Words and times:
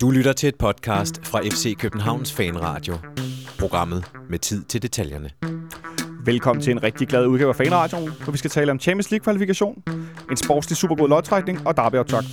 Du 0.00 0.10
lytter 0.10 0.32
til 0.32 0.48
et 0.48 0.54
podcast 0.58 1.26
fra 1.26 1.40
FC 1.40 1.76
Københavns 1.78 2.32
Fanradio. 2.32 2.94
Programmet 3.58 4.04
med 4.30 4.38
tid 4.38 4.64
til 4.64 4.82
detaljerne. 4.82 5.30
Velkommen 6.24 6.62
til 6.62 6.70
en 6.70 6.82
rigtig 6.82 7.08
glad 7.08 7.26
udgave 7.26 7.48
af 7.48 7.56
Fanradioen, 7.56 8.12
hvor 8.24 8.32
vi 8.32 8.38
skal 8.38 8.50
tale 8.50 8.70
om 8.72 8.78
Champions 8.80 9.10
League-kvalifikation, 9.10 9.82
en 10.30 10.36
sportslig 10.36 10.76
supergod 10.76 11.08
lodtrækning 11.08 11.66
og 11.66 11.76
derby 11.76 11.94
optakt. 11.94 12.26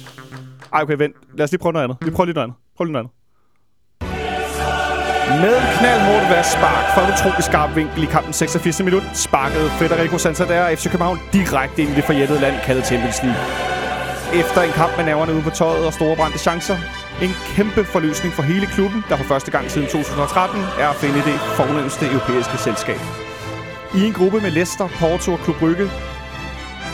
Ej, 0.73 0.81
okay, 0.81 0.95
vent. 0.97 1.15
Lad 1.37 1.43
os 1.43 1.51
lige 1.51 1.59
prøve 1.59 1.73
noget 1.73 1.83
andet. 1.83 1.97
Vi 2.05 2.11
prøver 2.11 2.25
lige 2.25 2.33
noget 2.33 2.47
andet. 2.47 2.57
Prøv 2.77 2.85
lige 2.85 2.93
noget 2.93 3.05
andet. 3.05 3.15
Med 5.43 5.55
knaldhårdt 5.79 6.29
værd 6.29 6.45
fra 6.61 6.71
for 6.93 7.01
en 7.07 7.13
utrolig 7.13 7.43
skarp 7.43 7.75
vinkel 7.75 8.03
i 8.03 8.05
kampen 8.05 8.33
86. 8.33 8.83
minut, 8.83 9.03
sparkede 9.13 9.69
Federico 9.69 10.17
Santander 10.17 10.75
FC 10.75 10.83
København 10.91 11.19
direkte 11.33 11.81
ind 11.81 11.91
i 11.91 11.95
det 11.95 12.03
forjættede 12.03 12.39
land 12.41 12.55
kaldet 12.65 12.85
Champions 12.85 13.23
League. 13.23 13.41
Efter 14.41 14.61
en 14.61 14.71
kamp 14.71 14.97
med 14.97 15.05
næverne 15.05 15.33
ude 15.33 15.41
på 15.41 15.49
tøjet 15.49 15.85
og 15.87 15.93
store 15.93 16.15
brændte 16.15 16.39
chancer, 16.39 16.77
en 17.21 17.33
kæmpe 17.55 17.83
forløsning 17.83 18.33
for 18.33 18.43
hele 18.43 18.65
klubben, 18.65 19.03
der 19.09 19.15
for 19.17 19.23
første 19.23 19.51
gang 19.51 19.71
siden 19.71 19.87
2013 19.87 20.61
er 20.79 20.87
at 20.89 20.95
finde 20.95 21.19
det 21.29 21.37
fornemmeste 21.59 22.05
europæiske 22.05 22.57
selskab. 22.57 23.01
I 23.95 23.99
en 24.07 24.13
gruppe 24.13 24.41
med 24.41 24.51
Leicester, 24.51 24.87
Porto 24.99 25.33
og 25.33 25.39
Klub 25.39 25.55
Brygge 25.55 25.91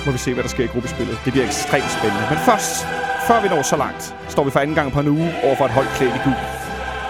må 0.06 0.12
vi 0.12 0.18
se, 0.18 0.34
hvad 0.34 0.44
der 0.44 0.50
sker 0.50 0.64
i 0.64 0.68
gruppespillet. 0.68 1.20
Det 1.26 1.34
bliver 1.34 1.46
ekstremt 1.46 1.92
spændende. 1.98 2.26
Men 2.30 2.40
først, 2.50 2.88
før 3.28 3.42
vi 3.42 3.48
når 3.48 3.62
så 3.62 3.78
langt, 3.78 4.16
står 4.28 4.44
vi 4.44 4.52
for 4.52 4.60
anden 4.60 4.76
gang 4.76 4.92
på 4.92 5.00
en 5.00 5.08
uge 5.08 5.30
over 5.44 5.56
for 5.56 5.66
et 5.66 5.72
hold 5.72 5.88
klædt 5.98 6.16
i 6.16 6.22
gul. 6.24 6.38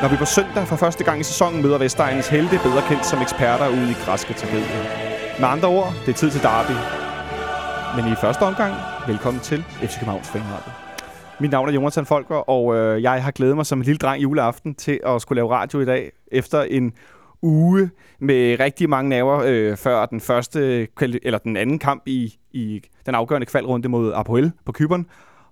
Når 0.02 0.10
vi 0.10 0.16
på 0.16 0.26
søndag 0.26 0.68
for 0.68 0.76
første 0.76 1.04
gang 1.04 1.20
i 1.20 1.24
sæsonen 1.24 1.62
møder 1.62 1.78
Vestegnens 1.78 2.28
helte, 2.28 2.60
bedre 2.64 2.82
kendt 2.90 3.06
som 3.06 3.22
eksperter 3.22 3.68
ude 3.68 3.92
i 3.92 3.98
græske 4.06 4.34
tragedier. 4.34 4.84
Med 5.40 5.48
andre 5.48 5.68
ord, 5.68 5.94
det 6.06 6.12
er 6.14 6.18
tid 6.18 6.32
til 6.32 6.42
derby. 6.42 6.78
Men 7.96 8.12
i 8.14 8.16
første 8.16 8.44
omgang, 8.44 8.74
velkommen 9.08 9.42
til 9.42 9.64
FC 9.82 10.00
Københavns 10.00 10.28
Fanradio. 10.28 10.87
Mit 11.40 11.52
navn 11.52 11.70
er 11.70 11.74
Jonathan 11.74 12.06
Folker, 12.06 12.36
og 12.36 12.76
øh, 12.76 13.02
jeg 13.02 13.24
har 13.24 13.32
glædet 13.32 13.56
mig 13.56 13.66
som 13.66 13.80
en 13.80 13.86
lille 13.86 13.98
dreng 13.98 14.24
juleaften 14.24 14.76
til 14.76 15.00
at 15.06 15.22
skulle 15.22 15.38
lave 15.38 15.52
radio 15.52 15.80
i 15.80 15.86
dag, 15.86 16.12
efter 16.32 16.62
en 16.62 16.94
uge 17.42 17.90
med 18.20 18.60
rigtig 18.60 18.90
mange 18.90 19.10
nerver 19.10 19.44
øh, 19.46 19.78
før 19.78 20.06
den 20.06 20.22
første 20.22 20.88
eller 21.02 21.38
den 21.38 21.58
anden 21.58 21.80
kamp 21.80 22.04
i, 22.06 22.38
i 22.52 22.82
den 23.06 23.16
afgørende 23.16 23.46
kvalrunde 23.46 23.90
mod 23.90 24.14
Apoel 24.16 24.52
på 24.66 24.72
Kyberen. 24.72 25.06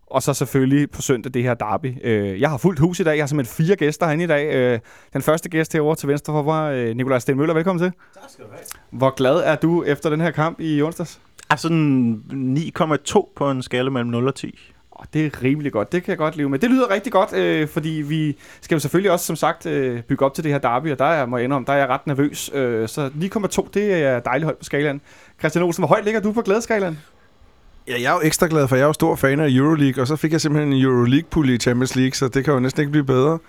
Og 0.08 0.24
så 0.24 0.34
selvfølgelig 0.34 0.92
på 0.92 1.02
søndag 1.02 1.34
det 1.34 1.44
her 1.44 1.54
derby. 1.54 1.98
Øh, 2.04 2.42
jeg 2.42 2.50
har 2.50 2.58
fuldt 2.58 2.80
hus 2.80 3.00
i 3.00 3.04
dag. 3.04 3.16
Jeg 3.16 3.24
har 3.24 3.28
simpelthen 3.28 3.66
fire 3.66 3.76
gæster 3.76 4.06
herinde 4.06 4.24
i 4.24 4.28
dag. 4.28 4.56
Øh, 4.56 4.80
den 5.14 5.22
første 5.22 5.50
gæst 5.50 5.74
herovre 5.74 5.96
til 5.96 6.10
venstre 6.10 6.34
for 6.34 6.44
mig, 6.44 6.74
øh, 6.76 6.96
Nikolaj 6.96 7.20
Stenmøller. 7.20 7.54
Velkommen 7.54 7.84
til. 7.84 7.92
Tak 8.14 8.30
skal 8.30 8.46
du 8.46 8.50
have. 8.52 8.64
Hvor 8.90 9.16
glad 9.16 9.36
er 9.36 9.56
du 9.56 9.84
efter 9.84 10.10
den 10.10 10.22
her 10.22 10.32
kamp 10.32 10.60
i 10.60 10.82
onsdags? 10.82 11.22
Altså 11.50 11.68
9,2 11.68 13.34
på 13.36 13.52
en 13.52 13.62
skala 13.62 13.90
mellem 13.90 14.10
0 14.10 14.28
og 14.28 14.36
10. 14.36 14.75
Oh, 15.00 15.06
det 15.14 15.26
er 15.26 15.44
rimelig 15.44 15.72
godt. 15.72 15.92
Det 15.92 16.04
kan 16.04 16.10
jeg 16.10 16.18
godt 16.18 16.36
leve 16.38 16.50
med. 16.50 16.60
Det 16.60 16.70
lyder 16.70 16.92
rigtig 16.92 17.12
godt, 17.12 17.34
øh, 17.34 17.68
fordi 17.68 17.90
vi 17.90 18.38
skal 18.62 18.76
jo 18.76 18.80
selvfølgelig 18.80 19.12
også, 19.12 19.26
som 19.26 19.36
sagt, 19.36 19.66
øh, 19.66 20.02
bygge 20.02 20.26
op 20.26 20.34
til 20.34 20.44
det 20.44 20.52
her 20.52 20.60
derby, 20.60 20.92
og 20.92 21.00
der 21.00 21.06
er, 21.06 21.26
må 21.26 21.38
jeg 21.38 21.44
indrømme, 21.44 21.66
der 21.66 21.74
er 21.74 21.78
jeg 21.78 21.88
ret 21.88 22.08
nervøs. 22.08 22.52
Øh, 22.54 22.88
så 22.88 23.10
9,2, 23.16 23.70
det 23.74 23.94
er 23.94 24.20
dejligt 24.20 24.46
højt 24.46 24.58
på 24.58 24.64
skalaen. 24.64 25.02
Christian 25.40 25.64
Olsen, 25.64 25.82
hvor 25.82 25.88
højt 25.88 26.06
ligger 26.06 26.22
du 26.22 26.32
på 26.32 26.42
glædeskalaen? 26.42 27.00
Ja, 27.88 27.94
jeg 28.02 28.10
er 28.10 28.14
jo 28.14 28.22
ekstra 28.24 28.48
glad, 28.48 28.68
for 28.68 28.76
jeg 28.76 28.84
er 28.84 28.88
jo 28.88 28.94
stor 28.94 29.16
fan 29.16 29.40
af 29.40 29.48
Euroleague, 29.50 30.04
og 30.04 30.08
så 30.08 30.16
fik 30.16 30.32
jeg 30.32 30.42
simpelthen 30.42 30.74
en 30.74 30.86
Euroleague-pulje 30.86 31.54
i 31.54 31.58
Champions 31.58 31.96
League, 31.96 32.14
så 32.14 32.28
det 32.28 32.46
kan 32.46 32.54
jo 32.54 32.60
næsten 32.60 32.82
ikke 32.82 32.92
blive 32.92 33.06
bedre. 33.06 33.40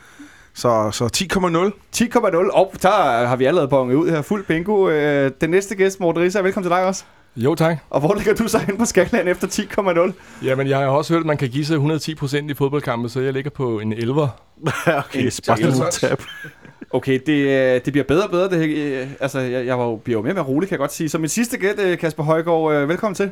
Så, 0.54 0.90
så 0.90 1.04
10,0. 1.16 1.72
10,0. 1.96 2.50
Og 2.52 2.72
der 2.82 3.26
har 3.26 3.36
vi 3.36 3.44
allerede 3.44 3.68
bonget 3.68 3.94
ud 3.94 4.10
her. 4.10 4.22
Fuld 4.22 4.44
bingo. 4.44 4.88
Øh, 4.88 5.30
den 5.40 5.50
næste 5.50 5.74
gæst, 5.74 6.00
Morten 6.00 6.22
Risa, 6.22 6.40
velkommen 6.40 6.70
til 6.70 6.76
dig 6.76 6.84
også. 6.84 7.04
Jo, 7.36 7.54
tak. 7.54 7.78
Og 7.90 8.00
hvor 8.00 8.14
ligger 8.14 8.34
du 8.34 8.48
så 8.48 8.58
hen 8.58 8.76
på 8.78 8.84
skalaen 8.84 9.28
efter 9.28 9.46
10,0? 9.46 10.46
Jamen, 10.46 10.68
jeg 10.68 10.78
har 10.78 10.86
også 10.86 11.12
hørt, 11.12 11.20
at 11.20 11.26
man 11.26 11.36
kan 11.36 11.48
give 11.48 11.64
sig 11.64 11.76
110% 11.76 12.50
i 12.50 12.54
fodboldkampe, 12.54 13.08
så 13.08 13.20
jeg 13.20 13.32
ligger 13.32 13.50
på 13.50 13.80
en 13.80 13.92
11'er. 13.92 14.28
okay, 15.04 15.28
spændende 15.28 15.90
tab. 15.90 16.22
Okay, 16.90 17.20
det, 17.26 17.32
øh, 17.32 17.80
det 17.84 17.92
bliver 17.92 18.04
bedre 18.04 18.24
og 18.24 18.30
bedre. 18.30 18.50
Det, 18.50 18.68
øh, 18.68 19.08
altså, 19.20 19.38
jeg, 19.38 19.66
jeg 19.66 19.78
var 19.78 19.84
jo, 19.84 19.96
bliver 19.96 20.18
jo 20.18 20.22
mere 20.22 20.32
og 20.32 20.34
mere 20.34 20.44
rolig, 20.44 20.68
kan 20.68 20.74
jeg 20.74 20.78
godt 20.78 20.92
sige. 20.92 21.08
Så 21.08 21.18
min 21.18 21.28
sidste 21.28 21.58
gæt, 21.58 21.78
øh, 21.78 21.98
Kasper 21.98 22.22
Højgaard, 22.22 22.86
velkommen 22.86 23.14
til. 23.14 23.30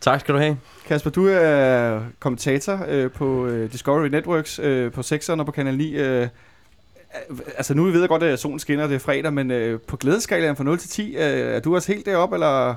Tak 0.00 0.20
skal 0.20 0.34
du 0.34 0.38
have. 0.38 0.56
Kasper, 0.86 1.10
du 1.10 1.26
er 1.26 2.00
kommentator 2.20 2.80
øh, 2.88 3.10
på 3.10 3.48
Discovery 3.72 4.08
Networks 4.08 4.58
øh, 4.58 4.92
på 4.92 5.00
6'eren 5.00 5.38
og 5.38 5.46
på 5.46 5.52
Kanal 5.52 5.76
9. 5.76 5.94
Øh, 5.94 6.28
altså 7.56 7.74
nu 7.74 7.84
ved 7.84 8.00
jeg 8.00 8.08
godt, 8.08 8.22
at 8.22 8.38
solen 8.38 8.58
skinner, 8.58 8.86
det 8.86 8.94
er 8.94 8.98
fredag, 8.98 9.32
men 9.32 9.50
øh, 9.50 9.80
på 9.80 9.96
glædeskalaen 9.96 10.56
fra 10.56 10.64
0 10.64 10.78
til 10.78 10.90
10, 10.90 11.16
øh, 11.16 11.22
er 11.22 11.60
du 11.60 11.74
også 11.74 11.92
helt 11.92 12.06
deroppe, 12.06 12.36
eller... 12.36 12.74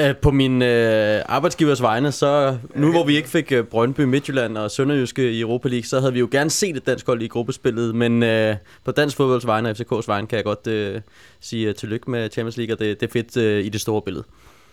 Øh, 0.00 0.16
på 0.16 0.30
min 0.30 0.62
øh, 0.62 1.22
arbejdsgivers 1.26 1.82
vegne, 1.82 2.12
så 2.12 2.58
nu 2.74 2.90
hvor 2.90 3.04
vi 3.04 3.16
ikke 3.16 3.28
fik 3.28 3.52
øh, 3.52 3.64
Brøndby, 3.64 4.00
Midtjylland 4.00 4.58
og 4.58 4.70
Sønderjyske 4.70 5.32
i 5.32 5.40
Europa 5.40 5.68
League, 5.68 5.84
så 5.84 6.00
havde 6.00 6.12
vi 6.12 6.18
jo 6.18 6.28
gerne 6.30 6.50
set 6.50 6.76
et 6.76 6.86
dansk 6.86 7.06
hold 7.06 7.22
i 7.22 7.28
gruppespillet, 7.28 7.94
men 7.94 8.22
øh, 8.22 8.56
på 8.84 8.90
dansk 8.90 9.16
fodbolds 9.16 9.46
vegne 9.46 9.70
og 9.70 9.76
FCK's 9.80 10.04
vegne 10.06 10.26
kan 10.26 10.36
jeg 10.36 10.44
godt 10.44 10.66
øh, 10.66 11.00
sige 11.40 11.68
uh, 11.68 11.74
tillykke 11.74 12.10
med 12.10 12.30
Champions 12.30 12.56
League, 12.56 12.74
og 12.74 12.78
det, 12.78 13.00
det 13.00 13.06
er 13.06 13.12
fedt 13.12 13.36
øh, 13.36 13.64
i 13.64 13.68
det 13.68 13.80
store 13.80 14.02
billede. 14.02 14.24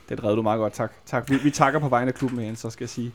Det 0.10 0.24
redde 0.24 0.36
du 0.36 0.42
meget 0.42 0.58
godt, 0.58 0.74
tak. 0.74 0.92
tak. 1.06 1.30
Vi, 1.30 1.36
vi 1.44 1.52
takker 1.52 1.80
på 1.80 1.90
vegne 1.90 2.08
af 2.08 2.14
klubben 2.14 2.40
med 2.40 2.56
så 2.56 2.70
skal 2.70 2.84
jeg 2.84 2.90
sige. 2.90 3.12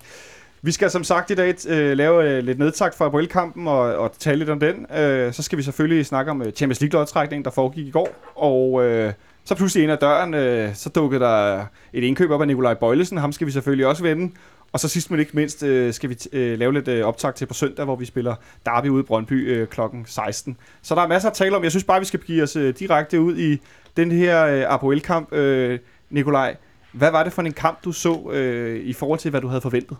Vi 0.63 0.73
skal 0.73 0.91
som 0.91 1.05
sagt 1.05 1.31
i 1.31 1.35
dag 1.35 1.55
øh, 1.69 1.97
lave 1.97 2.31
øh, 2.31 2.45
lidt 2.45 2.59
nedtakt 2.59 2.97
fra 2.97 3.05
Abril-kampen 3.05 3.69
og, 3.69 3.81
og 3.81 4.13
tale 4.19 4.39
lidt 4.39 4.51
om 4.51 4.61
den. 4.61 4.87
Øh, 4.97 5.33
så 5.33 5.43
skal 5.43 5.59
vi 5.59 5.63
selvfølgelig 5.63 6.07
snakke 6.07 6.31
om 6.31 6.43
øh, 6.43 6.53
Champions 6.53 6.81
League-lodtrækningen, 6.81 7.45
der 7.45 7.51
foregik 7.51 7.87
i 7.87 7.91
går. 7.91 8.09
Og 8.35 8.85
øh, 8.85 9.13
så 9.47 9.55
pludselig 9.55 9.83
ind 9.83 9.93
ad 9.93 9.97
døren, 9.97 10.35
øh, 10.35 10.75
så 10.75 10.89
dukkede 10.89 11.21
der 11.21 11.65
et 11.93 12.05
indkøb 12.05 12.31
op 12.31 12.41
af 12.41 12.47
Nikolaj 12.47 12.75
Bøjlesen. 12.75 13.19
Ham 13.19 13.33
skal 13.33 13.47
vi 13.47 13.53
selvfølgelig 13.53 13.87
også 13.87 14.03
vende. 14.03 14.33
Og 14.73 14.81
så 14.81 14.89
sidst 14.89 15.11
men 15.11 15.21
ikke 15.21 15.33
mindst 15.35 15.63
øh, 15.63 15.93
skal 15.93 16.11
vi 16.11 16.17
øh, 16.33 16.59
lave 16.59 16.73
lidt 16.73 16.89
øh, 16.89 17.05
optag 17.05 17.35
til 17.35 17.47
på 17.47 17.55
søndag, 17.55 17.85
hvor 17.85 17.97
vi 17.97 18.05
spiller 18.05 18.35
Derby 18.67 18.87
ude 18.89 19.01
i 19.01 19.03
Brøndby 19.03 19.51
øh, 19.51 19.67
kl. 19.67 19.81
16. 20.07 20.57
Så 20.83 20.95
der 20.95 21.03
er 21.03 21.09
masser 21.09 21.31
at 21.31 21.35
tale 21.35 21.57
om. 21.57 21.63
Jeg 21.63 21.73
synes 21.73 21.85
bare, 21.85 21.99
vi 21.99 22.05
skal 22.05 22.21
give 22.21 22.43
os 22.43 22.57
øh, 22.57 22.75
direkte 22.79 23.21
ud 23.21 23.37
i 23.37 23.61
den 23.97 24.13
her 24.13 24.47
øh, 24.47 24.65
Apoel-kamp. 24.75 25.33
Øh, 25.33 25.79
Nikolaj, 26.11 26.57
hvad 26.93 27.11
var 27.11 27.25
det 27.25 27.33
for 27.33 27.43
en 27.43 27.53
kamp, 27.53 27.85
du 27.85 27.93
så 27.93 28.31
øh, 28.33 28.81
i 28.81 28.93
forhold 28.93 29.19
til, 29.19 29.31
hvad 29.31 29.41
du 29.41 29.49
havde 29.49 29.61
forventet? 29.61 29.97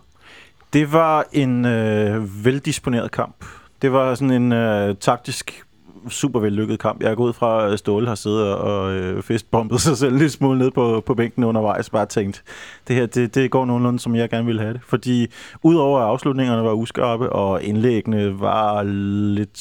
Det 0.73 0.93
var 0.93 1.25
en 1.31 1.65
øh, 1.65 2.45
veldisponeret 2.45 3.11
kamp. 3.11 3.45
Det 3.81 3.91
var 3.91 4.15
sådan 4.15 4.31
en 4.31 4.51
øh, 4.51 4.95
taktisk 4.99 5.63
super 6.09 6.39
vellykket 6.39 6.79
kamp. 6.79 7.01
Jeg 7.01 7.11
er 7.11 7.15
gået 7.15 7.35
fra, 7.35 7.71
at 7.71 7.79
Ståle 7.79 8.07
har 8.07 8.15
siddet 8.15 8.55
og 8.55 8.91
øh, 8.93 9.23
festbombet 9.23 9.81
sig 9.87 9.97
selv 9.97 10.17
lidt 10.17 10.31
smule 10.31 10.59
ned 10.59 10.71
på, 10.71 11.03
på 11.05 11.13
bænken 11.13 11.43
undervejs, 11.43 11.89
bare 11.89 12.05
tænkt, 12.05 12.43
det 12.87 12.95
her, 12.95 13.05
det, 13.05 13.35
det 13.35 13.51
går 13.51 13.65
nogenlunde, 13.65 13.99
som 13.99 14.15
jeg 14.15 14.29
gerne 14.29 14.45
ville 14.45 14.61
have 14.61 14.73
det. 14.73 14.81
Fordi 14.83 15.27
udover 15.63 15.99
at 15.99 16.05
afslutningerne 16.05 16.63
var 16.63 16.73
uskarpe, 16.73 17.29
og 17.29 17.63
indlæggene 17.63 18.39
var 18.39 18.83
lidt 18.83 19.57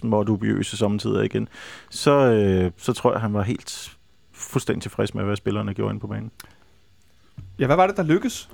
småt 0.00 0.26
dubiøse 0.26 0.76
samtidig 0.76 1.24
igen, 1.24 1.48
så, 1.90 2.10
øh, 2.10 2.70
så 2.76 2.92
tror 2.92 3.12
jeg, 3.12 3.20
han 3.20 3.34
var 3.34 3.42
helt 3.42 3.96
fuldstændig 4.32 4.82
tilfreds 4.82 5.14
med, 5.14 5.24
hvad 5.24 5.36
spillerne 5.36 5.74
gjorde 5.74 5.90
inde 5.90 6.00
på 6.00 6.06
banen. 6.06 6.30
Ja, 7.58 7.66
hvad 7.66 7.76
var 7.76 7.86
det, 7.86 7.96
der 7.96 8.02
lykkedes? 8.02 8.48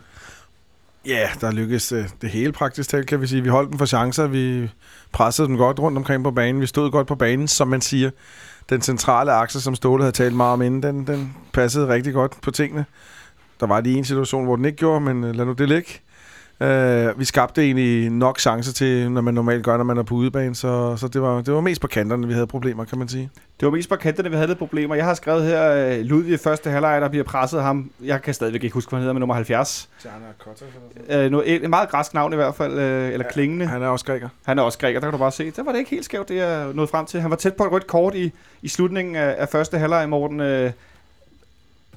Ja, 1.06 1.28
der 1.40 1.50
lykkedes 1.50 1.88
det, 1.88 2.14
det 2.22 2.30
hele 2.30 2.52
praktisk 2.52 2.90
talt, 2.90 3.06
kan 3.06 3.20
vi 3.20 3.26
sige. 3.26 3.42
Vi 3.42 3.48
holdt 3.48 3.70
dem 3.70 3.78
for 3.78 3.86
chancer, 3.86 4.26
vi 4.26 4.70
pressede 5.12 5.48
dem 5.48 5.56
godt 5.56 5.80
rundt 5.80 5.98
omkring 5.98 6.24
på 6.24 6.30
banen, 6.30 6.60
vi 6.60 6.66
stod 6.66 6.90
godt 6.90 7.06
på 7.06 7.14
banen, 7.14 7.48
som 7.48 7.68
man 7.68 7.80
siger. 7.80 8.10
Den 8.70 8.82
centrale 8.82 9.32
akse, 9.32 9.60
som 9.60 9.74
Ståle 9.74 10.02
havde 10.02 10.12
talt 10.12 10.34
meget 10.34 10.52
om 10.52 10.62
inden, 10.62 10.82
den, 10.82 11.06
den 11.06 11.34
passede 11.52 11.88
rigtig 11.88 12.12
godt 12.12 12.40
på 12.42 12.50
tingene. 12.50 12.84
Der 13.60 13.66
var 13.66 13.80
lige 13.80 13.98
en 13.98 14.04
situation, 14.04 14.44
hvor 14.44 14.56
den 14.56 14.64
ikke 14.64 14.78
gjorde, 14.78 15.00
men 15.00 15.24
øh, 15.24 15.34
lad 15.34 15.46
nu 15.46 15.52
det 15.52 15.68
ligge. 15.68 16.00
Uh, 16.60 17.18
vi 17.18 17.24
skabte 17.24 17.62
egentlig 17.62 18.10
nok 18.10 18.40
chancer 18.40 18.72
til, 18.72 19.10
når 19.10 19.20
man 19.20 19.34
normalt 19.34 19.64
gør, 19.64 19.76
når 19.76 19.84
man 19.84 19.98
er 19.98 20.02
på 20.02 20.14
udebane, 20.14 20.54
så, 20.54 20.96
så 20.96 21.08
det, 21.08 21.22
var, 21.22 21.42
det 21.42 21.54
var 21.54 21.60
mest 21.60 21.80
på 21.80 21.86
kanterne, 21.86 22.26
vi 22.26 22.32
havde 22.32 22.46
problemer, 22.46 22.84
kan 22.84 22.98
man 22.98 23.08
sige. 23.08 23.30
Det 23.60 23.66
var 23.66 23.72
mest 23.72 23.88
på 23.88 23.96
kanterne, 23.96 24.30
vi 24.30 24.34
havde 24.36 24.48
lidt 24.48 24.58
problemer. 24.58 24.94
Jeg 24.94 25.04
har 25.04 25.14
skrevet 25.14 25.44
her, 25.44 25.98
uh, 25.98 26.04
Ludvig 26.04 26.34
i 26.34 26.36
første 26.36 26.70
halvleg, 26.70 27.00
der 27.00 27.08
bliver 27.08 27.24
presset 27.24 27.62
ham. 27.62 27.90
Jeg 28.04 28.22
kan 28.22 28.34
stadigvæk 28.34 28.64
ikke 28.64 28.74
huske, 28.74 28.90
hvad 28.90 28.98
han 28.98 29.02
hedder 29.02 29.12
med 29.12 29.20
nummer 29.20 29.34
70. 29.34 29.88
Uh, 31.24 31.30
nu, 31.30 31.42
et, 31.46 31.64
et 31.64 31.70
meget 31.70 31.88
græsk 31.88 32.14
navn 32.14 32.32
i 32.32 32.36
hvert 32.36 32.54
fald, 32.54 32.72
uh, 32.72 32.78
eller 32.78 33.26
ja, 33.26 33.32
klingende. 33.32 33.66
Han 33.66 33.82
er 33.82 33.88
også 33.88 34.04
græker. 34.04 34.28
Han 34.46 34.58
er 34.58 34.62
også 34.62 34.78
græker, 34.78 35.00
der 35.00 35.06
kan 35.06 35.12
du 35.12 35.18
bare 35.18 35.32
se. 35.32 35.50
Der 35.50 35.62
var 35.62 35.72
det 35.72 35.78
ikke 35.78 35.90
helt 35.90 36.04
skævt, 36.04 36.28
det 36.28 36.36
jeg 36.36 36.72
nåede 36.74 36.88
frem 36.88 37.06
til. 37.06 37.20
Han 37.20 37.30
var 37.30 37.36
tæt 37.36 37.54
på 37.54 37.64
et 37.64 37.72
rødt 37.72 37.86
kort 37.86 38.14
i, 38.14 38.32
i 38.62 38.68
slutningen 38.68 39.16
af, 39.16 39.34
af 39.38 39.48
første 39.48 39.78
halvleg 39.78 40.04
i 40.04 40.06
morgen. 40.06 40.40
Uh, 40.40 40.72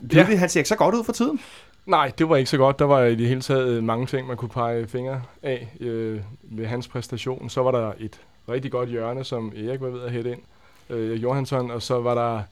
Ludvig, 0.01 0.33
ja. 0.33 0.39
han 0.39 0.49
ser 0.49 0.59
ikke 0.59 0.69
så 0.69 0.75
godt 0.75 0.95
ud 0.95 1.03
for 1.03 1.13
tiden. 1.13 1.39
Nej, 1.89 2.11
det 2.17 2.29
var 2.29 2.35
ikke 2.35 2.49
så 2.49 2.57
godt. 2.57 2.79
Der 2.79 2.85
var 2.85 3.03
i 3.03 3.15
det 3.15 3.27
hele 3.27 3.41
taget 3.41 3.67
øh, 3.67 3.83
mange 3.83 4.05
ting, 4.05 4.27
man 4.27 4.37
kunne 4.37 4.49
pege 4.49 4.87
fingre 4.87 5.21
af 5.43 5.67
øh, 5.79 6.21
ved 6.43 6.65
hans 6.65 6.87
præstation. 6.87 7.49
Så 7.49 7.63
var 7.63 7.71
der 7.71 7.93
et 7.99 8.21
rigtig 8.49 8.71
godt 8.71 8.89
hjørne, 8.89 9.23
som 9.23 9.53
Erik 9.55 9.81
var 9.81 9.89
ved 9.89 10.01
at 10.01 10.11
hætte 10.11 10.31
ind, 10.31 10.41
øh, 10.89 11.23
Johansson, 11.23 11.71
og 11.71 11.81
så 11.81 12.01
var 12.01 12.15
der 12.15 12.43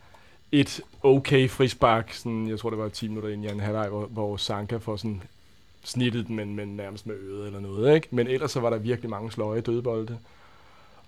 et 0.52 0.82
okay 1.04 1.50
frispark, 1.50 2.14
sådan, 2.14 2.50
jeg 2.50 2.60
tror 2.60 2.70
det 2.70 2.80
var 2.80 2.90
10 2.90 3.08
minutter 3.08 3.30
ind 3.30 3.46
i 3.46 3.48
en 3.48 3.60
halvleg, 3.60 3.90
hvor, 3.90 4.06
hvor 4.06 4.38
Sanka 4.38 4.78
får 4.78 4.96
sådan 4.96 5.22
snittet 5.84 6.28
den, 6.28 6.36
men, 6.36 6.56
men 6.56 6.68
nærmest 6.68 7.08
med 7.08 7.16
øret 7.16 7.48
eller 7.48 7.60
noget. 7.60 7.96
Ikke? 7.96 8.08
Men 8.12 8.28
ellers 8.28 8.52
så 8.52 8.60
var 8.60 8.70
der 8.70 8.78
virkelig 8.78 9.10
mange 9.10 9.32
sløje 9.32 9.62
dødbolde. 9.62 10.18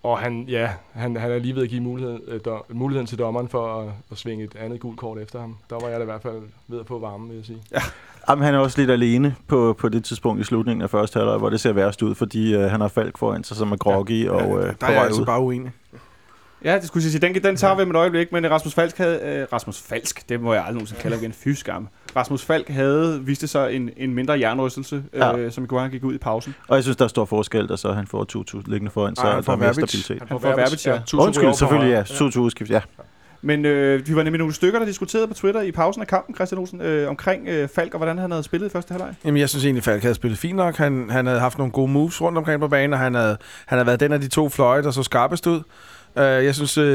Og 0.03 0.19
han, 0.19 0.45
ja, 0.47 0.69
han, 0.93 1.15
han 1.15 1.31
er 1.31 1.39
lige 1.39 1.55
ved 1.55 1.63
at 1.63 1.69
give 1.69 1.81
muligheden, 1.81 2.21
øh, 2.27 2.39
muligheden 2.69 3.07
til 3.07 3.19
dommeren 3.19 3.47
for 3.47 3.81
at, 3.81 3.89
at 4.11 4.17
svinge 4.17 4.43
et 4.43 4.55
andet 4.55 4.79
gult 4.79 4.97
kort 4.97 5.17
efter 5.17 5.39
ham. 5.39 5.55
Der 5.69 5.75
var 5.81 5.87
jeg 5.87 5.97
da 5.99 6.01
i 6.01 6.05
hvert 6.05 6.21
fald 6.21 6.41
ved 6.67 6.79
at 6.79 6.87
få 6.87 6.99
varme, 6.99 7.27
vil 7.27 7.35
jeg 7.35 7.45
sige. 7.45 7.61
Jamen, 8.29 8.45
han 8.45 8.53
er 8.53 8.59
også 8.59 8.79
lidt 8.81 8.91
alene 8.91 9.35
på, 9.47 9.75
på 9.79 9.89
det 9.89 10.03
tidspunkt 10.03 10.41
i 10.41 10.43
slutningen 10.43 10.81
af 10.81 10.89
første 10.89 11.19
halvleg, 11.19 11.37
hvor 11.37 11.49
det 11.49 11.59
ser 11.59 11.73
værst 11.73 12.01
ud, 12.01 12.15
fordi 12.15 12.55
øh, 12.55 12.61
han 12.61 12.81
har 12.81 12.87
Falk 12.87 13.17
foran 13.17 13.43
sig, 13.43 13.57
som 13.57 13.71
er 13.71 13.77
groggy 13.77 14.25
ja, 14.25 14.31
og 14.31 14.57
øh, 14.59 14.65
der 14.65 14.73
på 14.73 14.85
er 14.85 14.89
jeg 14.89 14.95
vej 14.95 15.05
altså 15.05 15.21
ud. 15.21 15.25
bare 15.25 15.41
uenig. 15.41 15.71
Ja, 16.63 16.75
det 16.75 16.87
skulle 16.87 17.03
jeg 17.03 17.11
sige. 17.11 17.21
Den, 17.21 17.43
den 17.43 17.55
tager 17.55 17.75
vi 17.75 17.81
om 17.81 17.89
et 17.89 17.95
øjeblik, 17.95 18.31
men 18.31 18.51
Rasmus 18.51 18.73
Falk 18.73 18.97
havde... 18.97 19.19
Øh, 19.23 19.47
Rasmus 19.53 19.81
Falsk, 19.81 20.29
det 20.29 20.41
må 20.41 20.53
jeg 20.53 20.61
aldrig 20.61 20.73
nogensinde 20.73 21.01
kalde 21.01 21.17
igen. 21.17 21.33
Fy 21.33 21.49
skam. 21.49 21.87
Rasmus 22.15 22.45
Falk 22.45 22.69
havde, 22.69 23.21
viste 23.23 23.47
sig 23.47 23.75
en, 23.75 23.89
en 23.97 24.13
mindre 24.13 24.39
jernrystelse, 24.39 25.03
Ja. 25.13 25.37
øh, 25.37 25.51
som 25.51 25.67
han 25.71 25.89
gik 25.89 26.03
ud 26.03 26.13
i 26.13 26.17
pausen. 26.17 26.55
Og 26.67 26.75
jeg 26.75 26.83
synes, 26.83 26.97
der 26.97 27.03
er 27.03 27.09
stor 27.09 27.25
forskel, 27.25 27.69
da 27.69 27.77
så 27.77 27.91
han 27.91 28.07
får 28.07 28.23
Tutu 28.23 28.61
liggende 28.65 28.91
foran 28.91 29.15
sig, 29.15 29.23
Ej, 29.23 29.29
han 29.29 29.37
og 29.37 29.45
der 29.45 29.51
er 29.51 29.55
mere 29.55 29.73
stabilitet. 29.73 30.19
Han 30.27 30.39
får 30.39 30.55
Verbic, 30.55 30.87
ja. 30.87 30.99
Undskyld, 31.17 31.53
selvfølgelig, 31.53 31.89
ja. 31.89 31.95
højre. 31.95 32.03
Tutu 32.03 32.41
udskift, 32.41 32.69
ja. 32.69 32.81
Men 33.41 33.65
øh, 33.65 34.07
vi 34.07 34.15
var 34.15 34.23
nemlig 34.23 34.39
nogle 34.39 34.53
stykker, 34.53 34.79
der 34.79 34.85
diskuterede 34.85 35.27
på 35.27 35.33
Twitter 35.33 35.61
i 35.61 35.71
pausen 35.71 36.01
af 36.01 36.07
kampen, 36.07 36.35
Christian 36.35 36.59
Olsen, 36.59 36.81
øh, 36.81 37.09
omkring 37.09 37.47
øh, 37.47 37.69
Falk 37.75 37.93
og 37.93 37.97
hvordan 37.97 38.17
han 38.17 38.31
havde 38.31 38.43
spillet 38.43 38.67
i 38.67 38.71
første 38.71 38.91
halvleg. 38.91 39.15
Jamen, 39.25 39.39
jeg 39.39 39.49
synes 39.49 39.65
egentlig, 39.65 39.83
Falk 39.83 40.01
havde 40.01 40.15
spillet 40.15 40.39
fint 40.39 40.55
nok. 40.55 40.75
Han, 40.77 41.09
han 41.09 41.25
havde 41.25 41.39
haft 41.39 41.57
nogle 41.57 41.71
gode 41.73 41.91
moves 41.91 42.21
rundt 42.21 42.37
omkring 42.37 42.59
på 42.59 42.67
banen, 42.67 42.93
og 42.93 42.99
han 42.99 43.13
havde, 43.13 43.37
han 43.65 43.77
havde 43.77 43.85
været 43.87 43.99
den 43.99 44.11
af 44.11 44.21
de 44.21 44.27
to 44.27 44.49
fløje, 44.49 44.83
der 44.83 44.91
så 44.91 45.03
skarpest 45.03 45.47
ud. 45.47 45.61
Uh, 46.15 46.21
jeg 46.21 46.55
synes, 46.55 46.77
uh, 46.77 46.85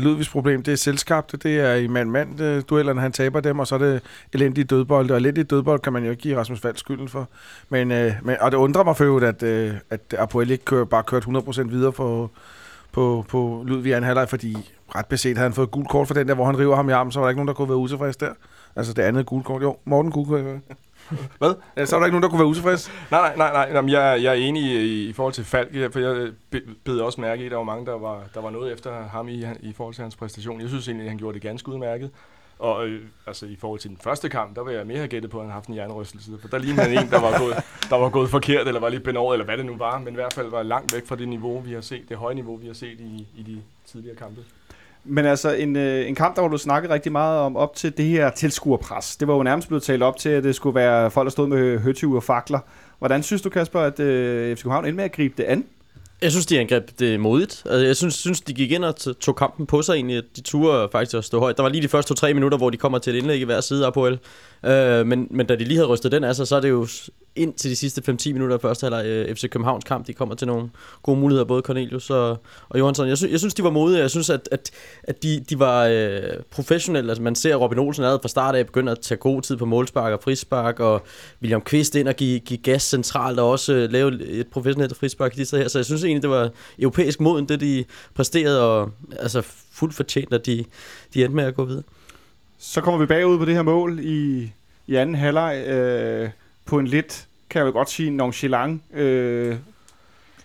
Ludvigs 0.00 0.28
problem, 0.28 0.62
det 0.62 0.72
er 0.72 0.76
selskabte. 0.76 1.36
Det 1.36 1.60
er 1.60 1.74
i 1.74 1.86
mand-mand-duellerne, 1.86 2.98
øh, 3.00 3.02
han 3.02 3.12
taber 3.12 3.40
dem, 3.40 3.58
og 3.58 3.66
så 3.66 3.74
er 3.74 3.78
det 3.78 4.02
elendige 4.32 4.64
dødbold. 4.64 5.10
Og 5.10 5.16
elendige 5.16 5.44
dødbold 5.44 5.80
kan 5.80 5.92
man 5.92 6.04
jo 6.04 6.10
ikke 6.10 6.22
give 6.22 6.38
Rasmus 6.38 6.60
Falk 6.60 6.78
skylden 6.78 7.08
for. 7.08 7.28
Men, 7.68 7.90
uh, 7.90 8.12
men, 8.22 8.36
og 8.40 8.50
det 8.50 8.58
undrer 8.58 8.84
mig 8.84 8.96
for 8.96 9.04
øvrigt, 9.04 9.42
at, 9.42 9.70
uh, 9.70 9.76
at 9.90 10.00
Apoel 10.18 10.50
ikke 10.50 10.64
kører, 10.64 10.84
bare 10.84 11.02
kørt 11.02 11.24
100% 11.24 11.62
videre 11.68 11.92
på, 11.92 12.30
på, 12.92 13.24
på 13.28 13.64
Ludvig 13.66 13.90
i 13.90 13.92
anden 13.92 14.06
halvleg, 14.06 14.28
fordi 14.28 14.56
ret 14.94 15.06
beset 15.06 15.36
havde 15.36 15.48
han 15.48 15.54
fået 15.54 15.70
gult 15.70 15.88
kort 15.88 16.06
for 16.06 16.14
den 16.14 16.28
der, 16.28 16.34
hvor 16.34 16.46
han 16.46 16.58
river 16.58 16.76
ham 16.76 16.88
i 16.88 16.92
armen, 16.92 17.12
så 17.12 17.18
var 17.18 17.26
der 17.26 17.30
ikke 17.30 17.38
nogen, 17.38 17.48
der 17.48 17.54
kunne 17.54 17.68
være 17.68 17.78
utilfreds 17.78 18.16
der. 18.16 18.32
Altså 18.76 18.92
det 18.92 19.02
andet 19.02 19.26
gul 19.26 19.42
kort. 19.42 19.62
Jo, 19.62 19.76
Morten 19.84 20.12
kunne 20.12 20.60
hvad? 21.38 21.54
Ja, 21.76 21.86
så 21.86 21.96
var 21.96 22.00
der 22.00 22.06
ikke 22.06 22.12
nogen, 22.12 22.22
der 22.22 22.28
kunne 22.28 22.38
være 22.38 22.48
utilfreds. 22.48 22.90
Nej, 23.10 23.20
nej, 23.20 23.36
nej, 23.36 23.52
nej. 23.52 23.76
Jamen, 23.76 23.90
jeg, 23.90 24.22
jeg 24.22 24.30
er 24.30 24.34
enig 24.48 24.62
i, 24.62 25.08
i 25.08 25.12
forhold 25.12 25.34
til 25.34 25.44
Falk, 25.44 25.92
for 25.92 25.98
jeg 26.00 26.32
be- 26.50 26.62
bed 26.84 26.98
også 26.98 27.20
mærke 27.20 27.42
i, 27.42 27.44
at 27.46 27.50
der 27.50 27.56
var 27.56 27.64
mange, 27.64 27.86
der 27.86 27.98
var, 27.98 28.22
der 28.34 28.40
var 28.40 28.50
noget 28.50 28.72
efter 28.72 29.02
ham 29.02 29.28
i, 29.28 29.44
i 29.60 29.72
forhold 29.72 29.94
til 29.94 30.02
hans 30.02 30.16
præstation. 30.16 30.60
Jeg 30.60 30.68
synes 30.68 30.88
egentlig, 30.88 31.04
at 31.04 31.10
han 31.10 31.18
gjorde 31.18 31.34
det 31.34 31.42
ganske 31.42 31.68
udmærket. 31.68 32.10
Og 32.58 32.86
øh, 32.86 33.02
altså, 33.26 33.46
i 33.46 33.56
forhold 33.56 33.80
til 33.80 33.90
den 33.90 33.98
første 34.04 34.28
kamp, 34.28 34.56
der 34.56 34.64
vil 34.64 34.74
jeg 34.74 34.86
mere 34.86 34.96
have 34.96 35.08
gættet 35.08 35.30
på, 35.30 35.38
at 35.38 35.42
han 35.44 35.50
har 35.50 35.54
haft 35.54 35.68
en 35.68 35.76
jernrystelse. 35.76 36.30
For 36.40 36.48
der 36.48 36.58
lignede 36.58 36.82
han 36.88 37.04
en, 37.04 37.10
der 37.10 37.20
var, 37.20 37.38
gået, 37.38 37.56
der 37.90 37.96
var 37.96 38.08
gået 38.08 38.30
forkert, 38.30 38.66
eller 38.68 38.80
var 38.80 38.88
lidt 38.88 39.02
benåret, 39.02 39.34
eller 39.34 39.44
hvad 39.44 39.56
det 39.56 39.66
nu 39.66 39.76
var. 39.76 39.98
Men 39.98 40.08
i 40.08 40.14
hvert 40.14 40.32
fald 40.32 40.50
var 40.50 40.62
langt 40.62 40.94
væk 40.94 41.06
fra 41.06 41.16
det 41.16 41.28
niveau, 41.28 41.60
vi 41.60 41.72
har 41.72 41.80
set, 41.80 42.08
det 42.08 42.16
høje 42.16 42.34
niveau, 42.34 42.56
vi 42.56 42.66
har 42.66 42.74
set 42.74 43.00
i, 43.00 43.26
i 43.36 43.42
de 43.42 43.62
tidligere 43.86 44.16
kampe. 44.16 44.40
Men 45.04 45.26
altså, 45.26 45.54
en, 45.54 45.76
øh, 45.76 46.08
en 46.08 46.14
kamp, 46.14 46.36
der 46.36 46.42
var 46.42 46.48
du 46.48 46.58
snakket 46.58 46.90
rigtig 46.90 47.12
meget 47.12 47.40
om 47.40 47.56
op 47.56 47.76
til 47.76 47.96
det 47.96 48.04
her 48.04 48.30
tilskuerpres. 48.30 49.16
Det 49.16 49.28
var 49.28 49.34
jo 49.34 49.42
nærmest 49.42 49.68
blevet 49.68 49.82
talt 49.82 50.02
op 50.02 50.16
til, 50.16 50.28
at 50.28 50.44
det 50.44 50.54
skulle 50.54 50.74
være 50.74 51.10
folk, 51.10 51.26
der 51.26 51.30
stod 51.30 51.48
med 51.48 51.78
høtyve 51.78 52.16
og 52.16 52.22
fakler. 52.22 52.58
Hvordan 52.98 53.22
synes 53.22 53.42
du, 53.42 53.50
Kasper, 53.50 53.80
at 53.80 54.00
øh, 54.00 54.56
FC 54.56 54.62
København 54.62 54.84
endte 54.84 54.96
med 54.96 55.04
at 55.04 55.12
gribe 55.12 55.34
det 55.36 55.44
an? 55.44 55.64
Jeg 56.22 56.30
synes, 56.30 56.46
de 56.46 56.60
angreb 56.60 56.90
det 56.98 57.20
modigt. 57.20 57.62
Altså, 57.66 57.86
jeg 57.86 57.96
synes, 57.96 58.14
synes, 58.14 58.40
de 58.40 58.54
gik 58.54 58.72
ind 58.72 58.84
og 58.84 58.96
tog 59.20 59.36
kampen 59.36 59.66
på 59.66 59.82
sig 59.82 59.94
egentlig. 59.94 60.22
De 60.36 60.40
turde 60.40 60.88
faktisk 60.92 61.16
at 61.16 61.24
stå 61.24 61.38
højt. 61.40 61.56
Der 61.56 61.62
var 61.62 61.70
lige 61.70 61.82
de 61.82 61.88
første 61.88 62.08
to-tre 62.08 62.34
minutter, 62.34 62.58
hvor 62.58 62.70
de 62.70 62.76
kommer 62.76 62.98
til 62.98 63.14
et 63.14 63.18
indlæg 63.18 63.40
i 63.40 63.44
hver 63.44 63.60
side 63.60 63.84
af 63.84 63.88
Apoel. 63.88 64.18
Øh, 64.64 65.06
men, 65.06 65.26
men 65.30 65.46
da 65.46 65.56
de 65.56 65.64
lige 65.64 65.76
havde 65.76 65.88
rystet 65.88 66.12
den 66.12 66.24
af 66.24 66.36
sig, 66.36 66.46
så 66.46 66.56
er 66.56 66.60
det 66.60 66.70
jo 66.70 66.86
ind 67.36 67.54
til 67.54 67.70
de 67.70 67.76
sidste 67.76 68.02
5-10 68.12 68.32
minutter 68.32 68.54
af 68.56 68.60
første 68.60 68.84
halvleg 68.84 69.06
øh, 69.06 69.34
FC 69.34 69.50
Københavns 69.50 69.84
kamp. 69.84 70.06
De 70.06 70.12
kommer 70.14 70.34
til 70.34 70.46
nogle 70.46 70.70
gode 71.02 71.20
muligheder, 71.20 71.44
både 71.44 71.62
Cornelius 71.62 72.10
og, 72.10 72.38
og 72.68 72.78
Johansson. 72.78 73.08
Jeg, 73.08 73.18
sy- 73.18 73.30
jeg 73.30 73.38
synes, 73.38 73.54
de 73.54 73.64
var 73.64 73.70
modige. 73.70 74.00
Jeg 74.00 74.10
synes, 74.10 74.30
at, 74.30 74.48
at, 74.52 74.70
at 75.02 75.22
de, 75.22 75.44
de 75.50 75.58
var 75.58 75.86
øh, 75.86 76.20
professionelle. 76.50 77.10
Altså, 77.10 77.22
man 77.22 77.34
ser 77.34 77.56
Robin 77.56 77.78
Olsen 77.78 78.02
allerede 78.04 78.20
fra 78.22 78.28
start 78.28 78.54
af 78.54 78.66
begynde 78.66 78.92
at 78.92 79.00
tage 79.00 79.18
god 79.18 79.42
tid 79.42 79.56
på 79.56 79.64
målspark 79.64 80.12
og 80.12 80.20
frispark, 80.22 80.80
og 80.80 81.02
William 81.42 81.60
Kvist 81.60 81.94
ind 81.94 82.08
og 82.08 82.14
give, 82.16 82.40
give 82.40 82.58
gas 82.58 82.82
centralt, 82.82 83.38
og 83.40 83.50
også 83.50 83.72
øh, 83.72 83.90
lave 83.90 84.22
et 84.24 84.46
professionelt 84.46 84.96
frispark 84.96 85.36
lige 85.36 85.46
så 85.46 85.56
her. 85.56 85.68
Så 85.68 85.78
jeg 85.78 85.84
synes 85.86 86.04
egentlig, 86.04 86.22
det 86.22 86.30
var 86.30 86.50
europæisk 86.78 87.20
moden, 87.20 87.48
det 87.48 87.60
de 87.60 87.84
præsterede, 88.14 88.62
og 88.62 88.90
altså 89.18 89.42
fuldt 89.72 89.94
fortjent, 89.94 90.34
at 90.34 90.46
de, 90.46 90.64
de 91.14 91.24
endte 91.24 91.36
med 91.36 91.44
at 91.44 91.54
gå 91.54 91.64
videre. 91.64 91.82
Så 92.58 92.80
kommer 92.80 93.00
vi 93.00 93.06
bagud 93.06 93.38
på 93.38 93.44
det 93.44 93.54
her 93.54 93.62
mål 93.62 93.98
i, 94.02 94.52
i 94.86 94.94
anden 94.94 95.14
halvleg 95.14 95.64
øh, 95.66 96.28
på 96.64 96.78
en 96.78 96.86
lidt, 96.86 97.26
kan 97.50 97.58
jeg 97.58 97.64
vel 97.66 97.72
godt 97.72 97.90
sige, 97.90 98.10
nonchalant, 98.10 98.82
øh, 98.94 99.56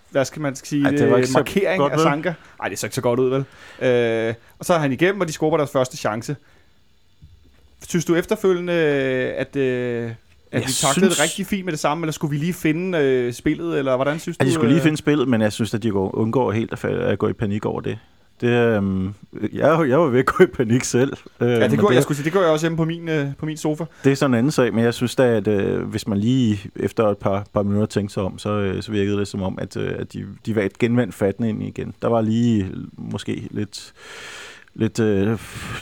hvad 0.10 0.26
skal 0.26 0.42
man 0.42 0.56
sige, 0.56 0.86
Ej, 0.86 0.92
det 0.92 1.08
var 1.10 1.16
øh, 1.16 1.22
ikke 1.22 1.34
markering 1.34 1.84
af? 1.92 2.00
Sanka. 2.00 2.34
Nej, 2.60 2.70
det 2.70 2.80
så 2.80 2.86
ikke 2.86 2.96
så 2.96 3.02
godt 3.02 3.20
ud, 3.20 3.30
vel? 3.30 3.46
Øh, 3.90 4.34
og 4.60 4.66
så 4.66 4.74
er 4.74 4.78
han 4.80 4.92
igennem, 4.92 5.22
og 5.22 5.28
de 5.28 5.34
scorer 5.34 5.58
deres 5.58 5.72
første 5.72 5.98
chance. 5.98 6.36
Synes 7.88 8.06
du 8.06 8.16
efterfølgende, 8.16 8.74
at, 8.74 9.56
øh, 9.56 10.04
at 10.04 10.16
Jeg 10.52 10.60
vi 10.68 10.72
taklede 10.74 10.94
synes- 10.94 11.16
det 11.16 11.24
rigtig 11.24 11.46
fint 11.48 11.66
med 11.66 11.72
det 11.72 11.80
samme, 11.80 12.04
eller 12.04 12.12
skulle 12.12 12.32
vi 12.32 12.38
lige 12.38 12.54
finde 12.54 12.98
øh, 12.98 13.34
spillet, 13.34 13.80
eller 13.80 13.96
hvordan 13.96 14.20
synes 14.20 14.38
Altså, 14.40 14.44
du? 14.44 14.50
de 14.50 14.54
skulle 14.54 14.70
lige 14.70 14.80
øh, 14.80 14.84
finde 14.84 14.98
spillet, 14.98 15.28
men 15.28 15.42
jeg 15.42 15.54
synes, 15.54 15.74
at 15.74 15.84
de 15.84 15.92
går, 15.92 16.16
undgår 16.16 16.52
helt 16.52 16.74
at, 16.74 16.86
at 16.86 17.20
gå 17.20 17.28
i 17.28 17.34
panik 17.34 17.66
over 17.66 17.82
det. 17.82 18.00
Det 18.42 18.50
øhm, 18.50 19.14
jeg, 19.54 19.90
jeg 19.90 20.00
var 20.00 20.06
ved 20.08 20.20
at 20.20 20.26
gå 20.26 20.44
i 20.44 20.48
panik 20.48 20.84
selv. 20.84 21.14
Øh, 21.42 21.50
Ja, 21.50 21.68
det, 21.68 21.80
går, 21.80 21.92
jeg 21.92 22.04
skulle 22.04 22.16
sige, 22.18 22.26
det 22.26 22.34
gør 22.34 22.42
jeg 22.42 22.50
også 22.50 22.64
hjemme 22.64 22.78
på 22.78 22.86
min, 22.86 23.10
øh, 23.10 23.28
på 23.40 23.46
min 23.46 23.58
sofa. 23.58 23.84
Det 24.04 24.12
er 24.12 24.16
sådan 24.16 24.34
en 24.34 24.38
anden 24.38 24.52
sag, 24.52 24.74
men 24.74 24.84
jeg 24.84 24.94
synes 24.94 25.16
da, 25.16 25.24
at 25.24 25.48
øh, 25.48 25.84
hvis 25.84 26.08
man 26.08 26.18
lige 26.18 26.60
efter 26.76 27.08
et 27.08 27.18
par, 27.18 27.46
par 27.54 27.64
minutter 27.64 27.86
tænkte 27.86 28.14
sig 28.14 28.24
om, 28.24 28.38
så, 28.40 28.50
øh, 28.50 28.84
så 28.84 28.92
virkede 28.92 29.18
det 29.18 29.28
som 29.28 29.42
om, 29.42 29.58
at, 29.62 29.78
øh, 29.78 29.94
at 30.00 30.14
de, 30.14 30.26
de 30.46 30.56
var 30.56 30.62
et 30.62 30.78
genvendt 30.80 31.16
fatten 31.16 31.46
ind 31.46 31.64
igen. 31.64 31.94
Der 32.02 32.08
var 32.08 32.22
lige 32.22 32.72
måske 32.98 33.48
lidt... 33.52 33.94
Lidt, 34.80 35.00
øh, 35.00 35.40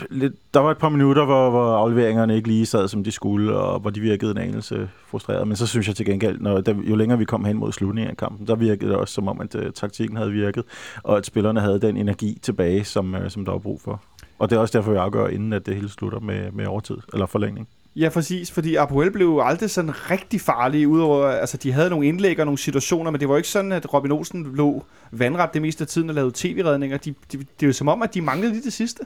lidt, 0.09 0.33
der 0.53 0.59
var 0.59 0.71
et 0.71 0.77
par 0.77 0.89
minutter, 0.89 1.25
hvor, 1.25 1.49
hvor 1.49 1.75
afleveringerne 1.75 2.35
ikke 2.35 2.47
lige 2.47 2.65
sad, 2.65 2.87
som 2.87 3.03
de 3.03 3.11
skulle, 3.11 3.57
og 3.57 3.79
hvor 3.79 3.89
de 3.89 3.99
virkede 3.99 4.31
en 4.31 4.37
anelse 4.37 4.89
frustreret. 5.07 5.47
Men 5.47 5.57
så 5.57 5.67
synes 5.67 5.87
jeg 5.87 5.95
til 5.95 6.05
gengæld, 6.05 6.39
når, 6.39 6.61
da, 6.61 6.75
jo 6.83 6.95
længere 6.95 7.19
vi 7.19 7.25
kom 7.25 7.45
hen 7.45 7.57
mod 7.57 7.71
slutningen 7.71 8.11
af 8.11 8.17
kampen, 8.17 8.47
der 8.47 8.55
virkede 8.55 8.89
det 8.89 8.97
også 8.97 9.13
som 9.13 9.27
om, 9.27 9.41
at 9.41 9.55
øh, 9.55 9.71
taktikken 9.71 10.17
havde 10.17 10.31
virket, 10.31 10.63
og 11.03 11.17
at 11.17 11.25
spillerne 11.25 11.59
havde 11.59 11.81
den 11.81 11.97
energi 11.97 12.39
tilbage, 12.41 12.83
som, 12.83 13.15
øh, 13.15 13.29
som 13.29 13.45
der 13.45 13.51
var 13.51 13.59
brug 13.59 13.81
for. 13.81 14.01
Og 14.39 14.49
det 14.49 14.55
er 14.55 14.59
også 14.59 14.77
derfor, 14.77 14.91
vi 14.91 14.97
afgør, 14.97 15.27
inden 15.27 15.53
at 15.53 15.65
det 15.65 15.75
hele 15.75 15.89
slutter 15.89 16.19
med, 16.19 16.51
med 16.51 16.65
overtid, 16.65 16.97
eller 17.13 17.25
forlængning. 17.25 17.67
Ja, 17.95 18.09
præcis, 18.09 18.51
fordi 18.51 18.75
Apoel 18.75 19.11
blev 19.11 19.27
jo 19.27 19.41
aldrig 19.41 19.69
sådan 19.69 20.11
rigtig 20.11 20.41
farlig, 20.41 20.87
udover, 20.87 21.27
altså 21.27 21.57
de 21.57 21.71
havde 21.71 21.89
nogle 21.89 22.07
indlæg 22.07 22.39
og 22.39 22.45
nogle 22.45 22.57
situationer, 22.57 23.11
men 23.11 23.19
det 23.19 23.29
var 23.29 23.37
ikke 23.37 23.49
sådan, 23.49 23.71
at 23.71 23.93
Robin 23.93 24.11
Olsen 24.11 24.55
lå 24.55 24.85
vandret 25.11 25.49
det 25.53 25.61
meste 25.61 25.81
af 25.81 25.87
tiden 25.87 26.09
og 26.09 26.15
lavede 26.15 26.31
tv-redninger. 26.35 26.97
De, 26.97 27.15
de, 27.31 27.37
det 27.37 27.63
er 27.63 27.67
jo 27.67 27.73
som 27.73 27.87
om, 27.87 28.01
at 28.01 28.13
de 28.13 28.21
manglede 28.21 28.53
lige 28.53 28.63
det 28.63 28.73
sidste. 28.73 29.03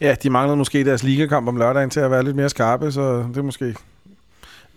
Ja, 0.00 0.14
de 0.22 0.30
manglede 0.30 0.56
måske 0.56 0.84
deres 0.84 1.02
ligakamp 1.02 1.48
om 1.48 1.56
lørdagen 1.56 1.90
til 1.90 2.00
at 2.00 2.10
være 2.10 2.24
lidt 2.24 2.36
mere 2.36 2.48
skarpe, 2.48 2.92
så 2.92 3.18
det 3.18 3.36
er 3.36 3.42
måske... 3.42 3.74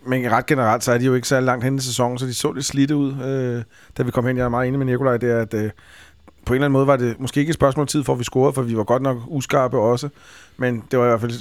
Men 0.07 0.31
ret 0.31 0.45
generelt, 0.45 0.83
så 0.83 0.91
er 0.91 0.97
de 0.97 1.05
jo 1.05 1.13
ikke 1.13 1.27
så 1.27 1.39
langt 1.39 1.63
hen 1.63 1.75
i 1.75 1.79
sæsonen, 1.79 2.17
så 2.17 2.25
de 2.25 2.33
så 2.33 2.51
lidt 2.51 2.65
slidte 2.65 2.95
ud, 2.95 3.13
øh, 3.13 3.63
da 3.97 4.03
vi 4.03 4.11
kom 4.11 4.25
hen. 4.25 4.37
Jeg 4.37 4.43
er 4.43 4.49
meget 4.49 4.67
enig 4.67 4.79
med 4.79 4.85
Nikolaj, 4.85 5.17
det 5.17 5.31
er, 5.31 5.39
at 5.39 5.53
øh, 5.53 5.71
på 6.45 6.53
en 6.53 6.55
eller 6.55 6.65
anden 6.65 6.71
måde 6.71 6.87
var 6.87 6.95
det 6.95 7.19
måske 7.19 7.39
ikke 7.39 7.49
et 7.49 7.55
spørgsmål 7.55 7.87
tid, 7.87 8.03
for 8.03 8.13
at 8.13 8.19
vi 8.19 8.23
scorede, 8.23 8.53
for 8.53 8.61
vi 8.61 8.77
var 8.77 8.83
godt 8.83 9.01
nok 9.01 9.17
uskarpe 9.27 9.77
også. 9.77 10.09
Men 10.57 10.83
det 10.91 10.99
var 10.99 11.05
i 11.05 11.07
hvert 11.07 11.21
fald... 11.21 11.33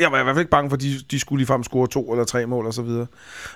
Jeg 0.00 0.12
var 0.12 0.20
i 0.20 0.22
hvert 0.22 0.34
fald 0.34 0.40
ikke 0.40 0.50
bange 0.50 0.70
for, 0.70 0.76
at 0.76 0.82
de, 0.82 0.94
de 1.10 1.20
skulle 1.20 1.40
ligefrem 1.40 1.62
score 1.62 1.86
to 1.86 2.12
eller 2.12 2.24
tre 2.24 2.46
mål 2.46 2.66
og 2.66 2.74
så 2.74 2.82
videre. 2.82 3.06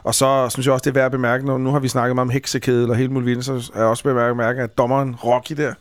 Og 0.03 0.15
så 0.15 0.49
synes 0.49 0.67
jeg 0.67 0.73
også, 0.73 0.85
det 0.85 0.91
er 0.91 0.95
værd 0.95 1.07
at 1.07 1.13
bemærke, 1.13 1.47
når 1.47 1.59
nu 1.59 1.71
har 1.71 1.79
vi 1.79 1.89
snakket 1.89 2.15
meget 2.15 2.27
om 2.27 2.31
heksekæde 2.31 2.83
eller 2.83 2.95
helt 2.95 3.11
muligt, 3.11 3.45
så 3.45 3.71
er 3.75 3.79
jeg 3.79 3.89
også 3.89 4.13
værd 4.13 4.29
at 4.29 4.37
bemærke, 4.37 4.63
at 4.63 4.79
dommeren 4.79 5.15
Rocky 5.15 5.53
der, 5.57 5.75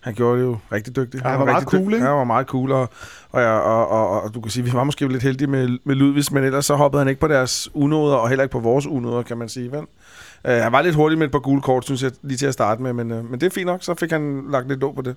han 0.00 0.14
gjorde 0.14 0.38
det 0.40 0.46
jo 0.46 0.56
rigtig 0.72 0.96
dygtigt. 0.96 1.24
Ja, 1.24 1.28
han 1.28 1.38
var 1.38 1.44
meget 1.44 1.56
rigtig 1.56 1.78
cool, 1.78 1.92
ikke? 1.94 2.04
Ja, 2.04 2.10
han 2.10 2.18
var 2.18 2.24
meget 2.24 2.46
cool, 2.46 2.72
og, 2.72 2.88
og, 3.30 3.42
og, 3.42 3.88
og, 3.88 4.08
og, 4.08 4.22
og 4.22 4.34
du 4.34 4.40
kan 4.40 4.50
sige, 4.50 4.64
vi 4.64 4.72
var 4.72 4.84
måske 4.84 5.08
lidt 5.08 5.22
heldige 5.22 5.48
med, 5.48 5.78
med 5.84 5.94
Ludvigs, 5.94 6.32
men 6.32 6.44
ellers 6.44 6.66
så 6.66 6.74
hoppede 6.74 7.00
han 7.00 7.08
ikke 7.08 7.20
på 7.20 7.28
deres 7.28 7.68
unåder, 7.74 8.16
og 8.16 8.28
heller 8.28 8.42
ikke 8.42 8.52
på 8.52 8.60
vores 8.60 8.86
unåder, 8.86 9.22
kan 9.22 9.38
man 9.38 9.48
sige. 9.48 9.72
Vel? 9.72 9.80
Uh, 9.80 10.50
han 10.50 10.72
var 10.72 10.82
lidt 10.82 10.94
hurtig 10.94 11.18
med 11.18 11.26
et 11.26 11.32
par 11.32 11.38
gule 11.38 11.62
kort, 11.62 11.84
synes 11.84 12.02
jeg, 12.02 12.10
lige 12.22 12.38
til 12.38 12.46
at 12.46 12.52
starte 12.52 12.82
med, 12.82 12.92
men, 12.92 13.12
uh, 13.12 13.30
men 13.30 13.40
det 13.40 13.46
er 13.46 13.50
fint 13.50 13.66
nok, 13.66 13.82
så 13.82 13.94
fik 13.94 14.10
han 14.10 14.44
lagt 14.50 14.68
lidt 14.68 14.80
låg 14.80 14.94
på 14.94 15.02
det. 15.02 15.16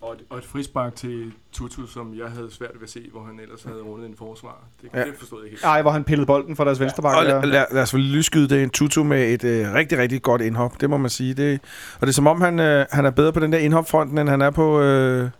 Og 0.00 0.12
et, 0.12 0.18
og 0.30 0.38
et 0.38 0.44
frispark 0.44 0.96
til 0.96 1.32
Tutu, 1.52 1.86
som 1.86 2.14
jeg 2.14 2.26
havde 2.30 2.48
svært 2.50 2.70
ved 2.74 2.82
at 2.82 2.90
se, 2.90 3.08
hvor 3.12 3.22
han 3.24 3.40
ellers 3.40 3.62
havde 3.62 3.82
rundet 3.82 4.08
en 4.08 4.14
forsvar. 4.18 4.64
Det, 4.82 4.88
Ja. 4.94 5.04
det 5.04 5.14
forstod 5.18 5.38
jeg 5.38 5.44
ikke 5.46 5.54
helt. 5.56 5.64
Ej, 5.64 5.82
hvor 5.82 5.90
han 5.90 6.04
pillede 6.04 6.26
bolden 6.26 6.56
for 6.56 6.64
deres 6.64 6.80
venstre 6.80 7.00
Og 7.00 7.02
bakke. 7.02 7.28
lad, 7.32 7.42
lad, 7.46 7.64
lad 7.72 7.82
os 7.82 7.94
vel 7.94 8.02
lige 8.02 8.22
skyde 8.22 8.48
det 8.48 8.62
en 8.62 8.70
tutu 8.70 9.04
med 9.04 9.32
et 9.34 9.44
øh, 9.44 9.74
rigtig, 9.74 9.98
rigtig 9.98 10.22
godt 10.22 10.42
indhop. 10.42 10.80
Det 10.80 10.90
må 10.90 10.96
man 10.96 11.10
sige. 11.10 11.34
Det, 11.34 11.60
og 11.94 12.00
det 12.00 12.08
er 12.08 12.12
som 12.12 12.26
om, 12.26 12.40
han, 12.40 12.58
øh, 12.60 12.86
han 12.90 13.04
er 13.06 13.10
bedre 13.10 13.32
på 13.32 13.40
den 13.40 13.52
der 13.52 13.58
indhopfronten, 13.58 14.18
end 14.18 14.28
han 14.28 14.40
er 14.42 14.50
på, 14.50 14.80
øh, 14.80 15.30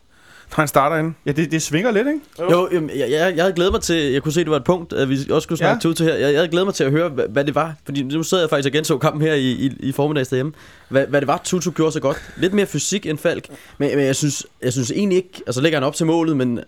når 0.50 0.62
han 0.62 0.69
starter 0.69 0.97
ind. 0.97 1.14
Ja, 1.26 1.33
det, 1.33 1.50
det 1.52 1.62
svinger 1.62 1.90
lidt, 1.90 2.07
ikke? 2.09 2.21
Jo, 2.52 2.69
jamen, 2.73 2.90
jeg, 2.90 3.11
jeg, 3.11 3.37
jeg 3.37 3.45
havde 3.45 3.52
glædet 3.52 3.73
mig 3.73 3.80
til, 3.80 4.12
jeg 4.12 4.23
kunne 4.23 4.33
se, 4.33 4.40
det 4.40 4.50
var 4.50 4.57
et 4.57 4.64
punkt, 4.64 4.92
at 4.92 5.09
vi 5.09 5.14
også 5.30 5.40
skulle 5.40 5.59
snakke 5.59 5.80
Ja. 5.85 5.88
ja. 5.88 5.95
til 5.95 6.04
her. 6.07 6.14
Jeg, 6.14 6.21
jeg 6.33 6.38
havde 6.38 6.49
glædet 6.49 6.66
mig 6.66 6.75
til 6.75 6.85
at 6.85 6.90
høre, 6.90 7.09
hvad, 7.09 7.25
hvad 7.28 7.45
det 7.45 7.54
var. 7.54 7.75
Fordi 7.85 8.02
nu 8.02 8.23
sad 8.23 8.40
jeg 8.40 8.50
faktisk 8.50 8.66
og 8.66 8.73
genså 8.73 8.99
kampen 8.99 9.23
her 9.23 9.35
i, 9.35 9.50
i, 9.50 9.73
i 9.80 9.92
formiddags 9.92 10.28
derhjemme. 10.28 10.52
Hvad, 10.88 11.07
hvad 11.07 11.21
det 11.21 11.26
var, 11.28 11.40
Tutu 11.45 11.71
gjorde 11.71 11.92
så 11.92 12.00
godt. 12.00 12.33
Lidt 12.37 12.52
mere 12.54 12.66
fysik 12.66 13.07
end 13.07 13.19
Falk. 13.19 13.49
Men, 13.78 13.97
men 13.97 14.04
jeg, 14.07 14.16
synes, 14.16 14.47
jeg 14.62 14.73
synes 14.73 14.90
egentlig 14.90 15.16
ikke, 15.16 15.42
altså 15.47 15.61
lægger 15.61 15.78
han 15.78 15.87
op 15.87 15.95
til 15.95 16.07
målet, 16.07 16.37
men 16.37 16.61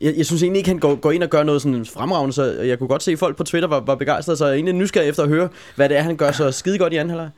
jeg, 0.00 0.14
jeg 0.16 0.26
synes 0.26 0.42
egentlig 0.42 0.58
ikke, 0.58 0.70
han 0.70 0.78
går, 0.78 0.94
går 0.94 1.12
ind 1.12 1.22
og 1.22 1.28
gør 1.30 1.42
noget 1.42 1.62
sådan 1.62 1.86
fremragende, 1.86 2.32
så 2.34 2.44
jeg 2.44 2.78
kunne 2.78 2.88
godt 2.88 3.02
se, 3.02 3.12
at 3.12 3.18
folk 3.18 3.36
på 3.36 3.44
Twitter 3.44 3.68
var, 3.68 3.80
var 3.80 3.94
begejstrede, 3.94 4.36
så 4.36 4.44
jeg 4.44 4.50
er 4.50 4.54
egentlig 4.54 4.74
nysgerrig 4.74 5.08
efter 5.08 5.22
at 5.22 5.28
høre, 5.28 5.48
hvad 5.76 5.88
det 5.88 5.96
er, 5.98 6.02
han 6.02 6.16
gør 6.16 6.32
så 6.32 6.50
skide 6.50 6.78
godt 6.78 6.92
i 6.92 6.96
anden 6.96 7.10
halvleg. 7.10 7.30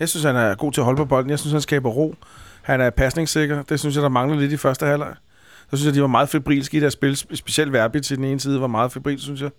Jeg 0.00 0.08
synes, 0.08 0.24
han 0.24 0.36
er 0.36 0.54
god 0.54 0.72
til 0.72 0.80
at 0.80 0.84
holde 0.84 0.96
på 0.96 1.04
bolden. 1.04 1.30
Jeg 1.30 1.38
synes, 1.38 1.52
han 1.52 1.60
skaber 1.60 1.90
ro. 1.90 2.14
Han 2.64 2.80
er 2.80 2.90
pasningssikker. 2.90 3.62
Det 3.62 3.80
synes 3.80 3.94
jeg, 3.94 4.02
der 4.02 4.08
mangler 4.08 4.38
lidt 4.38 4.52
i 4.52 4.56
første 4.56 4.86
halvleg. 4.86 5.14
Så 5.70 5.76
synes 5.76 5.86
jeg, 5.86 5.94
de 5.94 6.00
var 6.00 6.06
meget 6.06 6.28
febrilske 6.28 6.76
i 6.76 6.80
deres 6.80 6.92
spil. 6.92 7.12
Spe- 7.12 7.34
Specielt 7.36 7.72
Verbi 7.72 8.00
til 8.00 8.16
den 8.16 8.24
ene 8.24 8.40
side 8.40 8.60
var 8.60 8.66
meget 8.66 8.92
febril, 8.92 9.20
synes 9.20 9.40
jeg. 9.42 9.50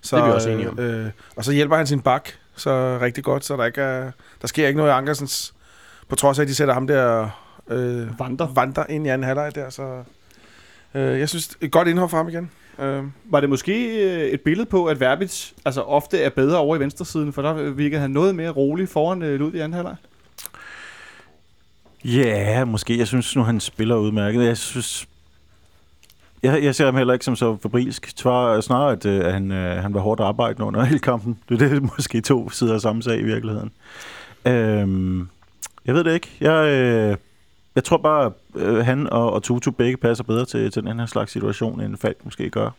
Så, 0.00 0.16
Det 0.16 0.22
er 0.22 0.26
vi 0.26 0.32
også 0.32 0.50
enige 0.50 0.70
om. 0.70 0.78
Øh, 0.78 1.10
og 1.36 1.44
så 1.44 1.52
hjælper 1.52 1.76
han 1.76 1.86
sin 1.86 2.00
bak 2.00 2.28
så 2.56 2.98
rigtig 3.02 3.24
godt, 3.24 3.44
så 3.44 3.56
der 3.56 3.64
ikke 3.64 3.80
er, 3.80 4.10
der 4.40 4.46
sker 4.46 4.66
ikke 4.66 4.76
noget 4.78 4.90
i 4.90 4.92
Ankersens, 4.92 5.54
på 6.08 6.16
trods 6.16 6.38
af, 6.38 6.42
at 6.42 6.48
de 6.48 6.54
sætter 6.54 6.74
ham 6.74 6.86
der 6.86 7.28
øh, 7.70 8.18
Vandrer. 8.20 8.48
vandrer 8.54 8.84
ind 8.88 9.06
i 9.06 9.08
anden 9.10 9.24
halvleg 9.26 9.54
der. 9.54 9.70
Så, 9.70 10.02
øh, 10.94 11.18
jeg 11.20 11.28
synes, 11.28 11.50
et 11.60 11.72
godt 11.72 11.88
indhold 11.88 12.10
for 12.10 12.16
ham 12.16 12.28
igen. 12.28 12.50
Øh, 12.78 13.02
Var 13.24 13.40
det 13.40 13.48
måske 13.48 14.02
øh, 14.10 14.20
et 14.28 14.40
billede 14.40 14.66
på, 14.68 14.84
at 14.86 15.00
Verbitz 15.00 15.52
altså, 15.64 15.80
ofte 15.82 16.22
er 16.22 16.30
bedre 16.30 16.58
over 16.58 16.76
i 16.76 16.80
venstresiden, 16.80 17.32
for 17.32 17.42
der 17.42 17.70
virkede 17.70 18.00
han 18.00 18.10
noget 18.10 18.34
mere 18.34 18.50
rolig 18.50 18.88
foran 18.88 19.22
øh, 19.22 19.38
Lud 19.40 19.52
i 19.52 19.58
anden 19.58 19.72
halvleg? 19.74 19.96
Ja, 22.04 22.64
måske. 22.64 22.98
Jeg 22.98 23.06
synes 23.06 23.36
nu, 23.36 23.42
han 23.42 23.60
spiller 23.60 23.96
udmærket. 23.96 24.44
Jeg 24.44 24.56
synes... 24.56 25.08
Jeg, 26.42 26.64
jeg 26.64 26.74
ser 26.74 26.84
ham 26.84 26.96
heller 26.96 27.12
ikke 27.12 27.24
som 27.24 27.36
så 27.36 27.56
fabrilsk. 27.62 28.16
Tvar, 28.16 28.60
snarere, 28.60 28.92
at, 28.92 29.06
øh, 29.06 29.24
han, 29.24 29.52
øh, 29.52 29.82
han 29.82 29.94
var 29.94 30.00
hårdt 30.00 30.20
arbejdende 30.20 30.66
under 30.66 30.84
hele 30.84 30.98
kampen. 30.98 31.38
Det 31.48 31.62
er 31.62 31.68
det, 31.68 31.82
måske 31.96 32.20
to 32.20 32.50
sider 32.50 32.74
af 32.74 32.80
samme 32.80 33.02
sag 33.02 33.18
i 33.18 33.22
virkeligheden. 33.22 33.72
Øhm, 34.44 35.28
jeg 35.86 35.94
ved 35.94 36.04
det 36.04 36.14
ikke. 36.14 36.28
Jeg, 36.40 36.66
øh, 36.66 37.16
jeg 37.74 37.84
tror 37.84 37.96
bare, 37.96 38.32
øh, 38.54 38.76
han 38.76 39.06
og, 39.06 39.32
og 39.32 39.42
Tutu 39.42 39.70
begge 39.70 39.96
passer 39.96 40.24
bedre 40.24 40.44
til, 40.44 40.70
til 40.70 40.82
den 40.82 40.98
her 40.98 41.06
slags 41.06 41.32
situation, 41.32 41.80
end 41.80 41.96
Falk 41.96 42.24
måske 42.24 42.50
gør. 42.50 42.70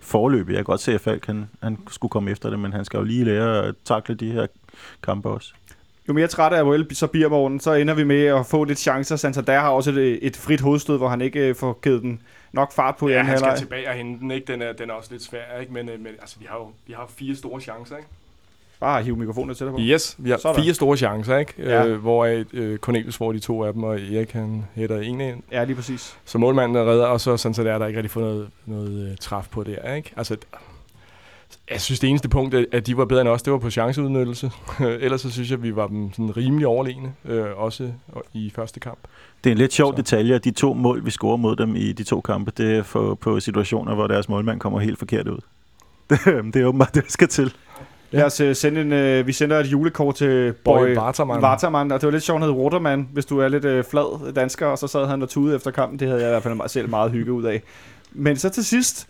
Forløbig. 0.00 0.52
Jeg 0.52 0.58
kan 0.58 0.64
godt 0.64 0.80
se, 0.80 0.94
at 0.94 1.00
Falk 1.00 1.26
han, 1.26 1.48
han 1.62 1.78
skulle 1.90 2.10
komme 2.10 2.30
efter 2.30 2.50
det, 2.50 2.58
men 2.58 2.72
han 2.72 2.84
skal 2.84 2.98
jo 2.98 3.04
lige 3.04 3.24
lære 3.24 3.64
at 3.64 3.74
takle 3.84 4.14
de 4.14 4.32
her 4.32 4.46
kampe 5.02 5.28
også. 5.28 5.52
Jo 6.08 6.12
mere 6.12 6.26
træt 6.26 6.52
af 6.52 6.60
Abuel 6.60 6.94
så 6.96 7.06
bliver 7.06 7.28
morgen, 7.28 7.60
så 7.60 7.72
ender 7.74 7.94
vi 7.94 8.04
med 8.04 8.24
at 8.24 8.46
få 8.46 8.64
lidt 8.64 8.78
chancer. 8.78 9.16
Santander 9.16 9.60
har 9.60 9.68
også 9.70 9.90
et, 9.90 10.18
et 10.22 10.36
frit 10.36 10.60
hovedstød, 10.60 10.96
hvor 10.98 11.08
han 11.08 11.20
ikke 11.20 11.48
øh, 11.48 11.54
får 11.54 11.78
givet 11.82 12.02
den 12.02 12.22
nok 12.52 12.72
fart 12.72 12.96
på 12.96 13.08
i 13.08 13.12
Ja, 13.12 13.22
han 13.22 13.26
skal 13.26 13.46
halvleg. 13.46 13.58
tilbage 13.58 13.88
og 13.88 13.94
hente 13.94 14.20
den, 14.20 14.30
ikke? 14.30 14.52
Den 14.52 14.62
er, 14.62 14.72
den 14.72 14.90
er 14.90 14.94
også 14.94 15.08
lidt 15.12 15.22
svær, 15.22 15.60
ikke? 15.60 15.72
Men, 15.72 15.88
øh, 15.88 16.00
men 16.00 16.12
altså, 16.20 16.36
vi 16.40 16.46
har 16.48 16.56
jo 16.56 16.68
vi 16.86 16.92
har 16.92 17.10
fire 17.16 17.36
store 17.36 17.60
chancer, 17.60 17.96
ikke? 17.96 18.08
Bare 18.80 19.02
hive 19.02 19.16
mikrofonen 19.16 19.54
til 19.54 19.66
dig 19.66 19.72
på. 19.74 19.80
Yes, 19.80 20.16
vi 20.18 20.30
har 20.30 20.36
Sådan. 20.36 20.62
fire 20.62 20.74
store 20.74 20.96
chancer, 20.96 21.38
ikke? 21.38 21.54
Ja. 21.58 21.86
Øh, 21.86 21.98
hvor 22.00 22.44
øh, 22.52 22.78
Cornelius 22.78 23.16
får 23.16 23.32
de 23.32 23.38
to 23.38 23.64
af 23.64 23.72
dem, 23.72 23.82
og 23.84 23.94
Erik 24.00 24.32
han 24.32 24.64
hætter 24.74 25.00
en 25.00 25.20
ind. 25.20 25.42
Ja, 25.52 25.64
lige 25.64 25.76
præcis. 25.76 26.16
Så 26.24 26.38
målmanden 26.38 26.76
er 26.76 26.90
redder, 26.90 27.06
og 27.06 27.20
så 27.20 27.36
sådan 27.36 27.54
så 27.54 27.64
der 27.64 27.72
er 27.72 27.78
der 27.78 27.86
ikke 27.86 27.98
rigtig 27.98 28.10
fået 28.10 28.24
noget, 28.26 28.50
noget 28.66 29.10
øh, 29.10 29.16
træf 29.16 29.48
på 29.50 29.62
der, 29.64 29.94
ikke? 29.94 30.12
Altså, 30.16 30.36
jeg 31.70 31.80
synes, 31.80 32.00
det 32.00 32.10
eneste 32.10 32.28
punkt, 32.28 32.54
at- 32.54 32.66
at 32.72 32.86
de 32.86 32.96
var 32.96 33.04
bedre 33.04 33.20
end 33.20 33.28
os, 33.28 33.42
det 33.42 33.52
var 33.52 33.58
på 33.58 33.70
chanceudnyttelse. 33.70 34.50
Ellers 34.80 35.20
så 35.20 35.30
synes 35.30 35.50
jeg, 35.50 35.56
at 35.58 35.62
vi 35.62 35.76
var 35.76 35.86
dem 35.86 36.12
sådan 36.12 36.36
rimelig 36.36 36.66
overlegne, 36.66 37.12
øh, 37.24 37.44
også 37.56 37.92
i 38.34 38.52
første 38.54 38.80
kamp. 38.80 38.98
Det 39.44 39.50
er 39.50 39.52
en 39.52 39.58
lidt 39.58 39.72
sjov 39.72 39.92
Så. 39.92 39.96
detalje, 39.96 40.34
at 40.34 40.44
de 40.44 40.50
to 40.50 40.74
mål, 40.74 41.04
vi 41.04 41.10
scorer 41.10 41.36
mod 41.36 41.56
dem 41.56 41.76
i 41.76 41.92
de 41.92 42.04
to 42.04 42.20
kampe, 42.20 42.52
det 42.56 42.76
er 42.76 42.82
for, 42.82 43.14
på 43.14 43.40
situationer, 43.40 43.94
hvor 43.94 44.06
deres 44.06 44.28
målmand 44.28 44.60
kommer 44.60 44.80
helt 44.80 44.98
forkert 44.98 45.28
ud. 45.28 45.38
Det, 46.10 46.18
det 46.54 46.56
er 46.62 46.64
åbenbart 46.66 46.94
det, 46.94 47.04
der 47.04 47.10
skal 47.10 47.28
til. 47.28 47.52
Lad 48.10 48.24
os 48.24 48.40
øh, 48.40 48.56
sende 48.56 48.80
en, 48.80 48.92
øh, 48.92 49.26
vi 49.26 49.32
sender 49.32 49.58
et 49.58 49.66
julekort 49.66 50.14
til 50.14 50.52
Boy, 50.52 50.78
Boy 50.78 50.96
Waterman. 50.96 51.42
Waterman, 51.44 51.92
og 51.92 52.00
det 52.00 52.06
var 52.06 52.10
lidt 52.12 52.22
sjovt, 52.22 52.40
han 52.40 52.50
hed 52.50 52.58
Waterman, 52.60 53.08
hvis 53.12 53.26
du 53.26 53.38
er 53.38 53.48
lidt 53.48 53.64
øh, 53.64 53.84
flad 53.84 54.32
dansker, 54.34 54.66
og 54.66 54.78
så 54.78 54.86
sad 54.86 55.06
han 55.06 55.22
og 55.22 55.28
tude 55.28 55.54
efter 55.56 55.70
kampen. 55.70 55.98
Det 55.98 56.08
havde 56.08 56.20
jeg 56.20 56.28
i 56.28 56.32
hvert 56.32 56.42
fald 56.42 56.54
mig- 56.54 56.70
selv 56.70 56.88
meget 56.90 57.10
hygge 57.10 57.32
ud 57.32 57.42
af. 57.44 57.62
Men 58.12 58.36
så 58.36 58.48
til 58.48 58.64
sidst, 58.64 59.08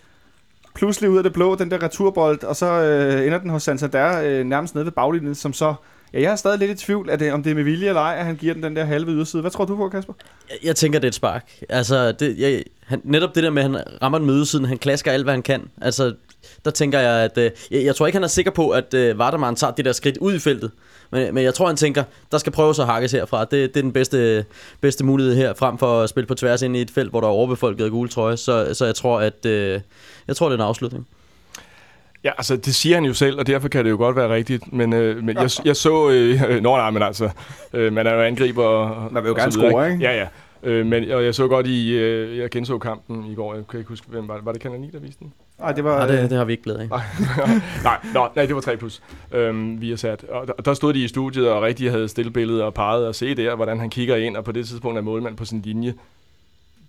pludselig 0.75 1.11
ud 1.11 1.17
af 1.17 1.23
det 1.23 1.33
blå, 1.33 1.55
den 1.55 1.71
der 1.71 1.83
returbold, 1.83 2.45
og 2.45 2.57
så 2.57 2.67
øh, 2.67 3.27
ender 3.27 3.39
den 3.39 3.51
hos 3.51 3.63
Santander 3.63 4.23
øh, 4.23 4.45
nærmest 4.45 4.75
nede 4.75 4.85
ved 4.85 4.93
baglinjen, 4.93 5.35
som 5.35 5.53
så... 5.53 5.75
Ja, 6.13 6.21
jeg 6.21 6.33
er 6.33 6.37
stadig 6.37 6.59
lidt 6.59 6.71
i 6.71 6.85
tvivl, 6.85 7.11
at 7.11 7.21
det, 7.21 7.33
om 7.33 7.43
det 7.43 7.51
er 7.51 7.55
med 7.55 7.65
vilje 7.65 7.89
eller 7.89 8.01
ej, 8.01 8.17
at 8.19 8.25
han 8.25 8.37
giver 8.37 8.55
den 8.55 8.63
den 8.63 8.77
der 8.77 8.85
halve 8.85 9.11
yderside. 9.11 9.41
Hvad 9.41 9.51
tror 9.51 9.65
du 9.65 9.77
på, 9.77 9.89
Kasper? 9.89 10.13
Jeg, 10.51 10.57
jeg 10.65 10.77
tænker, 10.77 10.99
det 10.99 11.07
er 11.07 11.11
et 11.11 11.15
spark. 11.15 11.51
Altså, 11.69 12.13
det, 12.13 12.39
jeg, 12.39 12.65
han, 12.85 13.01
netop 13.05 13.35
det 13.35 13.43
der 13.43 13.51
med, 13.51 13.63
at 13.63 13.71
han 13.71 13.81
rammer 14.03 14.19
den 14.19 14.27
med 14.27 14.35
ydersiden, 14.35 14.65
han 14.65 14.79
klasker 14.79 15.13
alt, 15.13 15.25
hvad 15.25 15.35
han 15.35 15.43
kan. 15.43 15.69
Altså, 15.83 16.15
der 16.65 16.71
tænker 16.71 16.99
jeg, 16.99 17.25
at... 17.25 17.39
Øh, 17.39 17.51
jeg, 17.71 17.85
jeg 17.85 17.97
tror 17.97 18.07
ikke, 18.07 18.17
han 18.17 18.25
er 18.25 18.29
sikker 18.29 18.51
på, 18.51 18.71
at 18.71 18.95
øh, 18.95 19.19
Varderman 19.19 19.57
tager 19.57 19.71
det 19.71 19.85
der 19.85 19.93
skridt 19.93 20.19
ud 20.19 20.35
i 20.35 20.39
feltet. 20.39 20.71
Men, 21.11 21.35
men 21.35 21.45
jeg 21.45 21.55
tror, 21.55 21.67
han 21.67 21.77
tænker, 21.77 22.05
der 22.33 22.39
skal 22.39 22.53
prøves 22.53 22.79
at 22.79 22.87
hakkes 22.87 23.13
herfra. 23.13 23.41
Det, 23.41 23.51
det 23.51 23.77
er 23.77 23.83
den 23.83 23.93
bedste, 23.93 24.45
bedste 24.81 25.05
mulighed 25.05 25.37
her, 25.37 25.55
frem 25.55 25.79
for 25.79 26.03
at 26.03 26.09
spille 26.09 26.27
på 26.27 26.35
tværs 26.35 26.63
ind 26.63 26.77
i 26.77 26.81
et 26.81 26.91
felt, 26.91 27.11
hvor 27.11 27.21
der 27.21 27.29
er 27.29 27.33
overbefolket 27.33 27.85
af 27.85 27.91
gule 27.91 28.09
trøje. 28.09 28.37
Så, 28.37 28.75
så 28.75 28.85
jeg 28.85 28.95
tror, 28.95 29.21
at 29.21 29.47
øh, 29.47 29.81
jeg 30.29 30.37
tror, 30.37 30.49
det 30.49 30.55
er 30.55 30.63
en 30.63 30.69
afslutning. 30.69 31.07
Ja, 32.25 32.31
altså 32.39 32.57
det 32.57 32.75
siger 32.75 32.97
han 32.97 33.05
jo 33.05 33.15
selv, 33.15 33.39
og 33.39 33.47
derfor 33.47 33.69
kan 33.69 33.85
det 33.85 33.91
jo 33.91 33.97
godt 33.97 34.17
være 34.17 34.35
rigtigt. 34.35 34.73
Men, 34.73 34.93
øh, 34.93 35.25
men 35.25 35.37
jeg, 35.37 35.51
jeg 35.65 35.77
så... 35.77 36.11
Øh, 36.11 36.43
øh, 36.49 36.63
nå 36.63 36.77
nej, 36.77 36.91
men 36.91 37.03
altså, 37.03 37.31
øh, 37.73 37.93
man 37.93 38.07
er 38.07 38.15
jo 38.15 38.23
angriber 38.23 38.65
og 38.65 39.13
Man 39.13 39.23
vil 39.23 39.29
jo 39.29 39.35
gerne 39.35 39.53
score, 39.53 39.93
ikke? 39.93 40.05
Ja, 40.05 40.17
ja. 40.17 40.27
Øh, 40.63 40.87
men 40.87 41.11
og 41.11 41.25
jeg 41.25 41.35
så 41.35 41.49
godt 41.49 41.67
i... 41.67 41.93
Øh, 41.93 42.39
jeg 42.39 42.51
genså 42.51 42.79
kampen 42.79 43.25
i 43.25 43.35
går. 43.35 43.55
Jeg 43.55 43.67
kan 43.71 43.79
ikke 43.79 43.89
huske, 43.89 44.07
hvem 44.09 44.29
var 44.29 44.37
det? 44.37 44.45
Var 44.45 44.53
det 44.53 44.61
Kanal 44.61 44.81
9, 44.81 44.91
der 44.91 44.99
viste 44.99 45.25
den? 45.25 45.33
Nej, 45.61 45.73
det 45.73 45.85
var... 45.85 46.07
Nej, 46.07 46.17
øh, 46.17 46.23
det, 46.23 46.31
det 46.31 46.39
har 46.39 46.45
vi 46.45 46.53
ikke 46.53 46.65
glæde 46.65 46.81
af. 46.81 46.89
nej, 47.85 47.97
nå, 48.15 48.29
nej, 48.37 48.47
det 48.47 48.55
var 48.55 48.61
3 48.61 48.77
plus. 48.77 49.03
Øhm, 49.33 49.81
vi 49.81 49.91
har 49.91 49.97
sat. 49.97 50.25
Og 50.25 50.47
der, 50.47 50.53
der 50.53 50.75
stod 50.75 50.93
de 50.93 51.05
i 51.05 51.09
studiet 51.09 51.51
og 51.51 51.63
rigtig 51.63 51.91
havde 51.91 52.09
stillbilledet 52.09 52.63
og 52.63 52.75
peget 52.75 53.07
og 53.07 53.15
se 53.15 53.35
der, 53.35 53.55
hvordan 53.57 53.81
han 53.81 53.91
kigger 53.91 54.17
ind, 54.17 54.37
og 54.37 54.45
på 54.45 54.53
det 54.53 54.67
tidspunkt 54.69 54.99
er 54.99 55.03
målmand 55.03 55.37
på 55.37 55.45
sin 55.45 55.61
linje. 55.65 55.95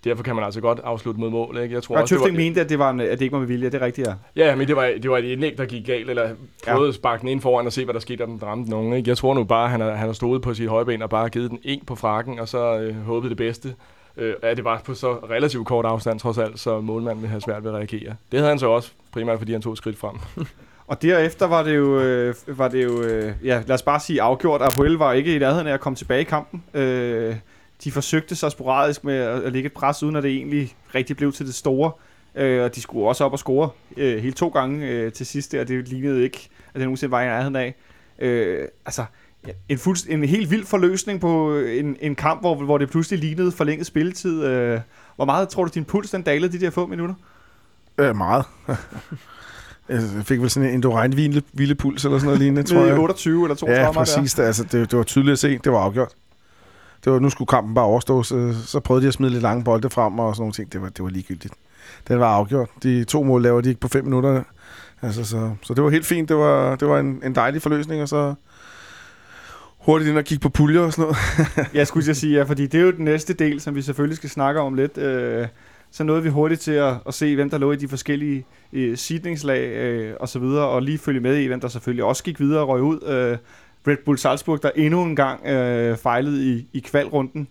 Derfor 0.03 0.23
kan 0.23 0.35
man 0.35 0.45
altså 0.45 0.61
godt 0.61 0.79
afslutte 0.83 1.19
mod 1.19 1.29
mål, 1.29 1.57
ikke? 1.57 1.75
Jeg 1.75 1.83
tror 1.83 1.95
Og 1.95 2.01
også, 2.01 2.15
det 2.15 2.19
Tøfting 2.21 2.37
var, 2.37 2.43
mente, 2.43 2.61
at 2.61 2.69
det, 2.69 2.79
var 2.79 2.89
en, 2.89 2.99
at 2.99 3.19
det 3.19 3.21
ikke 3.21 3.33
var 3.33 3.39
med 3.39 3.47
vilje. 3.47 3.65
Det 3.69 3.81
er 3.81 3.85
rigtigt, 3.85 4.07
ja. 4.07 4.13
Ja, 4.35 4.55
men 4.55 4.67
det 4.67 4.75
var, 4.75 4.91
det 5.01 5.11
var 5.11 5.17
et 5.17 5.23
indlæg, 5.25 5.57
der 5.57 5.65
gik 5.65 5.85
galt, 5.85 6.09
eller 6.09 6.29
prøvede 6.67 6.89
at 6.89 6.95
sparke 6.95 7.21
den 7.21 7.29
ind 7.29 7.41
foran 7.41 7.65
og 7.65 7.73
se, 7.73 7.83
hvad 7.85 7.93
der 7.93 7.99
skete, 7.99 8.17
da 8.17 8.25
den 8.25 8.43
ramte 8.43 8.69
nogen. 8.69 8.93
Ikke? 8.93 9.09
Jeg 9.09 9.17
tror 9.17 9.33
nu 9.33 9.43
bare, 9.43 9.63
at 9.63 9.71
han 9.71 9.81
har, 9.81 9.91
han 9.91 10.07
har 10.07 10.13
stået 10.13 10.41
på 10.41 10.53
sit 10.53 10.69
højben 10.69 11.01
og 11.01 11.09
bare 11.09 11.29
givet 11.29 11.51
den 11.51 11.59
en 11.63 11.83
på 11.87 11.95
frakken, 11.95 12.39
og 12.39 12.47
så 12.47 12.79
øh, 12.79 12.95
håbet 12.95 13.29
det 13.29 13.37
bedste. 13.37 13.73
Øh, 14.17 14.35
ja, 14.43 14.53
det 14.53 14.63
var 14.63 14.81
på 14.85 14.93
så 14.93 15.13
relativt 15.13 15.67
kort 15.67 15.85
afstand 15.85 16.19
trods 16.19 16.37
alt, 16.37 16.59
så 16.59 16.81
målmanden 16.81 17.21
ville 17.21 17.29
have 17.31 17.41
svært 17.41 17.63
ved 17.63 17.71
at 17.71 17.77
reagere. 17.77 18.15
Det 18.31 18.39
havde 18.39 18.49
han 18.49 18.59
så 18.59 18.67
også, 18.67 18.91
primært 19.11 19.37
fordi 19.37 19.51
han 19.51 19.61
tog 19.61 19.71
et 19.71 19.77
skridt 19.77 19.97
frem. 19.97 20.15
Og 20.87 21.01
derefter 21.01 21.47
var 21.47 21.63
det 21.63 21.75
jo, 21.75 21.99
øh, 21.99 22.35
var 22.47 22.67
det 22.67 22.83
jo 22.83 23.01
øh, 23.01 23.33
ja, 23.43 23.63
lad 23.67 23.75
os 23.75 23.81
bare 23.81 23.99
sige 23.99 24.21
afgjort. 24.21 24.61
Apoel 24.61 24.93
var 24.93 25.13
ikke 25.13 25.35
i 25.35 25.39
nærheden 25.39 25.67
af 25.67 25.73
at 25.73 25.79
komme 25.79 25.95
tilbage 25.95 26.21
i 26.21 26.23
kampen. 26.23 26.63
Øh, 26.73 27.35
de 27.83 27.91
forsøgte 27.91 28.35
så 28.35 28.49
sporadisk 28.49 29.03
med 29.03 29.15
at, 29.15 29.43
at 29.43 29.53
lægge 29.53 29.67
et 29.67 29.73
pres, 29.73 30.03
uden 30.03 30.15
at 30.15 30.23
det 30.23 30.31
egentlig 30.31 30.75
rigtig 30.95 31.17
blev 31.17 31.31
til 31.31 31.45
det 31.45 31.55
store. 31.55 31.91
Øh, 32.35 32.63
og 32.63 32.75
de 32.75 32.81
skulle 32.81 33.07
også 33.07 33.23
op 33.23 33.31
og 33.31 33.39
score 33.39 33.69
øh, 33.97 34.17
hele 34.21 34.33
to 34.33 34.49
gange 34.49 34.87
øh, 34.87 35.11
til 35.11 35.25
sidst, 35.25 35.53
og 35.53 35.67
det 35.67 35.87
lignede 35.87 36.23
ikke, 36.23 36.49
at 36.67 36.73
det 36.73 36.81
nogensinde 36.81 37.11
var 37.11 37.21
i 37.21 37.25
nærheden 37.25 37.55
af. 37.55 37.75
Øh, 38.19 38.67
altså, 38.85 39.05
en, 39.69 39.77
fuldst, 39.77 40.07
en 40.09 40.23
helt 40.23 40.51
vild 40.51 40.65
forløsning 40.65 41.21
på 41.21 41.57
en, 41.57 41.97
en 41.99 42.15
kamp, 42.15 42.41
hvor, 42.41 42.55
hvor 42.55 42.77
det 42.77 42.89
pludselig 42.89 43.19
lignede 43.19 43.51
forlænget 43.51 43.87
spilletid. 43.87 44.43
Øh, 44.43 44.79
hvor 45.15 45.25
meget 45.25 45.49
tror 45.49 45.63
du, 45.63 45.71
din 45.73 45.85
puls 45.85 46.11
den 46.11 46.21
dalede 46.21 46.51
de 46.51 46.59
der 46.59 46.69
få 46.69 46.85
minutter? 46.85 47.15
øh, 47.97 48.15
meget. 48.15 48.45
jeg 49.89 50.01
fik 50.23 50.41
vel 50.41 50.49
sådan 50.49 50.69
en 50.69 50.75
Indorine 50.75 51.13
hvile, 51.13 51.43
hvilepuls 51.51 52.05
eller 52.05 52.17
sådan 52.17 52.25
noget 52.25 52.39
lignende, 52.39 52.63
tror 52.63 52.85
jeg. 52.85 52.99
28 52.99 53.43
eller 53.43 53.55
32 53.55 53.85
Ja, 53.85 53.91
præcis. 53.91 54.33
Det, 54.33 54.43
altså, 54.43 54.63
det, 54.63 54.91
det 54.91 54.97
var 54.97 55.03
tydeligt 55.03 55.33
at 55.33 55.39
se. 55.39 55.57
Det 55.57 55.71
var 55.71 55.79
afgjort. 55.79 56.11
Det 57.03 57.11
var, 57.11 57.19
nu 57.19 57.29
skulle 57.29 57.47
kampen 57.47 57.73
bare 57.75 57.85
overstås. 57.85 58.27
Så, 58.27 58.53
så 58.65 58.79
prøvede 58.79 59.03
de 59.03 59.07
at 59.07 59.13
smide 59.13 59.31
lidt 59.31 59.41
lange 59.41 59.63
bolde 59.63 59.89
frem 59.89 60.19
og 60.19 60.35
sådan 60.35 60.41
nogle 60.41 60.53
ting. 60.53 60.73
Det 60.73 60.81
var, 60.81 60.89
det 60.89 61.03
var 61.03 61.09
ligegyldigt. 61.09 61.53
Den 62.07 62.19
var 62.19 62.27
afgjort. 62.27 62.69
De 62.83 63.03
to 63.03 63.23
mål 63.23 63.41
laver 63.41 63.61
de 63.61 63.69
ikke 63.69 63.81
på 63.81 63.87
fem 63.87 64.03
minutter. 64.03 64.43
Altså, 65.01 65.23
så, 65.25 65.51
så 65.61 65.73
det 65.73 65.83
var 65.83 65.89
helt 65.89 66.05
fint. 66.05 66.29
Det 66.29 66.37
var, 66.37 66.75
det 66.75 66.87
var 66.87 66.99
en, 66.99 67.21
en 67.25 67.35
dejlig 67.35 67.61
forløsning, 67.61 68.01
og 68.01 68.09
så 68.09 68.33
hurtigt 69.85 70.09
ind 70.09 70.17
og 70.17 70.23
kigge 70.23 70.41
på 70.41 70.49
puljer 70.49 70.81
og 70.81 70.93
sådan 70.93 71.01
noget. 71.01 71.17
Jeg 71.73 71.87
skulle 71.87 72.03
til 72.03 72.11
at 72.11 72.17
sige, 72.17 72.37
ja, 72.37 72.43
fordi 72.43 72.67
det 72.67 72.79
er 72.79 72.83
jo 72.83 72.91
den 72.91 73.05
næste 73.05 73.33
del, 73.33 73.61
som 73.61 73.75
vi 73.75 73.81
selvfølgelig 73.81 74.17
skal 74.17 74.29
snakke 74.29 74.61
om 74.61 74.73
lidt. 74.73 74.97
Øh, 74.97 75.47
så 75.91 76.03
nåede 76.03 76.23
vi 76.23 76.29
hurtigt 76.29 76.61
til 76.61 76.71
at, 76.71 76.93
at 77.07 77.13
se, 77.13 77.35
hvem 77.35 77.49
der 77.49 77.57
lå 77.57 77.71
i 77.71 77.75
de 77.75 77.87
forskellige 77.87 78.45
øh, 78.73 78.97
sidningslag 78.97 79.69
øh, 79.69 80.15
og 80.19 80.29
så 80.29 80.39
videre, 80.39 80.67
og 80.67 80.81
lige 80.81 80.97
følge 80.97 81.19
med 81.19 81.37
i, 81.37 81.47
hvem 81.47 81.59
der 81.59 81.67
selvfølgelig 81.67 82.03
også 82.03 82.23
gik 82.23 82.39
videre 82.39 82.61
og 82.61 82.67
røg 82.67 82.81
ud. 82.81 83.03
Øh, 83.03 83.37
Red 83.87 83.97
Bull 84.05 84.17
Salzburg, 84.17 84.63
der 84.63 84.71
endnu 84.75 85.03
en 85.03 85.15
gang 85.15 85.47
øh, 85.47 85.97
fejlede 85.97 86.53
i, 86.53 86.67
i 86.73 86.79
kvalrunden, 86.79 87.47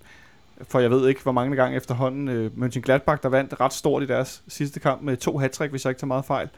for 0.69 0.81
jeg 0.81 0.91
ved 0.91 1.09
ikke, 1.09 1.23
hvor 1.23 1.33
mange 1.33 1.57
gange 1.57 1.77
efterhånden. 1.77 2.29
Øh, 2.29 2.51
Mönchengladbach, 2.57 3.23
der 3.23 3.29
vandt 3.29 3.61
ret 3.61 3.73
stort 3.73 4.03
i 4.03 4.07
deres 4.07 4.43
sidste 4.49 4.81
kamp 4.81 5.03
med 5.03 5.17
to 5.17 5.39
hat 5.39 5.59
hvis 5.71 5.85
jeg 5.85 5.91
ikke 5.91 6.01
tager 6.01 6.07
meget 6.07 6.25
fejl. 6.25 6.49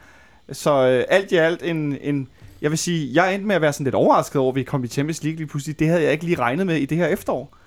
Så 0.51 0.71
øh, 0.71 1.03
alt 1.09 1.31
i 1.31 1.35
alt 1.35 1.63
en, 1.63 1.97
en, 2.01 2.27
jeg 2.63 2.71
vil 2.71 2.77
sige, 2.77 3.09
jeg 3.13 3.35
endte 3.35 3.47
med 3.47 3.55
at 3.55 3.61
være 3.61 3.73
sådan 3.73 3.83
lidt 3.83 3.95
overrasket 3.95 4.41
over, 4.41 4.51
at 4.51 4.55
vi 4.55 4.63
kom 4.63 4.83
i 4.83 4.87
Champions 4.87 5.23
League 5.23 5.37
lige 5.37 5.47
pludselig. 5.47 5.79
Det 5.79 5.87
havde 5.87 6.03
jeg 6.03 6.11
ikke 6.11 6.23
lige 6.25 6.39
regnet 6.39 6.67
med 6.67 6.75
i 6.75 6.85
det 6.85 6.97
her 6.97 7.07
efterår. 7.07 7.57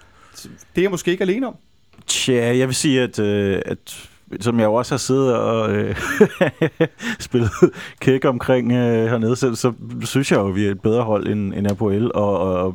Det 0.42 0.50
er 0.76 0.82
jeg 0.82 0.90
måske 0.90 1.10
ikke 1.10 1.22
alene 1.22 1.46
om. 1.46 1.56
Tja, 2.06 2.58
jeg 2.58 2.66
vil 2.66 2.74
sige, 2.74 3.02
at, 3.02 3.18
øh, 3.18 3.62
at 3.66 4.08
som 4.40 4.58
jeg 4.58 4.66
jo 4.66 4.74
også 4.74 4.94
har 4.94 4.98
siddet 4.98 5.36
og 5.36 5.70
øh, 5.70 5.96
spillet 7.20 7.50
kæk 8.00 8.24
omkring 8.24 8.72
øh, 8.72 9.06
hernede, 9.06 9.36
så, 9.36 9.54
så 9.54 9.72
synes 10.02 10.32
jeg 10.32 10.38
jo, 10.38 10.48
at 10.48 10.54
vi 10.54 10.66
er 10.66 10.70
et 10.70 10.80
bedre 10.80 11.02
hold 11.02 11.26
end, 11.26 11.54
end 11.54 11.70
Apoel, 11.70 12.12
og, 12.14 12.38
og 12.38 12.74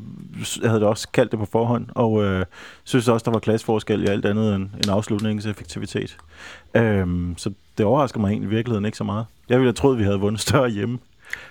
jeg 0.61 0.69
havde 0.69 0.79
det 0.79 0.89
også 0.89 1.07
kaldt 1.13 1.31
det 1.31 1.39
på 1.39 1.45
forhånd, 1.45 1.85
og 1.95 2.23
øh, 2.23 2.45
synes 2.83 3.07
også, 3.07 3.23
der 3.23 3.31
var 3.31 3.39
klasseforskel 3.39 4.03
i 4.03 4.07
alt 4.07 4.25
andet 4.25 4.55
end, 4.55 4.63
end 4.63 4.89
afslutningseffektivitet. 4.89 6.17
Øhm, 6.75 7.33
så 7.37 7.51
det 7.77 7.85
overrasker 7.85 8.19
mig 8.19 8.29
egentlig 8.29 8.47
i 8.47 8.55
virkeligheden 8.55 8.85
ikke 8.85 8.97
så 8.97 9.03
meget. 9.03 9.25
Jeg 9.49 9.57
ville 9.59 9.67
have 9.67 9.73
troet, 9.73 9.95
at 9.95 9.99
vi 9.99 10.03
havde 10.03 10.19
vundet 10.19 10.41
større 10.41 10.69
hjemme, 10.69 10.99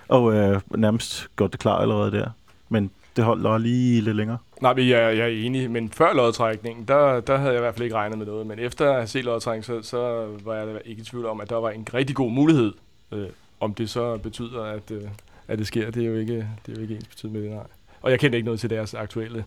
og 0.08 0.34
øh, 0.34 0.60
nærmest 0.70 1.28
gjort 1.36 1.52
det 1.52 1.60
klar 1.60 1.78
allerede 1.78 2.12
der. 2.12 2.30
Men 2.68 2.90
det 3.16 3.24
holder 3.24 3.58
lige 3.58 4.00
lidt 4.00 4.16
længere. 4.16 4.38
Nej, 4.60 4.74
men 4.74 4.88
jeg, 4.88 5.16
jeg 5.16 5.24
er 5.24 5.46
enig, 5.46 5.70
men 5.70 5.90
før 5.90 6.12
lodtrækningen, 6.12 6.84
der, 6.88 7.20
der 7.20 7.36
havde 7.36 7.50
jeg 7.50 7.58
i 7.58 7.62
hvert 7.62 7.74
fald 7.74 7.84
ikke 7.84 7.96
regnet 7.96 8.18
med 8.18 8.26
noget. 8.26 8.46
Men 8.46 8.58
efter 8.58 8.88
at 8.88 8.94
have 8.94 9.06
set 9.06 9.24
lodtrækningen, 9.24 9.82
så, 9.82 9.88
så 9.90 10.28
var 10.44 10.54
jeg 10.54 10.80
ikke 10.84 11.00
i 11.00 11.04
tvivl 11.04 11.26
om, 11.26 11.40
at 11.40 11.50
der 11.50 11.56
var 11.56 11.70
en 11.70 11.86
rigtig 11.94 12.16
god 12.16 12.30
mulighed. 12.30 12.72
Øh, 13.12 13.26
om 13.60 13.74
det 13.74 13.90
så 13.90 14.16
betyder, 14.16 14.62
at, 14.62 14.90
øh, 14.90 15.02
at 15.48 15.58
det 15.58 15.66
sker, 15.66 15.90
det 15.90 16.02
er 16.02 16.06
jo 16.06 16.16
ikke, 16.16 16.36
det 16.66 16.72
er 16.72 16.76
jo 16.76 16.82
ikke 16.82 16.94
ens 16.94 17.06
betydning 17.06 17.38
med 17.38 17.48
det, 17.48 17.56
nej. 17.56 17.66
Og 18.02 18.10
jeg 18.10 18.20
kendte 18.20 18.38
ikke 18.38 18.46
noget 18.46 18.60
til 18.60 18.70
deres 18.70 18.94
aktuelle 18.94 19.44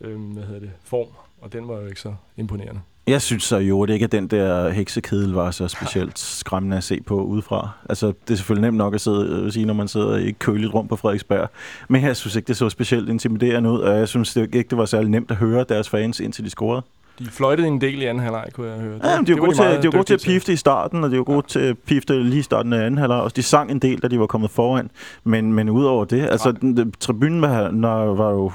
øh, 0.00 0.32
hvad 0.32 0.42
hedder 0.42 0.60
det, 0.60 0.70
form, 0.84 1.08
og 1.40 1.52
den 1.52 1.68
var 1.68 1.74
jo 1.80 1.86
ikke 1.86 2.00
så 2.00 2.14
imponerende. 2.36 2.80
Jeg 3.06 3.22
synes 3.22 3.42
så 3.42 3.56
jo, 3.56 3.86
det 3.86 3.94
ikke, 3.94 4.04
at 4.04 4.12
den 4.12 4.26
der 4.26 4.70
heksekedel 4.70 5.32
var 5.32 5.50
så 5.50 5.68
specielt 5.68 6.18
skræmmende 6.18 6.76
at 6.76 6.84
se 6.84 7.00
på 7.06 7.22
udefra. 7.22 7.70
Altså, 7.88 8.06
det 8.06 8.30
er 8.30 8.36
selvfølgelig 8.36 8.62
nemt 8.62 8.76
nok 8.76 8.94
at 8.94 9.00
sidde 9.00 9.44
og 9.46 9.52
sige, 9.52 9.66
når 9.66 9.74
man 9.74 9.88
sidder 9.88 10.16
i 10.16 10.28
et 10.28 10.38
køligt 10.38 10.74
rum 10.74 10.88
på 10.88 10.96
Frederiksberg. 10.96 11.48
Men 11.88 12.02
jeg 12.02 12.16
synes 12.16 12.36
ikke, 12.36 12.46
det 12.46 12.56
så 12.56 12.70
specielt 12.70 13.08
intimiderende 13.08 13.70
ud, 13.70 13.78
og 13.78 13.98
jeg 13.98 14.08
synes 14.08 14.34
det 14.34 14.54
ikke, 14.54 14.70
det 14.70 14.78
var 14.78 14.84
særlig 14.84 15.10
nemt 15.10 15.30
at 15.30 15.36
høre 15.36 15.64
deres 15.68 15.88
fans, 15.88 16.20
indtil 16.20 16.44
de 16.44 16.50
scorede. 16.50 16.82
De 17.18 17.26
fløjtede 17.26 17.68
en 17.68 17.80
del 17.80 18.02
i 18.02 18.04
anden 18.04 18.22
halvleg, 18.22 18.46
kunne 18.52 18.70
jeg 18.70 18.80
høre. 18.80 18.98
Ja, 19.04 19.16
men 19.16 19.26
de 19.26 19.32
var, 19.32 19.38
gode, 19.38 19.54
til, 19.54 19.64
meget 19.64 19.82
de 19.82 19.86
var 19.86 19.92
gode 19.92 20.04
til 20.04 20.14
at 20.14 20.22
pifte 20.26 20.52
i 20.52 20.56
starten, 20.56 21.04
og 21.04 21.10
de 21.10 21.16
var 21.16 21.24
gode 21.24 21.36
ja. 21.36 21.48
til 21.48 21.60
at 21.60 21.78
pifte 21.78 22.22
lige 22.22 22.38
i 22.38 22.42
starten 22.42 22.72
af 22.72 22.86
anden 22.86 22.98
halvleg. 22.98 23.20
Og 23.20 23.36
de 23.36 23.42
sang 23.42 23.70
en 23.70 23.78
del, 23.78 24.02
da 24.02 24.08
de 24.08 24.20
var 24.20 24.26
kommet 24.26 24.50
foran. 24.50 24.90
Men, 25.24 25.52
men 25.52 25.70
udover 25.70 26.04
det, 26.04 26.22
altså 26.30 26.52
den, 26.52 26.76
den, 26.76 26.92
tribunen 27.00 27.42
var, 27.42 27.70
når, 27.70 28.14
var 28.14 28.30
jo 28.30 28.52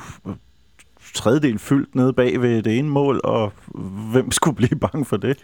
tredjedel 1.18 1.60
fyldt 1.60 1.96
nede 1.96 2.14
bag 2.14 2.42
ved 2.42 2.64
det 2.64 2.78
ene 2.78 2.90
mål, 2.90 3.22
og 3.24 3.54
hvem 4.12 4.32
skulle 4.32 4.56
blive 4.56 4.80
bange 4.92 5.06
for 5.06 5.18
det? 5.18 5.38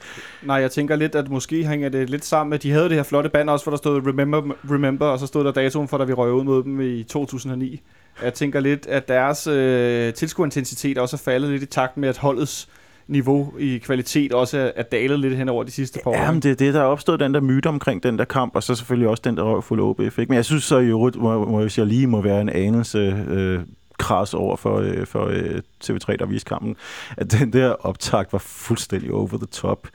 Nej, 0.44 0.56
jeg 0.56 0.72
tænker 0.72 0.96
lidt, 0.96 1.16
at 1.16 1.30
måske 1.30 1.68
hænger 1.68 1.90
det 1.90 2.10
lidt 2.10 2.26
sammen 2.26 2.50
med, 2.50 2.60
de 2.60 2.72
havde 2.72 2.90
det 2.90 2.96
her 2.96 3.04
flotte 3.04 3.30
banner 3.30 3.54
også, 3.54 3.66
hvor 3.66 3.72
der 3.72 3.78
stod 3.78 4.08
Remember, 4.08 4.42
Remember 4.72 5.06
og 5.06 5.20
så 5.20 5.28
stod 5.28 5.44
der 5.44 5.52
datoen 5.52 5.88
for, 5.88 5.98
da 5.98 6.04
vi 6.04 6.14
røg 6.14 6.34
ud 6.34 6.44
mod 6.44 6.64
dem 6.64 6.82
i 6.82 7.04
2009. 7.04 7.82
Jeg 8.24 8.34
tænker 8.34 8.60
lidt, 8.60 8.88
at 8.88 9.08
deres 9.08 9.48
øh, 9.48 10.14
tilskuerintensitet 10.14 10.98
også 10.98 11.16
er 11.16 11.32
faldet 11.32 11.50
lidt 11.50 11.64
i 11.64 11.66
takt 11.66 11.98
med, 11.98 12.10
at 12.10 12.18
holdets 12.18 12.70
niveau 13.08 13.54
i 13.60 13.78
kvalitet 13.78 14.34
også 14.34 14.58
er, 14.58 14.72
er 14.76 14.84
dalet 14.84 15.20
lidt 15.20 15.38
hen 15.38 15.50
over 15.50 15.64
de 15.64 15.72
sidste 15.72 16.00
par 16.04 16.12
år. 16.12 16.16
Jamen, 16.16 16.42
det 16.42 16.52
er 16.52 16.56
det, 16.56 16.74
der 16.74 16.80
er 16.80 16.86
opstået 16.86 17.20
den 17.20 17.34
der 17.34 17.42
myte 17.42 17.68
omkring 17.68 18.04
den 18.04 18.18
der 18.18 18.26
kamp, 18.26 18.56
og 18.56 18.64
så 18.64 18.76
selvfølgelig 18.76 19.10
også 19.10 19.22
den 19.26 19.38
der 19.38 19.44
røg 19.44 19.64
fuld 19.64 19.82
OBF. 19.82 20.20
Ikke? 20.20 20.30
Men 20.30 20.36
jeg 20.36 20.46
synes 20.46 20.64
så 20.64 20.78
i 20.78 20.86
øvrigt, 20.86 21.16
må, 21.16 21.46
må 21.46 21.70
jeg 21.78 21.86
lige 21.86 22.08
må 22.08 22.22
være 22.22 22.42
en 22.42 22.50
anelse 22.50 23.26
øh, 23.30 23.60
kras 24.04 24.34
over 24.34 24.56
for, 24.56 24.78
øh, 24.80 25.08
for 25.08 25.26
øh, 25.26 25.62
TV3, 25.84 26.16
der 26.16 26.26
viste 26.26 26.50
kampen, 26.50 26.76
at 27.18 27.32
den 27.32 27.54
der 27.54 27.70
optakt 27.70 28.34
var 28.34 28.40
fuldstændig 28.40 29.12
over 29.12 29.28
the 29.28 29.46
top 29.52 29.88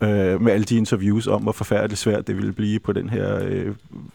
øh, 0.00 0.40
med 0.40 0.52
alle 0.52 0.64
de 0.64 0.76
interviews 0.76 1.26
om, 1.26 1.42
hvor 1.42 1.52
forfærdeligt 1.52 2.00
svært 2.00 2.26
det 2.26 2.36
ville 2.36 2.52
blive 2.52 2.78
på 2.78 2.92
den 2.92 3.10
her 3.10 3.38
øh, 3.44 3.74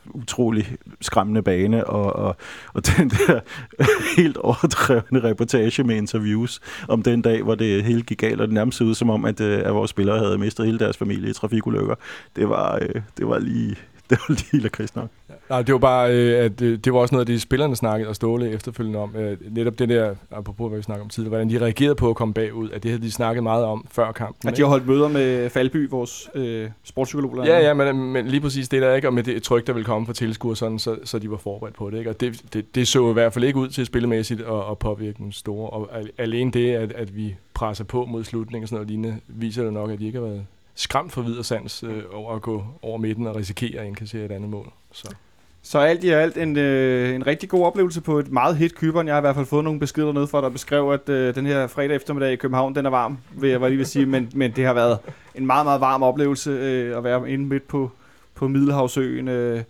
utrolig 0.09 0.75
skræmmende 1.01 1.41
bane, 1.41 1.87
og, 1.87 2.15
og, 2.15 2.35
og 2.73 2.87
den 2.87 3.09
der 3.09 3.39
helt 4.17 4.37
overdrevne 4.37 5.23
reportage 5.23 5.83
med 5.83 5.95
interviews 5.95 6.59
om 6.87 7.03
den 7.03 7.21
dag, 7.21 7.43
hvor 7.43 7.55
det 7.55 7.83
hele 7.83 8.01
gik 8.01 8.17
galt, 8.17 8.41
og 8.41 8.47
det 8.47 8.53
nærmest 8.53 8.81
ud 8.81 8.95
som 8.95 9.09
om, 9.09 9.25
at, 9.25 9.41
øh, 9.41 9.61
at 9.65 9.73
vores 9.73 9.89
spillere 9.91 10.19
havde 10.19 10.37
mistet 10.37 10.65
hele 10.65 10.79
deres 10.79 10.97
familie 10.97 11.29
i 11.29 11.33
trafikulykker. 11.33 11.95
Det 12.35 12.49
var, 12.49 12.79
øh, 12.81 13.01
det 13.17 13.27
var 13.27 13.39
lige 13.39 13.75
det 14.09 14.19
var 14.27 14.35
lige 14.51 14.63
lakrids 14.63 14.95
nok. 14.95 15.09
Nej, 15.49 15.61
det 15.61 15.73
var 15.73 15.79
bare, 15.79 16.13
øh, 16.13 16.45
at 16.45 16.59
det, 16.59 16.85
det 16.85 16.93
var 16.93 16.99
også 16.99 17.15
noget 17.15 17.21
af 17.21 17.25
det, 17.25 17.41
spillerne 17.41 17.75
snakkede 17.75 18.09
og 18.09 18.15
Ståle 18.15 18.49
efterfølgende 18.49 18.99
om. 18.99 19.15
Øh, 19.15 19.37
netop 19.51 19.79
det 19.79 19.89
der, 19.89 20.15
apropos 20.31 20.69
hvad 20.69 20.79
vi 20.79 20.83
snakker 20.83 21.03
om 21.03 21.09
tidligere, 21.09 21.29
hvordan 21.29 21.49
de 21.49 21.59
reagerede 21.65 21.95
på 21.95 22.09
at 22.09 22.15
komme 22.15 22.33
bagud, 22.33 22.69
at 22.69 22.83
det 22.83 22.91
havde 22.91 23.03
de 23.03 23.11
snakket 23.11 23.43
meget 23.43 23.65
om 23.65 23.85
før 23.91 24.11
kampen. 24.11 24.49
At 24.49 24.57
de 24.57 24.61
har 24.61 24.69
holdt 24.69 24.87
møder 24.87 25.07
med 25.07 25.49
Falby, 25.49 25.89
vores 25.89 26.29
øh, 26.35 26.69
sportspsykolog. 26.83 27.45
Ja, 27.45 27.59
ja, 27.59 27.73
men, 27.73 28.13
men 28.13 28.27
lige 28.27 28.41
præcis 28.41 28.69
det 28.69 28.81
der, 28.81 28.95
ikke? 28.95 29.07
Og 29.07 29.13
med 29.13 29.23
det 29.23 29.43
tryk, 29.43 29.67
der 29.67 29.73
ville 29.73 29.85
komme 29.85 30.05
fra 30.05 30.13
tilskuer, 30.13 30.53
sådan, 30.53 30.79
så, 30.79 30.97
så 31.03 31.19
de 31.19 31.31
var 31.31 31.37
forberedt 31.37 31.75
på 31.75 31.89
det. 31.89 31.97
Ikke? 31.97 32.09
Og 32.09 32.19
det, 32.19 32.41
det, 32.53 32.75
det, 32.75 32.87
så 32.87 33.09
i 33.09 33.13
hvert 33.13 33.33
fald 33.33 33.45
ikke 33.45 33.59
ud 33.59 33.67
til 33.67 33.85
spillemæssigt 33.85 34.41
at, 34.41 34.71
at 34.71 34.77
påvirke 34.77 35.17
den 35.17 35.31
store. 35.31 35.69
Og 35.69 35.89
alene 36.17 36.51
det, 36.51 36.71
at, 36.71 36.91
at 36.91 37.15
vi 37.15 37.35
presser 37.53 37.83
på 37.83 38.05
mod 38.05 38.23
slutningen 38.23 38.63
og 38.63 38.69
sådan 38.69 38.75
noget 38.75 38.87
lignende, 38.87 39.19
viser 39.27 39.63
det 39.63 39.73
nok, 39.73 39.91
at 39.91 39.99
de 39.99 40.05
ikke 40.05 40.19
har 40.19 40.25
været 40.25 40.45
skræmt 40.75 41.11
for 41.11 41.21
Vidersands 41.21 41.83
øh, 41.83 42.03
over 42.13 42.35
at 42.35 42.41
gå 42.41 42.65
over 42.81 42.97
midten 42.97 43.27
og 43.27 43.35
risikere 43.35 43.81
at 43.81 43.87
indkassere 43.87 44.25
et 44.25 44.31
andet 44.31 44.49
mål. 44.49 44.71
Så. 44.91 45.15
Så 45.61 45.79
alt 45.79 46.03
i 46.03 46.09
alt 46.09 46.37
en, 46.37 46.57
øh, 46.57 47.15
en 47.15 47.27
rigtig 47.27 47.49
god 47.49 47.65
oplevelse 47.65 48.01
på 48.01 48.19
et 48.19 48.31
meget 48.31 48.57
hit 48.57 48.75
Kyberen. 48.75 49.07
Jeg 49.07 49.15
har 49.15 49.21
i 49.21 49.21
hvert 49.21 49.35
fald 49.35 49.45
fået 49.45 49.63
nogle 49.63 49.79
beskeder 49.79 50.13
ned 50.13 50.27
fra 50.27 50.41
der 50.41 50.49
beskrev, 50.49 50.91
at 50.91 51.09
øh, 51.09 51.35
den 51.35 51.45
her 51.45 51.67
fredag 51.67 51.95
eftermiddag 51.95 52.33
i 52.33 52.35
København, 52.35 52.75
den 52.75 52.85
er 52.85 52.89
varm, 52.89 53.17
vil 53.31 53.49
jeg 53.49 53.59
lige 53.59 53.77
vil 53.77 53.85
sige. 53.85 54.05
Men, 54.05 54.31
men 54.35 54.51
det 54.51 54.65
har 54.65 54.73
været 54.73 54.97
en 55.35 55.45
meget, 55.45 55.65
meget 55.65 55.81
varm 55.81 56.03
oplevelse 56.03 56.49
øh, 56.49 56.97
at 56.97 57.03
være 57.03 57.31
inde 57.31 57.45
midt 57.45 57.67
på, 57.67 57.91
på 58.35 58.47
Middelhavsøen. 58.47 59.27
Øh, 59.27 59.63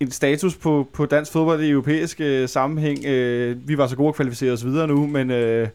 en 0.00 0.10
status 0.10 0.56
på, 0.56 0.88
på 0.92 1.06
dansk 1.06 1.32
fodbold 1.32 1.62
i 1.62 1.70
europæisk 1.70 2.20
øh, 2.20 2.48
sammenhæng. 2.48 3.04
Øh, 3.04 3.68
vi 3.68 3.78
var 3.78 3.86
så 3.86 3.96
gode 3.96 4.08
at 4.08 4.14
kvalificere 4.14 4.52
os 4.52 4.64
videre 4.64 4.86
nu, 4.86 5.06
men... 5.06 5.30
Øh, 5.30 5.68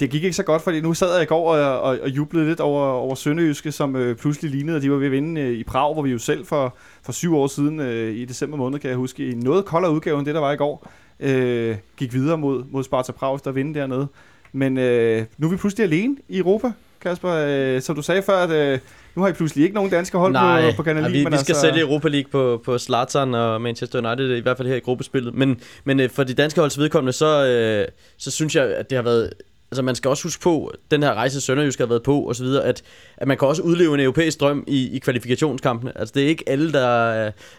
det 0.00 0.10
gik 0.10 0.24
ikke 0.24 0.36
så 0.36 0.42
godt, 0.42 0.62
fordi 0.62 0.80
nu 0.80 0.94
sad 0.94 1.14
jeg 1.14 1.22
i 1.22 1.26
går 1.26 1.54
og, 1.54 1.80
og, 1.80 1.98
og 2.02 2.08
jublede 2.08 2.46
lidt 2.46 2.60
over, 2.60 2.84
over 2.84 3.14
Sønderjyske, 3.14 3.72
som 3.72 3.96
øh, 3.96 4.16
pludselig 4.16 4.50
lignede, 4.50 4.76
at 4.76 4.82
de 4.82 4.90
var 4.90 4.96
ved 4.96 5.06
at 5.06 5.12
vinde 5.12 5.40
øh, 5.40 5.58
i 5.58 5.64
Prag, 5.64 5.92
hvor 5.92 6.02
vi 6.02 6.10
jo 6.10 6.18
selv 6.18 6.46
for, 6.46 6.76
for 7.02 7.12
syv 7.12 7.36
år 7.36 7.46
siden 7.46 7.80
øh, 7.80 8.14
i 8.14 8.24
december 8.24 8.56
måned, 8.56 8.78
kan 8.78 8.90
jeg 8.90 8.96
huske, 8.96 9.30
i 9.30 9.34
noget 9.34 9.64
koldere 9.64 9.92
udgave 9.92 10.18
end 10.18 10.26
det, 10.26 10.34
der 10.34 10.40
var 10.40 10.52
i 10.52 10.56
går, 10.56 10.90
øh, 11.20 11.76
gik 11.96 12.14
videre 12.14 12.38
mod, 12.38 12.64
mod 12.70 12.84
Sparta 12.84 13.12
Prag, 13.12 13.40
der 13.44 13.52
vinde 13.52 13.78
dernede. 13.78 14.06
Men 14.52 14.78
øh, 14.78 15.24
nu 15.38 15.46
er 15.46 15.50
vi 15.50 15.56
pludselig 15.56 15.84
alene 15.84 16.16
i 16.28 16.38
Europa, 16.38 16.72
Kasper. 17.00 17.30
Øh, 17.48 17.82
som 17.82 17.96
du 17.96 18.02
sagde 18.02 18.22
før, 18.22 18.36
at 18.36 18.50
øh, 18.50 18.78
nu 19.14 19.22
har 19.22 19.28
I 19.28 19.32
pludselig 19.32 19.62
ikke 19.62 19.74
nogen 19.74 19.90
danske 19.90 20.18
hold 20.18 20.32
Nej, 20.32 20.70
på, 20.70 20.76
på 20.76 20.82
Kanal 20.82 21.02
ja, 21.02 21.08
vi, 21.08 21.18
vi 21.18 21.24
skal 21.24 21.34
altså... 21.34 21.60
sælge 21.60 21.80
Europa 21.80 22.08
League 22.08 22.30
på, 22.30 22.62
på 22.64 22.78
Zlatan 22.78 23.34
og 23.34 23.60
Manchester 23.60 24.08
United, 24.08 24.36
i 24.36 24.40
hvert 24.40 24.56
fald 24.56 24.68
her 24.68 24.76
i 24.76 24.80
gruppespillet. 24.80 25.34
Men, 25.34 25.60
men 25.84 26.00
øh, 26.00 26.10
for 26.10 26.24
de 26.24 26.34
danske 26.34 26.60
holds 26.60 26.78
vedkommende, 26.78 27.12
så, 27.12 27.46
øh, 27.46 27.88
så 28.16 28.30
synes 28.30 28.56
jeg, 28.56 28.64
at 28.64 28.90
det 28.90 28.96
har 28.96 29.02
været 29.02 29.32
altså 29.70 29.82
man 29.82 29.94
skal 29.94 30.08
også 30.08 30.22
huske 30.22 30.42
på, 30.42 30.72
den 30.90 31.02
her 31.02 31.14
rejse 31.14 31.40
Sønderjysk 31.40 31.78
har 31.78 31.86
været 31.86 32.02
på, 32.02 32.20
og 32.20 32.36
så 32.36 32.44
videre, 32.44 32.64
at, 32.64 32.82
at 33.16 33.28
man 33.28 33.38
kan 33.38 33.48
også 33.48 33.62
udleve 33.62 33.94
en 33.94 34.00
europæisk 34.00 34.40
drøm 34.40 34.64
i, 34.66 34.96
i 34.96 34.98
kvalifikationskampene. 34.98 35.98
Altså 35.98 36.12
det 36.14 36.22
er 36.22 36.28
ikke 36.28 36.44
alle, 36.46 36.72
der, 36.72 37.12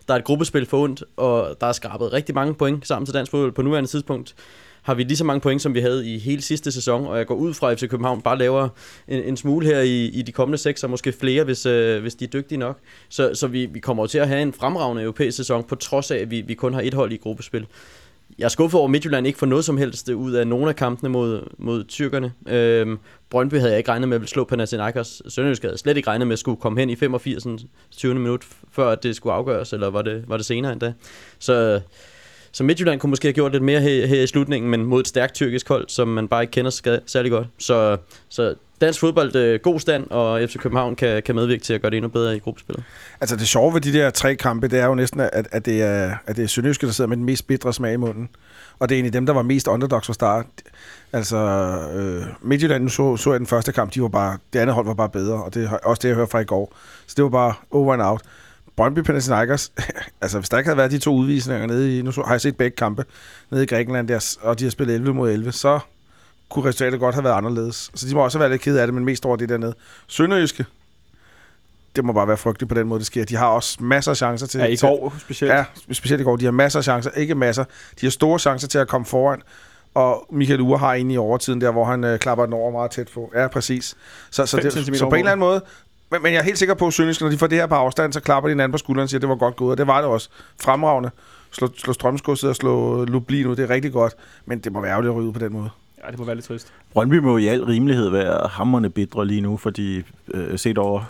der 0.08 0.14
er 0.14 0.18
et 0.18 0.24
gruppespil 0.24 0.66
for 0.66 0.84
ondt, 0.84 1.04
og 1.18 1.56
der 1.62 1.68
er 1.68 1.72
skrabet 1.72 2.14
rigtig 2.14 2.36
mange 2.36 2.54
point 2.54 2.88
sammen 2.88 3.06
til 3.06 3.14
dansk 3.14 3.32
fodbold 3.32 3.52
på 3.52 3.62
nuværende 3.62 3.90
tidspunkt 3.90 4.36
har 4.82 4.94
vi 4.94 5.04
lige 5.04 5.18
så 5.18 5.24
mange 5.24 5.42
point, 5.42 5.62
som 5.62 5.74
vi 5.74 5.80
havde 5.80 6.14
i 6.14 6.18
hele 6.18 6.42
sidste 6.42 6.72
sæson, 6.72 7.08
og 7.08 7.18
jeg 7.18 7.26
går 7.26 7.36
ud 7.36 7.54
fra, 7.54 7.72
at 7.72 7.80
FC 7.80 7.90
København 7.90 8.22
bare 8.22 8.38
laver 8.38 8.70
en, 9.08 9.24
en 9.24 9.38
smule 9.38 9.66
her 9.66 9.80
i, 9.80 10.06
i 10.06 10.22
de 10.22 10.32
kommende 10.32 10.58
seks, 10.58 10.84
og 10.84 10.90
måske 10.90 11.12
flere, 11.12 11.44
hvis, 11.44 11.66
øh, 11.66 12.02
hvis 12.02 12.16
de 12.16 12.26
er 12.26 12.30
dygtige 12.30 12.58
nok. 12.58 12.80
Så, 13.10 13.32
så 13.34 13.48
vi, 13.48 13.66
vi 13.66 13.80
kommer 13.80 14.08
til 14.08 14.18
at 14.18 14.28
have 14.28 14.42
en 14.42 14.54
fremragende 14.54 15.04
europæisk 15.04 15.38
sæson, 15.38 15.64
på 15.64 15.76
trods 15.76 16.12
af, 16.12 16.18
at 16.18 16.32
vi, 16.32 16.42
vi 16.42 16.54
kun 16.54 16.74
har 16.74 16.82
et 16.82 16.94
hold 16.94 17.12
i 17.12 17.18
gruppespil 17.18 17.68
jeg 18.40 18.46
er 18.46 18.50
skuffet 18.50 18.78
over, 18.78 18.88
at 18.88 18.92
Midtjylland 18.92 19.28
ikke 19.28 19.40
får 19.40 19.46
noget 19.46 19.66
som 19.66 19.78
helst 19.78 20.10
ud 20.10 20.32
af 20.32 20.48
nogle 20.48 20.70
af 20.70 20.76
kampene 20.76 21.10
mod, 21.10 21.42
mod 21.58 21.84
tyrkerne. 21.84 22.34
Øhm, 22.48 23.00
Brøndby 23.30 23.56
havde 23.56 23.70
jeg 23.70 23.78
ikke 23.78 23.92
regnet 23.92 24.10
med 24.10 24.22
at 24.22 24.30
slå 24.30 24.44
Panathinaikos. 24.44 25.22
Sønderjysk 25.28 25.62
havde 25.62 25.74
jeg 25.74 25.80
slet 25.80 25.98
ikke 25.98 26.10
regnet 26.10 26.28
med 26.28 26.34
at 26.34 26.40
skulle 26.40 26.62
komme 26.62 26.80
hen 26.80 26.90
i 26.90 26.96
85. 26.96 27.48
20. 27.92 28.16
minut, 28.16 28.46
før 28.72 28.96
det 28.96 29.16
skulle 29.16 29.34
afgøres, 29.34 29.74
eller 29.74 29.90
var 29.90 30.02
det, 30.02 30.24
var 30.28 30.38
det 30.38 30.46
senere 30.46 30.72
endda. 30.72 30.94
Så, 31.40 31.82
så 32.52 32.64
Midtjylland 32.64 33.00
kunne 33.00 33.10
måske 33.10 33.28
have 33.28 33.34
gjort 33.34 33.52
lidt 33.52 33.64
mere 33.64 33.82
her, 33.82 34.06
her 34.06 34.22
i 34.22 34.28
slutningen, 34.28 34.72
men 34.72 34.86
mod 34.86 35.00
et 35.00 35.08
stærkt 35.08 35.34
tyrkisk 35.34 35.68
hold, 35.68 35.86
som 35.88 36.08
man 36.08 36.28
bare 36.28 36.44
ikke 36.44 36.52
kender 36.52 37.02
særlig 37.06 37.32
godt. 37.32 37.48
Så, 37.58 37.98
så 38.30 38.56
dansk 38.82 39.00
fodbold 39.00 39.36
øh, 39.36 39.60
god 39.60 39.80
stand, 39.80 40.08
og 40.10 40.42
FC 40.50 40.58
København 40.58 40.96
kan, 40.96 41.24
kan 41.24 41.36
medvirke 41.36 41.64
til 41.64 41.74
at 41.74 41.82
gøre 41.82 41.92
det 41.92 41.98
endnu 41.98 42.10
bedre 42.10 42.36
i 42.36 42.40
gruppespillet. 42.40 42.84
Altså 43.22 43.36
det 43.36 43.48
sjove 43.48 43.74
ved 43.74 43.82
de 43.82 43.94
der 43.94 44.10
tre 44.10 44.36
kampe, 44.36 44.68
det 44.68 44.80
er 44.80 44.86
jo 44.86 44.96
næsten, 44.96 45.20
at, 45.20 45.48
at 45.52 45.66
det 45.66 45.84
er, 45.84 46.16
at 46.26 46.36
det 46.36 46.44
er 46.44 46.48
Sønderjyske, 46.48 46.86
der 46.86 46.92
sidder 46.94 47.08
med 47.08 47.18
den 47.18 47.26
mest 47.26 47.48
bitre 47.48 47.74
smag 47.74 47.94
i 47.94 47.98
munden. 47.98 48.30
Og 48.80 48.90
det 48.90 48.96
er 48.96 48.98
egentlig 48.98 49.14
dem, 49.14 49.26
der 49.26 49.34
var 49.34 49.42
mest 49.42 49.68
underdogs 49.68 50.06
fra 50.06 50.14
start. 50.14 50.46
Altså, 51.14 51.38
øh, 51.96 52.26
Midtjylland, 52.42 52.84
nu 52.84 52.90
så, 52.90 53.18
så 53.18 53.32
jeg 53.32 53.40
den 53.40 53.48
første 53.48 53.72
kamp, 53.72 53.94
de 53.94 54.02
var 54.02 54.08
bare, 54.08 54.38
det 54.54 54.60
andet 54.60 54.76
hold 54.76 54.86
var 54.86 54.94
bare 54.94 55.10
bedre, 55.10 55.44
og 55.44 55.54
det 55.54 55.64
er 55.64 55.70
også 55.70 56.00
det, 56.02 56.08
jeg 56.08 56.16
hørte 56.16 56.32
fra 56.32 56.40
i 56.40 56.46
går. 56.46 56.76
Så 57.08 57.14
det 57.18 57.24
var 57.24 57.30
bare 57.30 57.54
over 57.72 57.94
and 57.94 58.02
out. 58.02 58.22
Brøndby 58.76 59.00
Panathinaikos, 59.00 59.72
altså 60.22 60.40
hvis 60.40 60.50
der 60.50 60.58
ikke 60.58 60.68
havde 60.68 60.78
været 60.78 60.92
de 60.92 60.98
to 60.98 61.16
udvisninger 61.16 61.68
nede 61.68 61.98
i, 61.98 62.02
nu 62.02 62.12
så, 62.12 62.22
har 62.22 62.34
jeg 62.34 62.42
set 62.42 62.58
begge 62.58 62.76
kampe 62.76 63.06
nede 63.52 63.64
i 63.64 63.66
Grækenland, 63.66 64.08
der, 64.08 64.38
og 64.42 64.60
de 64.60 64.64
har 64.64 64.72
spillet 64.72 64.96
11 64.96 65.14
mod 65.14 65.32
11, 65.32 65.52
så 65.52 65.80
kunne 66.50 66.66
resultatet 66.70 67.00
godt 67.00 67.16
have 67.16 67.24
været 67.24 67.36
anderledes. 67.36 67.92
Så 67.96 68.08
de 68.08 68.16
må 68.16 68.24
også 68.24 68.38
have 68.38 68.42
været 68.42 68.52
lidt 68.52 68.62
ked 68.62 68.78
af 68.78 68.88
det, 68.88 68.94
men 68.94 69.06
mest 69.06 69.26
over 69.26 69.36
det 69.36 69.50
dernede. 69.50 69.74
Sønderjyske, 70.08 70.66
det 71.96 72.06
må 72.06 72.14
bare 72.14 72.28
være 72.28 72.38
frygteligt 72.38 72.70
på 72.70 72.76
den 72.76 72.88
måde, 72.88 73.00
det 73.00 73.08
sker. 73.08 73.26
De 73.26 73.36
har 73.36 73.48
også 73.48 73.84
masser 73.84 74.12
af 74.12 74.18
chancer 74.18 74.48
til... 74.48 74.60
Ja, 74.60 74.66
i 74.66 74.76
går 74.76 75.16
specielt. 75.20 75.54
Ja, 75.54 75.66
specielt 75.92 76.22
i 76.22 76.24
går. 76.24 76.36
De 76.36 76.46
har 76.46 76.52
masser 76.52 76.80
af 76.80 76.84
chancer. 76.84 77.12
Ikke 77.12 77.36
masser. 77.36 77.64
De 78.02 78.06
har 78.06 78.12
store 78.12 78.40
chancer 78.40 78.68
til 78.68 78.78
at 78.78 78.88
komme 78.88 79.06
foran. 79.06 79.42
Og 79.94 80.26
Michael 80.32 80.62
Ure 80.62 80.78
har 80.78 80.94
en 80.94 81.12
i 81.12 81.18
overtiden 81.18 81.62
der, 81.62 81.72
hvor 81.72 81.86
han 81.86 82.04
øh, 82.04 82.20
klapper 82.20 82.46
den 82.46 82.54
over 82.54 82.72
meget 82.72 82.92
tæt 82.92 83.10
på. 83.14 83.32
Ja, 83.36 83.48
præcis. 83.48 83.96
Så, 84.32 84.46
så, 84.46 84.58
det, 84.58 84.74
så 84.74 85.06
på 85.10 85.16
en 85.16 85.20
eller 85.20 85.32
anden 85.32 85.40
måde... 85.40 85.62
Men, 86.12 86.24
men 86.24 86.34
jeg 86.34 86.40
er 86.40 86.44
helt 86.44 86.58
sikker 86.58 86.76
på, 86.76 86.88
at 86.88 86.94
Sønderjyske, 86.94 87.24
når 87.24 87.32
de 87.32 87.38
får 87.38 87.48
det 87.48 87.58
her 87.58 87.68
på 87.68 87.76
afstand, 87.76 88.14
så 88.14 88.20
klapper 88.20 88.48
de 88.48 88.52
en 88.52 88.60
anden 88.60 88.72
på 88.72 88.78
skulderen 88.78 89.04
og 89.04 89.10
siger, 89.10 89.18
at 89.18 89.22
det 89.22 89.30
var 89.30 89.36
godt 89.36 89.56
gået. 89.56 89.72
Og 89.72 89.78
det 89.78 89.88
var 89.88 90.02
det 90.02 90.10
også. 90.10 90.30
Fremragende. 90.62 91.10
Slå, 91.52 91.70
slå 91.78 91.94
Strømsgodset 91.94 92.50
og 92.50 92.56
slå 92.56 93.06
Lublin 93.06 93.48
ud. 93.48 93.56
Det 93.56 93.64
er 93.64 93.70
rigtig 93.70 93.92
godt. 93.92 94.14
Men 94.46 94.60
det 94.60 94.72
må 94.72 94.82
være 94.82 94.92
ærgerligt 94.92 95.12
at 95.12 95.16
ryge 95.16 95.28
ud 95.28 95.34
på 95.34 95.40
den 95.40 95.54
måde. 95.54 95.70
Ja, 96.06 96.12
det 96.12 96.20
må 96.20 96.26
være 96.26 96.36
lidt 96.36 96.46
trist. 96.46 96.74
Brøndby 96.94 97.18
må 97.18 97.38
i 97.38 97.48
al 97.48 97.64
rimelighed 97.64 98.10
være 98.10 98.48
hammerne 98.48 98.90
bedre 98.90 99.26
lige 99.28 99.42
nu, 99.42 99.58
fordi 99.58 100.04
øh, 100.34 100.60
set 100.60 100.78
over 100.78 101.02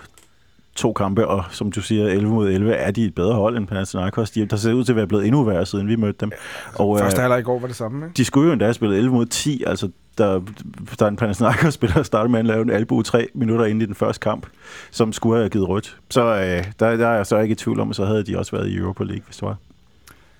to 0.75 0.93
kampe, 0.93 1.27
og 1.27 1.43
som 1.51 1.71
du 1.71 1.81
siger, 1.81 2.07
11 2.07 2.29
mod 2.33 2.49
11, 2.49 2.73
er 2.73 2.91
de 2.91 3.05
et 3.05 3.15
bedre 3.15 3.33
hold 3.33 3.57
end 3.57 3.67
Panathinaikos. 3.67 4.31
De, 4.31 4.45
der 4.45 4.55
ser 4.55 4.73
ud 4.73 4.83
til 4.83 4.91
at 4.91 4.95
være 4.95 5.07
blevet 5.07 5.25
endnu 5.25 5.43
værre, 5.43 5.65
siden 5.65 5.87
vi 5.87 5.95
mødte 5.95 6.17
dem. 6.19 6.31
Og, 6.75 6.95
øh, 6.95 7.03
Første 7.03 7.21
halvleg 7.21 7.39
i 7.39 7.43
går 7.43 7.59
var 7.59 7.67
det 7.67 7.75
samme, 7.75 8.05
ikke? 8.05 8.17
de 8.17 8.25
skulle 8.25 8.47
jo 8.47 8.51
endda 8.53 8.65
have 8.65 8.73
spillet 8.73 8.97
11 8.97 9.13
mod 9.13 9.25
10, 9.25 9.63
altså 9.67 9.89
der, 10.17 10.41
der 10.99 11.05
er 11.05 11.09
en 11.09 11.15
Panathinaikos-spiller, 11.15 11.95
der 11.95 12.03
startede 12.03 12.31
med 12.31 12.39
at 12.39 12.45
lave 12.45 12.61
en 12.61 12.69
albu 12.69 13.01
tre 13.01 13.27
minutter 13.33 13.65
inde 13.65 13.83
i 13.83 13.85
den 13.85 13.95
første 13.95 14.19
kamp, 14.19 14.47
som 14.91 15.13
skulle 15.13 15.37
have 15.37 15.49
givet 15.49 15.69
rødt. 15.69 15.97
Så 16.09 16.21
øh, 16.21 16.63
der, 16.79 16.97
der 16.97 17.07
er 17.07 17.15
jeg 17.15 17.25
så 17.25 17.37
ikke 17.39 17.51
i 17.53 17.55
tvivl 17.55 17.79
om, 17.79 17.89
at 17.89 17.95
så 17.95 18.05
havde 18.05 18.23
de 18.23 18.37
også 18.37 18.51
været 18.51 18.67
i 18.67 18.77
Europa 18.77 19.03
League, 19.03 19.23
hvis 19.25 19.35
det 19.35 19.43
var. 19.47 19.57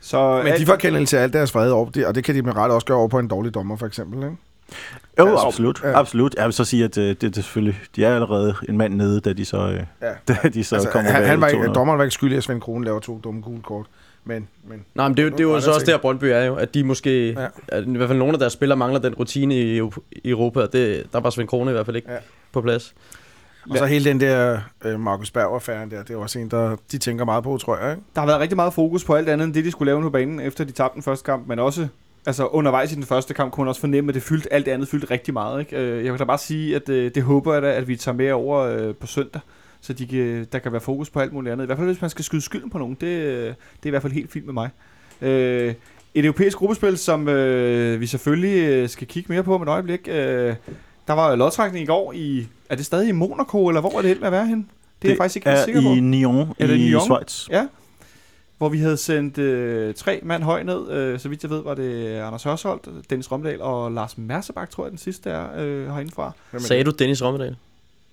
Så 0.01 0.41
Men 0.43 0.53
de 0.57 0.65
får 0.65 0.75
kendelse 0.75 1.05
til 1.15 1.17
alt 1.17 1.33
deres 1.33 1.55
vrede 1.55 1.73
over, 1.73 1.89
det, 1.89 2.05
og 2.05 2.15
det 2.15 2.23
kan 2.23 2.35
de 2.35 2.41
med 2.41 2.55
ret 2.55 2.71
også 2.71 2.85
gøre 2.85 2.97
over 2.97 3.07
på 3.07 3.19
en 3.19 3.27
dårlig 3.27 3.53
dommer, 3.53 3.75
for 3.77 3.85
eksempel, 3.85 4.17
ikke? 4.23 4.37
Jo, 5.19 5.27
Ja, 5.27 5.31
så- 5.37 5.43
absolut. 5.47 5.81
ja. 5.83 5.99
absolut. 5.99 6.35
Jeg 6.37 6.45
vil 6.45 6.53
så 6.53 6.63
sige, 6.65 6.83
at 6.83 6.97
øh, 6.97 7.07
det, 7.07 7.21
det 7.21 7.29
er 7.29 7.33
selvfølgelig, 7.33 7.79
de 7.95 8.05
er 8.05 8.15
allerede 8.15 8.55
en 8.69 8.77
mand 8.77 8.93
nede, 8.93 9.19
da 9.21 9.33
de 9.33 9.45
så, 9.45 9.57
øh, 9.57 9.83
Ja. 10.01 10.07
da 10.33 10.49
de 10.49 10.63
så 10.63 10.75
Altså, 10.75 10.89
kommer 10.89 11.11
han, 11.11 11.23
han 11.23 11.41
var 11.41 11.47
ikke, 11.47 11.55
200. 11.57 11.75
dommeren 11.79 11.97
var 11.97 12.03
ikke 12.03 12.13
skyldig, 12.13 12.37
at 12.37 12.43
Svend 12.43 12.61
Kronen 12.61 12.83
laver 12.83 12.99
to 12.99 13.19
dumme 13.23 13.41
gule 13.41 13.61
kort. 13.61 13.85
Men, 14.25 14.47
men 14.67 14.85
Nej, 14.95 15.07
men 15.07 15.17
det, 15.17 15.23
er 15.23 15.27
jo- 15.27 15.31
det 15.31 15.39
er 15.39 15.43
jo 15.43 15.49
var 15.51 15.59
så 15.59 15.69
der 15.69 15.73
også 15.73 15.85
der, 15.85 15.97
Brøndby 15.97 16.23
er 16.25 16.43
jo, 16.43 16.55
at 16.55 16.73
de 16.73 16.83
måske, 16.83 17.29
Ja. 17.31 17.47
at 17.67 17.83
i 17.87 17.97
hvert 17.97 18.09
fald 18.09 18.19
nogle 18.19 18.33
af 18.33 18.39
deres 18.39 18.53
spillere 18.53 18.77
mangler 18.77 18.99
den 18.99 19.13
rutine 19.13 19.55
i, 19.55 19.77
i 20.11 20.29
Europa, 20.29 20.59
og 20.61 20.73
det, 20.73 21.03
der 21.13 21.19
var 21.19 21.29
Svend 21.29 21.47
Krone 21.47 21.71
i 21.71 21.73
hvert 21.73 21.85
fald 21.85 21.95
ikke 21.95 22.11
ja. 22.11 22.17
på 22.51 22.61
plads. 22.61 22.93
Og 23.69 23.77
så 23.77 23.85
hele 23.85 24.05
den 24.05 24.19
der 24.19 24.59
øh, 24.85 24.99
Markus 24.99 25.31
Berg-affæren 25.31 25.91
der, 25.91 26.03
det 26.03 26.13
er 26.13 26.17
også 26.17 26.39
en, 26.39 26.51
der 26.51 26.75
de 26.91 26.97
tænker 26.97 27.25
meget 27.25 27.43
på, 27.43 27.57
tror 27.57 27.77
jeg. 27.77 27.91
Ikke? 27.91 28.03
Der 28.15 28.21
har 28.21 28.27
været 28.27 28.39
rigtig 28.39 28.55
meget 28.55 28.73
fokus 28.73 29.03
på 29.03 29.13
alt 29.13 29.29
andet 29.29 29.45
end 29.45 29.53
det, 29.53 29.65
de 29.65 29.71
skulle 29.71 29.91
lave 29.91 30.01
på 30.01 30.09
banen, 30.09 30.39
efter 30.39 30.63
de 30.63 30.71
tabte 30.71 30.95
den 30.95 31.03
første 31.03 31.25
kamp, 31.25 31.47
men 31.47 31.59
også 31.59 31.87
altså 32.25 32.45
undervejs 32.45 32.91
i 32.91 32.95
den 32.95 33.03
første 33.03 33.33
kamp 33.33 33.51
kunne 33.51 33.63
man 33.63 33.69
også 33.69 33.81
fornemme, 33.81 34.09
at 34.09 34.15
det 34.15 34.23
fyldte, 34.23 34.53
alt 34.53 34.65
det 34.65 34.71
andet 34.71 34.87
fyldte 34.87 35.11
rigtig 35.11 35.33
meget. 35.33 35.59
Ikke? 35.59 35.77
Øh, 35.77 36.05
Jeg 36.05 36.11
vil 36.13 36.19
da 36.19 36.25
bare 36.25 36.37
sige, 36.37 36.75
at 36.75 36.89
øh, 36.89 37.11
det 37.15 37.23
håber 37.23 37.53
jeg 37.53 37.61
da, 37.61 37.71
at 37.71 37.87
vi 37.87 37.95
tager 37.95 38.15
med 38.15 38.31
over 38.31 38.59
øh, 38.59 38.95
på 38.95 39.07
søndag, 39.07 39.41
så 39.81 39.93
de 39.93 40.07
kan, 40.07 40.47
der 40.51 40.59
kan 40.59 40.71
være 40.71 40.81
fokus 40.81 41.09
på 41.09 41.19
alt 41.19 41.33
muligt 41.33 41.53
andet. 41.53 41.63
I 41.63 41.67
hvert 41.67 41.77
fald 41.77 41.87
hvis 41.87 42.01
man 42.01 42.09
skal 42.09 42.25
skyde 42.25 42.41
skylden 42.41 42.69
på 42.69 42.77
nogen, 42.77 42.93
det, 42.93 43.01
det 43.01 43.47
er 43.83 43.87
i 43.87 43.89
hvert 43.89 44.01
fald 44.01 44.13
helt 44.13 44.31
fint 44.31 44.45
med 44.45 44.53
mig. 44.53 44.69
Et 46.13 46.25
europæisk 46.25 46.57
gruppespil, 46.57 46.97
som 46.97 47.27
vi 47.99 48.05
selvfølgelig 48.05 48.89
skal 48.89 49.07
kigge 49.07 49.33
mere 49.33 49.43
på 49.43 49.55
om 49.55 49.61
et 49.61 49.67
øjeblik. 49.67 50.09
Der 51.09 51.15
var 51.15 51.35
lodtrækning 51.35 51.83
i 51.83 51.85
går 51.85 52.13
i... 52.15 52.47
Er 52.69 52.75
det 52.75 52.85
stadig 52.85 53.09
i 53.09 53.11
Monaco, 53.11 53.67
eller 53.67 53.81
hvor 53.81 53.91
er 53.97 54.01
det 54.01 54.05
helt 54.05 54.19
med 54.19 54.27
at 54.27 54.31
være 54.31 54.45
henne? 54.47 54.65
Det 55.01 55.07
er 55.07 55.11
jeg 55.11 55.17
faktisk 55.17 55.35
ikke 55.35 55.49
helt 55.49 55.59
er 55.59 55.65
sikker 55.65 55.81
på. 55.81 55.87
i 55.87 55.99
Nyon 55.99 56.53
Er 56.59 56.67
det 56.67 56.75
i 56.75 56.89
Nyon? 56.89 57.01
Schweiz. 57.01 57.49
Ja. 57.49 57.67
Hvor 58.57 58.69
vi 58.69 58.77
havde 58.79 58.97
sendt 58.97 59.37
øh, 59.37 59.93
tre 59.93 60.19
mand 60.23 60.43
høj 60.43 60.63
ned. 60.63 60.91
Øh, 60.91 61.19
så 61.19 61.29
vidt 61.29 61.43
jeg 61.43 61.51
ved, 61.51 61.63
var 61.63 61.73
det 61.73 62.05
Anders 62.19 62.43
Hørsholdt, 62.43 63.09
Dennis 63.09 63.31
Romdal 63.31 63.61
og 63.61 63.91
Lars 63.91 64.17
Mersebak, 64.17 64.69
tror 64.69 64.83
jeg, 64.85 64.91
den 64.91 64.97
sidste 64.97 65.29
er 65.29 65.45
øh, 65.57 65.87
herindefra. 65.87 66.31
Sagde 66.57 66.83
du 66.83 66.91
Dennis 66.91 67.23
Rommedal? 67.23 67.55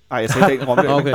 Nej, 0.09 0.19
jeg 0.19 0.29
sagde 0.29 0.47
Daniel 0.47 0.65
Romdal. 0.69 0.89
Okay. 0.89 1.11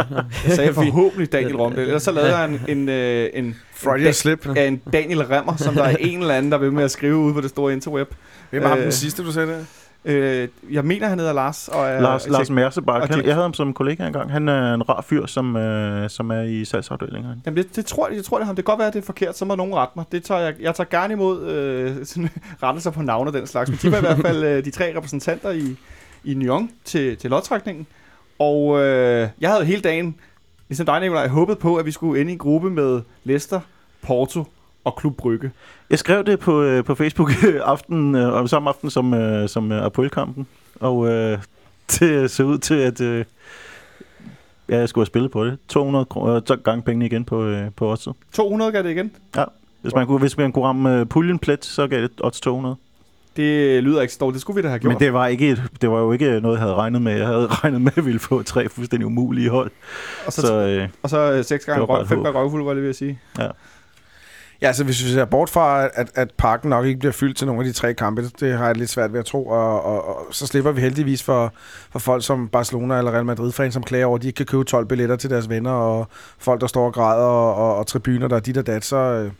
Jeg 0.47 0.55
sagde 0.55 0.75
forhåbentlig 0.75 1.33
Daniel 1.33 1.57
Romdal. 1.57 1.85
Ellers 1.85 2.03
så 2.03 2.12
lavede 2.12 2.37
jeg 2.37 2.45
en, 2.49 2.61
en, 2.68 2.88
øh, 2.88 3.31
en, 3.35 3.57
Freudian 3.75 4.09
en, 4.09 4.14
slip. 4.14 4.47
ja, 4.57 4.66
en 4.66 4.83
Daniel 4.92 5.23
Remmer, 5.23 5.57
som 5.57 5.75
der 5.75 5.83
er 5.83 5.97
en 6.01 6.21
eller 6.21 6.35
anden, 6.35 6.53
der 6.53 6.59
vil 6.59 6.73
med 6.73 6.85
at 6.85 6.90
skrive 6.90 7.16
ude 7.16 7.35
på 7.35 7.40
det 7.40 7.51
store 7.51 7.73
interweb. 7.73 8.14
Hvem 8.51 8.62
var 8.62 8.68
ham 8.68 8.79
øh, 8.79 8.85
den 8.85 8.92
sidste, 8.92 9.25
du 9.25 9.33
sagde 9.33 9.49
det? 9.49 9.66
Øh, 10.05 10.49
jeg 10.71 10.85
mener, 10.85 11.09
han 11.09 11.19
hedder 11.19 11.33
Lars. 11.33 11.69
Og 11.69 11.88
er, 11.88 12.01
Lars, 12.01 12.29
Lars 12.29 12.51
Mersebak, 12.51 13.09
han, 13.11 13.25
jeg 13.25 13.35
havde 13.35 13.43
ham 13.43 13.55
som 13.55 13.75
kollega 13.75 14.07
engang. 14.07 14.33
Han 14.33 14.49
er 14.49 14.75
en 14.75 14.88
rar 14.88 15.01
fyr, 15.01 15.27
som, 15.27 15.57
øh, 15.57 16.11
som 16.11 16.31
er 16.31 16.43
i 16.43 16.65
salgsafdelingen. 16.65 17.43
Jamen 17.47 17.57
det, 17.57 17.77
det 17.77 17.87
tror 17.87 18.09
jeg, 18.09 18.17
jeg 18.17 18.25
tror 18.25 18.37
det 18.37 18.43
er 18.43 18.47
ham. 18.47 18.57
Det 18.57 18.65
kan 18.65 18.73
godt 18.73 18.79
være, 18.79 18.88
at 18.88 18.95
det 18.95 19.01
er 19.01 19.07
forkert, 19.07 19.38
så 19.38 19.45
må 19.45 19.55
nogen 19.55 19.75
rette 19.75 19.93
mig. 19.97 20.05
Det 20.12 20.25
tager 20.25 20.41
jeg, 20.41 20.55
jeg 20.61 20.75
tager 20.75 20.88
gerne 20.88 21.12
imod 21.12 21.47
øh, 21.47 21.97
sådan, 22.07 22.31
rettelser 22.62 22.91
på 22.91 23.03
navne 23.03 23.31
og 23.31 23.35
den 23.35 23.47
slags. 23.47 23.71
Men 23.71 23.79
de 23.83 23.91
var 23.91 23.99
i 23.99 24.01
hvert 24.01 24.19
fald 24.19 24.45
øh, 24.45 24.65
de 24.65 24.71
tre 24.71 24.97
repræsentanter 24.97 25.51
i, 25.51 25.77
i 26.25 26.35
Nyon 26.35 26.71
til, 26.85 27.17
til 27.17 27.31
lodtrækningen. 27.31 27.87
Og 28.38 28.81
øh, 28.81 29.29
jeg 29.41 29.51
havde 29.51 29.65
hele 29.65 29.83
dagen, 29.83 30.15
ligesom 30.69 30.87
dig 30.87 31.01
Nicolaj, 31.01 31.29
håbet 31.29 31.59
på, 31.59 31.77
at 31.77 31.87
vi 31.87 31.91
skulle 31.91 32.21
ende 32.21 32.31
i 32.31 32.33
en 32.33 32.38
gruppe 32.38 32.71
med 32.71 33.01
Leicester, 33.25 33.61
Porto 34.03 34.45
og 34.85 34.97
Klub 34.97 35.17
Brygge. 35.17 35.51
Jeg 35.93 35.99
skrev 35.99 36.25
det 36.25 36.39
på, 36.39 36.63
øh, 36.63 36.85
på 36.85 36.95
Facebook 36.95 37.31
aften, 37.73 38.15
øh, 38.15 38.49
samme 38.49 38.69
aften 38.69 38.91
som, 38.91 39.15
øh, 39.15 39.49
som 39.49 39.73
øh, 39.73 39.85
Apolkampen, 39.85 40.47
og 40.81 41.09
øh, 41.09 41.39
det 41.99 42.31
så 42.31 42.43
ud 42.43 42.59
til, 42.59 42.75
at 42.75 43.01
øh, 43.01 43.25
ja, 44.69 44.79
jeg 44.79 44.89
skulle 44.89 45.03
have 45.03 45.07
spillet 45.07 45.31
på 45.31 45.45
det. 45.45 45.59
200 45.69 46.05
kroner, 46.05 46.41
så 46.47 46.57
gang 46.57 46.85
pengene 46.85 47.07
igen 47.07 47.25
på, 47.25 47.45
øh, 47.45 47.71
på 47.77 47.91
odds. 47.91 48.09
200 48.33 48.73
gav 48.73 48.83
det 48.83 48.91
igen. 48.91 49.13
Hvis 49.81 49.95
man 49.95 50.07
kunne, 50.07 50.19
hvis 50.19 50.37
man 50.37 50.53
kunne 50.53 50.65
ramme 50.65 51.01
øh, 51.01 51.07
puljen 51.07 51.39
plet, 51.39 51.65
så 51.65 51.87
gav 51.87 52.01
det 52.03 52.11
odds 52.21 52.41
200. 52.41 52.77
Det 53.37 53.83
lyder 53.85 54.01
ikke 54.01 54.15
så 54.15 54.19
dårligt. 54.21 54.35
Det 54.35 54.41
skulle 54.41 54.57
vi 54.57 54.63
da 54.63 54.69
have 54.69 54.79
gjort. 54.79 54.93
Men 54.93 55.01
det 55.01 55.13
var, 55.13 55.27
ikke 55.27 55.51
et, 55.51 55.63
det 55.81 55.91
var 55.91 55.99
jo 55.99 56.13
ikke 56.13 56.41
noget, 56.41 56.57
jeg 56.57 56.63
havde 56.63 56.75
regnet 56.75 57.03
med. 57.03 57.13
Jeg 57.13 57.27
havde 57.27 57.47
regnet 57.63 57.81
med, 57.81 57.93
at 57.93 57.97
jeg 57.97 58.05
ville 58.05 58.21
få 58.21 58.43
tre 58.43 58.69
fuldstændig 58.69 59.07
umulige 59.07 59.51
hold. 59.51 59.71
og 60.27 60.33
så, 60.33 60.41
Så 60.41 60.55
øh, 60.55 60.89
og 61.03 61.11
så 61.11 61.33
øh, 61.33 61.45
seks 61.45 61.65
gange 61.65 61.81
Det 61.81 61.89
røv, 61.89 62.07
fem 62.07 62.23
gange 62.23 62.39
røvfuld, 62.39 62.65
var 62.65 62.73
lige 62.73 62.83
ved 62.83 62.91
at 62.91 62.97
sige. 62.97 63.21
Ja, 63.39 63.49
altså 64.66 64.85
hvis 64.85 65.05
vi 65.05 65.09
ser 65.09 65.25
bort 65.25 65.51
fra, 65.51 65.88
at, 65.94 66.11
at 66.14 66.31
parken 66.38 66.70
nok 66.70 66.87
ikke 66.87 66.98
bliver 66.98 67.12
fyldt 67.12 67.37
til 67.37 67.46
nogle 67.46 67.61
af 67.61 67.64
de 67.64 67.72
tre 67.72 67.94
kampe, 67.94 68.22
det 68.40 68.59
har 68.59 68.66
jeg 68.66 68.77
lidt 68.77 68.90
svært 68.90 69.12
ved 69.12 69.20
at 69.20 69.27
tro, 69.27 69.46
og, 69.46 69.85
og, 69.85 70.09
og 70.09 70.27
så 70.31 70.46
slipper 70.46 70.72
vi 70.72 70.81
heldigvis 70.81 71.22
for, 71.22 71.53
for 71.90 71.98
folk 71.98 72.25
som 72.25 72.48
Barcelona 72.48 72.98
eller 72.98 73.12
Real 73.12 73.25
Madrid-fans, 73.25 73.75
som 73.75 73.83
klager 73.83 74.07
over, 74.07 74.16
at 74.16 74.22
de 74.22 74.27
ikke 74.27 74.37
kan 74.37 74.46
købe 74.46 74.64
12 74.64 74.87
billetter 74.87 75.16
til 75.16 75.31
deres 75.31 75.48
venner, 75.48 75.70
og 75.70 76.09
folk, 76.38 76.61
der 76.61 76.66
står 76.66 76.87
og 76.87 76.92
græder, 76.92 77.25
og, 77.25 77.55
og, 77.55 77.77
og 77.77 77.87
tribuner, 77.87 78.29
der 78.29 78.37
er 78.37 78.40
dit 78.40 78.59
og 78.59 78.66
dat, 78.66 78.85
så, 78.85 78.96
øh, 78.96 79.31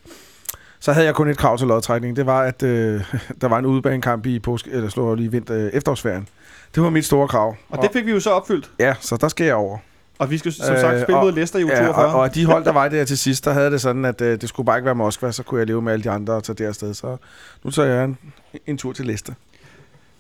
så 0.81 0.93
havde 0.93 1.07
jeg 1.07 1.15
kun 1.15 1.29
et 1.29 1.39
krav 1.39 1.59
til 1.59 1.67
lodtrækning. 1.67 2.17
Det 2.17 2.27
var, 2.27 2.43
at 2.43 2.63
øh, 2.63 3.05
der 3.41 3.49
var 3.49 3.59
en 3.59 3.67
udebanekamp 3.67 4.27
i 4.27 4.39
påske, 4.39 4.71
eller 4.71 4.89
slår 4.89 5.15
lige 5.15 5.31
vinter, 5.31 5.71
efterårsferien. 5.73 6.29
Det 6.75 6.83
var 6.83 6.91
mit 6.91 7.05
store 7.05 7.29
krav. 7.29 7.57
Og 7.69 7.83
det 7.83 7.91
fik 7.93 8.07
vi 8.07 8.11
jo 8.11 8.21
så 8.21 8.31
opfyldt. 8.31 8.71
Ja, 8.79 8.95
så 9.01 9.17
der 9.17 9.29
skal 9.29 9.47
jeg 9.47 9.55
over. 9.55 9.79
Og 10.23 10.31
vi 10.31 10.39
skal 10.39 10.53
som 10.53 10.77
sagt 10.77 10.95
Øh, 10.97 11.03
spille 11.03 11.19
og- 11.19 11.25
mod 11.25 11.33
Leicester 11.33 11.59
i 11.59 11.63
Ja, 11.63 11.85
42. 11.87 12.07
og, 12.07 12.21
og 12.21 12.35
de 12.35 12.45
hold, 12.47 12.65
der 12.65 12.73
var 12.73 12.89
der 12.89 13.05
til 13.05 13.19
sidst, 13.19 13.45
der 13.45 13.53
havde 13.53 13.71
det 13.71 13.81
sådan, 13.81 14.05
at 14.05 14.21
øh, 14.21 14.41
det 14.41 14.49
skulle 14.49 14.67
bare 14.67 14.79
ikke 14.79 14.87
være 14.87 14.95
Moskva, 14.95 15.33
så 15.33 15.43
kunne 15.43 15.59
jeg 15.59 15.67
leve 15.67 15.83
med 15.83 15.93
alle 15.93 16.03
de 16.05 16.11
andre 16.11 16.33
og 16.35 16.45
tage 16.45 16.57
det 16.57 16.65
afsted. 16.65 16.95
Så 16.95 17.17
nu 17.65 17.71
tager 17.71 17.89
jeg 17.89 18.05
en, 18.05 18.19
en 18.67 18.79
tur 18.79 18.93
til 18.93 19.07
Leicester. 19.07 19.33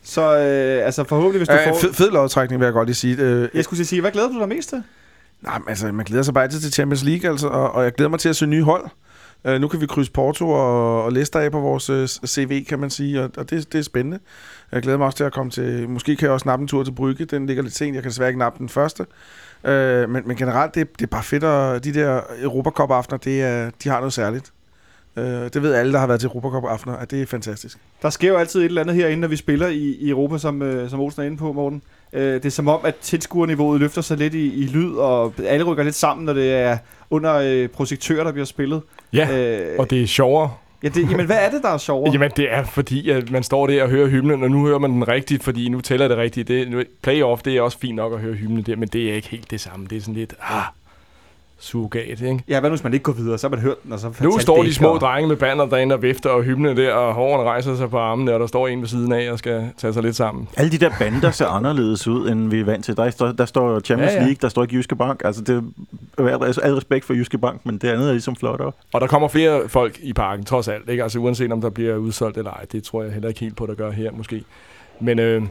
Så 0.02 0.20
øh, 0.38 0.86
altså 0.86 1.04
forhåbentlig, 1.04 1.38
hvis 1.38 1.48
du 1.48 1.54
Øh, 1.54 1.60
får... 1.68 1.78
fed, 1.78 1.92
fed 1.92 2.10
lodtrækning, 2.10 2.60
vil 2.60 2.66
jeg 2.66 2.72
godt 2.72 2.88
lige 2.88 2.94
sige. 2.96 3.16
Øh, 3.18 3.48
Jeg 3.54 3.64
skulle 3.64 3.84
sige, 3.84 4.00
hvad 4.00 4.10
glæder 4.10 4.28
du 4.28 4.38
dig 4.40 4.48
mest 4.48 4.68
til? 4.68 4.82
nej, 5.40 5.58
men 5.58 5.68
altså, 5.68 5.92
man 5.92 6.04
glæder 6.04 6.22
sig 6.22 6.34
bare 6.34 6.44
altid 6.44 6.60
til 6.60 6.72
Champions 6.72 7.04
League, 7.04 7.30
altså, 7.30 7.46
og, 7.48 7.72
og 7.72 7.84
jeg 7.84 7.92
glæder 7.92 8.10
mig 8.10 8.18
til 8.20 8.28
at 8.28 8.36
se 8.36 8.46
nye 8.46 8.62
hold. 8.62 8.84
Øh, 9.44 9.60
nu 9.60 9.68
kan 9.68 9.80
vi 9.80 9.86
krydse 9.86 10.12
Porto 10.12 10.50
og, 10.50 11.04
og 11.04 11.12
Leicester 11.12 11.40
af 11.40 11.52
på 11.52 11.60
vores 11.60 11.90
øh, 11.90 12.08
CV, 12.08 12.64
kan 12.64 12.78
man 12.78 12.90
sige, 12.90 13.22
og, 13.22 13.30
og 13.36 13.50
det, 13.50 13.72
det 13.72 13.78
er 13.78 13.82
spændende. 13.82 14.18
Jeg 14.72 14.82
glæder 14.82 14.98
mig 14.98 15.06
også 15.06 15.16
til 15.16 15.24
at 15.24 15.32
komme 15.32 15.50
til... 15.50 15.88
Måske 15.88 16.16
kan 16.16 16.26
jeg 16.26 16.32
også 16.32 16.48
nappe 16.48 16.62
en 16.62 16.68
tur 16.68 16.84
til 16.84 16.92
Brygge. 16.92 17.24
Den 17.24 17.46
ligger 17.46 17.62
lidt 17.62 17.74
sent. 17.76 17.94
Jeg 17.94 18.02
kan 18.02 18.10
desværre 18.10 18.28
ikke 18.30 18.38
nappe 18.38 18.58
den 18.58 18.68
første. 18.68 19.06
Øh, 19.64 20.10
men, 20.10 20.22
men 20.26 20.36
generelt, 20.36 20.74
det, 20.74 20.98
det 20.98 21.02
er 21.02 21.10
bare 21.10 21.22
fedt, 21.22 21.44
at 21.44 21.84
de 21.84 21.94
der 21.94 22.20
Europacup-aftener, 22.42 23.18
det 23.18 23.42
er, 23.42 23.70
de 23.84 23.88
har 23.88 23.98
noget 23.98 24.12
særligt. 24.12 24.52
Øh, 25.16 25.24
det 25.24 25.62
ved 25.62 25.74
alle, 25.74 25.92
der 25.92 25.98
har 25.98 26.06
været 26.06 26.20
til 26.20 26.26
Europacup-aftener, 26.26 26.96
at 26.96 27.10
det 27.10 27.22
er 27.22 27.26
fantastisk. 27.26 27.78
Der 28.02 28.10
sker 28.10 28.28
jo 28.28 28.36
altid 28.36 28.60
et 28.60 28.64
eller 28.64 28.80
andet 28.80 28.96
herinde, 28.96 29.20
når 29.20 29.28
vi 29.28 29.36
spiller 29.36 29.66
i, 29.68 29.96
i 30.00 30.10
Europa, 30.10 30.38
som, 30.38 30.62
øh, 30.62 30.90
som 30.90 31.00
Olsen 31.00 31.22
er 31.22 31.26
inde 31.26 31.36
på, 31.36 31.52
Morten. 31.52 31.82
Øh, 32.12 32.34
det 32.34 32.44
er 32.44 32.50
som 32.50 32.68
om, 32.68 32.80
at 32.84 32.94
tilskuerniveauet 32.96 33.80
løfter 33.80 34.02
sig 34.02 34.16
lidt 34.16 34.34
i, 34.34 34.54
i 34.54 34.66
lyd, 34.66 34.94
og 34.94 35.34
alle 35.46 35.64
rykker 35.64 35.84
lidt 35.84 35.94
sammen, 35.94 36.26
når 36.26 36.32
det 36.32 36.52
er 36.52 36.78
under 37.10 37.34
øh, 37.34 37.68
projektører, 37.68 38.24
der 38.24 38.32
bliver 38.32 38.44
spillet. 38.46 38.82
Ja, 39.12 39.28
Øh, 39.32 39.78
og 39.78 39.90
det 39.90 40.02
er 40.02 40.06
sjovere 40.06 40.50
ja, 40.82 40.88
det, 40.88 41.10
jamen, 41.10 41.26
hvad 41.26 41.36
er 41.46 41.50
det, 41.50 41.62
der 41.62 41.68
er 41.68 41.78
sjovere? 41.78 42.12
Jamen, 42.12 42.30
det 42.36 42.52
er 42.52 42.64
fordi, 42.64 43.10
at 43.10 43.30
man 43.30 43.42
står 43.42 43.66
der 43.66 43.82
og 43.82 43.88
hører 43.88 44.08
hymnen, 44.08 44.42
og 44.42 44.50
nu 44.50 44.66
hører 44.66 44.78
man 44.78 44.90
den 44.92 45.08
rigtigt, 45.08 45.42
fordi 45.44 45.68
nu 45.68 45.80
tæller 45.80 46.08
det 46.08 46.16
rigtigt. 46.16 46.48
Det, 46.48 46.70
nu- 46.70 46.82
playoff, 47.02 47.42
det 47.42 47.56
er 47.56 47.62
også 47.62 47.78
fint 47.78 47.96
nok 47.96 48.12
at 48.12 48.18
høre 48.20 48.34
hymnen 48.34 48.62
der, 48.62 48.76
men 48.76 48.88
det 48.88 49.10
er 49.10 49.14
ikke 49.14 49.28
helt 49.28 49.50
det 49.50 49.60
samme. 49.60 49.86
Det 49.86 49.96
er 49.96 50.00
sådan 50.00 50.14
lidt, 50.14 50.34
ah, 50.40 50.62
surrogat, 51.62 52.20
ikke? 52.20 52.42
Ja, 52.48 52.60
hvad 52.60 52.70
nu, 52.70 52.74
hvis 52.76 52.84
man 52.84 52.92
ikke 52.92 53.02
går 53.02 53.12
videre? 53.12 53.38
Så 53.38 53.46
har 53.48 53.50
man 53.56 53.58
hørt 53.64 53.82
den, 53.84 53.92
og 53.92 53.98
så 53.98 54.12
Nu 54.20 54.38
står 54.38 54.62
de 54.62 54.74
små 54.74 54.88
og- 54.88 55.00
drenge 55.00 55.28
med 55.28 55.36
banner 55.36 55.66
derinde 55.66 55.94
og 55.94 56.02
vifter 56.02 56.30
og 56.30 56.42
hymnen 56.42 56.76
der, 56.76 56.92
og 56.92 57.14
hårene 57.14 57.44
rejser 57.44 57.76
sig 57.76 57.90
på 57.90 57.98
armene, 57.98 58.34
og 58.34 58.40
der 58.40 58.46
står 58.46 58.68
en 58.68 58.80
ved 58.80 58.88
siden 58.88 59.12
af 59.12 59.30
og 59.32 59.38
skal 59.38 59.70
tage 59.78 59.92
sig 59.92 60.02
lidt 60.02 60.16
sammen. 60.16 60.48
alle 60.56 60.70
de 60.72 60.78
der 60.78 60.90
bander 60.98 61.30
ser 61.30 61.46
anderledes 61.46 62.08
ud, 62.08 62.28
end 62.30 62.50
vi 62.50 62.60
er 62.60 62.64
vant 62.64 62.84
til. 62.84 62.96
Der, 62.96 63.10
står, 63.10 63.32
der 63.32 63.44
står 63.44 63.80
Champions 63.80 64.12
Ja, 64.12 64.16
ja. 64.16 64.22
League, 64.24 64.36
der 64.42 64.48
står 64.48 64.62
ikke 64.62 64.74
Jyske 64.76 64.96
Bank. 64.96 65.22
Altså, 65.24 65.42
det 65.42 65.64
er 66.18 66.22
al, 66.28 66.54
al 66.62 66.74
respekt 66.74 67.04
for 67.04 67.14
Jyske 67.14 67.38
Bank, 67.38 67.66
men 67.66 67.78
det 67.78 67.88
andet 67.88 68.08
er 68.08 68.12
ligesom 68.12 68.36
flottere. 68.36 68.72
Og 68.94 69.00
der 69.00 69.06
kommer 69.06 69.28
flere 69.28 69.68
folk 69.68 69.98
i 70.02 70.12
parken, 70.12 70.44
trods 70.44 70.68
alt. 70.68 70.88
Ikke? 70.88 71.02
Altså 71.02 71.18
uanset 71.18 71.52
om 71.52 71.60
der 71.60 71.70
bliver 71.70 71.96
udsolgt 71.96 72.36
eller 72.38 72.50
ej, 72.50 72.64
det 72.72 72.82
tror 72.84 73.02
jeg 73.02 73.12
heller 73.12 73.28
ikke 73.28 73.40
helt 73.40 73.56
på, 73.56 73.66
der 73.66 73.74
gør 73.74 73.90
her 73.90 74.10
måske. 74.12 74.42
Men, 75.00 75.18
øh, 75.18 75.42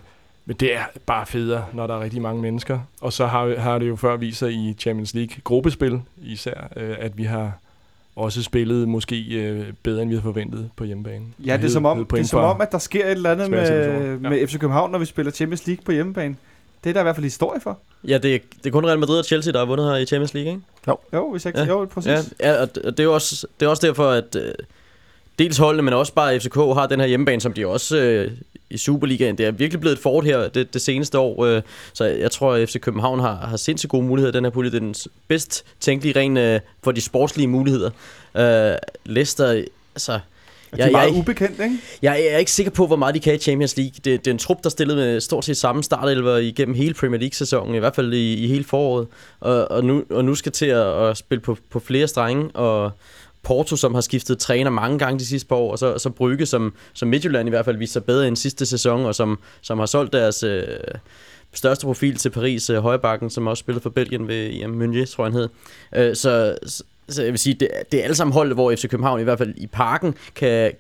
men 0.46 0.56
det 0.56 0.76
er 0.76 0.82
bare 1.06 1.26
federe, 1.26 1.66
når 1.74 1.88
der 1.88 1.96
er 1.96 2.00
rigtig 2.00 2.22
mange 2.22 2.42
mennesker. 2.42 2.80
Og 3.02 3.14
så 3.14 3.26
har, 3.26 3.56
har 3.60 3.80
det 3.80 3.88
jo 3.88 3.96
før 3.96 4.16
vist 4.18 4.40
sig 4.40 4.52
i 4.52 4.76
Champions 4.80 5.14
League 5.14 5.36
gruppespil 5.44 6.02
især, 6.22 6.68
øh, 6.76 6.96
at 7.00 7.18
vi 7.18 7.24
har 7.24 7.52
også 8.16 8.44
spillet 8.44 8.88
måske 8.88 9.26
øh, 9.32 9.66
bedre, 9.84 10.02
end 10.02 10.10
vi 10.10 10.16
havde 10.16 10.24
forventet 10.24 10.70
på 10.76 10.84
hjemmebane. 10.84 11.26
Ja, 11.46 11.58
det 11.58 11.66
er, 11.66 11.70
som 11.70 11.86
om, 11.86 12.06
det 12.06 12.20
er 12.20 12.24
som 12.24 12.40
om, 12.44 12.62
at 12.62 12.72
der 12.72 12.78
sker 12.78 13.06
et 13.06 13.12
eller 13.12 13.32
andet 13.32 13.52
med. 13.52 14.20
Ja. 14.22 14.30
med 14.30 14.48
FC 14.48 14.60
København, 14.60 14.92
når 14.92 15.00
vi 15.00 15.06
spiller 15.06 15.32
Champions 15.32 15.68
League 15.68 15.84
på 15.86 15.92
hjemmebane. 15.92 16.36
Det 16.84 16.90
er 16.90 16.94
der 16.94 17.00
i 17.00 17.04
hvert 17.04 17.16
fald 17.16 17.24
historie 17.24 17.62
for. 17.62 17.80
Ja, 18.08 18.18
det 18.18 18.36
er, 18.36 18.40
det 18.58 18.66
er 18.66 18.72
kun 18.72 18.86
Real 18.86 19.00
Madrid 19.00 19.20
og 19.20 19.26
Chelsea, 19.26 19.54
der 19.54 19.60
har 19.60 19.66
vundet 19.66 19.88
her 19.88 19.96
i 19.96 20.06
Champions 20.06 20.34
League, 20.34 20.52
ikke? 20.52 20.64
Jo, 21.14 21.32
hvis 21.32 21.46
jeg 21.46 21.56
Ja. 21.56 21.62
ja. 21.62 21.68
jo, 21.68 21.86
præcis. 21.86 22.34
Ja, 22.40 22.52
ja 22.52 22.62
og 22.62 22.76
det, 22.76 22.84
og 22.84 22.92
det 22.92 23.00
er 23.00 23.04
jo 23.04 23.14
også, 23.14 23.48
det 23.60 23.66
er 23.66 23.70
også 23.70 23.88
derfor, 23.88 24.10
at 24.10 24.36
øh, 24.36 24.54
dels 25.40 25.58
holdene, 25.58 25.84
men 25.84 25.94
også 25.94 26.14
bare 26.14 26.40
FCK 26.40 26.56
har 26.56 26.88
den 26.88 27.00
her 27.00 27.08
hjemmebane, 27.08 27.42
som 27.42 27.54
de 27.54 27.68
også 27.68 27.98
øh, 27.98 28.32
i 28.70 28.78
Superligaen. 28.78 29.38
Det 29.38 29.46
er 29.46 29.52
virkelig 29.52 29.82
blevet 29.82 29.96
et 29.96 30.02
fort 30.02 30.26
her 30.26 30.48
det, 30.48 30.74
det 30.74 30.82
seneste 30.82 31.20
år, 31.20 31.46
øh, 31.46 31.62
så 31.94 32.06
jeg 32.06 32.32
tror, 32.32 32.54
at 32.54 32.70
FC 32.70 32.80
København 32.80 33.20
har, 33.20 33.36
har 33.36 33.58
sindssygt 33.58 33.90
gode 33.90 34.06
muligheder 34.06 34.32
den 34.32 34.44
her 34.44 34.52
pulje. 34.52 34.72
Det 34.72 34.78
er 34.78 34.80
den 34.80 34.96
bedst 35.28 35.66
tænkelige 35.80 36.20
ren 36.20 36.38
øh, 36.38 36.60
for 36.84 36.92
de 36.92 37.02
sportslige 37.02 37.48
muligheder. 37.48 37.90
Øh, 38.36 38.74
Leicester, 39.06 39.64
altså... 39.96 40.20
De 40.76 40.82
er 40.82 40.92
meget 40.92 41.12
ubekendt, 41.12 41.60
ikke? 41.60 41.78
Jeg 42.02 42.28
er 42.30 42.38
ikke 42.38 42.52
sikker 42.52 42.72
på, 42.72 42.88
hvor 42.88 42.96
meget 42.96 43.16
de 43.16 43.20
kan 43.20 43.36
i 43.36 43.38
Champions 43.38 43.78
League. 43.78 43.94
Det, 43.96 44.06
det 44.06 44.28
er 44.28 44.32
en 44.32 44.38
trup, 44.38 44.64
der 44.64 44.70
stillede 44.70 44.98
med 44.98 45.22
stort 45.22 45.46
set 45.46 45.58
samme 45.58 45.84
startelver 45.84 46.38
igennem 46.38 46.76
hele 46.76 46.94
Premier 46.94 47.20
League-sæsonen, 47.20 47.76
i 47.76 47.80
hvert 47.80 47.96
fald 47.96 48.14
i, 48.14 48.34
i 48.34 48.48
hele 48.48 48.64
foråret, 48.64 49.08
og, 49.40 49.72
og, 49.72 49.86
nu, 49.86 50.04
og 50.10 50.26
nu 50.26 50.36
skal 50.36 50.52
til 50.52 50.66
at, 50.66 51.10
at 51.10 51.18
spille 51.18 51.42
på, 51.42 51.58
på 51.70 51.80
flere 51.80 52.08
strenge, 52.08 52.52
og 52.56 52.92
Porto, 53.44 53.76
som 53.76 53.94
har 53.94 54.02
skiftet 54.02 54.40
træner 54.40 54.70
mange 54.70 55.00
gange 55.00 55.20
de 55.20 55.26
sidste 55.26 55.48
par 55.48 55.56
år, 55.56 55.72
og 55.72 55.80
så, 55.80 55.98
så 55.98 56.10
Brygge, 56.10 56.46
som, 56.46 56.74
som 56.94 57.08
Midtjylland 57.10 57.50
i 57.50 57.50
hvert 57.50 57.66
fald 57.66 57.78
viser 57.78 57.94
sig 57.94 58.04
bedre 58.04 58.28
end 58.28 58.36
sidste 58.36 58.66
sæson, 58.66 59.06
og 59.06 59.16
som, 59.16 59.40
som 59.62 59.80
har 59.80 59.86
solgt 59.86 60.14
deres 60.14 60.44
øh, 60.44 60.64
største 61.54 61.86
profil 61.86 62.16
til 62.16 62.30
Paris, 62.30 62.70
øh, 62.70 62.78
Højbakken, 62.78 63.30
som 63.30 63.48
også 63.48 63.62
spillede 63.62 63.84
for 63.84 63.90
Belgien 63.90 64.28
ved 64.28 64.50
IM 64.50 64.70
Meunier, 64.70 65.06
tror 65.06 65.26
jeg 65.26 65.34
han 65.34 65.42
hed. 65.42 65.50
Øh, 66.10 66.16
så, 66.16 66.58
så, 66.66 66.84
så 67.10 67.24
jeg 67.24 67.32
vil 67.32 67.40
sige, 67.40 67.54
det, 67.54 67.70
det 67.92 68.00
er 68.00 68.04
alle 68.04 68.16
sammen 68.16 68.34
hold, 68.34 68.54
hvor 68.54 68.76
FC 68.76 68.90
København 68.90 69.20
i 69.20 69.24
hvert 69.24 69.38
fald 69.38 69.54
i 69.58 69.68
parken 69.68 70.16
kan, 70.36 70.72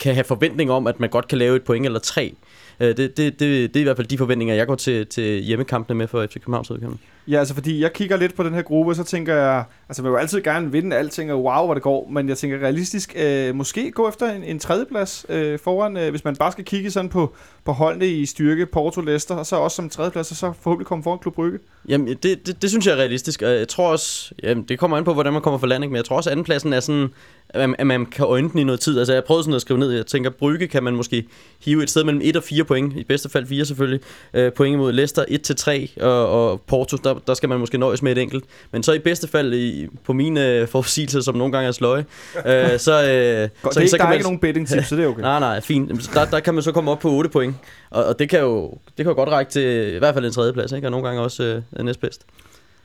kan 0.00 0.14
have 0.14 0.24
forventning 0.24 0.70
om, 0.70 0.86
at 0.86 1.00
man 1.00 1.10
godt 1.10 1.28
kan 1.28 1.38
lave 1.38 1.56
et 1.56 1.62
point 1.62 1.86
eller 1.86 1.98
tre. 1.98 2.34
Øh, 2.80 2.96
Det, 2.96 2.96
det, 2.96 3.16
det, 3.16 3.40
det 3.40 3.76
er 3.76 3.80
i 3.80 3.84
hvert 3.84 3.96
fald 3.96 4.06
de 4.06 4.18
forventninger, 4.18 4.54
jeg 4.54 4.66
går 4.66 4.74
til, 4.74 5.06
til 5.06 5.42
hjemmekampene 5.42 5.98
med 5.98 6.08
for 6.08 6.26
FC 6.26 6.34
Københavns 6.34 6.70
udkommende. 6.70 7.02
Ja, 7.28 7.38
altså 7.38 7.54
fordi 7.54 7.82
jeg 7.82 7.92
kigger 7.92 8.16
lidt 8.16 8.34
på 8.34 8.42
den 8.42 8.54
her 8.54 8.62
gruppe, 8.62 8.94
så 8.94 9.04
tænker 9.04 9.34
jeg, 9.34 9.64
altså 9.88 10.02
man 10.02 10.12
vil 10.12 10.16
jo 10.16 10.20
altid 10.20 10.42
gerne 10.42 10.72
vinde 10.72 10.96
alting, 10.96 11.32
og 11.32 11.42
wow, 11.44 11.64
hvor 11.64 11.74
det 11.74 11.82
går, 11.82 12.08
men 12.10 12.28
jeg 12.28 12.38
tænker 12.38 12.58
realistisk, 12.58 13.12
øh, 13.16 13.54
måske 13.54 13.90
gå 13.90 14.08
efter 14.08 14.32
en, 14.32 14.44
en 14.44 14.58
tredjeplads 14.58 15.26
øh, 15.28 15.58
foran, 15.58 15.96
øh, 15.96 16.10
hvis 16.10 16.24
man 16.24 16.36
bare 16.36 16.52
skal 16.52 16.64
kigge 16.64 16.90
sådan 16.90 17.08
på, 17.08 17.34
på 17.64 17.72
holdene 17.72 18.06
i 18.06 18.26
styrke, 18.26 18.66
Porto, 18.66 19.00
Leicester, 19.00 19.34
og 19.34 19.46
så 19.46 19.56
også 19.56 19.74
som 19.74 19.88
tredjeplads, 19.88 20.30
og 20.30 20.36
så 20.36 20.52
forhåbentlig 20.60 20.86
komme 20.86 21.04
foran 21.04 21.18
Klub 21.18 21.34
Brygge. 21.34 21.58
Jamen, 21.88 22.08
det, 22.22 22.46
det, 22.46 22.62
det 22.62 22.70
synes 22.70 22.86
jeg 22.86 22.92
er 22.92 22.98
realistisk, 22.98 23.42
og 23.42 23.50
jeg 23.50 23.68
tror 23.68 23.92
også, 23.92 24.32
jamen, 24.42 24.64
det 24.64 24.78
kommer 24.78 24.96
an 24.96 25.04
på, 25.04 25.14
hvordan 25.14 25.32
man 25.32 25.42
kommer 25.42 25.58
for 25.58 25.66
landing, 25.66 25.92
men 25.92 25.96
jeg 25.96 26.04
tror 26.04 26.16
også, 26.16 26.30
at 26.30 26.32
andenpladsen 26.32 26.72
er 26.72 26.80
sådan, 26.80 27.08
at 27.48 27.68
man, 27.68 27.76
at 27.78 27.86
man 27.86 28.06
kan 28.06 28.24
øjne 28.24 28.50
den 28.50 28.58
i 28.58 28.64
noget 28.64 28.80
tid. 28.80 28.98
Altså, 28.98 29.12
jeg 29.12 29.24
prøvede 29.24 29.44
sådan 29.44 29.54
at 29.54 29.60
skrive 29.60 29.78
ned, 29.78 29.90
jeg 29.90 30.06
tænker, 30.06 30.30
Brygge 30.30 30.66
kan 30.66 30.82
man 30.82 30.96
måske 30.96 31.26
hive 31.64 31.82
et 31.82 31.90
sted 31.90 32.04
mellem 32.04 32.22
1 32.24 32.36
og 32.36 32.42
4 32.42 32.64
point, 32.64 32.96
i 32.96 33.04
bedste 33.04 33.28
fald 33.28 33.46
4 33.46 33.64
selvfølgelig, 33.64 34.00
øh, 34.34 34.52
point 34.52 34.74
imod 34.74 34.92
Leicester 34.92 35.24
1 35.28 35.42
til 35.42 35.56
3, 35.56 35.90
og, 36.00 36.28
og 36.28 36.60
Porto, 36.60 36.96
der, 36.96 37.14
der 37.26 37.34
skal 37.34 37.48
man 37.48 37.60
måske 37.60 37.78
nøjes 37.78 38.02
med 38.02 38.12
et 38.12 38.18
enkelt. 38.18 38.44
Men 38.72 38.82
så 38.82 38.92
i 38.92 38.98
bedste 38.98 39.28
fald, 39.28 39.54
i, 39.54 39.88
på 40.04 40.12
mine 40.12 40.48
øh, 40.48 40.68
forudsigelser, 40.68 41.20
som 41.20 41.34
nogle 41.34 41.52
gange 41.52 41.68
er 41.68 41.72
sløje, 41.72 42.04
øh, 42.46 42.78
så, 42.78 42.92
øh, 42.92 43.48
Godt, 43.62 43.74
så, 43.74 43.80
det, 43.80 43.90
så 43.90 43.96
der 43.96 43.98
kan 43.98 44.06
er 44.06 44.08
man, 44.08 44.14
ikke 44.14 44.24
nogen 44.24 44.38
betting 44.38 44.68
tips, 44.68 44.88
så 44.88 44.96
det 44.96 45.04
er 45.04 45.08
okay. 45.08 45.22
Nej, 45.30 45.40
nej, 45.40 45.60
fint. 45.60 46.10
Der, 46.14 46.24
der 46.24 46.40
kan 46.40 46.54
man 46.54 46.62
så 46.62 46.72
komme 46.72 46.90
op 46.90 46.98
på 46.98 47.10
8 47.10 47.30
point, 47.30 47.54
og, 47.90 48.04
og 48.04 48.18
det 48.18 48.28
kan 48.28 48.40
jo 48.40 48.70
det 48.70 48.96
kan 48.96 49.06
jo 49.06 49.14
godt 49.14 49.28
række 49.28 49.52
til 49.52 49.94
i 49.94 49.98
hvert 49.98 50.14
fald 50.14 50.24
en 50.24 50.32
tredjeplads, 50.32 50.72
ikke? 50.72 50.86
og 50.86 50.90
nogle 50.90 51.06
gange 51.06 51.22
også 51.22 51.62
øh, 51.76 51.84
næstbedst. 51.84 52.24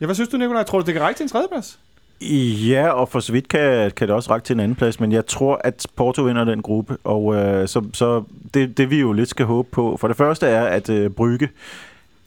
Ja, 0.00 0.06
hvad 0.06 0.14
synes 0.14 0.28
du, 0.28 0.36
Nicolaj? 0.36 0.62
Tror 0.62 0.80
du, 0.80 0.86
det 0.86 0.94
kan 0.94 1.02
række 1.02 1.18
til 1.18 1.24
en 1.24 1.28
tredjeplads? 1.28 1.78
Ja, 2.20 2.88
og 2.88 3.08
for 3.08 3.20
så 3.20 3.32
vidt 3.32 3.48
kan, 3.48 3.90
kan 3.90 4.08
det 4.08 4.16
også 4.16 4.30
række 4.30 4.44
til 4.44 4.54
en 4.54 4.60
anden 4.60 4.76
plads, 4.76 5.00
men 5.00 5.12
jeg 5.12 5.26
tror, 5.26 5.60
at 5.64 5.86
Porto 5.96 6.22
vinder 6.22 6.44
den 6.44 6.62
gruppe, 6.62 6.96
og 7.04 7.34
øh, 7.34 7.68
så, 7.68 7.82
så 7.92 8.22
det, 8.54 8.78
det 8.78 8.90
vi 8.90 9.00
jo 9.00 9.12
lidt 9.12 9.28
skal 9.28 9.46
håbe 9.46 9.68
på, 9.72 9.96
for 9.96 10.08
det 10.08 10.16
første 10.16 10.46
er, 10.46 10.64
at 10.64 10.90
øh, 10.90 11.10
Brygge, 11.10 11.48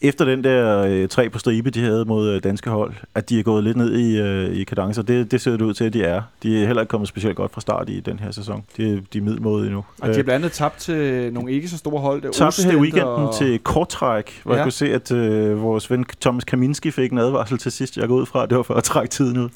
efter 0.01 0.25
den 0.25 0.43
der 0.43 0.85
øh, 0.87 1.07
tre 1.07 1.29
på 1.29 1.39
stribe, 1.39 1.69
de 1.69 1.83
havde 1.83 2.05
mod 2.05 2.29
øh, 2.29 2.43
danske 2.43 2.69
hold, 2.69 2.93
at 3.15 3.29
de 3.29 3.39
er 3.39 3.43
gået 3.43 3.63
lidt 3.63 3.77
ned 3.77 3.93
i, 3.99 4.19
øh, 4.19 4.55
i 4.55 4.63
kadencer. 4.63 5.01
Det, 5.01 5.31
det 5.31 5.41
ser 5.41 5.51
det 5.51 5.61
ud 5.61 5.73
til, 5.73 5.83
at 5.83 5.93
de 5.93 6.03
er. 6.03 6.21
De 6.43 6.61
er 6.61 6.65
heller 6.67 6.81
ikke 6.81 6.89
kommet 6.91 7.07
specielt 7.07 7.35
godt 7.35 7.51
fra 7.53 7.61
start 7.61 7.89
i 7.89 7.99
den 7.99 8.19
her 8.19 8.31
sæson. 8.31 8.63
De, 8.77 9.01
de 9.13 9.17
er 9.17 9.21
middelmåde 9.21 9.65
endnu. 9.65 9.83
Og 10.01 10.09
de 10.09 10.15
har 10.15 10.23
blandt 10.23 10.31
andet 10.45 10.51
tabt 10.51 10.77
til 10.79 11.33
nogle 11.33 11.51
ikke 11.51 11.67
så 11.67 11.77
store 11.77 11.99
hold. 11.99 12.21
Det 12.21 12.31
tabte 12.31 12.63
her 12.63 12.71
i 12.71 12.75
weekenden 12.75 13.07
og- 13.07 13.35
til 13.37 13.59
korttræk, 13.59 14.41
hvor 14.43 14.53
ja. 14.53 14.57
Jeg 14.57 14.65
kunne 14.65 14.71
se, 14.71 14.93
at 14.93 15.11
øh, 15.11 15.61
vores 15.61 15.91
ven 15.91 16.05
Thomas 16.21 16.43
Kaminski 16.43 16.91
fik 16.91 17.11
en 17.11 17.17
advarsel 17.17 17.57
til 17.57 17.71
sidst. 17.71 17.97
Jeg 17.97 18.07
går 18.07 18.15
ud 18.15 18.25
fra, 18.25 18.43
at 18.43 18.49
det 18.49 18.57
var 18.57 18.63
for 18.63 18.73
at 18.73 18.83
trække 18.83 19.11
tiden 19.11 19.37
ud. 19.37 19.49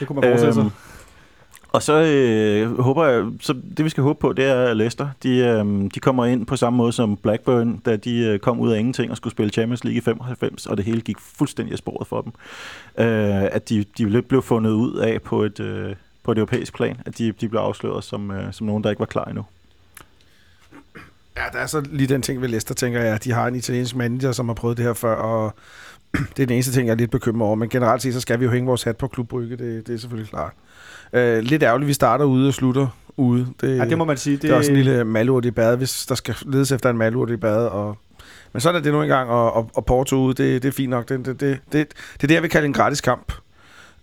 Det 0.00 0.06
kunne 0.08 0.20
man 0.20 0.30
forestille 0.30 0.54
sig. 0.54 0.64
Og 1.72 1.82
så 1.82 2.02
øh, 2.02 2.80
håber 2.80 3.06
jeg, 3.06 3.26
så 3.40 3.52
det 3.76 3.84
vi 3.84 3.90
skal 3.90 4.02
håbe 4.02 4.20
på, 4.20 4.32
det 4.32 4.44
er 4.44 4.64
at 4.64 4.76
Leicester. 4.76 5.08
De, 5.22 5.36
øh, 5.36 5.90
de 5.94 6.00
kommer 6.00 6.26
ind 6.26 6.46
på 6.46 6.56
samme 6.56 6.76
måde 6.76 6.92
som 6.92 7.16
Blackburn, 7.16 7.76
da 7.76 7.96
de 7.96 8.18
øh, 8.18 8.38
kom 8.38 8.60
ud 8.60 8.72
af 8.72 8.78
ingenting 8.78 9.10
og 9.10 9.16
skulle 9.16 9.32
spille 9.32 9.52
Champions 9.52 9.84
League 9.84 9.98
i 9.98 10.00
95, 10.00 10.66
og 10.66 10.76
det 10.76 10.84
hele 10.84 11.00
gik 11.00 11.16
fuldstændig 11.18 11.72
af 11.72 11.78
sporet 11.78 12.06
for 12.06 12.20
dem. 12.20 12.32
Øh, 12.98 13.42
at 13.42 13.68
de, 13.68 13.84
de 13.98 14.22
blev 14.22 14.42
fundet 14.42 14.70
ud 14.70 14.96
af 14.96 15.22
på 15.22 15.42
et, 15.42 15.60
øh, 15.60 15.94
på 16.22 16.32
et 16.32 16.38
europæisk 16.38 16.74
plan, 16.74 16.96
at 17.06 17.18
de, 17.18 17.32
de 17.32 17.48
blev 17.48 17.60
afsløret 17.60 18.04
som, 18.04 18.30
øh, 18.30 18.52
som 18.52 18.66
nogen, 18.66 18.84
der 18.84 18.90
ikke 18.90 19.00
var 19.00 19.06
klar 19.06 19.24
endnu. 19.24 19.44
Ja, 21.36 21.42
der 21.52 21.58
er 21.58 21.66
så 21.66 21.80
lige 21.80 22.06
den 22.06 22.22
ting 22.22 22.40
ved 22.40 22.48
Leicester, 22.48 22.74
tænker 22.74 23.00
jeg, 23.00 23.24
de 23.24 23.32
har 23.32 23.46
en 23.46 23.54
italiensk 23.54 23.96
manager, 23.96 24.32
som 24.32 24.48
har 24.48 24.54
prøvet 24.54 24.76
det 24.76 24.84
her 24.84 24.92
før, 24.92 25.14
og 25.14 25.54
det 26.36 26.42
er 26.42 26.46
den 26.46 26.54
eneste 26.54 26.72
ting, 26.72 26.86
jeg 26.86 26.92
er 26.92 26.96
lidt 26.96 27.10
bekymret 27.10 27.46
over. 27.46 27.56
Men 27.56 27.68
generelt 27.68 28.02
set, 28.02 28.14
så 28.14 28.20
skal 28.20 28.40
vi 28.40 28.44
jo 28.44 28.50
hænge 28.50 28.66
vores 28.66 28.82
hat 28.82 28.96
på 28.96 29.08
klubbrygge, 29.08 29.56
det, 29.56 29.86
det 29.86 29.94
er 29.94 29.98
selvfølgelig 29.98 30.30
klart. 30.30 30.52
Øh, 31.12 31.38
lidt 31.42 31.62
ærgerligt, 31.62 31.88
vi 31.88 31.92
starter 31.92 32.24
ude 32.24 32.48
og 32.48 32.54
slutter 32.54 32.86
ude. 33.16 33.46
Det, 33.60 33.76
Ja, 33.78 33.84
det 33.84 33.98
må 33.98 34.04
man 34.04 34.16
sige. 34.16 34.34
det, 34.36 34.42
det 34.42 34.50
er 34.50 34.54
også 34.54 34.70
en 34.70 34.76
lille 34.76 35.04
malurt 35.04 35.44
i 35.44 35.50
bad, 35.50 35.76
hvis 35.76 36.06
der 36.06 36.14
skal 36.14 36.34
ledes 36.46 36.72
efter 36.72 36.90
en 36.90 36.98
malurt 36.98 37.30
i 37.30 37.36
bad. 37.36 37.66
Og, 37.66 37.96
men 38.52 38.60
sådan 38.60 38.78
er 38.78 38.82
det 38.82 38.92
nu 38.92 39.02
engang, 39.02 39.30
og, 39.30 39.52
og, 39.52 39.70
og 39.74 39.84
Porto 39.86 40.16
ude, 40.16 40.34
det, 40.42 40.62
det 40.62 40.68
er 40.68 40.72
fint 40.72 40.90
nok. 40.90 41.08
Det, 41.08 41.26
det, 41.26 41.40
det, 41.40 41.40
det, 41.40 41.58
det 41.72 42.22
er 42.22 42.26
det, 42.26 42.34
jeg 42.34 42.42
vil 42.42 42.50
kalde 42.50 42.66
en 42.66 42.72
gratis 42.72 43.00
kamp. 43.00 43.32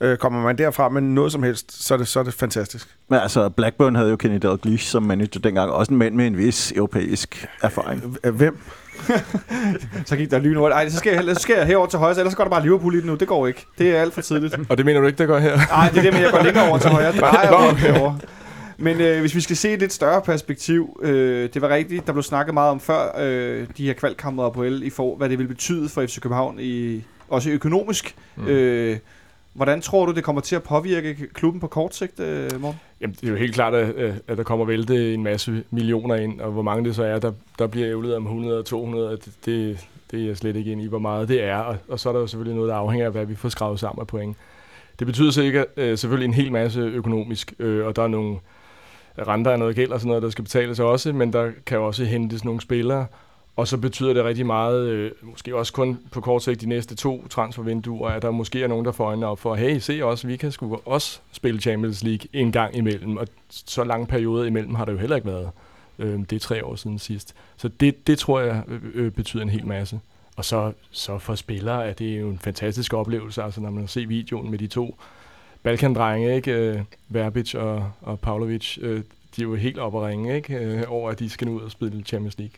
Øh, 0.02 0.18
kommer 0.18 0.44
man 0.44 0.58
derfra 0.58 0.90
med 0.90 1.02
noget 1.02 1.32
som 1.32 1.44
helst, 1.44 1.86
så 1.86 1.94
er 1.94 1.98
det, 1.98 2.08
så 2.08 2.20
er 2.20 2.24
det 2.24 2.34
fantastisk. 2.34 2.88
Men 3.10 3.20
altså, 3.20 3.50
Blackburn 3.50 3.96
havde 3.96 4.10
jo 4.10 4.16
Kenny 4.16 4.38
Dalglish 4.38 4.86
som 4.86 5.04
manager 5.04 5.40
dengang, 5.40 5.72
også 5.72 5.92
en 5.92 5.98
mand 5.98 6.16
med 6.16 6.28
en 6.28 6.38
vis 6.38 6.72
europæisk 6.72 7.46
erfaring. 7.62 8.18
Øh, 8.24 8.36
Hvem? 8.36 8.58
Så 10.06 10.16
gik 10.16 10.32
der 10.32 10.40
lyn 10.40 10.58
over. 10.58 10.70
Ej, 10.70 10.90
så 10.90 10.98
skal 10.98 11.14
jeg, 11.14 11.36
så 11.36 11.42
skal 11.42 11.56
jeg 11.58 11.66
herover 11.66 11.88
til 11.88 12.00
højre, 12.00 12.16
så 12.16 12.22
ellers 12.22 12.32
så 12.32 12.38
går 12.38 12.44
der 12.44 12.52
bare 12.52 12.64
Liverpool 12.64 12.94
i 12.94 12.98
det 12.98 13.06
nu. 13.06 13.16
Det 13.16 13.28
går 13.28 13.48
ikke. 13.48 13.66
Det 13.78 13.96
er 13.96 14.02
alt 14.02 14.14
for 14.14 14.22
tidligt. 14.22 14.60
Og 14.70 14.78
det 14.78 14.86
mener 14.86 15.02
du 15.02 15.08
ikke, 15.08 15.18
der 15.18 15.26
går 15.26 15.38
her? 15.40 15.58
Nej, 15.58 15.90
det 15.90 15.98
er 15.98 16.02
det, 16.02 16.14
men 16.14 16.22
jeg 16.22 16.32
går 16.32 16.44
længere 16.44 16.70
over 16.70 16.78
til 16.78 16.90
højre. 16.90 17.12
Det 17.14 17.22
drejer 17.22 17.52
over 17.52 17.74
herovre. 17.74 18.20
Men 18.78 19.02
øh, 19.02 19.20
hvis 19.20 19.36
vi 19.36 19.42
skal 19.42 19.56
se 19.56 19.74
et 19.74 19.80
lidt 19.80 19.94
større 19.94 20.22
perspektiv, 20.22 21.00
øh, 21.04 21.50
det 21.54 21.62
var 21.62 21.70
rigtigt, 21.70 22.08
der 22.08 22.14
blev 22.14 22.24
snakket 22.24 22.54
meget 22.54 22.72
om 22.72 22.80
før 22.80 23.20
øh, 23.20 23.68
de 23.78 23.86
her 23.86 23.94
kvalkammer 23.94 24.50
på 24.50 24.64
L, 24.64 24.84
i 24.84 24.90
for, 24.90 25.16
hvad 25.16 25.30
det 25.30 25.40
vil 25.40 25.48
betyde 25.48 25.90
for 25.90 26.06
FC 26.06 26.20
København, 26.20 26.60
i, 26.60 27.04
også 27.30 27.50
økonomisk. 27.50 28.16
Mm. 28.36 28.48
Øh, 28.48 28.98
hvordan 29.58 29.82
tror 29.82 30.06
du, 30.06 30.12
det 30.12 30.24
kommer 30.24 30.42
til 30.42 30.56
at 30.56 30.64
påvirke 30.64 31.16
klubben 31.34 31.60
på 31.60 31.68
kort 31.68 31.96
sigt, 31.96 32.20
øh, 32.20 32.62
Morten? 32.62 32.80
Jamen, 33.02 33.16
det 33.22 33.28
er 33.28 33.32
jo 33.32 33.38
helt 33.38 33.56
klart, 33.56 33.74
at, 33.74 33.96
øh, 33.96 34.16
at 34.28 34.38
der 34.38 34.44
kommer 34.44 34.66
vælte 34.66 35.14
en 35.14 35.24
masse 35.24 35.64
millioner 35.72 36.16
ind, 36.16 36.42
og 36.42 36.52
hvor 36.52 36.62
mange 36.62 36.86
det 36.86 36.96
så 36.96 37.04
er, 37.04 37.20
der, 37.20 37.32
der 37.60 37.68
bliver 37.68 37.90
ævlet 37.90 38.16
om 38.16 38.24
100 38.24 38.60
og 38.60 38.66
200, 38.66 39.12
det, 39.12 39.34
det, 39.46 39.88
det 40.12 40.22
er 40.22 40.26
jeg 40.26 40.38
slet 40.38 40.56
ikke 40.56 40.72
ind 40.72 40.82
i, 40.82 40.88
hvor 40.88 41.00
meget 41.00 41.28
det 41.28 41.44
er. 41.44 41.58
Og, 41.58 41.78
og 41.88 42.00
så 42.00 42.10
er 42.10 42.14
der 42.14 42.20
jo 42.20 42.28
selvfølgelig 42.28 42.56
noget, 42.56 42.70
der 42.70 42.76
afhænger 42.76 43.06
af, 43.06 43.12
hvad 43.12 43.26
vi 43.26 43.36
får 43.36 43.50
skrevet 43.50 43.80
sammen 43.80 44.02
af 44.02 44.08
point. 44.08 44.38
Det 45.00 45.08
betyder 45.08 45.32
sikkert, 45.32 45.66
øh, 45.78 45.98
selvfølgelig 45.98 46.28
en 46.28 46.34
hel 46.34 46.52
masse 46.52 46.80
økonomisk, 46.80 47.54
øh, 47.60 47.86
og 47.86 47.96
der 47.96 48.04
er 48.04 48.08
nogle 48.08 48.38
renter 49.28 49.52
af 49.52 49.60
noget 49.60 49.76
gæld 49.76 49.92
og 49.92 50.00
sådan 50.00 50.08
noget, 50.08 50.24
der 50.24 50.30
skal 50.30 50.44
betales 50.44 50.80
også, 50.80 51.14
men 51.14 51.34
der 51.34 51.52
kan 51.66 51.80
også 51.80 52.06
hentes 52.06 52.46
nogle 52.46 52.62
spillere, 52.62 53.06
og 53.58 53.68
så 53.68 53.78
betyder 53.78 54.14
det 54.14 54.24
rigtig 54.24 54.46
meget, 54.46 54.88
øh, 54.88 55.12
måske 55.22 55.56
også 55.56 55.74
kun 55.74 56.00
på 56.12 56.22
kort 56.22 56.44
sigt 56.44 56.62
de 56.62 56.70
næste 56.70 56.96
to 56.96 57.28
transfervinduer, 57.28 58.10
at 58.10 58.22
der 58.22 58.32
måske 58.32 58.64
er 58.64 58.68
nogen, 58.68 58.86
der 58.86 58.92
får 58.92 59.06
øjnene 59.06 59.28
op 59.28 59.40
for, 59.40 59.56
hey, 59.56 59.80
se 59.80 60.06
også, 60.06 60.28
vi 60.28 60.38
kan 60.38 60.52
sgu 60.52 60.80
også 60.86 61.20
spille 61.32 61.62
Champions 61.62 62.04
League 62.04 62.28
en 62.34 62.52
gang 62.52 62.76
imellem, 62.76 63.18
og 63.18 63.28
så 63.50 63.84
lang 63.84 64.08
periode 64.08 64.48
imellem 64.48 64.76
har 64.76 64.86
der 64.86 64.92
jo 64.92 64.98
heller 64.98 65.16
ikke 65.16 65.28
været. 65.28 65.50
Øh, 66.00 66.20
det 66.20 66.34
er 66.34 66.40
tre 66.40 66.66
år 66.66 66.76
siden 66.76 67.00
sidst. 67.00 67.36
Så 67.58 67.68
det, 67.68 68.08
det 68.08 68.20
tror 68.20 68.40
jeg 68.40 68.64
øh, 68.68 68.82
øh 68.94 69.12
betyder 69.12 69.44
en 69.44 69.50
hel 69.50 69.68
masse. 69.68 70.00
Og 70.36 70.46
så, 70.46 70.74
så 70.92 71.18
for 71.18 71.36
spillere 71.36 71.88
er 71.88 71.94
det 71.94 72.20
jo 72.20 72.30
en 72.30 72.40
fantastisk 72.40 72.94
oplevelse, 72.94 73.44
altså 73.44 73.62
når 73.62 73.70
man 73.70 73.88
ser 73.88 74.08
videoen 74.08 74.52
med 74.52 74.60
de 74.60 74.68
to 74.68 74.98
Balkan-drenge, 75.64 76.36
ikke? 76.36 76.52
Øh, 76.52 76.82
Verbic 77.10 77.56
og, 77.56 77.92
og 78.02 78.20
Pavlovic, 78.20 78.78
øh, 78.82 79.04
de 79.36 79.42
er 79.42 79.44
jo 79.44 79.56
helt 79.56 79.80
oppe 79.80 79.98
at 79.98 80.04
ringe, 80.04 80.36
ikke? 80.36 80.88
Over 80.88 81.10
at 81.10 81.20
de 81.20 81.30
skal 81.30 81.48
nu 81.48 81.58
ud 81.58 81.62
og 81.62 81.72
spille 81.72 82.04
Champions 82.04 82.38
League. 82.38 82.54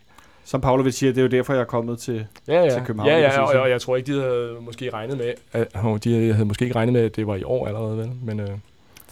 Som 0.45 0.61
Pavlovic 0.61 0.95
siger, 0.95 1.11
det 1.13 1.17
er 1.17 1.23
jo 1.23 1.29
derfor, 1.29 1.53
jeg 1.53 1.61
er 1.61 1.65
kommet 1.65 1.99
til... 1.99 2.25
Ja, 2.47 2.63
ja. 2.63 2.69
til 2.69 2.81
København, 2.85 3.09
ja, 3.09 3.19
ja 3.19 3.27
præcis, 3.27 3.55
og, 3.55 3.61
og, 3.61 3.69
jeg 3.69 3.81
tror 3.81 3.95
ikke, 3.95 4.13
de 4.13 4.21
havde 4.21 4.57
måske 4.61 4.89
regnet 4.89 5.17
med, 5.17 5.33
at, 5.53 5.67
oh, 5.83 5.99
de 6.03 6.33
havde 6.33 6.45
måske 6.45 6.65
ikke 6.65 6.75
regnet 6.75 6.93
med, 6.93 7.01
at 7.01 7.15
det 7.15 7.27
var 7.27 7.35
i 7.35 7.43
år 7.43 7.67
allerede, 7.67 7.97
vel? 7.97 8.11
Men 8.23 8.39
øh, 8.39 8.49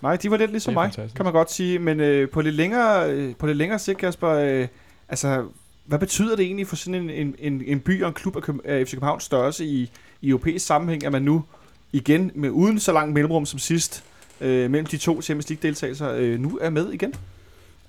Nej, 0.01 0.15
de 0.15 0.31
var 0.31 0.37
lidt 0.37 0.51
ligesom 0.51 0.73
mig, 0.73 0.85
fantastisk. 0.85 1.15
kan 1.15 1.25
man 1.25 1.33
godt 1.33 1.51
sige. 1.51 1.79
Men 1.79 1.99
øh, 1.99 2.29
på, 2.29 2.41
lidt 2.41 2.55
længere, 2.55 3.11
øh, 3.11 3.35
på 3.35 3.45
lidt 3.47 3.57
længere 3.57 3.79
sigt, 3.79 3.97
Kasper, 3.97 4.29
øh, 4.29 4.67
altså, 5.09 5.45
hvad 5.85 5.99
betyder 5.99 6.35
det 6.35 6.45
egentlig 6.45 6.67
for 6.67 6.75
sådan 6.75 7.01
en, 7.01 7.09
en, 7.09 7.35
en, 7.39 7.63
en 7.65 7.79
by 7.79 8.01
og 8.01 8.07
en 8.07 8.13
klub 8.13 8.35
af, 8.35 8.41
Køb- 8.41 8.65
af 8.65 8.87
FC 8.87 8.91
Københavns 8.91 9.23
størrelse 9.23 9.65
i, 9.65 9.91
i 10.21 10.29
europæisk 10.29 10.65
sammenhæng, 10.65 11.05
at 11.05 11.11
man 11.11 11.21
nu 11.21 11.43
igen, 11.91 12.31
med 12.35 12.49
uden 12.49 12.79
så 12.79 12.91
lang 12.91 13.13
mellemrum 13.13 13.45
som 13.45 13.59
sidst, 13.59 14.03
øh, 14.41 14.71
mellem 14.71 14.85
de 14.85 14.97
to 14.97 15.21
Champions 15.21 15.49
League-deltagelser, 15.49 16.11
øh, 16.11 16.39
nu 16.39 16.57
er 16.61 16.69
med 16.69 16.89
igen? 16.89 17.13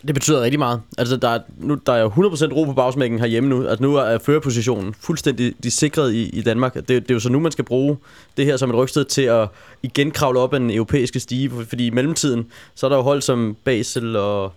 Det 0.06 0.14
betyder 0.14 0.40
rigtig 0.42 0.58
meget. 0.58 0.80
Altså, 0.98 1.16
der 1.16 1.28
er, 1.28 1.38
nu, 1.58 1.74
der 1.86 1.92
er 1.92 2.00
jo 2.00 2.08
100% 2.08 2.52
ro 2.52 2.64
på 2.64 2.72
bagsmækken 2.72 3.18
herhjemme 3.18 3.48
nu. 3.48 3.66
Altså, 3.66 3.82
nu 3.82 3.94
er 3.96 4.18
førerpositionen 4.18 4.94
fuldstændig 5.00 5.54
de 5.62 5.70
sikret 5.70 6.12
i, 6.14 6.28
i 6.28 6.42
Danmark. 6.42 6.74
Det, 6.74 6.88
det 6.88 7.10
er 7.10 7.14
jo 7.14 7.20
så 7.20 7.28
nu, 7.28 7.40
man 7.40 7.52
skal 7.52 7.64
bruge 7.64 7.96
det 8.36 8.44
her 8.44 8.56
som 8.56 8.70
et 8.70 8.76
rygsted 8.76 9.04
til 9.04 9.22
at 9.22 9.48
igen 9.82 10.10
kravle 10.10 10.38
op 10.40 10.54
ad 10.54 10.60
den 10.60 10.70
europæiske 10.70 11.20
stige. 11.20 11.50
For- 11.50 11.64
Fordi 11.68 11.86
i 11.86 11.90
mellemtiden, 11.90 12.46
så 12.74 12.86
er 12.86 12.88
der 12.90 12.96
jo 12.96 13.02
hold 13.02 13.22
som 13.22 13.56
Basel 13.64 14.16
og 14.16 14.52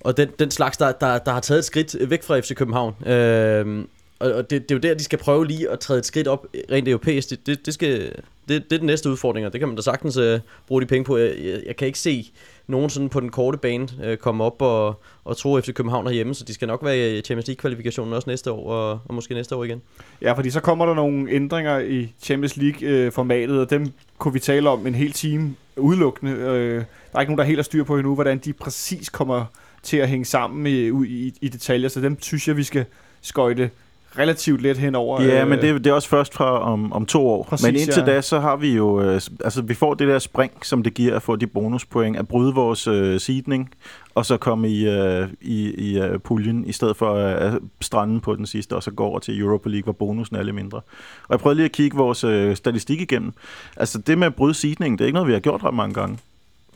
og 0.00 0.16
den, 0.16 0.28
den 0.38 0.50
slags, 0.50 0.76
der, 0.76 0.92
der, 0.92 1.18
der 1.18 1.32
har 1.32 1.40
taget 1.40 1.58
et 1.58 1.64
skridt 1.64 2.10
væk 2.10 2.22
fra 2.22 2.40
FC 2.40 2.54
København. 2.54 2.94
Øh, 3.06 3.84
og 4.18 4.32
og 4.32 4.50
det, 4.50 4.62
det 4.62 4.70
er 4.70 4.74
jo 4.74 4.78
der, 4.80 4.94
de 4.94 5.04
skal 5.04 5.18
prøve 5.18 5.46
lige 5.46 5.70
at 5.70 5.80
træde 5.80 5.98
et 5.98 6.06
skridt 6.06 6.28
op 6.28 6.46
rent 6.72 6.88
europæisk. 6.88 7.30
Det, 7.30 7.46
det, 7.46 7.66
det, 7.66 7.74
skal, 7.74 8.12
det, 8.48 8.64
det 8.70 8.72
er 8.72 8.78
den 8.78 8.86
næste 8.86 9.10
udfordring, 9.10 9.46
og 9.46 9.52
det 9.52 9.58
kan 9.60 9.68
man 9.68 9.76
da 9.76 9.82
sagtens 9.82 10.16
uh, 10.16 10.38
bruge 10.66 10.82
de 10.82 10.86
penge 10.86 11.04
på. 11.04 11.16
Jeg, 11.16 11.32
jeg, 11.44 11.62
jeg 11.66 11.76
kan 11.76 11.86
ikke 11.86 11.98
se 11.98 12.30
nogen 12.66 12.90
sådan 12.90 13.08
på 13.08 13.20
den 13.20 13.28
korte 13.28 13.58
bane 13.58 13.88
øh, 14.04 14.16
komme 14.16 14.44
op 14.44 14.62
og, 14.62 15.00
og 15.24 15.36
tro 15.36 15.60
FC 15.60 15.74
København 15.74 16.06
herhjemme, 16.06 16.34
så 16.34 16.44
de 16.44 16.54
skal 16.54 16.68
nok 16.68 16.84
være 16.84 16.98
i 16.98 17.16
øh, 17.16 17.22
Champions 17.22 17.46
League-kvalifikationen 17.46 18.14
også 18.14 18.30
næste 18.30 18.52
år, 18.52 18.72
og, 18.72 19.00
og 19.04 19.14
måske 19.14 19.34
næste 19.34 19.56
år 19.56 19.64
igen. 19.64 19.82
Ja, 20.22 20.32
fordi 20.32 20.50
så 20.50 20.60
kommer 20.60 20.86
der 20.86 20.94
nogle 20.94 21.30
ændringer 21.30 21.78
i 21.78 22.12
Champions 22.20 22.56
League-formatet, 22.56 23.60
og 23.60 23.70
dem 23.70 23.92
kunne 24.18 24.34
vi 24.34 24.40
tale 24.40 24.68
om 24.68 24.86
en 24.86 24.94
hel 24.94 25.12
time 25.12 25.54
udelukkende. 25.76 26.32
Øh, 26.32 26.74
der 27.12 27.18
er 27.18 27.20
ikke 27.20 27.30
nogen, 27.30 27.38
der 27.38 27.44
helt 27.44 27.58
har 27.58 27.62
styr 27.62 27.84
på 27.84 27.96
endnu, 27.96 28.14
hvordan 28.14 28.38
de 28.38 28.52
præcis 28.52 29.08
kommer 29.08 29.44
til 29.82 29.96
at 29.96 30.08
hænge 30.08 30.24
sammen 30.24 30.66
i, 30.66 30.88
i, 31.06 31.34
i 31.40 31.48
detaljer, 31.48 31.88
så 31.88 32.00
dem 32.00 32.22
synes 32.22 32.48
jeg, 32.48 32.56
vi 32.56 32.62
skal 32.62 32.84
skøjte 33.20 33.70
relativt 34.18 34.62
let 34.62 34.78
henover. 34.78 35.22
Ja, 35.22 35.42
øh, 35.42 35.48
men 35.48 35.58
det, 35.58 35.84
det 35.84 35.90
er 35.90 35.94
også 35.94 36.08
først 36.08 36.34
fra 36.34 36.60
om, 36.72 36.92
om 36.92 37.06
to 37.06 37.26
år. 37.28 37.42
Præcis, 37.42 37.66
men 37.66 37.76
indtil 37.76 38.02
ja. 38.06 38.14
da, 38.14 38.20
så 38.20 38.40
har 38.40 38.56
vi 38.56 38.74
jo... 38.74 39.00
Øh, 39.00 39.20
altså, 39.44 39.62
vi 39.62 39.74
får 39.74 39.94
det 39.94 40.08
der 40.08 40.18
spring, 40.18 40.52
som 40.62 40.82
det 40.82 40.94
giver 40.94 41.16
at 41.16 41.22
få 41.22 41.36
de 41.36 41.46
bonuspoint, 41.46 42.16
at 42.16 42.28
bryde 42.28 42.54
vores 42.54 42.86
øh, 42.86 43.20
seedning, 43.20 43.70
og 44.14 44.26
så 44.26 44.36
komme 44.36 44.68
i, 44.68 44.88
øh, 44.88 45.28
i, 45.40 45.74
i 45.74 45.98
øh, 45.98 46.18
puljen, 46.18 46.66
i 46.66 46.72
stedet 46.72 46.96
for 46.96 47.14
at 47.14 47.54
øh, 47.54 47.60
strande 47.80 48.20
på 48.20 48.36
den 48.36 48.46
sidste, 48.46 48.76
og 48.76 48.82
så 48.82 48.90
gå 48.90 49.04
over 49.04 49.18
til 49.18 49.40
Europa 49.40 49.68
League, 49.68 49.84
hvor 49.84 49.92
bonusen 49.92 50.36
er 50.36 50.42
lidt 50.42 50.54
mindre. 50.54 50.78
Og 50.78 51.30
jeg 51.30 51.38
prøvede 51.38 51.56
lige 51.56 51.64
at 51.64 51.72
kigge 51.72 51.96
vores 51.96 52.24
øh, 52.24 52.56
statistik 52.56 53.00
igennem. 53.00 53.32
Altså, 53.76 53.98
det 53.98 54.18
med 54.18 54.26
at 54.26 54.34
bryde 54.34 54.54
seedning, 54.54 54.98
det 54.98 55.04
er 55.04 55.06
ikke 55.06 55.14
noget, 55.14 55.28
vi 55.28 55.32
har 55.32 55.40
gjort 55.40 55.64
ret 55.64 55.74
mange 55.74 55.94
gange. 55.94 56.18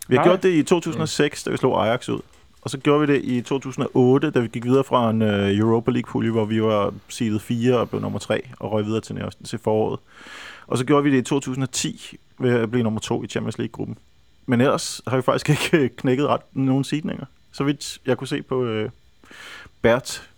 Vi 0.09 0.17
har 0.17 0.25
Nej. 0.25 0.33
gjort 0.33 0.43
det 0.43 0.53
i 0.53 0.63
2006, 0.63 1.45
da 1.45 1.51
vi 1.51 1.57
slog 1.57 1.87
Ajax 1.87 2.09
ud. 2.09 2.21
Og 2.67 2.71
så 2.71 2.79
gjorde 2.79 3.07
vi 3.07 3.15
det 3.15 3.25
i 3.25 3.41
2008, 3.41 4.31
da 4.31 4.41
vi 4.41 4.49
gik 4.49 4.65
videre 4.65 4.85
fra 4.85 5.11
en 5.11 5.23
uh, 5.23 5.59
Europa 5.59 5.91
League-pulje, 5.91 6.31
hvor 6.31 6.45
vi 6.45 6.63
var 6.63 6.95
seedet 7.09 7.43
4 7.43 7.79
og 7.79 7.91
blev 7.91 8.03
nummer 8.03 8.19
3 8.19 8.43
og 8.59 8.73
røg 8.73 8.85
videre 8.85 9.01
til, 9.01 9.23
til 9.45 9.59
foråret. 9.59 10.01
Og 10.67 10.79
så 10.79 10.85
gjorde 10.85 11.05
vi 11.05 11.11
det 11.11 11.19
i 11.19 11.23
2010 11.23 12.17
ved 12.39 12.51
at 12.51 12.71
blive 12.71 12.83
nummer 12.83 13.01
2 13.01 13.25
i 13.25 13.27
Champions 13.27 13.59
League-gruppen. 13.59 13.99
Men 14.47 14.61
ellers 14.61 15.01
har 15.07 15.17
vi 15.17 15.23
faktisk 15.23 15.49
ikke 15.51 15.85
øh, 15.85 15.91
knækket 15.97 16.27
ret 16.27 16.41
nogen 16.53 16.85
seedninger. 16.85 17.25
Så 17.53 17.65
vidt 17.65 17.99
jeg 18.07 18.19
kunne 18.19 18.29
se 18.29 18.43
på 18.43 18.63
uh, 18.63 18.91
Bert, 19.83 20.29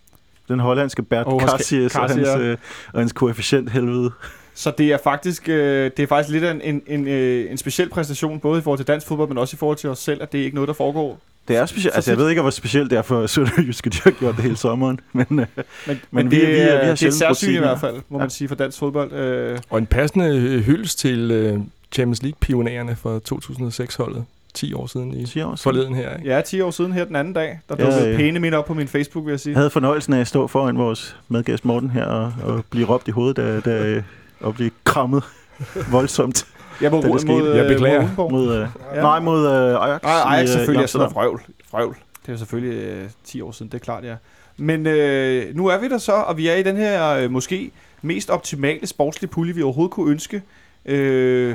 den 0.49 0.61
hollandske 0.61 1.03
Bert 1.03 1.27
oh, 1.27 1.43
Cassius 1.43 1.95
og 1.95 2.11
hans, 2.11 2.29
øh, 2.39 2.57
og 2.93 3.01
hans 3.01 3.13
koefficient 3.13 3.71
helvede. 3.71 4.13
Så 4.55 4.73
det 4.79 4.93
er 4.93 4.99
faktisk, 5.05 5.49
øh, 5.49 5.91
det 5.97 6.03
er 6.03 6.07
faktisk 6.07 6.33
lidt 6.33 6.45
en, 6.45 6.61
en, 6.61 6.83
en, 6.87 7.09
øh, 7.09 7.51
en 7.51 7.57
speciel 7.57 7.89
præstation, 7.89 8.41
både 8.41 8.59
i 8.59 8.63
forhold 8.63 8.79
til 8.79 8.87
dansk 8.87 9.07
fodbold, 9.07 9.29
men 9.29 9.39
også 9.39 9.57
i 9.57 9.59
forhold 9.59 9.77
til 9.77 9.91
os 9.91 9.99
selv, 9.99 10.23
at 10.23 10.33
det 10.33 10.41
er 10.41 10.45
ikke 10.45 10.55
noget, 10.55 10.69
der 10.69 10.75
foregår. 10.75 11.21
Det 11.49 11.57
er 11.57 11.67
specielt. 11.67 11.93
Så 11.95 11.97
Altså, 11.97 12.11
jeg 12.11 12.19
ved 12.19 12.29
ikke, 12.29 12.41
hvor 12.43 12.51
specielt 12.51 12.91
det 12.91 12.99
er 12.99 13.03
for 13.03 13.27
Sønderjyske, 13.27 13.91
de 13.91 13.97
har 14.05 14.11
gjort 14.11 14.35
det 14.37 14.43
hele 14.45 14.57
sommeren. 14.57 15.01
Men, 15.13 15.27
øh, 15.31 15.37
Men, 15.37 15.47
Men 15.87 15.99
men 16.11 16.31
vi- 16.31 16.41
det, 16.41 16.49
vi- 16.49 16.53
er, 16.53 16.81
vi 16.81 16.87
har 16.87 16.95
det 16.95 17.03
er 17.03 17.11
særsyn 17.11 17.55
i 17.55 17.59
hvert 17.59 17.81
fald, 17.81 17.95
må 18.09 18.19
Ja. 18.19 18.23
man 18.23 18.31
sige, 18.31 18.49
for 18.49 18.55
dansk 18.55 18.79
fodbold. 18.79 19.13
Øh, 19.13 19.59
Og 19.71 19.79
en 19.79 19.87
passende 19.87 20.27
øh, 20.37 20.61
hyldest 20.63 20.99
til 20.99 21.31
øh, 21.31 21.59
Champions 21.93 22.23
League-pionererne 22.23 22.97
fra 22.97 23.19
2006-holdet. 23.35 24.25
10 24.55 24.73
år 24.75 24.87
siden 24.87 25.15
i 25.15 25.27
10 25.27 25.41
år 25.41 25.45
siden. 25.47 25.57
forleden 25.59 25.95
her. 25.95 26.17
Ikke? 26.17 26.31
ja, 26.31 26.41
10 26.41 26.61
år 26.61 26.71
siden 26.71 26.93
her 26.93 27.05
den 27.05 27.17
anden 27.17 27.35
dag, 27.35 27.61
der 27.69 27.75
Ja, 27.79 27.85
dukkede 27.85 28.11
ja. 28.11 28.17
pæne 28.17 28.39
minder 28.41 28.59
op 28.59 28.67
på 28.67 28.75
min 28.75 28.89
Facebook, 28.89 29.25
vil 29.27 29.33
jeg 29.33 29.41
sige. 29.41 29.53
Jeg 29.53 29.59
havde 29.59 29.71
fornøjelsen 29.71 30.13
af 30.13 30.21
at 30.21 30.27
stå 30.29 30.47
foran 30.47 30.79
vores 30.79 31.17
medgæst 31.29 31.65
Morten 31.65 31.91
her 31.91 32.05
og, 32.05 32.33
og 32.43 32.65
blive 32.71 32.87
råbt 32.87 33.09
i 33.09 33.11
hovedet 33.11 33.37
da, 33.37 33.61
da, 33.61 34.03
og 34.41 34.55
blive 34.55 34.71
krammet 34.85 35.23
voldsomt 35.91 36.47
Jeg 36.81 36.91
må 36.91 37.01
da 37.01 37.09
det 37.09 37.21
skete. 37.21 37.33
mod, 37.33 37.55
Jeg 37.55 37.65
øh, 37.65 37.69
beklager. 37.73 38.09
mod 38.17 38.31
mod, 38.31 38.55
øh, 38.57 38.69
Ja. 38.95 39.01
nej, 39.03 39.21
mod 39.21 39.47
øh, 39.47 39.53
Ajax. 39.83 40.03
Nej, 40.03 40.13
Ajax 40.13 40.39
i, 40.41 40.43
øh, 40.43 40.49
selvfølgelig 40.49 40.83
er 40.83 40.87
sådan 40.87 40.99
noget 40.99 41.09
Amsterdam. 41.09 41.15
vrøvl. 41.15 41.43
vrøvl. 41.73 41.97
Det 42.27 42.33
er 42.33 42.37
selvfølgelig 42.37 42.83
øh, 42.85 43.09
10 43.25 43.41
år 43.41 43.53
siden, 43.53 43.73
det 43.73 43.79
er 43.81 43.85
klart, 43.85 44.05
ja. 44.05 44.15
Men 44.57 44.87
øh, 44.87 45.57
nu 45.57 45.67
er 45.67 45.79
vi 45.79 45.89
der 45.89 45.99
så, 45.99 46.13
og 46.13 46.37
vi 46.37 46.49
er 46.49 46.55
i 46.55 46.63
den 46.63 46.77
her 46.77 47.09
øh, 47.11 47.31
måske 47.31 47.71
mest 48.03 48.31
optimale 48.31 48.87
sportslige 48.87 49.31
pulje, 49.31 49.55
vi 49.55 49.63
overhovedet 49.63 49.93
kunne 49.93 50.11
ønske. 50.11 50.43
Øh, 50.87 51.55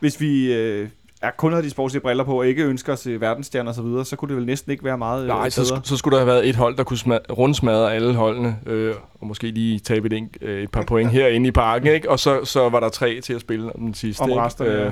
hvis 0.00 0.20
vi 0.20 0.52
øh, 0.54 0.88
er, 1.22 1.30
kun 1.30 1.52
har 1.52 1.60
de 1.60 1.70
sportslige 1.70 2.02
briller 2.02 2.24
på, 2.24 2.38
og 2.38 2.46
ikke 2.46 2.64
ønsker 2.64 3.02
øh, 3.08 3.20
verdensstjerner 3.20 3.68
og 3.70 3.74
så 3.74 3.82
videre, 3.82 4.04
så 4.04 4.16
kunne 4.16 4.28
det 4.28 4.36
vel 4.36 4.46
næsten 4.46 4.72
ikke 4.72 4.84
være 4.84 4.98
meget 4.98 5.22
øh, 5.22 5.28
Nej, 5.28 5.50
så, 5.50 5.60
bedre. 5.62 5.76
sk- 5.76 5.80
så 5.84 5.96
skulle 5.96 6.12
der 6.18 6.24
have 6.24 6.26
været 6.34 6.48
et 6.48 6.56
hold, 6.56 6.76
der 6.76 6.84
kunne 6.84 6.98
smad- 6.98 7.30
rundsmadre 7.38 7.94
alle 7.94 8.14
holdene, 8.14 8.56
øh, 8.66 8.94
og 9.20 9.26
måske 9.26 9.46
lige 9.50 9.78
tabe 9.78 10.06
et, 10.06 10.12
en- 10.12 10.30
øh, 10.40 10.62
et 10.62 10.70
par 10.70 10.82
point 10.82 11.10
herinde 11.16 11.48
i 11.48 11.52
parken, 11.52 11.88
ikke? 11.88 12.10
og 12.10 12.18
så, 12.18 12.44
så 12.44 12.68
var 12.68 12.80
der 12.80 12.88
tre 12.88 13.20
til 13.20 13.34
at 13.34 13.40
spille 13.40 13.72
om 13.76 13.80
den 13.80 13.94
sidste. 13.94 14.20
Om 14.22 14.30
ikke? 14.30 14.42
resten, 14.42 14.66
ja. 14.66 14.90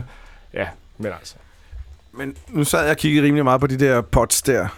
ja, 0.55 0.66
men 0.99 1.07
altså. 1.12 1.35
Men 2.12 2.35
nu 2.49 2.64
sad 2.64 2.83
jeg 2.83 2.90
og 2.90 2.97
kiggede 2.97 3.27
rimelig 3.27 3.45
meget 3.45 3.61
på 3.61 3.66
de 3.66 3.77
der 3.79 4.01
pots 4.01 4.43
der. 4.43 4.69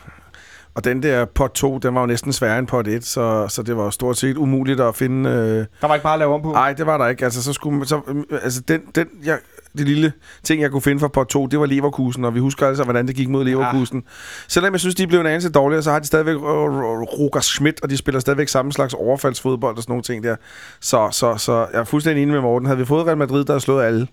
Og 0.74 0.84
den 0.84 1.02
der 1.02 1.24
pot 1.24 1.50
2, 1.50 1.78
den 1.78 1.94
var 1.94 2.00
jo 2.00 2.06
næsten 2.06 2.32
sværere 2.32 2.58
end 2.58 2.66
pot 2.66 2.88
1, 2.88 3.04
så, 3.04 3.46
så 3.48 3.62
det 3.62 3.76
var 3.76 3.84
jo 3.84 3.90
stort 3.90 4.16
set 4.18 4.36
umuligt 4.36 4.80
at 4.80 4.94
finde... 4.96 5.30
Øh... 5.30 5.66
Der 5.80 5.86
var 5.86 5.94
ikke 5.94 6.04
meget 6.04 6.14
at 6.14 6.18
lave 6.18 6.34
om 6.34 6.42
på. 6.42 6.52
Nej, 6.52 6.72
det 6.72 6.86
var 6.86 6.98
der 6.98 7.08
ikke. 7.08 7.24
Altså, 7.24 7.42
så 7.42 7.52
skulle 7.52 7.78
man, 7.78 7.86
så, 7.86 8.00
øh, 8.08 8.38
altså 8.42 8.60
den, 8.60 8.80
den, 8.94 9.06
jeg, 9.24 9.38
det 9.78 9.86
lille 9.88 10.12
ting, 10.42 10.62
jeg 10.62 10.70
kunne 10.70 10.82
finde 10.82 11.00
fra 11.00 11.08
pot 11.08 11.26
2, 11.28 11.46
det 11.46 11.60
var 11.60 11.66
Leverkusen, 11.66 12.24
og 12.24 12.34
vi 12.34 12.40
husker 12.40 12.68
altså, 12.68 12.84
hvordan 12.84 13.06
det 13.06 13.16
gik 13.16 13.28
mod 13.28 13.44
Leverkusen. 13.44 13.98
Ja. 13.98 14.10
Selvom 14.48 14.72
jeg 14.72 14.80
synes, 14.80 14.94
de 14.94 15.06
blev 15.06 15.20
en 15.20 15.26
anelse 15.26 15.50
dårligere, 15.50 15.82
så 15.82 15.90
har 15.92 15.98
de 15.98 16.06
stadigvæk 16.06 16.34
øh, 16.34 16.42
Roger 16.42 17.40
Schmidt, 17.40 17.82
og 17.82 17.90
de 17.90 17.96
spiller 17.96 18.20
stadigvæk 18.20 18.48
samme 18.48 18.72
slags 18.72 18.94
overfaldsfodbold 18.94 19.76
og 19.76 19.82
sådan 19.82 19.92
nogle 19.92 20.02
ting 20.02 20.24
der. 20.24 20.36
Så, 20.80 21.08
så, 21.12 21.36
så 21.36 21.66
jeg 21.72 21.80
er 21.80 21.84
fuldstændig 21.84 22.22
enig 22.22 22.32
med 22.34 22.42
Morten. 22.42 22.66
Havde 22.66 22.78
vi 22.78 22.84
fået 22.84 23.06
Real 23.06 23.18
Madrid, 23.18 23.44
der 23.44 23.52
havde 23.52 23.60
slået 23.60 23.84
alle, 23.84 24.06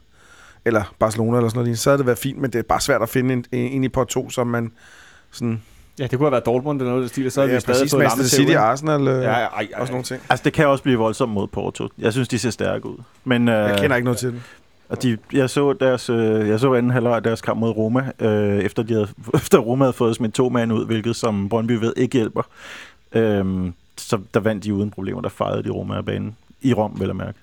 eller 0.65 0.93
Barcelona 0.99 1.37
eller 1.37 1.49
sådan 1.49 1.63
noget, 1.63 1.79
så 1.79 1.89
havde 1.89 1.97
det 1.97 2.05
været 2.05 2.17
fint, 2.19 2.41
men 2.41 2.51
det 2.51 2.59
er 2.59 2.63
bare 2.63 2.81
svært 2.81 3.01
at 3.01 3.09
finde 3.09 3.33
en, 3.33 3.45
en 3.51 3.83
i 3.83 3.89
pot 3.89 4.07
2, 4.07 4.29
som 4.29 4.47
man 4.47 4.71
sådan... 5.31 5.61
Ja, 5.99 6.03
det 6.03 6.11
kunne 6.11 6.25
have 6.25 6.31
været 6.31 6.45
Dortmund 6.45 6.81
eller 6.81 6.91
noget 6.91 7.03
af 7.03 7.05
det 7.05 7.11
stil, 7.11 7.31
så 7.31 7.41
havde 7.41 7.51
Ja, 7.51 7.57
vi 7.57 7.61
stadig 7.61 7.77
præcis, 7.79 7.91
fået 7.91 8.03
Manchester 8.03 8.37
City? 8.37 8.53
Arsenal 8.53 9.07
øh, 9.07 9.07
Ja, 9.07 9.13
ja, 9.13 9.29
ja, 9.29 9.39
ja, 9.39 9.45
ej, 9.45 9.47
ej, 9.47 9.67
og 9.73 9.87
sådan 9.87 9.91
nogle 9.91 10.03
ting. 10.03 10.21
Altså, 10.29 10.43
det 10.43 10.53
kan 10.53 10.67
også 10.67 10.83
blive 10.83 10.97
voldsomt 10.97 11.31
mod 11.31 11.47
Porto. 11.47 11.87
Jeg 11.97 12.11
synes, 12.11 12.27
de 12.27 12.39
ser 12.39 12.49
stærke 12.49 12.85
ud. 12.85 12.97
Men, 13.23 13.47
øh, 13.47 13.55
Jeg 13.55 13.79
kender 13.81 13.95
ikke 13.95 14.03
noget 14.05 14.17
til 14.17 14.31
det. 14.31 14.41
Og 14.89 15.03
de, 15.03 15.17
jeg 15.33 15.49
så 15.49 15.73
deres, 15.73 16.09
øh, 16.09 16.47
jeg 16.49 16.59
så 16.59 16.73
anden 16.73 16.91
halvleg 16.91 17.15
af 17.15 17.23
deres 17.23 17.41
kamp 17.41 17.59
mod 17.59 17.69
Roma, 17.69 18.11
øh, 18.19 18.59
efter, 18.59 18.83
de 18.83 18.93
havde, 18.93 19.07
efter 19.33 19.57
Roma 19.57 19.85
havde 19.85 19.93
fået 19.93 20.15
smidt 20.15 20.33
to 20.33 20.49
mand 20.49 20.73
ud, 20.73 20.85
hvilket 20.85 21.15
som 21.15 21.49
Brøndby 21.49 21.71
ved 21.71 21.93
ikke 21.97 22.17
hjælper. 22.17 22.41
Øhm, 23.13 23.73
så 23.97 24.19
der 24.33 24.39
vandt 24.39 24.63
de 24.63 24.73
uden 24.73 24.91
problemer, 24.91 25.21
der 25.21 25.29
fejrede 25.29 25.63
de 25.63 25.69
Roma 25.69 25.97
af 25.97 26.05
banen. 26.05 26.35
I 26.61 26.73
Rom, 26.73 26.99
vel 26.99 27.09
at 27.09 27.15
mærke. 27.15 27.37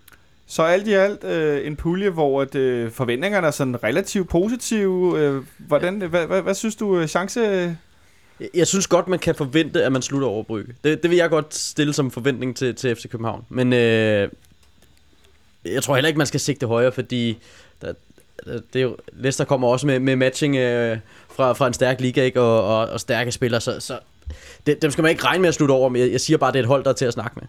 Så 0.46 0.62
alt 0.62 0.88
i 0.88 0.92
alt 0.92 1.24
øh, 1.24 1.66
en 1.66 1.76
pulje, 1.76 2.10
hvor 2.10 2.42
at, 2.42 2.54
øh, 2.54 2.90
forventningerne 2.90 3.46
er 3.46 3.50
sådan 3.50 3.82
relativt 3.84 4.28
positive. 4.28 5.18
Øh, 5.20 5.42
hvordan, 5.58 6.00
hvad, 6.00 6.26
hvad, 6.26 6.42
hvad 6.42 6.54
synes 6.54 6.76
du, 6.76 6.98
øh, 6.98 7.06
chance... 7.06 7.40
Jeg- 7.40 8.48
Jeg 8.54 8.66
synes 8.66 8.86
godt, 8.86 9.08
man 9.08 9.18
kan 9.18 9.34
forvente, 9.34 9.84
at 9.84 9.92
man 9.92 10.02
slutter 10.02 10.28
over 10.28 10.42
Brygge. 10.42 10.74
Det, 10.84 11.02
det 11.02 11.10
vil 11.10 11.16
jeg 11.16 11.30
godt 11.30 11.54
stille 11.54 11.92
som 11.92 12.10
forventning 12.10 12.56
til, 12.56 12.74
til 12.74 12.96
FC 12.96 13.08
København. 13.10 13.44
Men 13.48 13.72
øh, 13.72 14.28
jeg 15.74 15.82
tror 15.82 15.94
heller 15.94 16.08
ikke, 16.08 16.18
man 16.18 16.26
skal 16.26 16.40
sigte 16.40 16.66
højere, 16.66 16.92
fordi 16.92 17.38
der, 17.82 17.92
der- 18.44 18.60
det 18.72 18.78
er 18.78 18.82
jo, 18.82 18.96
Leicester 19.12 19.44
kommer 19.44 19.68
også 19.68 19.86
med, 19.86 19.98
med 20.00 20.16
matching 20.16 20.56
øh, 20.56 20.98
fra, 21.36 21.52
fra 21.52 21.66
en 21.66 21.72
stærk 21.74 22.00
liga 22.00 22.22
ikke? 22.22 22.40
Og, 22.40 22.78
og, 22.78 22.86
og 22.88 23.00
stærke 23.00 23.32
spillere, 23.32 23.60
så, 23.60 23.80
så 23.80 23.98
det, 24.66 24.82
dem 24.82 24.90
skal 24.90 25.02
man 25.02 25.10
ikke 25.10 25.24
regne 25.24 25.40
med 25.40 25.48
at 25.48 25.54
slutte 25.54 25.72
over. 25.72 25.88
Men 25.88 26.02
jeg, 26.02 26.12
jeg 26.12 26.20
siger 26.20 26.36
bare, 26.36 26.48
at 26.48 26.54
det 26.54 26.58
er 26.60 26.62
et 26.62 26.68
hold, 26.68 26.84
der 26.84 26.90
er 26.90 26.94
til 26.94 27.04
at 27.04 27.12
snakke 27.12 27.30
med. 27.34 27.44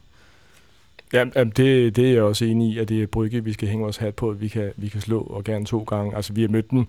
Ja, 1.13 1.25
jamen, 1.35 1.53
det, 1.57 1.95
det 1.95 2.07
er 2.09 2.13
jeg 2.13 2.23
også 2.23 2.45
enig 2.45 2.73
i, 2.73 2.79
at 2.79 2.89
det 2.89 3.03
er 3.03 3.07
Brygge, 3.07 3.43
vi 3.43 3.53
skal 3.53 3.67
hænge 3.67 3.83
vores 3.83 3.97
hat 3.97 4.15
på, 4.15 4.29
at 4.29 4.41
vi 4.41 4.47
kan, 4.47 4.71
vi 4.77 4.87
kan 4.87 5.01
slå, 5.01 5.19
og 5.21 5.43
gerne 5.43 5.65
to 5.65 5.79
gange. 5.83 6.15
Altså, 6.15 6.33
vi 6.33 6.41
har 6.41 6.47
mødt 6.49 6.71
dem 6.71 6.85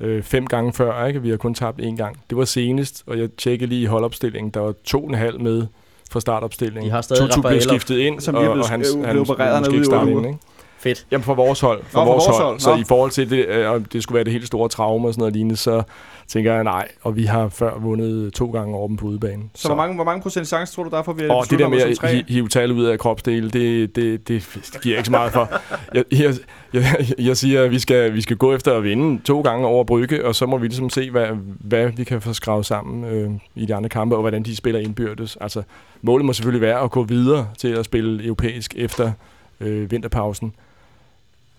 øh, 0.00 0.22
fem 0.22 0.46
gange 0.46 0.72
før, 0.72 1.06
ikke? 1.06 1.22
Vi 1.22 1.30
har 1.30 1.36
kun 1.36 1.54
tabt 1.54 1.80
én 1.80 1.96
gang. 1.96 2.20
Det 2.30 2.38
var 2.38 2.44
senest, 2.44 3.02
og 3.06 3.18
jeg 3.18 3.28
tjekkede 3.38 3.68
lige 3.68 3.82
i 3.82 3.84
holdopstillingen, 3.84 4.50
der 4.50 4.60
var 4.60 4.74
to 4.84 5.02
og 5.02 5.08
en 5.08 5.14
halv 5.14 5.40
med 5.40 5.66
fra 6.10 6.20
startopstillingen. 6.20 6.84
De 6.86 6.90
har 6.90 7.00
stadig 7.02 7.30
Tutu 7.30 7.48
blev 7.48 7.60
skiftet 7.60 7.98
ind, 7.98 8.20
Som 8.20 8.34
og, 8.34 8.48
og 8.48 8.68
han, 8.68 8.80
øh, 8.80 9.04
han, 9.04 9.12
blev 9.14 9.20
opereret 9.20 9.60
måske 9.60 9.74
ikke 9.74 9.84
starte 9.84 10.00
otte 10.08 10.12
ind, 10.12 10.26
ikke? 10.26 10.38
Fedt. 10.80 11.06
Jamen 11.10 11.24
for 11.24 11.34
vores 11.34 11.60
hold, 11.60 11.82
for, 11.84 11.98
Nå, 11.98 12.04
for 12.04 12.12
vores, 12.12 12.26
vores 12.26 12.36
hold. 12.36 12.46
hold. 12.46 12.60
Så 12.60 12.74
Nå. 12.74 12.80
i 12.80 12.84
forhold 12.88 13.10
til 13.10 13.30
det, 13.30 13.46
øh, 13.46 13.70
om 13.70 13.84
det 13.84 14.02
skulle 14.02 14.16
være 14.16 14.24
det 14.24 14.32
helt 14.32 14.46
store 14.46 14.68
traume 14.68 15.08
og 15.08 15.14
sådan 15.14 15.20
noget 15.20 15.34
lignende, 15.34 15.56
så 15.56 15.82
tænker 16.28 16.54
jeg 16.54 16.64
nej. 16.64 16.88
Og 17.02 17.16
vi 17.16 17.24
har 17.24 17.48
før 17.48 17.78
vundet 17.78 18.32
to 18.34 18.50
gange 18.50 18.76
over 18.76 18.88
dem 18.88 18.96
på 18.96 19.06
udebane. 19.06 19.42
Så, 19.54 19.68
hvor 19.68 19.76
mange, 19.76 19.94
hvor 19.94 20.04
mange 20.04 20.22
procent 20.22 20.46
chance 20.48 20.74
tror 20.74 20.82
du, 20.82 20.90
der 20.90 20.98
er 20.98 21.02
for, 21.02 21.12
at 21.12 21.18
vi 21.18 21.28
og 21.28 21.50
det 21.50 21.58
der 21.58 21.68
med 21.68 21.80
at 21.80 22.24
hive 22.28 22.48
tal 22.48 22.72
ud 22.72 22.84
af 22.84 22.98
kropsdele, 22.98 23.50
det, 23.50 23.96
det, 23.96 24.28
det, 24.28 24.48
det 24.72 24.80
giver 24.82 24.96
ikke 24.96 25.06
så 25.06 25.10
meget 25.10 25.32
for. 25.32 25.48
Jeg, 25.94 26.04
jeg, 26.12 26.34
jeg, 26.72 26.84
jeg 27.18 27.36
siger, 27.36 27.64
at 27.64 27.70
vi 27.70 27.78
skal, 27.78 28.14
vi 28.14 28.20
skal 28.20 28.36
gå 28.36 28.54
efter 28.54 28.76
at 28.76 28.84
vinde 28.84 29.22
to 29.24 29.40
gange 29.40 29.66
over 29.66 29.84
Brygge, 29.84 30.26
og 30.26 30.34
så 30.34 30.46
må 30.46 30.58
vi 30.58 30.66
ligesom 30.66 30.90
se, 30.90 31.10
hvad, 31.10 31.28
hvad 31.60 31.88
vi 31.96 32.04
kan 32.04 32.20
få 32.20 32.32
skravet 32.32 32.66
sammen 32.66 33.04
øh, 33.04 33.30
i 33.54 33.66
de 33.66 33.74
andre 33.74 33.88
kampe, 33.88 34.16
og 34.16 34.20
hvordan 34.20 34.42
de 34.42 34.56
spiller 34.56 34.80
indbyrdes. 34.80 35.38
Altså, 35.40 35.62
målet 36.02 36.24
må 36.24 36.32
selvfølgelig 36.32 36.60
være 36.60 36.80
at 36.80 36.90
gå 36.90 37.02
videre 37.02 37.48
til 37.58 37.68
at 37.68 37.84
spille 37.84 38.24
europæisk 38.24 38.74
efter 38.76 39.12
øh, 39.60 39.90
vinterpausen. 39.90 40.52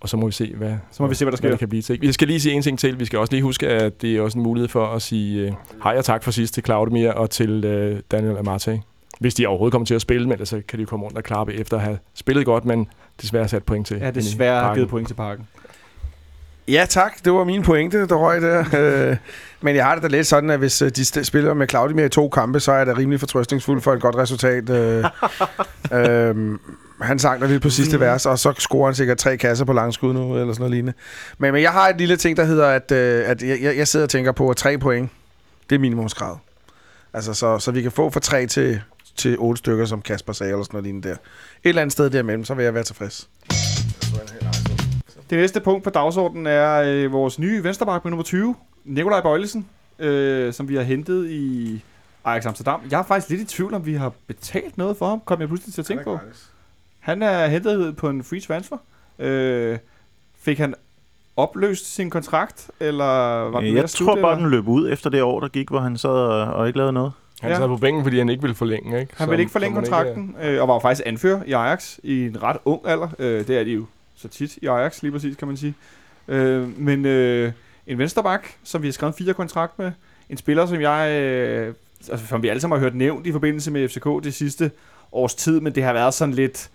Og 0.01 0.09
så 0.09 0.17
må 0.17 0.25
vi 0.25 0.31
se, 0.31 0.53
hvad, 0.57 0.73
Så 0.91 1.03
må 1.03 1.09
vi 1.09 1.15
se, 1.15 1.25
hvad 1.25 1.31
der 1.31 1.37
sker. 1.37 1.47
hvad 1.47 1.51
det 1.51 1.59
kan 1.59 1.69
blive 1.69 1.81
til. 1.81 2.01
Vi 2.01 2.11
skal 2.11 2.27
lige 2.27 2.39
sige 2.39 2.55
en 2.55 2.61
ting 2.61 2.79
til. 2.79 2.99
Vi 2.99 3.05
skal 3.05 3.19
også 3.19 3.33
lige 3.33 3.43
huske, 3.43 3.67
at 3.67 4.01
det 4.01 4.17
er 4.17 4.21
også 4.21 4.37
en 4.37 4.43
mulighed 4.43 4.67
for 4.67 4.85
at 4.87 5.01
sige 5.01 5.41
øh, 5.47 5.51
hej 5.83 5.97
og 5.97 6.05
tak 6.05 6.23
for 6.23 6.31
sidst 6.31 6.53
til 6.53 6.63
Claudemir 6.65 7.11
og 7.11 7.29
til 7.29 7.65
øh, 7.65 7.99
Daniel 8.11 8.37
Amate. 8.37 8.81
Hvis 9.19 9.33
de 9.33 9.47
overhovedet 9.47 9.71
kommer 9.71 9.85
til 9.85 9.93
at 9.95 10.01
spille, 10.01 10.27
men 10.29 10.45
så 10.45 10.61
kan 10.67 10.77
de 10.79 10.81
jo 10.81 10.87
komme 10.87 11.05
rundt 11.05 11.17
og 11.17 11.23
klappe 11.23 11.53
efter 11.53 11.77
at 11.77 11.83
have 11.83 11.97
spillet 12.13 12.45
godt, 12.45 12.65
men 12.65 12.87
desværre 13.21 13.47
sat 13.47 13.63
point 13.63 13.87
til. 13.87 13.97
Ja, 13.97 14.11
desværre 14.11 14.73
givet 14.75 14.89
point 14.89 15.07
til 15.07 15.13
parken. 15.15 15.47
Ja, 16.67 16.85
tak. 16.89 17.25
Det 17.25 17.33
var 17.33 17.43
min 17.43 17.63
pointe, 17.63 18.07
der 18.07 18.15
røg 18.15 18.41
der. 18.41 18.65
Øh, 19.11 19.17
Men 19.61 19.75
jeg 19.75 19.85
har 19.85 19.93
det 19.95 20.03
da 20.03 20.07
lidt 20.07 20.27
sådan, 20.27 20.49
at 20.49 20.59
hvis 20.59 20.81
øh, 20.81 20.89
de 20.89 21.05
spiller 21.25 21.53
med 21.53 21.67
Claudio 21.69 22.05
i 22.05 22.09
to 22.09 22.29
kampe, 22.29 22.59
så 22.59 22.71
er 22.71 22.85
da 22.85 22.93
rimelig 22.97 23.19
fortrøstningsfuld 23.19 23.81
for 23.81 23.93
et 23.93 24.01
godt 24.01 24.15
resultat. 24.15 24.69
Øh, 24.69 25.03
øh, 25.99 26.57
han 27.01 27.19
sang 27.19 27.41
der 27.41 27.47
lidt 27.47 27.61
på 27.63 27.69
sidste 27.69 27.99
vers, 27.99 28.25
og 28.25 28.39
så 28.39 28.53
scorer 28.57 28.85
han 28.87 28.95
sikkert 28.95 29.17
tre 29.17 29.37
kasser 29.37 29.65
på 29.65 29.73
langskud 29.73 30.13
nu, 30.13 30.37
eller 30.37 30.53
sådan 30.53 30.61
noget 30.61 30.71
lignende. 30.71 30.93
Men, 31.37 31.53
men 31.53 31.61
jeg 31.61 31.71
har 31.71 31.89
et 31.89 31.97
lille 31.97 32.17
ting, 32.17 32.37
der 32.37 32.43
hedder, 32.43 32.67
at, 32.67 32.91
øh, 32.91 33.29
at 33.29 33.43
jeg, 33.43 33.61
jeg- 33.61 33.77
jeg 33.77 33.87
sidder 33.87 34.05
og 34.05 34.09
tænker 34.09 34.31
på, 34.31 34.49
at 34.49 34.57
tre 34.57 34.77
point, 34.77 35.09
det 35.69 35.75
er 35.75 35.79
minimumskravet. 35.79 36.37
Altså, 37.13 37.33
så, 37.33 37.59
så 37.59 37.71
vi 37.71 37.81
kan 37.81 37.91
få 37.91 38.09
fra 38.09 38.19
tre 38.19 38.47
til, 38.47 38.81
til 39.15 39.35
otte 39.39 39.59
stykker, 39.59 39.85
som 39.85 40.01
Kasper 40.01 40.33
sagde, 40.33 40.51
eller 40.51 40.63
sådan 40.63 40.75
noget 40.75 40.83
lignende 40.83 41.07
der. 41.09 41.13
Et 41.15 41.19
eller 41.63 41.81
andet 41.81 41.93
sted 41.93 42.09
derimellem, 42.09 42.45
så 42.45 42.53
vil 42.53 42.63
jeg 42.65 42.73
være 42.73 42.83
tilfreds. 42.83 43.29
Det 45.29 45.37
næste 45.39 45.59
punkt 45.59 45.83
på 45.83 45.89
dagsordenen 45.89 46.47
er 46.47 46.81
øh, 46.85 47.11
vores 47.11 47.39
nye 47.39 47.63
venstreback 47.63 48.05
med 48.05 48.09
nummer 48.11 48.23
20, 48.23 48.55
Nikolaj 48.85 49.21
Bøjlesen, 49.21 49.65
øh, 49.99 50.53
som 50.53 50.69
vi 50.69 50.75
har 50.75 50.83
hentet 50.83 51.29
i 51.29 51.83
Ajax 52.25 52.45
Amsterdam. 52.45 52.79
Jeg 52.91 52.99
er 52.99 53.03
faktisk 53.03 53.29
lidt 53.29 53.41
i 53.41 53.45
tvivl, 53.45 53.73
om 53.73 53.85
vi 53.85 53.93
har 53.93 54.11
betalt 54.27 54.77
noget 54.77 54.97
for 54.97 55.09
ham, 55.09 55.21
kom 55.25 55.39
jeg 55.39 55.47
pludselig 55.47 55.73
til 55.73 55.81
at 55.81 55.85
tænke 55.85 56.03
på. 56.03 56.19
Han 57.01 57.21
er 57.21 57.47
hentet 57.47 57.97
på 57.97 58.09
en 58.09 58.23
free 58.23 58.39
transfer. 58.39 58.77
Øh, 59.19 59.77
fik 60.41 60.57
han 60.57 60.75
opløst 61.37 61.95
sin 61.95 62.09
kontrakt, 62.09 62.69
eller 62.79 63.03
var 63.49 63.59
den 63.61 63.73
ved 63.73 63.81
Jeg 63.81 63.89
tror 63.89 64.15
bare, 64.15 64.31
eller? 64.31 64.35
den 64.43 64.49
løb 64.49 64.67
ud 64.67 64.91
efter 64.91 65.09
det 65.09 65.21
år, 65.23 65.39
der 65.39 65.47
gik, 65.47 65.69
hvor 65.69 65.79
han 65.79 65.97
sad 65.97 66.09
og, 66.09 66.53
og 66.53 66.67
ikke 66.67 66.77
lavede 66.77 66.93
noget. 66.93 67.11
Han 67.41 67.51
Ja. 67.51 67.57
sad 67.57 67.67
på 67.67 67.77
bænken, 67.77 68.03
fordi 68.03 68.17
han 68.17 68.29
ikke 68.29 68.41
ville 68.41 68.55
forlænge, 68.55 68.99
ikke? 69.01 69.13
Han 69.17 69.25
Som- 69.25 69.29
ville 69.29 69.41
ikke 69.41 69.51
forlænge 69.51 69.75
kontrakten, 69.75 70.35
øh, 70.43 70.61
og 70.61 70.67
var 70.67 70.73
jo 70.73 70.79
faktisk 70.79 71.07
anfører 71.07 71.43
i 71.43 71.51
Ajax 71.51 71.97
i 72.03 72.25
en 72.25 72.43
ret 72.43 72.57
ung 72.65 72.81
alder. 72.87 73.07
Øh, 73.19 73.47
det 73.47 73.57
er 73.59 73.63
de 73.63 73.71
jo 73.71 73.85
så 74.15 74.27
tit 74.27 74.57
i 74.57 74.65
Ajax, 74.67 75.01
lige 75.01 75.11
præcis, 75.11 75.35
kan 75.35 75.47
man 75.47 75.57
sige. 75.57 75.73
Øh, 76.27 76.79
men 76.79 77.05
øh, 77.05 77.51
en 77.87 77.97
vensterbak, 77.97 78.47
som 78.63 78.81
vi 78.81 78.87
har 78.87 78.91
skrevet 78.91 79.15
fire 79.15 79.33
kontrakt 79.33 79.79
med. 79.79 79.91
En 80.29 80.37
spiller, 80.37 80.65
som 80.65 80.81
jeg... 80.81 81.11
Øh, 81.21 81.73
altså, 82.11 82.27
som 82.27 82.43
vi 82.43 82.47
alle 82.47 82.59
sammen 82.61 82.79
har 82.79 82.83
hørt 82.85 82.95
nævnt 82.95 83.27
i 83.27 83.31
forbindelse 83.31 83.71
med 83.71 83.89
FCK 83.89 84.05
det 84.23 84.33
sidste 84.33 84.71
års 85.11 85.35
tid, 85.35 85.59
men 85.59 85.75
det 85.75 85.83
har 85.83 85.93
været 85.93 86.13
sådan 86.13 86.33
lidt... 86.33 86.69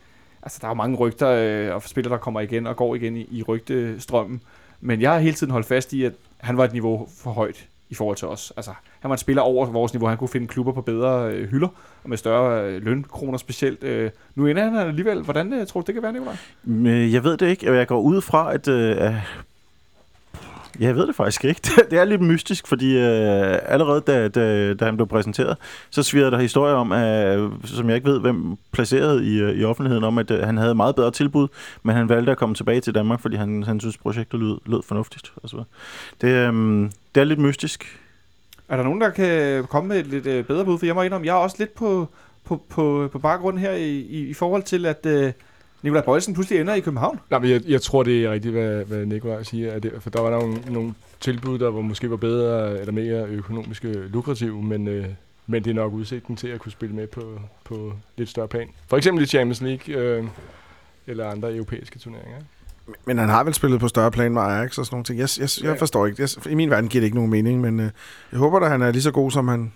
Altså, 0.46 0.58
der 0.60 0.66
er 0.66 0.70
jo 0.70 0.74
mange 0.74 0.96
rygter 0.96 1.28
øh, 1.28 1.74
og 1.74 1.82
spillere, 1.82 2.12
der 2.12 2.18
kommer 2.18 2.40
igen 2.40 2.66
og 2.66 2.76
går 2.76 2.94
igen 2.94 3.16
i, 3.16 3.28
i 3.30 3.42
rygtestrømmen. 3.42 4.40
Men 4.80 5.00
jeg 5.00 5.12
har 5.12 5.18
hele 5.18 5.34
tiden 5.34 5.50
holdt 5.50 5.66
fast 5.66 5.92
i, 5.92 6.04
at 6.04 6.12
han 6.38 6.56
var 6.56 6.64
et 6.64 6.72
niveau 6.72 7.08
for 7.18 7.30
højt 7.30 7.68
i 7.90 7.94
forhold 7.94 8.16
til 8.16 8.28
os. 8.28 8.52
Altså, 8.56 8.70
han 9.00 9.08
var 9.08 9.14
en 9.14 9.18
spiller 9.18 9.42
over 9.42 9.66
vores 9.66 9.92
niveau. 9.92 10.08
Han 10.08 10.18
kunne 10.18 10.28
finde 10.28 10.46
klubber 10.46 10.72
på 10.72 10.80
bedre 10.80 11.30
øh, 11.32 11.50
hylder, 11.50 11.68
og 12.02 12.10
med 12.10 12.16
større 12.16 12.70
øh, 12.70 12.82
lønkroner 12.82 13.38
specielt. 13.38 13.84
Øh, 13.84 14.10
nu 14.34 14.46
ender 14.46 14.64
han 14.64 14.76
alligevel. 14.76 15.22
Hvordan 15.22 15.52
øh, 15.52 15.66
tror 15.66 15.80
du, 15.80 15.86
det 15.86 15.94
kan 15.94 16.02
være, 16.02 16.12
Nicolaj? 16.12 16.36
Jeg 17.12 17.24
ved 17.24 17.36
det 17.36 17.48
ikke, 17.48 17.72
jeg 17.72 17.86
går 17.86 18.00
ud 18.00 18.20
fra, 18.20 18.54
at... 18.54 18.68
Øh, 18.68 19.14
Ja, 20.80 20.86
jeg 20.86 20.96
ved 20.96 21.06
det 21.06 21.14
faktisk 21.14 21.44
ikke. 21.44 21.60
Det 21.90 21.98
er 21.98 22.04
lidt 22.04 22.20
mystisk, 22.20 22.66
fordi 22.66 22.96
øh, 22.96 23.58
allerede 23.62 24.00
da, 24.00 24.28
da, 24.28 24.74
da 24.74 24.84
han 24.84 24.96
blev 24.96 25.08
præsenteret, 25.08 25.56
så 25.90 26.02
svirrede 26.02 26.30
der 26.30 26.38
historier 26.38 26.74
om, 26.74 26.92
at, 26.92 27.50
som 27.64 27.88
jeg 27.88 27.96
ikke 27.96 28.10
ved, 28.10 28.20
hvem 28.20 28.56
placerede 28.72 29.26
i, 29.26 29.40
øh, 29.40 29.54
i 29.54 29.64
offentligheden, 29.64 30.04
om 30.04 30.18
at 30.18 30.30
øh, 30.30 30.42
han 30.42 30.56
havde 30.56 30.74
meget 30.74 30.96
bedre 30.96 31.10
tilbud, 31.10 31.48
men 31.82 31.96
han 31.96 32.08
valgte 32.08 32.32
at 32.32 32.38
komme 32.38 32.54
tilbage 32.54 32.80
til 32.80 32.94
Danmark, 32.94 33.20
fordi 33.20 33.36
han, 33.36 33.62
han 33.62 33.80
synes, 33.80 33.96
projektet 33.96 34.40
lød, 34.40 34.58
lød 34.66 34.82
fornuftigt. 34.82 35.32
Og 35.36 35.48
så. 35.48 35.56
videre. 35.56 35.66
Det, 36.20 36.52
øh, 36.52 36.90
det 37.14 37.20
er 37.20 37.24
lidt 37.24 37.40
mystisk. 37.40 38.00
Er 38.68 38.76
der 38.76 38.84
nogen, 38.84 39.00
der 39.00 39.10
kan 39.10 39.64
komme 39.64 39.88
med 39.88 40.00
et 40.00 40.06
lidt 40.06 40.26
øh, 40.26 40.44
bedre 40.44 40.64
bud? 40.64 40.78
For 40.78 40.86
jeg 40.86 40.94
må 40.94 41.02
indrømme, 41.02 41.26
jeg 41.26 41.32
er 41.32 41.36
også 41.36 41.56
lidt 41.58 41.74
på, 41.74 42.08
på, 42.44 42.62
på, 42.68 43.08
på 43.12 43.18
baggrund 43.18 43.58
her 43.58 43.72
i, 43.72 43.98
i, 43.98 44.28
i 44.28 44.34
forhold 44.34 44.62
til, 44.62 44.86
at 44.86 45.06
øh, 45.06 45.32
Nikolaj 45.86 46.04
Bøjsen 46.04 46.34
pludselig 46.34 46.60
ender 46.60 46.74
i 46.74 46.80
København. 46.80 47.20
Nej, 47.30 47.40
men 47.40 47.50
jeg, 47.50 47.62
jeg 47.68 47.82
tror, 47.82 48.02
det 48.02 48.24
er 48.24 48.32
rigtigt, 48.32 48.54
hvad, 48.54 48.84
hvad 48.84 49.06
Nikolaj 49.06 49.42
siger. 49.42 49.72
At 49.72 49.82
det, 49.82 49.92
for 50.00 50.10
der 50.10 50.20
var 50.20 50.30
nogle, 50.30 50.58
nogle 50.70 50.94
tilbud, 51.20 51.58
der 51.58 51.70
var 51.70 51.80
måske 51.80 52.10
var 52.10 52.16
bedre 52.16 52.78
eller 52.80 52.92
mere 52.92 53.26
økonomisk 53.26 53.84
lukrative, 53.84 54.62
men, 54.62 54.88
øh, 54.88 55.06
men 55.46 55.64
det 55.64 55.70
er 55.70 55.74
nok 55.74 55.92
udsigten 55.92 56.36
til 56.36 56.48
at 56.48 56.60
kunne 56.60 56.72
spille 56.72 56.94
med 56.94 57.06
på, 57.06 57.40
på 57.64 57.92
lidt 58.16 58.28
større 58.28 58.48
plan. 58.48 58.68
For 58.88 58.96
eksempel 58.96 59.24
i 59.24 59.26
Champions 59.26 59.60
League 59.60 59.94
øh, 59.94 60.24
eller 61.06 61.30
andre 61.30 61.54
europæiske 61.54 61.98
turneringer. 61.98 62.36
ikke? 62.36 62.98
Men 63.06 63.18
han 63.18 63.28
har 63.28 63.44
vel 63.44 63.54
spillet 63.54 63.80
på 63.80 63.88
større 63.88 64.10
plan 64.10 64.32
med 64.34 64.42
Ajax 64.42 64.78
og 64.78 64.86
sådan 64.86 64.94
nogle 64.94 65.04
ting. 65.04 65.18
Jeg, 65.18 65.28
jeg, 65.38 65.48
jeg 65.62 65.72
Ja. 65.72 65.80
forstår 65.80 66.06
ikke. 66.06 66.22
Jeg, 66.22 66.52
I 66.52 66.54
min 66.54 66.70
verden 66.70 66.88
giver 66.90 67.00
det 67.00 67.06
ikke 67.06 67.16
nogen 67.16 67.30
mening, 67.30 67.60
men 67.60 67.80
øh, 67.80 67.90
jeg 68.32 68.38
håber 68.38 68.58
da, 68.58 68.66
han 68.66 68.82
er 68.82 68.92
lige 68.92 69.02
så 69.02 69.10
god, 69.10 69.30
som 69.30 69.48
han 69.48 69.72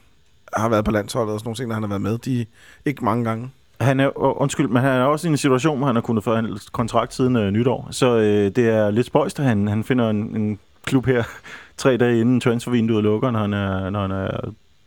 har 0.52 0.68
været 0.68 0.84
på 0.84 0.90
landsholdet 0.90 1.32
og 1.34 1.40
sådan 1.40 1.46
nogle 1.48 1.56
ting, 1.56 1.68
når 1.68 1.74
han 1.74 1.82
har 1.82 1.88
været 1.88 2.02
med. 2.02 2.18
De 2.18 2.46
ikke 2.84 3.04
mange 3.04 3.24
gange. 3.24 3.50
Han 3.80 4.00
er, 4.00 4.40
undskyld, 4.40 4.68
men 4.68 4.82
han 4.82 4.90
er 4.90 5.04
også 5.04 5.28
i 5.28 5.30
en 5.30 5.36
situation, 5.36 5.78
hvor 5.78 5.86
han 5.86 5.96
har 5.96 6.02
kunnet 6.02 6.24
forhandle 6.24 6.58
kontrakt 6.72 7.14
siden 7.14 7.36
øh, 7.36 7.50
nytår. 7.50 7.88
Så 7.90 8.16
øh, 8.16 8.50
det 8.56 8.68
er 8.68 8.90
lidt 8.90 9.06
spøjst, 9.06 9.40
at 9.40 9.46
han, 9.46 9.68
han 9.68 9.84
finder 9.84 10.10
en, 10.10 10.36
en 10.36 10.58
klub 10.84 11.06
her 11.06 11.22
tre 11.76 11.96
dage 11.96 12.20
inden 12.20 12.40
transfervinduet 12.40 13.02
lukker, 13.02 13.30
når 13.30 13.40
han 13.40 13.52
er, 13.52 13.90
når 13.90 14.00
han 14.00 14.10
er 14.10 14.30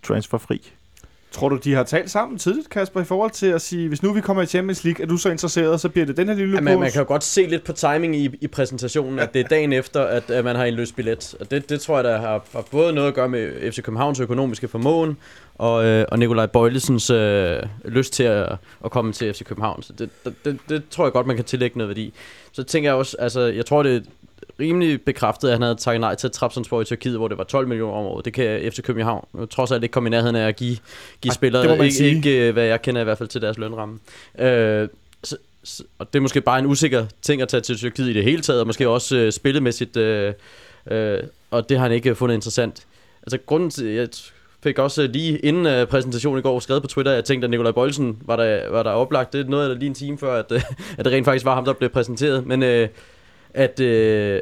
transferfri. 0.04 0.72
Tror 1.34 1.50
du, 1.50 1.56
de 1.56 1.74
har 1.74 1.84
talt 1.84 2.12
sammen 2.12 2.38
tidligt, 2.38 2.70
Kasper, 2.70 3.02
i 3.02 3.04
forhold 3.04 3.32
til 3.32 3.48
at 3.48 3.62
sige, 3.62 3.88
hvis 3.88 4.04
nu 4.04 4.14
vi 4.14 4.22
kommer 4.22 4.44
i 4.44 4.46
Champions 4.46 4.84
League, 4.84 5.04
er 5.04 5.08
du 5.08 5.18
så 5.18 5.30
interesseret, 5.30 5.82
så 5.82 5.90
bliver 5.90 6.06
det 6.06 6.18
den 6.18 6.28
her 6.28 6.36
lille 6.36 6.56
Ja, 6.56 6.62
man, 6.62 6.80
man 6.80 6.92
kan 6.92 7.02
jo 7.02 7.08
godt 7.08 7.24
se 7.24 7.46
lidt 7.46 7.64
på 7.64 7.74
timing 7.74 8.16
i, 8.16 8.30
i 8.42 8.48
præsentationen, 8.48 9.20
at 9.20 9.34
det 9.34 9.40
er 9.40 9.48
dagen 9.48 9.74
efter, 9.74 10.02
at, 10.02 10.32
at 10.32 10.44
man 10.44 10.56
har 10.56 10.66
indløst 10.66 10.96
billet. 10.96 11.36
Og 11.40 11.52
det, 11.52 11.70
det 11.70 11.82
tror 11.82 11.96
jeg, 11.96 12.04
der 12.04 12.20
har, 12.20 12.44
har 12.54 12.66
både 12.72 12.94
noget 12.94 13.08
at 13.08 13.14
gøre 13.14 13.30
med 13.30 13.72
FC 13.72 13.82
Københavns 13.82 14.20
økonomiske 14.20 14.68
formåen, 14.68 15.18
og, 15.56 15.86
øh, 15.86 16.06
og 16.12 16.20
Nikolaj 16.20 16.46
Bøjlesens 16.46 17.10
øh, 17.10 17.60
lyst 17.86 18.14
til 18.14 18.24
at, 18.24 18.56
at 18.86 18.92
komme 18.92 19.14
til 19.14 19.34
FC 19.34 19.44
København. 19.44 19.84
Så 19.84 19.94
det, 19.94 20.10
det, 20.46 20.60
det, 20.70 20.84
tror 20.90 21.06
jeg 21.06 21.14
godt, 21.14 21.28
man 21.28 21.36
kan 21.36 21.46
tillægge 21.46 21.78
noget 21.78 21.90
værdi. 21.90 22.14
Så 22.52 22.64
tænker 22.64 22.90
jeg 22.90 22.96
også, 22.96 23.18
altså 23.20 23.42
jeg 23.42 23.66
tror, 23.66 23.84
det 23.84 24.06
rimelig 24.60 25.02
bekræftet, 25.02 25.48
at 25.48 25.54
han 25.54 25.62
havde 25.62 25.76
takket 25.76 26.02
nej 26.02 26.16
til 26.16 26.32
Trabzonspor 26.32 26.82
i 26.82 26.86
Tyrkiet, 26.86 27.18
hvor 27.18 27.28
det 27.28 27.38
var 27.38 27.44
12 27.44 27.68
millioner 27.68 27.98
om 27.98 28.06
året. 28.06 28.26
Det 28.26 28.34
kan 28.34 28.72
FC 28.72 28.82
København 28.82 29.28
trods 29.52 29.72
alt 29.72 29.84
ikke 29.84 29.94
komme 29.94 30.08
i 30.08 30.12
nærheden 30.12 30.36
af 30.36 30.48
at 30.48 30.56
give, 30.56 30.78
give 31.22 31.32
Ej, 31.32 31.34
spillere, 31.34 31.86
ikke, 31.86 32.04
ikke 32.04 32.48
øh, 32.48 32.54
hvad 32.54 32.64
jeg 32.64 32.82
kender 32.82 33.02
i 33.02 33.04
hvert 33.04 33.18
fald 33.18 33.30
til 33.30 33.42
deres 33.42 33.58
lønramme. 33.58 34.00
Øh, 34.40 34.88
så, 35.24 35.38
så, 35.64 35.84
og 36.00 36.14
det 36.14 36.20
er 36.20 36.22
måske 36.22 36.42
bare 36.42 36.60
en 36.60 36.66
usikker 36.66 37.06
ting 37.22 37.42
at 37.42 37.48
tage 37.48 37.62
til 37.62 37.78
Tyrkiet 37.78 38.10
i 38.10 38.14
det 38.14 38.24
hele 38.24 38.42
taget, 38.42 38.62
og 38.62 38.68
måske 38.68 38.90
også 38.90 39.18
øh, 39.18 39.32
spillemæssigt, 39.32 39.98
øh, 39.98 40.34
øh, 40.92 41.20
og 41.52 41.70
det 41.70 41.78
har 41.78 41.86
han 41.86 41.96
ikke 41.96 42.16
fundet 42.16 42.36
interessant. 42.36 42.86
Altså 43.24 43.38
grunden 43.46 43.70
til, 43.70 43.86
jeg 43.86 44.08
fik 44.64 44.80
også 44.80 45.04
øh, 45.04 45.10
lige 45.10 45.40
inden 45.40 45.66
øh, 45.66 45.88
præsentationen 45.88 46.40
i 46.40 46.42
går 46.42 46.60
skrevet 46.60 46.84
på 46.84 46.88
Twitter, 46.88 47.12
at 47.12 47.16
jeg 47.16 47.26
tænkte, 47.26 47.46
at 47.46 47.50
Nikolaj 47.50 47.72
Bøjlsen 47.72 48.18
var 48.22 48.36
der, 48.36 48.70
var 48.70 48.84
der 48.84 48.92
oplagt. 48.92 49.34
Det 49.34 49.42
er 49.42 49.50
noget, 49.50 49.70
der 49.70 49.76
lige 49.76 49.88
en 49.88 49.94
time 49.94 50.18
før, 50.18 50.40
at, 50.40 50.52
øh, 50.52 50.62
at 50.98 51.06
det 51.06 51.14
rent 51.14 51.26
faktisk 51.26 51.46
var 51.46 51.56
ham, 51.56 51.66
der 51.66 51.74
blev 51.74 51.90
præsenteret. 51.90 52.46
Men 52.46 52.64
øh, 52.64 52.90
at 53.54 53.80
øh, 53.80 54.42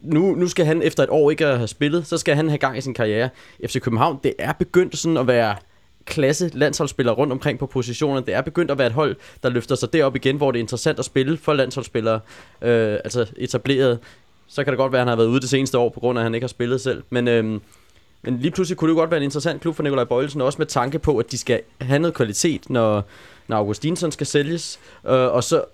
nu, 0.00 0.34
nu 0.34 0.48
skal 0.48 0.66
han 0.66 0.82
efter 0.82 1.02
et 1.02 1.10
år 1.10 1.30
ikke 1.30 1.46
at 1.46 1.56
have 1.56 1.68
spillet, 1.68 2.06
så 2.06 2.18
skal 2.18 2.34
han 2.36 2.48
have 2.48 2.58
gang 2.58 2.78
i 2.78 2.80
sin 2.80 2.94
karriere. 2.94 3.28
FC 3.66 3.80
København, 3.80 4.20
det 4.24 4.34
er 4.38 4.52
begyndt 4.52 4.98
sådan 4.98 5.16
at 5.16 5.26
være 5.26 5.56
klasse 6.04 6.50
landsholdsspillere 6.52 7.14
rundt 7.14 7.32
omkring 7.32 7.58
på 7.58 7.66
positionerne. 7.66 8.26
Det 8.26 8.34
er 8.34 8.40
begyndt 8.40 8.70
at 8.70 8.78
være 8.78 8.86
et 8.86 8.92
hold, 8.92 9.16
der 9.42 9.48
løfter 9.48 9.74
sig 9.74 9.92
derop 9.92 10.16
igen, 10.16 10.36
hvor 10.36 10.50
det 10.50 10.58
er 10.58 10.62
interessant 10.62 10.98
at 10.98 11.04
spille 11.04 11.36
for 11.36 11.52
landsholdsspillere, 11.52 12.20
øh, 12.62 12.98
altså 13.04 13.26
etableret. 13.36 13.98
Så 14.46 14.64
kan 14.64 14.70
det 14.70 14.78
godt 14.78 14.92
være, 14.92 15.00
at 15.00 15.06
han 15.06 15.08
har 15.08 15.16
været 15.16 15.28
ude 15.28 15.40
det 15.40 15.48
seneste 15.48 15.78
år, 15.78 15.88
på 15.88 16.00
grund 16.00 16.18
af, 16.18 16.22
at 16.22 16.24
han 16.24 16.34
ikke 16.34 16.44
har 16.44 16.48
spillet 16.48 16.80
selv. 16.80 17.02
Men, 17.10 17.28
øh, 17.28 17.44
men 18.22 18.38
lige 18.38 18.50
pludselig 18.50 18.78
kunne 18.78 18.88
det 18.88 18.94
jo 18.94 19.00
godt 19.00 19.10
være 19.10 19.18
en 19.18 19.24
interessant 19.24 19.60
klub 19.60 19.76
for 19.76 19.82
Nikolaj 19.82 20.04
Bøjelsen, 20.04 20.40
også 20.40 20.58
med 20.58 20.66
tanke 20.66 20.98
på, 20.98 21.18
at 21.18 21.30
de 21.30 21.38
skal 21.38 21.60
have 21.80 21.98
noget 21.98 22.14
kvalitet, 22.14 22.70
når, 22.70 23.04
når 23.48 23.56
Augustinsson 23.56 24.12
skal 24.12 24.26
sælges. 24.26 24.80
Øh, 25.06 25.12
og 25.12 25.44
så, 25.44 25.64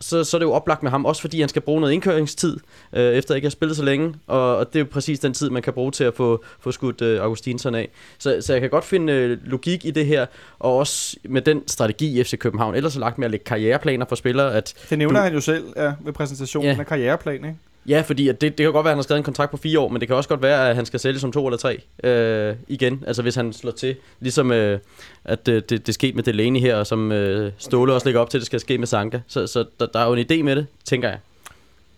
så, 0.00 0.24
så 0.24 0.36
er 0.36 0.38
det 0.38 0.46
jo 0.46 0.52
oplagt 0.52 0.82
med 0.82 0.90
ham, 0.90 1.04
også 1.04 1.20
fordi 1.20 1.40
han 1.40 1.48
skal 1.48 1.62
bruge 1.62 1.80
noget 1.80 1.92
indkøringstid, 1.92 2.56
øh, 2.92 3.14
efter 3.14 3.34
ikke 3.34 3.44
have 3.44 3.50
spillet 3.50 3.76
så 3.76 3.84
længe, 3.84 4.14
og, 4.26 4.56
og 4.56 4.66
det 4.72 4.76
er 4.76 4.80
jo 4.80 4.86
præcis 4.90 5.18
den 5.20 5.32
tid, 5.34 5.50
man 5.50 5.62
kan 5.62 5.72
bruge 5.72 5.90
til 5.92 6.04
at 6.04 6.14
få, 6.14 6.44
få 6.60 6.72
skudt 6.72 7.02
øh, 7.02 7.22
Augustinsson 7.22 7.74
af. 7.74 7.88
Så, 8.18 8.36
så 8.40 8.52
jeg 8.52 8.60
kan 8.60 8.70
godt 8.70 8.84
finde 8.84 9.12
øh, 9.12 9.38
logik 9.44 9.84
i 9.84 9.90
det 9.90 10.06
her, 10.06 10.26
og 10.58 10.76
også 10.76 11.16
med 11.24 11.42
den 11.42 11.68
strategi 11.68 12.20
i 12.20 12.24
FC 12.24 12.38
København, 12.38 12.74
ellers 12.74 12.96
er 12.96 13.00
lagt 13.00 13.18
med 13.18 13.24
at 13.24 13.30
lægge 13.30 13.44
karriereplaner 13.44 14.06
for 14.08 14.16
spillere, 14.16 14.54
at 14.54 14.74
Det 14.90 14.98
nævner 14.98 15.18
Du- 15.20 15.24
han 15.24 15.34
jo 15.34 15.40
selv 15.40 15.64
ja, 15.76 15.92
ved 16.04 16.12
præsentationen 16.12 16.70
Ja. 16.74 16.80
af 16.80 16.86
karriereplan, 16.86 17.34
ikke? 17.34 17.56
Ja, 17.88 18.00
fordi 18.00 18.28
at 18.28 18.40
det, 18.40 18.58
det 18.58 18.64
kan 18.64 18.72
godt 18.72 18.84
være, 18.84 18.90
at 18.90 18.94
han 18.94 18.98
har 18.98 19.02
skrevet 19.02 19.18
en 19.18 19.24
kontrakt 19.24 19.50
på 19.50 19.56
fire 19.56 19.78
år, 19.80 19.88
men 19.88 20.00
det 20.00 20.08
kan 20.08 20.16
også 20.16 20.28
godt 20.28 20.42
være, 20.42 20.70
at 20.70 20.76
han 20.76 20.86
skal 20.86 21.00
sælge 21.00 21.20
som 21.20 21.32
to 21.32 21.46
eller 21.46 21.58
tre 21.58 21.80
øh, 22.04 22.56
igen. 22.68 23.04
Altså 23.06 23.22
hvis 23.22 23.34
han 23.34 23.52
slår 23.52 23.70
til, 23.72 23.96
ligesom 24.20 24.52
øh, 24.52 24.78
at 25.24 25.48
øh, 25.48 25.62
det, 25.68 25.86
det 25.86 25.94
skete 25.94 26.12
med 26.12 26.22
Delaney 26.22 26.60
her, 26.60 26.76
og 26.76 26.86
som 26.86 27.12
øh, 27.12 27.52
Ståle 27.58 27.92
også 27.94 28.06
lægger 28.06 28.20
op 28.20 28.30
til, 28.30 28.38
at 28.38 28.40
det 28.40 28.46
skal 28.46 28.60
ske 28.60 28.78
med 28.78 28.86
Sanka. 28.86 29.20
Så, 29.26 29.46
så 29.46 29.64
der, 29.80 29.86
der 29.86 29.98
er 30.00 30.06
jo 30.06 30.14
en 30.14 30.26
idé 30.30 30.42
med 30.42 30.56
det, 30.56 30.66
tænker 30.84 31.08
jeg. 31.08 31.18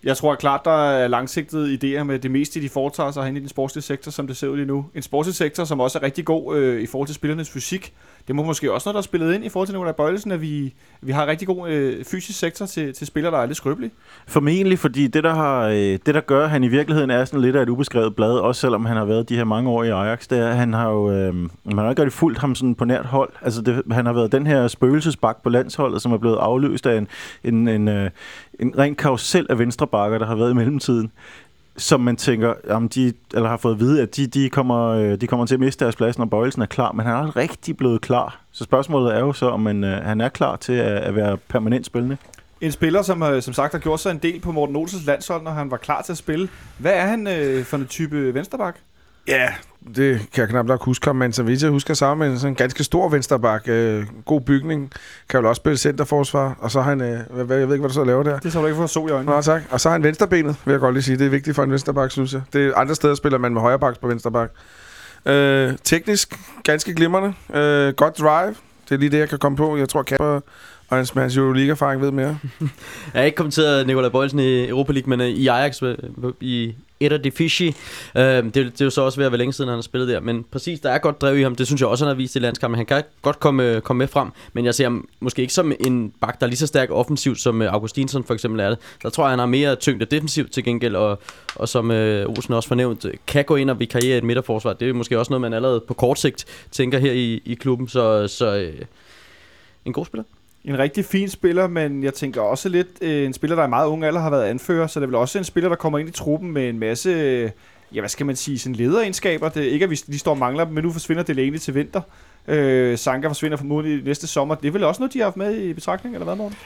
Jeg 0.05 0.16
tror 0.16 0.34
klart, 0.34 0.64
der 0.64 0.90
er 0.90 1.09
langsigtede 1.09 1.74
idéer 1.74 2.03
med 2.03 2.18
det 2.18 2.30
meste, 2.30 2.61
de 2.61 2.68
foretager 2.68 3.11
sig 3.11 3.24
hen 3.24 3.36
i 3.36 3.40
den 3.40 3.48
sportslige 3.48 3.82
sektor, 3.82 4.11
som 4.11 4.26
det 4.26 4.36
ser 4.36 4.48
ud 4.48 4.57
lige 4.57 4.66
nu. 4.66 4.86
En 4.94 5.03
sportslig 5.03 5.34
sektor, 5.34 5.64
som 5.64 5.80
også 5.80 5.98
er 5.98 6.03
rigtig 6.03 6.24
god 6.24 6.57
øh, 6.57 6.82
i 6.82 6.86
forhold 6.86 7.07
til 7.07 7.14
spillernes 7.14 7.51
fysik. 7.51 7.92
Det 8.28 8.36
må 8.36 8.42
måske 8.42 8.72
også 8.72 8.88
noget, 8.88 8.94
der 8.94 8.98
er 8.98 9.03
spillet 9.03 9.34
ind 9.34 9.44
i 9.44 9.48
forhold 9.48 9.66
til 9.66 9.74
Nikolaj 9.74 9.92
Bøjlesen, 9.92 10.32
at 10.32 10.40
vi, 10.40 10.74
vi 11.01 11.12
har 11.12 11.22
en 11.22 11.28
rigtig 11.28 11.48
god 11.48 11.68
øh, 11.68 12.05
fysisk 12.05 12.38
sektor 12.38 12.66
til, 12.66 12.94
til 12.94 13.07
spillere, 13.07 13.32
der 13.32 13.38
er 13.38 13.46
lidt 13.46 13.57
skrøbelige. 13.57 13.90
Formentlig, 14.26 14.78
fordi 14.78 15.07
det 15.07 15.24
der, 15.24 15.34
har, 15.34 15.66
øh, 15.66 15.74
det, 15.76 16.07
der 16.07 16.20
gør, 16.20 16.44
at 16.44 16.51
han 16.51 16.64
i 16.64 16.68
virkeligheden 16.68 17.11
er 17.11 17.24
sådan 17.24 17.40
lidt 17.40 17.57
af 17.57 17.62
et 17.62 17.68
ubeskrevet 17.68 18.16
blad, 18.16 18.32
også 18.32 18.61
selvom 18.61 18.84
han 18.84 18.96
har 18.96 19.05
været 19.05 19.28
de 19.28 19.36
her 19.36 19.44
mange 19.44 19.70
år 19.70 19.84
i 19.84 19.88
Ajax, 19.88 20.28
det 20.28 20.38
er, 20.38 20.48
at 20.48 20.57
han 20.57 20.72
har 20.72 20.90
jo, 20.90 21.12
øh, 21.12 21.34
man 21.64 21.78
har 21.78 21.90
ikke 21.90 22.11
fuldt 22.11 22.38
ham 22.38 22.55
sådan 22.55 22.74
på 22.74 22.84
nært 22.84 23.07
hold. 23.07 23.32
Altså, 23.42 23.62
det, 23.62 23.82
han 23.90 24.07
har 24.07 24.12
været 24.12 24.32
den 24.32 24.46
her 24.46 24.68
spøgelsesbak 24.68 25.42
på 25.42 25.48
landsholdet, 25.48 26.03
som 26.03 26.12
er 26.12 26.18
blevet 26.18 26.36
afløst 26.36 26.86
af 26.86 26.98
en, 26.98 27.09
en, 27.44 27.68
en, 27.68 27.88
øh, 27.88 28.11
en 28.61 28.78
ren 28.78 28.94
karusel 28.94 29.46
af 29.51 29.59
venstre 29.59 29.86
venstrebakker, 29.91 30.18
der 30.18 30.26
har 30.26 30.34
været 30.34 30.51
i 30.51 30.55
mellemtiden. 30.55 31.12
som 31.76 32.01
man 32.01 32.16
tænker, 32.16 32.55
jamen 32.68 32.88
de, 32.88 33.12
eller 33.34 33.49
har 33.49 33.57
fået 33.57 33.74
at 33.74 33.80
vide, 33.80 34.03
at 34.03 34.16
de, 34.16 34.26
de, 34.26 34.51
kommer, 34.51 34.88
øh, 34.88 35.20
de 35.20 35.26
kommer 35.26 35.47
til 35.47 35.55
at 35.55 35.61
miste 35.61 35.84
deres 35.84 35.97
plads, 35.97 36.18
når 36.18 36.24
Bøjelsen 36.24 36.62
er 36.62 36.66
klar, 36.66 36.93
men 36.93 37.07
han 37.07 37.14
er 37.14 37.18
aldrig 37.18 37.36
rigtig 37.36 37.76
blevet 37.76 38.01
klar. 38.01 38.41
Så 38.53 38.64
spørgsmålet 38.64 39.14
er 39.14 39.20
jo 39.20 39.32
så, 39.32 39.49
om 39.51 39.61
man, 39.61 39.84
øh, 39.84 40.05
han 40.05 40.20
er 40.20 40.28
klar 40.28 40.57
til 40.57 40.72
at, 40.72 40.99
at 41.03 41.14
være 41.14 41.36
permanent 41.36 41.86
spillende. 41.86 42.16
En 42.61 42.72
spiller, 42.72 43.03
som 43.03 43.22
øh, 43.22 43.43
som 43.43 43.55
sagt 43.55 43.72
har 43.72 43.78
gjort 43.78 44.01
sig 44.01 44.11
en 44.11 44.18
del 44.18 44.41
på 44.41 44.53
Morten 44.53 44.76
Olsens 44.76 45.07
landshold, 45.07 45.43
når 45.43 45.51
han 45.51 45.70
var 45.70 45.76
klar 45.76 46.03
til 46.03 46.12
at 46.12 46.18
spille. 46.18 46.49
Hvad 46.78 46.93
er 46.93 47.07
han 47.07 47.26
øh, 47.26 47.64
for 47.64 47.76
en 47.76 47.86
type 47.86 48.34
vensterbak? 48.34 48.76
Ja, 49.30 49.48
det 49.94 50.20
kan 50.32 50.40
jeg 50.42 50.48
knap 50.48 50.66
nok 50.66 50.84
huske 50.84 51.06
ham, 51.06 51.16
men 51.16 51.32
så 51.32 51.42
vidt 51.42 51.62
jeg 51.62 51.70
husker 51.70 51.94
sammen 51.94 52.28
med 52.28 52.38
sådan 52.38 52.52
en 52.52 52.56
ganske 52.56 52.84
stor 52.84 53.08
vensterbak, 53.08 53.68
øh, 53.68 54.06
god 54.24 54.40
bygning, 54.40 54.92
kan 55.28 55.38
vel 55.38 55.46
også 55.46 55.60
spille 55.60 55.76
centerforsvar, 55.76 56.56
og 56.60 56.70
så 56.70 56.80
har 56.80 56.90
han, 56.90 57.00
øh, 57.00 57.46
hvad, 57.46 57.58
jeg 57.58 57.68
ved 57.68 57.74
ikke, 57.74 57.82
hvad 57.82 57.88
du 57.88 57.94
så 57.94 58.04
laver 58.04 58.22
der. 58.22 58.38
Det 58.38 58.52
så 58.52 58.60
du 58.60 58.66
ikke 58.66 58.76
få 58.76 58.86
sol 58.86 59.08
i 59.08 59.12
øjnene. 59.12 59.32
Nå, 59.32 59.42
tak. 59.42 59.62
Og 59.70 59.80
så 59.80 59.88
har 59.88 59.94
han 59.94 60.02
venstrebenet, 60.02 60.56
vil 60.64 60.72
jeg 60.72 60.80
godt 60.80 60.94
lige 60.94 61.02
sige. 61.02 61.18
Det 61.18 61.26
er 61.26 61.30
vigtigt 61.30 61.56
for 61.56 61.62
en 61.62 61.70
vensterbak, 61.70 62.10
synes 62.10 62.32
jeg. 62.32 62.42
Det 62.52 62.66
er 62.66 62.76
andre 62.76 62.94
steder 62.94 63.14
spiller 63.14 63.38
man 63.38 63.52
med 63.52 63.60
højrebaks 63.60 63.98
på 63.98 64.08
vensterbak. 64.08 64.50
Øh, 65.26 65.72
teknisk, 65.84 66.34
ganske 66.64 66.94
glimrende. 66.94 67.34
Øh, 67.54 67.94
godt 67.94 68.18
drive. 68.18 68.54
Det 68.88 68.94
er 68.94 68.96
lige 68.96 69.10
det, 69.10 69.18
jeg 69.18 69.28
kan 69.28 69.38
komme 69.38 69.56
på. 69.56 69.76
Jeg 69.76 69.88
tror, 69.88 70.02
Kasper 70.02 70.40
og 70.88 70.96
hans, 70.96 71.10
hans 71.10 71.36
Euroleague-erfaring 71.36 72.00
ved 72.00 72.10
mere. 72.10 72.38
Jeg 72.60 72.68
har 73.14 73.22
ikke 73.22 73.36
kommenteret 73.36 73.86
Nikolaj 73.86 74.10
Bøjelsen 74.10 74.38
i 74.38 74.68
Europa 74.68 74.92
League, 74.92 75.10
men 75.10 75.20
øh, 75.20 75.26
i 75.26 75.46
Ajax 75.46 75.82
i 76.40 76.74
Etter 77.01 77.18
de 77.18 77.30
Fischi. 77.30 77.74
Øh, 78.16 78.22
det, 78.24 78.55
det 78.55 78.80
er 78.80 78.84
jo 78.84 78.90
så 78.90 79.03
også 79.03 79.18
ved 79.18 79.26
at 79.26 79.32
være 79.32 79.38
længe 79.38 79.53
siden, 79.53 79.68
han 79.68 79.76
har 79.76 79.82
spillet 79.82 80.09
der. 80.09 80.20
Men 80.20 80.44
præcis, 80.51 80.80
der 80.80 80.90
er 80.90 80.98
godt 80.98 81.20
drev 81.20 81.38
i 81.38 81.42
ham. 81.42 81.55
Det 81.55 81.66
synes 81.66 81.80
jeg 81.80 81.88
også, 81.88 82.05
han 82.05 82.09
har 82.09 82.16
vist 82.16 82.36
i 82.36 82.38
landskampen. 82.38 82.76
Han 82.76 82.86
kan 82.86 83.03
godt 83.22 83.40
komme, 83.40 83.64
øh, 83.64 83.80
komme 83.80 83.98
med 83.98 84.09
frem, 84.09 84.28
men 84.53 84.64
jeg 84.64 84.74
ser 84.74 84.84
ham 84.84 85.09
måske 85.20 85.42
ikke 85.42 85.55
som 85.55 85.72
en 85.80 86.12
bak, 86.20 86.40
der 86.40 86.46
er 86.46 86.48
lige 86.48 86.59
så 86.59 86.66
stærk 86.66 86.90
offensivt, 86.90 87.40
som 87.40 87.62
øh, 87.62 87.72
Augustinsson 87.72 88.24
for 88.24 88.34
eksempel 88.34 88.61
er 88.61 88.68
det. 88.68 88.78
Der 89.03 89.11
tror 89.11 89.24
jeg, 89.24 89.30
han 89.30 89.38
har 89.38 89.46
mere 89.46 89.76
tyngde 89.76 90.05
defensivt 90.05 90.53
til 90.53 90.64
gengæld, 90.64 90.96
og, 90.96 91.18
og 91.55 91.68
som 91.68 91.90
øh, 91.90 92.28
Olsen 92.28 92.55
også 92.55 92.68
fornævnt, 92.68 93.05
øh, 93.05 93.14
kan 93.26 93.44
gå 93.44 93.57
ind 93.57 93.70
og 93.70 93.80
vikariere 93.80 94.18
et 94.18 94.24
midterforsvar. 94.24 94.72
Det 94.72 94.88
er 94.88 94.92
måske 94.92 95.18
også 95.18 95.30
noget, 95.30 95.40
man 95.40 95.53
allerede 95.53 95.80
på 95.88 95.94
kort 95.94 96.18
sigt 96.18 96.44
tænker 96.70 96.98
her 96.98 97.12
i, 97.12 97.42
i 97.44 97.55
klubben. 97.55 97.88
Så, 97.88 98.28
så 98.28 98.57
øh, 98.57 98.74
en 99.84 99.92
god 99.92 100.07
spiller. 100.07 100.24
En 100.64 100.78
rigtig 100.78 101.04
fin 101.04 101.28
spiller, 101.28 101.68
men 101.68 102.02
jeg 102.02 102.14
tænker 102.14 102.40
også 102.40 102.68
lidt 102.68 102.88
øh, 103.00 103.26
en 103.26 103.32
spiller, 103.32 103.56
der 103.56 103.62
er 103.62 103.68
meget 103.68 103.88
ung 103.88 104.04
alder, 104.04 104.20
har 104.20 104.30
været 104.30 104.44
anfører, 104.44 104.86
så 104.86 105.00
det 105.00 105.04
er 105.04 105.08
vel 105.08 105.14
også 105.14 105.38
en 105.38 105.44
spiller, 105.44 105.68
der 105.68 105.76
kommer 105.76 105.98
ind 105.98 106.08
i 106.08 106.12
truppen 106.12 106.52
med 106.52 106.68
en 106.68 106.78
masse, 106.78 107.11
øh, 107.11 107.50
ja 107.94 108.00
hvad 108.00 108.08
skal 108.08 108.26
man 108.26 108.36
sige, 108.36 108.58
sådan 108.58 108.74
lederegenskaber. 108.74 109.48
Det 109.48 109.66
er 109.66 109.70
ikke, 109.70 109.84
at 109.84 109.90
vi 109.90 109.94
de 109.94 110.18
står 110.18 110.30
og 110.30 110.38
mangler 110.38 110.64
dem, 110.64 110.74
men 110.74 110.84
nu 110.84 110.92
forsvinder 110.92 111.22
det 111.22 111.38
egentlig 111.38 111.61
til 111.61 111.74
vinter. 111.74 112.00
Øh, 112.48 112.98
Sanka 112.98 113.28
forsvinder 113.28 113.56
formodentlig 113.56 114.04
næste 114.04 114.26
sommer. 114.26 114.54
Det 114.54 114.68
er 114.68 114.72
vel 114.72 114.84
også 114.84 115.00
noget, 115.02 115.12
de 115.12 115.18
har 115.18 115.26
haft 115.26 115.36
med 115.36 115.56
i 115.56 115.72
betragtning, 115.72 116.14
eller 116.14 116.24
hvad, 116.24 116.36
Morten? 116.36 116.56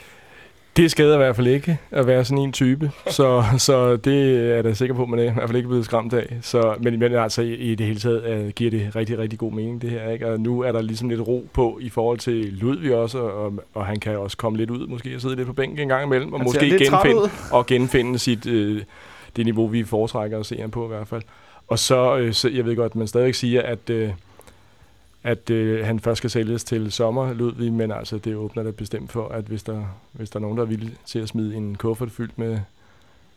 Det 0.76 0.90
skader 0.90 1.14
i 1.14 1.16
hvert 1.16 1.36
fald 1.36 1.46
ikke 1.46 1.78
at 1.90 2.06
være 2.06 2.24
sådan 2.24 2.42
en 2.42 2.52
type, 2.52 2.90
så, 3.10 3.44
så 3.58 3.96
det 3.96 4.36
er 4.36 4.54
jeg 4.54 4.64
da 4.64 4.74
sikker 4.74 4.94
på, 4.94 5.02
at 5.02 5.08
man 5.08 5.18
er 5.18 5.22
i 5.22 5.30
hvert 5.30 5.48
fald 5.48 5.56
ikke 5.56 5.68
blevet 5.68 5.84
skræmt 5.84 6.12
af. 6.12 6.38
Så, 6.42 6.74
men, 6.80 6.98
men 6.98 7.14
altså 7.14 7.42
i, 7.42 7.74
det 7.74 7.86
hele 7.86 8.00
taget 8.00 8.44
uh, 8.44 8.48
giver 8.48 8.70
det 8.70 8.96
rigtig, 8.96 9.18
rigtig 9.18 9.38
god 9.38 9.52
mening 9.52 9.82
det 9.82 9.90
her. 9.90 10.10
Ikke? 10.10 10.28
Og 10.28 10.40
nu 10.40 10.60
er 10.60 10.72
der 10.72 10.82
ligesom 10.82 11.08
lidt 11.08 11.20
ro 11.20 11.46
på 11.52 11.78
i 11.82 11.88
forhold 11.88 12.18
til 12.18 12.34
Ludvig 12.34 12.94
også, 12.94 13.18
og, 13.18 13.52
og 13.74 13.86
han 13.86 14.00
kan 14.00 14.18
også 14.18 14.36
komme 14.36 14.58
lidt 14.58 14.70
ud 14.70 14.86
måske 14.86 15.14
og 15.14 15.20
sidde 15.20 15.36
lidt 15.36 15.46
på 15.46 15.52
bænken 15.52 15.78
en 15.78 15.88
gang 15.88 16.06
imellem, 16.06 16.32
og 16.32 16.38
Han 16.38 16.46
måske 16.46 16.78
genfinde, 16.78 17.30
og 17.52 17.66
genfinde 17.66 18.18
sit, 18.18 18.46
uh, 18.46 18.80
det 19.36 19.44
niveau, 19.44 19.66
vi 19.66 19.84
foretrækker 19.84 20.38
at 20.38 20.46
se 20.46 20.60
ham 20.60 20.70
på 20.70 20.84
i 20.84 20.88
hvert 20.88 21.08
fald. 21.08 21.22
Og 21.68 21.78
så, 21.78 22.20
uh, 22.20 22.32
så 22.32 22.48
jeg 22.48 22.64
ved 22.64 22.76
godt, 22.76 22.92
at 22.92 22.96
man 22.96 23.06
stadigvæk 23.06 23.34
siger, 23.34 23.62
at... 23.62 23.90
Uh, 23.90 24.08
at 25.24 25.50
øh, 25.50 25.86
han 25.86 26.00
først 26.00 26.18
skal 26.18 26.30
sælges 26.30 26.64
til 26.64 26.92
sommer, 26.92 27.32
Ludvig, 27.32 27.72
men 27.72 27.92
altså 27.92 28.18
det 28.18 28.36
åbner 28.36 28.62
da 28.62 28.70
bestemt 28.70 29.12
for, 29.12 29.28
at 29.28 29.44
hvis 29.44 29.62
der, 29.62 29.82
hvis 30.12 30.30
der 30.30 30.36
er 30.36 30.40
nogen, 30.40 30.56
der 30.56 30.62
er 30.64 30.68
villige 30.68 30.94
til 31.06 31.18
at 31.18 31.28
smide 31.28 31.54
en 31.56 31.74
kuffert 31.74 32.10
fyldt 32.10 32.38
med, 32.38 32.58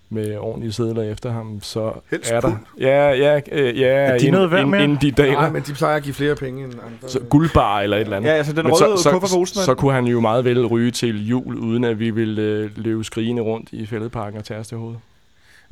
med 0.10 0.38
ordentlige 0.38 0.72
sædler 0.72 1.04
efter 1.04 1.32
ham, 1.32 1.60
så 1.62 1.92
Helst 2.12 2.32
er 2.32 2.42
der... 2.42 2.50
pund. 2.50 2.60
Ja, 2.80 3.10
ja, 3.12 3.40
øh, 3.52 3.80
ja 3.80 3.88
Er 3.88 4.10
de 4.12 4.18
inden- 4.18 4.32
noget 4.34 4.52
værd 4.52 4.60
inden- 4.60 4.72
mere? 4.72 4.84
Inden 4.84 4.98
de 5.02 5.12
daler. 5.12 5.32
Nej, 5.34 5.50
men 5.50 5.62
de 5.62 5.74
plejer 5.74 5.96
at 5.96 6.04
give 6.04 6.14
flere 6.14 6.36
penge 6.36 6.64
end 6.64 6.74
andre. 6.74 7.10
Så 7.10 7.20
guldbar 7.20 7.80
eller 7.80 7.98
et 7.98 8.02
eller 8.02 8.18
andet. 8.18 8.30
Ja, 8.30 8.34
altså 8.36 8.54
den 8.54 8.64
Men 8.64 8.72
røde 8.74 8.98
så, 8.98 9.12
kuffert 9.12 9.30
så, 9.30 9.36
på 9.36 9.40
Olsen. 9.40 9.62
så 9.62 9.76
kunne 9.76 9.94
han 9.94 10.06
jo 10.06 10.20
meget 10.20 10.46
vel 10.46 10.66
ryge 10.66 10.92
til 10.92 11.28
jul, 11.28 11.56
uden 11.58 11.84
at 11.84 12.00
vi 12.00 12.10
ville 12.10 12.42
øh, 12.42 12.70
løbe 12.76 13.04
skrigende 13.04 13.42
rundt 13.42 13.70
i 13.72 13.86
fældeparken 13.86 14.40
og 14.40 14.46
tage 14.46 14.60
os 14.60 14.68
til 14.68 14.78
hovedet. 14.78 15.00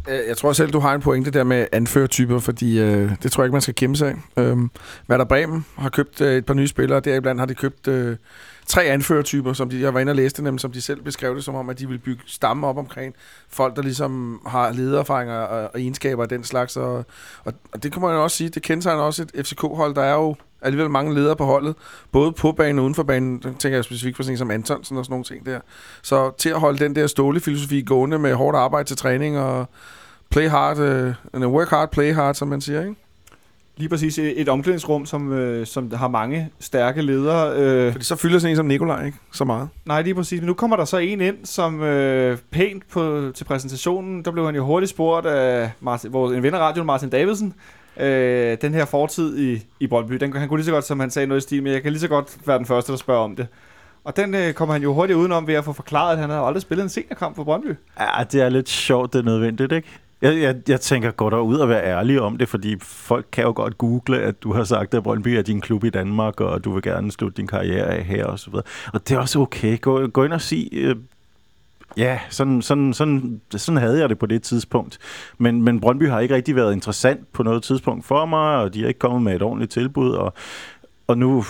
Øh, 0.09 0.19
Jeg 0.27 0.37
tror 0.37 0.53
selv, 0.53 0.71
du 0.71 0.79
har 0.79 0.93
en 0.95 1.01
pointe 1.01 1.31
der 1.31 1.43
med 1.43 1.67
anførtyper, 1.71 2.39
fordi 2.39 2.79
øh, 2.79 3.11
det 3.23 3.31
tror 3.31 3.43
jeg 3.43 3.47
ikke, 3.47 3.53
man 3.55 3.61
skal 3.61 3.75
kæmpe 3.75 3.97
sig 3.97 4.15
af. 4.35 4.43
Øhm, 4.43 4.69
Werder 5.09 5.25
Bremen 5.25 5.65
har 5.77 5.89
købt 5.89 6.21
øh, 6.21 6.37
et 6.37 6.45
par 6.45 6.53
nye 6.53 6.67
spillere, 6.67 6.99
deriblandt 6.99 7.41
har 7.41 7.45
de 7.45 7.53
købt 7.53 7.87
øh, 7.87 8.17
tre 8.68 8.84
anførertyper, 8.84 9.53
som 9.53 9.70
de, 9.70 9.82
jeg 9.82 9.93
var 9.93 9.99
inde 9.99 10.11
og 10.11 10.16
læste 10.16 10.45
dem, 10.45 10.57
som 10.57 10.72
de 10.72 10.82
selv 10.82 11.01
beskrev 11.01 11.36
det 11.36 11.43
som 11.43 11.55
om, 11.55 11.70
at 11.70 11.80
de 11.80 11.88
vil 11.88 11.97
bygge 11.97 12.24
stamme 12.26 12.68
op 12.68 12.78
omkring 12.78 13.16
folk, 13.49 13.76
der 13.76 13.82
ligesom 13.82 14.41
har 14.47 14.72
ledererfaringer 14.72 15.36
og, 15.36 15.70
og 15.74 15.82
egenskaber 15.82 16.24
af 16.24 16.30
den 16.30 16.43
slags. 16.43 16.78
Og, 16.78 16.95
og, 17.43 17.53
og 17.74 17.84
det 17.84 17.91
kan 17.91 18.01
man 18.01 18.11
jo 18.11 18.24
også 18.24 18.38
sige, 18.38 18.49
det 18.49 18.61
kendetegner 18.61 19.03
også 19.03 19.26
et 19.34 19.47
FCK-hold, 19.47 19.95
der 19.95 20.01
er 20.01 20.13
jo 20.13 20.36
alligevel 20.61 20.89
mange 20.89 21.16
ledere 21.16 21.36
på 21.36 21.45
holdet, 21.45 21.76
både 22.11 22.32
på 22.32 22.51
banen 22.51 22.80
og 22.80 22.84
uden 22.84 22.95
for 22.95 23.03
banen. 23.03 23.39
Tænker 23.41 23.78
jeg 23.78 23.84
specifikt 23.84 24.18
på 24.18 24.24
sådan 24.24 24.38
som 24.38 24.51
Antonsen 24.51 24.97
og 24.97 25.05
sådan 25.05 25.13
nogle 25.13 25.26
ting 25.26 25.45
der. 25.45 25.59
Så 26.01 26.32
til 26.38 26.49
at 26.49 26.59
holde 26.59 26.80
den 26.80 26.95
der 26.95 27.07
stålefilosofi 27.07 27.82
gående 27.82 28.20
med 28.20 28.34
hårdt 28.34 28.57
arbejde 28.57 28.89
til 28.89 28.97
træning 28.97 29.39
og 29.39 29.70
play 30.30 30.49
hard, 30.49 30.80
uh, 31.34 31.53
work 31.53 31.70
hard, 31.70 31.91
play 31.91 32.13
hard, 32.13 32.36
som 32.36 32.47
man 32.47 32.61
siger, 32.61 32.82
ikke? 32.82 32.95
Lige 33.78 33.89
præcis 33.89 34.17
et, 34.19 34.41
et 34.41 34.49
omklædningsrum, 34.49 35.05
som, 35.05 35.34
øh, 35.34 35.65
som 35.65 35.91
har 35.95 36.07
mange 36.07 36.49
stærke 36.59 37.01
ledere. 37.01 37.55
Øh, 37.57 37.91
Fordi 37.91 38.05
så 38.05 38.15
fylder 38.15 38.39
sådan 38.39 38.51
en 38.51 38.55
som 38.55 38.65
Nikolaj 38.65 39.05
ikke 39.05 39.17
så 39.32 39.45
meget. 39.45 39.69
nej, 39.86 40.01
lige 40.01 40.15
præcis. 40.15 40.41
Men 40.41 40.47
nu 40.47 40.53
kommer 40.53 40.76
der 40.76 40.86
så 40.86 40.97
en 40.97 41.21
ind, 41.21 41.36
som 41.43 41.82
øh, 41.84 42.38
pænt 42.51 42.84
på, 42.91 43.32
til 43.36 43.43
præsentationen, 43.43 44.26
der 44.26 44.32
blev 44.32 44.45
han 44.45 44.55
jo 44.55 44.65
hurtigt 44.65 44.89
spurgt 44.89 45.26
af 45.26 45.71
Martin, 45.80 46.13
vores, 46.13 46.38
en 46.38 46.43
ven 46.43 46.53
af 46.53 46.59
radioen, 46.59 46.86
Martin 46.88 47.09
Davidsen, 47.09 47.53
øh, 47.99 48.57
den 48.61 48.73
her 48.73 48.86
fortid 48.86 49.38
i, 49.38 49.65
i 49.80 49.88
Brøndby. 49.88 50.13
Den, 50.13 50.36
han 50.36 50.47
kunne 50.47 50.57
lige 50.57 50.65
så 50.65 50.71
godt, 50.71 50.86
som 50.86 50.99
han 50.99 51.09
sagde 51.11 51.28
noget 51.28 51.41
i 51.41 51.43
stil, 51.43 51.63
men 51.63 51.73
jeg 51.73 51.82
kan 51.84 51.91
lige 51.91 52.01
så 52.01 52.07
godt 52.07 52.38
være 52.47 52.57
den 52.57 52.65
første, 52.65 52.91
der 52.91 52.97
spørger 52.97 53.21
om 53.23 53.36
det. 53.36 53.47
Og 54.03 54.17
den 54.17 54.36
øh, 54.36 54.53
kommer 54.53 54.73
han 54.73 54.84
jo 54.84 54.93
hurtigt 54.93 55.17
udenom 55.17 55.47
ved 55.47 55.53
at 55.53 55.65
få 55.65 55.73
forklaret, 55.73 56.13
at 56.13 56.19
han 56.19 56.30
havde 56.30 56.41
aldrig 56.41 56.61
spillet 56.61 56.84
en 56.84 56.89
seniorkamp 56.89 57.36
for 57.36 57.43
Brøndby. 57.43 57.76
Ja, 57.99 58.23
det 58.32 58.41
er 58.41 58.49
lidt 58.49 58.69
sjovt, 58.69 59.13
det 59.13 59.19
er 59.19 59.23
nødvendigt, 59.23 59.71
ikke? 59.71 59.88
Jeg, 60.26 60.41
jeg, 60.41 60.55
jeg 60.67 60.82
tænker, 60.82 61.11
godt 61.11 61.32
der 61.32 61.38
ud 61.38 61.57
og 61.57 61.69
være 61.69 61.84
ærlig 61.84 62.21
om 62.21 62.38
det, 62.38 62.49
fordi 62.49 62.76
folk 62.82 63.26
kan 63.32 63.43
jo 63.43 63.53
godt 63.55 63.78
google, 63.78 64.21
at 64.21 64.43
du 64.43 64.53
har 64.53 64.63
sagt, 64.63 64.93
at 64.93 65.03
Brøndby 65.03 65.28
er 65.28 65.41
din 65.41 65.61
klub 65.61 65.84
i 65.84 65.89
Danmark, 65.89 66.41
og 66.41 66.63
du 66.63 66.73
vil 66.73 66.82
gerne 66.82 67.11
slutte 67.11 67.38
din 67.38 67.47
karriere 67.47 67.86
af 67.86 68.03
her 68.03 68.26
og 68.26 68.39
så 68.39 68.49
videre. 68.49 68.63
Og 68.93 69.09
det 69.09 69.15
er 69.15 69.19
også 69.19 69.39
okay. 69.39 69.82
Gå, 69.82 70.07
gå 70.07 70.23
ind 70.23 70.34
og 70.34 70.41
sig, 70.41 70.69
øh, 70.71 70.95
ja, 71.97 72.19
sådan, 72.30 72.61
sådan, 72.61 72.93
sådan, 72.93 73.41
sådan 73.51 73.78
havde 73.78 73.99
jeg 73.99 74.09
det 74.09 74.19
på 74.19 74.26
det 74.26 74.43
tidspunkt. 74.43 74.97
Men, 75.38 75.61
men 75.61 75.80
Brøndby 75.80 76.09
har 76.09 76.19
ikke 76.19 76.36
rigtig 76.36 76.55
været 76.55 76.73
interessant 76.73 77.34
på 77.34 77.43
noget 77.43 77.63
tidspunkt 77.63 78.05
for 78.05 78.26
mig, 78.26 78.57
og 78.57 78.73
de 78.73 78.82
har 78.82 78.88
ikke 78.88 78.99
kommet 78.99 79.21
med 79.21 79.36
et 79.36 79.41
ordentligt 79.41 79.71
tilbud, 79.71 80.11
og, 80.11 80.34
og 81.07 81.17
nu, 81.17 81.45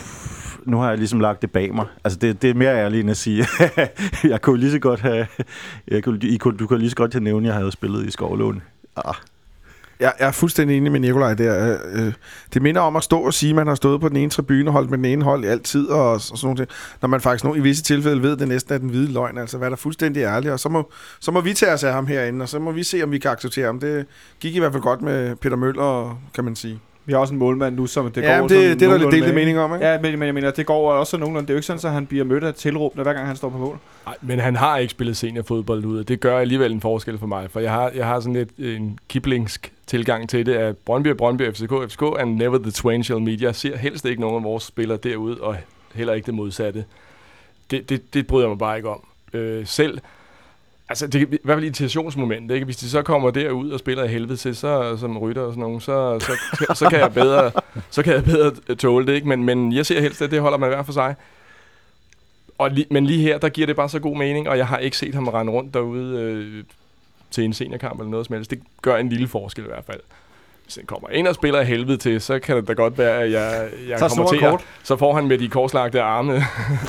nu 0.65 0.77
har 0.77 0.89
jeg 0.89 0.97
ligesom 0.97 1.19
lagt 1.19 1.41
det 1.41 1.51
bag 1.51 1.75
mig. 1.75 1.85
Altså, 2.03 2.19
det, 2.19 2.41
det 2.41 2.49
er 2.49 2.53
mere 2.53 2.75
ærligt 2.75 3.01
end 3.01 3.11
at 3.11 3.17
sige, 3.17 3.47
jeg 4.23 4.41
kunne 4.41 4.59
lige 4.59 4.71
så 4.71 4.79
godt 4.79 4.99
have, 4.99 5.27
jeg 5.87 6.03
kunne, 6.03 6.19
I 6.21 6.37
kunne, 6.37 6.57
du 6.57 6.67
kunne 6.67 6.79
lige 6.79 6.89
så 6.89 6.95
godt 6.95 7.13
have 7.13 7.23
nævnt, 7.23 7.45
at 7.45 7.47
jeg 7.47 7.55
havde 7.55 7.71
spillet 7.71 8.05
i 8.07 8.11
Skovlån. 8.11 8.61
Ah, 8.95 9.15
Jeg, 9.99 10.13
jeg 10.19 10.27
er 10.27 10.31
fuldstændig 10.31 10.77
enig 10.77 10.91
med 10.91 10.99
Nikolaj 10.99 11.33
der. 11.33 11.77
Øh, 11.93 12.05
øh, 12.07 12.13
det 12.53 12.61
minder 12.61 12.81
om 12.81 12.95
at 12.95 13.03
stå 13.03 13.19
og 13.19 13.33
sige, 13.33 13.49
at 13.49 13.55
man 13.55 13.67
har 13.67 13.75
stået 13.75 14.01
på 14.01 14.09
den 14.09 14.17
ene 14.17 14.29
tribune 14.29 14.69
og 14.69 14.73
holdt 14.73 14.89
med 14.89 14.97
den 14.97 15.05
ene 15.05 15.23
hold 15.23 15.43
i 15.43 15.47
altid, 15.47 15.87
og, 15.87 16.11
og 16.11 16.21
sådan 16.21 16.55
noget. 16.55 16.69
Når 17.01 17.07
man 17.09 17.21
faktisk 17.21 17.43
nu 17.45 17.55
i 17.55 17.59
visse 17.59 17.83
tilfælde 17.83 18.21
ved, 18.21 18.31
at 18.31 18.39
det 18.39 18.47
næsten 18.47 18.73
er 18.73 18.77
den 18.77 18.89
hvide 18.89 19.13
løgn. 19.13 19.37
Altså, 19.37 19.57
hvad 19.57 19.69
der 19.69 19.75
fuldstændig 19.75 20.21
ærligt. 20.23 20.53
Og 20.53 20.59
så 20.59 20.69
må, 20.69 20.91
så 21.19 21.31
må 21.31 21.41
vi 21.41 21.53
tage 21.53 21.73
os 21.73 21.83
af 21.83 21.93
ham 21.93 22.07
herinde, 22.07 22.43
og 22.43 22.49
så 22.49 22.59
må 22.59 22.71
vi 22.71 22.83
se, 22.83 23.03
om 23.03 23.11
vi 23.11 23.17
kan 23.17 23.31
acceptere 23.31 23.65
ham. 23.65 23.79
Det 23.79 24.05
gik 24.39 24.55
i 24.55 24.59
hvert 24.59 24.71
fald 24.71 24.83
godt 24.83 25.01
med 25.01 25.35
Peter 25.35 25.55
Møller, 25.55 26.21
kan 26.33 26.43
man 26.43 26.55
sige. 26.55 26.79
Vi 27.05 27.13
har 27.13 27.19
også 27.19 27.33
en 27.33 27.39
målmand 27.39 27.75
nu, 27.75 27.87
som 27.87 28.05
det 28.05 28.15
Det 28.15 28.23
går 28.23 28.29
ja, 28.29 28.41
det, 28.41 28.49
sådan 28.49 28.79
det 28.79 28.81
er 28.81 28.89
der 28.89 28.97
lidt 28.97 29.11
delte 29.11 29.33
mening 29.33 29.59
om, 29.59 29.73
ikke? 29.73 29.87
Ja, 29.87 29.99
men, 30.01 30.19
men 30.19 30.25
jeg 30.25 30.33
mener, 30.33 30.51
det 30.51 30.65
går 30.65 30.91
også 30.91 31.17
nogenlunde. 31.17 31.47
Det 31.47 31.49
er 31.49 31.53
jo 31.53 31.57
ikke 31.57 31.67
sådan, 31.67 31.87
at 31.87 31.93
han 31.93 32.05
bliver 32.05 32.23
mødt 32.23 32.43
af 32.43 32.53
tilråbende, 32.53 33.03
hver 33.03 33.13
gang 33.13 33.27
han 33.27 33.35
står 33.35 33.49
på 33.49 33.57
mål. 33.57 33.79
Nej, 34.05 34.15
men 34.21 34.39
han 34.39 34.55
har 34.55 34.77
ikke 34.77 34.91
spillet 34.91 35.17
seniorfodbold 35.17 35.85
ud, 35.85 35.99
og 35.99 36.07
det 36.07 36.19
gør 36.19 36.39
alligevel 36.39 36.71
en 36.71 36.81
forskel 36.81 37.17
for 37.17 37.27
mig, 37.27 37.51
for 37.51 37.59
jeg 37.59 37.71
har, 37.71 37.91
jeg 37.95 38.05
har 38.05 38.19
sådan 38.19 38.33
lidt 38.33 38.49
en 38.57 38.99
kiplingsk 39.09 39.73
tilgang 39.87 40.29
til 40.29 40.45
det, 40.45 40.53
at 40.53 40.77
Brøndby 40.77 41.11
og 41.11 41.17
Brøndby, 41.17 41.51
FCK, 41.51 41.71
FCK 41.89 42.03
and 42.19 42.35
never 42.35 42.57
the 42.57 42.71
twain 42.71 43.03
shall 43.03 43.21
meet. 43.21 43.41
Jeg 43.41 43.55
ser 43.55 43.77
helst 43.77 44.05
ikke 44.05 44.21
nogen 44.21 44.35
af 44.35 44.43
vores 44.43 44.63
spillere 44.63 44.97
derude, 44.97 45.41
og 45.41 45.55
heller 45.95 46.13
ikke 46.13 46.25
det 46.25 46.33
modsatte. 46.33 46.85
Det, 47.71 47.89
det, 47.89 48.13
det 48.13 48.27
bryder 48.27 48.45
jeg 48.45 48.49
mig 48.49 48.57
bare 48.57 48.77
ikke 48.77 48.89
om. 48.89 49.03
Øh, 49.33 49.67
selv, 49.67 49.99
altså 50.89 51.07
det 51.07 51.21
er 51.21 51.25
i 51.25 51.37
hvert 51.43 51.55
fald 51.55 51.63
irritationsmoment, 51.65 52.51
ikke? 52.51 52.65
Hvis 52.65 52.77
de 52.77 52.89
så 52.89 53.01
kommer 53.01 53.31
derud 53.31 53.69
og 53.69 53.79
spiller 53.79 54.03
i 54.03 54.07
helvede 54.07 54.37
til, 54.37 54.55
så, 54.55 54.97
som 54.97 55.17
rytter 55.17 55.41
og 55.41 55.51
sådan 55.51 55.61
nogen, 55.61 55.81
så, 55.81 56.19
så, 56.19 56.31
så, 56.57 56.73
så, 56.75 56.89
kan 56.89 56.99
jeg 56.99 57.13
bedre, 57.13 57.51
så 57.89 58.03
kan 58.03 58.13
jeg 58.13 58.23
bedre 58.23 58.75
tåle 58.75 59.07
det, 59.07 59.13
ikke? 59.13 59.27
Men, 59.27 59.43
men 59.43 59.73
jeg 59.73 59.85
ser 59.85 60.01
helst, 60.01 60.21
at 60.21 60.31
det 60.31 60.41
holder 60.41 60.57
man 60.57 60.69
hver 60.69 60.83
for 60.83 60.93
sig. 60.93 61.15
Og 62.57 62.67
li- 62.67 62.87
men 62.91 63.05
lige 63.05 63.21
her, 63.21 63.37
der 63.37 63.49
giver 63.49 63.67
det 63.67 63.75
bare 63.75 63.89
så 63.89 63.99
god 63.99 64.17
mening, 64.17 64.49
og 64.49 64.57
jeg 64.57 64.67
har 64.67 64.77
ikke 64.77 64.97
set 64.97 65.15
ham 65.15 65.27
rende 65.27 65.51
rundt 65.53 65.73
derude 65.73 66.19
øh, 66.21 66.63
til 67.31 67.43
en 67.43 67.53
seniorkamp 67.53 67.99
eller 67.99 68.11
noget 68.11 68.25
som 68.25 68.35
helst. 68.35 68.51
Det 68.51 68.61
gør 68.81 68.97
en 68.97 69.09
lille 69.09 69.27
forskel 69.27 69.63
i 69.63 69.67
hvert 69.67 69.85
fald 69.85 69.99
hvis 70.65 70.75
han 70.75 70.85
kommer 70.85 71.09
ind 71.09 71.27
og 71.27 71.35
spiller 71.35 71.59
af 71.59 71.65
helvede 71.67 71.97
til, 71.97 72.21
så 72.21 72.39
kan 72.39 72.55
det 72.57 72.67
da 72.67 72.73
godt 72.73 72.97
være, 72.97 73.21
at 73.23 73.31
jeg, 73.31 73.69
jeg 73.89 73.99
Så 73.99 74.05
er 74.05 74.09
kommer 74.09 74.27
til 74.27 74.35
at, 74.35 74.49
kort. 74.49 74.61
så 74.83 74.97
får 74.97 75.13
han 75.15 75.27
med 75.27 75.37
de 75.37 75.47
korslagte 75.49 76.01
arme, 76.01 76.41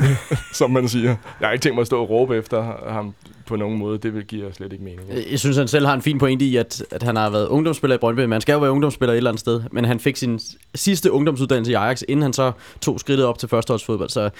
som 0.53 0.70
man 0.70 0.89
siger. 0.89 1.16
Jeg 1.41 1.49
har 1.49 1.53
ikke 1.53 1.62
tænkt 1.62 1.74
mig 1.74 1.81
at 1.81 1.87
stå 1.87 2.01
og 2.03 2.11
råbe 2.11 2.37
efter 2.37 2.91
ham 2.93 3.14
på 3.47 3.57
nogen 3.57 3.79
måde. 3.79 3.99
Det 3.99 4.14
vil 4.14 4.24
give 4.24 4.53
slet 4.53 4.72
ikke 4.72 4.85
mening. 4.85 5.01
Jeg 5.31 5.39
synes, 5.39 5.57
han 5.57 5.68
selv 5.68 5.87
har 5.87 5.95
en 5.95 6.03
fin 6.03 6.18
pointe 6.18 6.45
i, 6.45 6.57
at, 6.57 6.85
at 6.91 7.03
han 7.03 7.16
har 7.16 7.31
været 7.31 7.49
ungdomsspiller 7.49 7.95
i 7.95 7.99
Brøndby. 7.99 8.20
Man 8.20 8.41
skal 8.41 8.53
jo 8.53 8.59
være 8.59 8.70
ungdomsspiller 8.70 9.12
et 9.12 9.16
eller 9.16 9.31
andet 9.31 9.41
sted. 9.41 9.62
Men 9.72 9.85
han 9.85 10.01
fik 10.01 10.16
sin 10.16 10.41
sidste 10.74 11.12
ungdomsuddannelse 11.12 11.72
i 11.72 11.74
Ajax, 11.74 12.03
inden 12.09 12.22
han 12.22 12.33
så 12.33 12.53
tog 12.81 13.01
skridtet 13.01 13.27
op 13.27 13.39
til 13.39 13.49
førsteholdsfodbold. 13.49 14.09
Så 14.09 14.31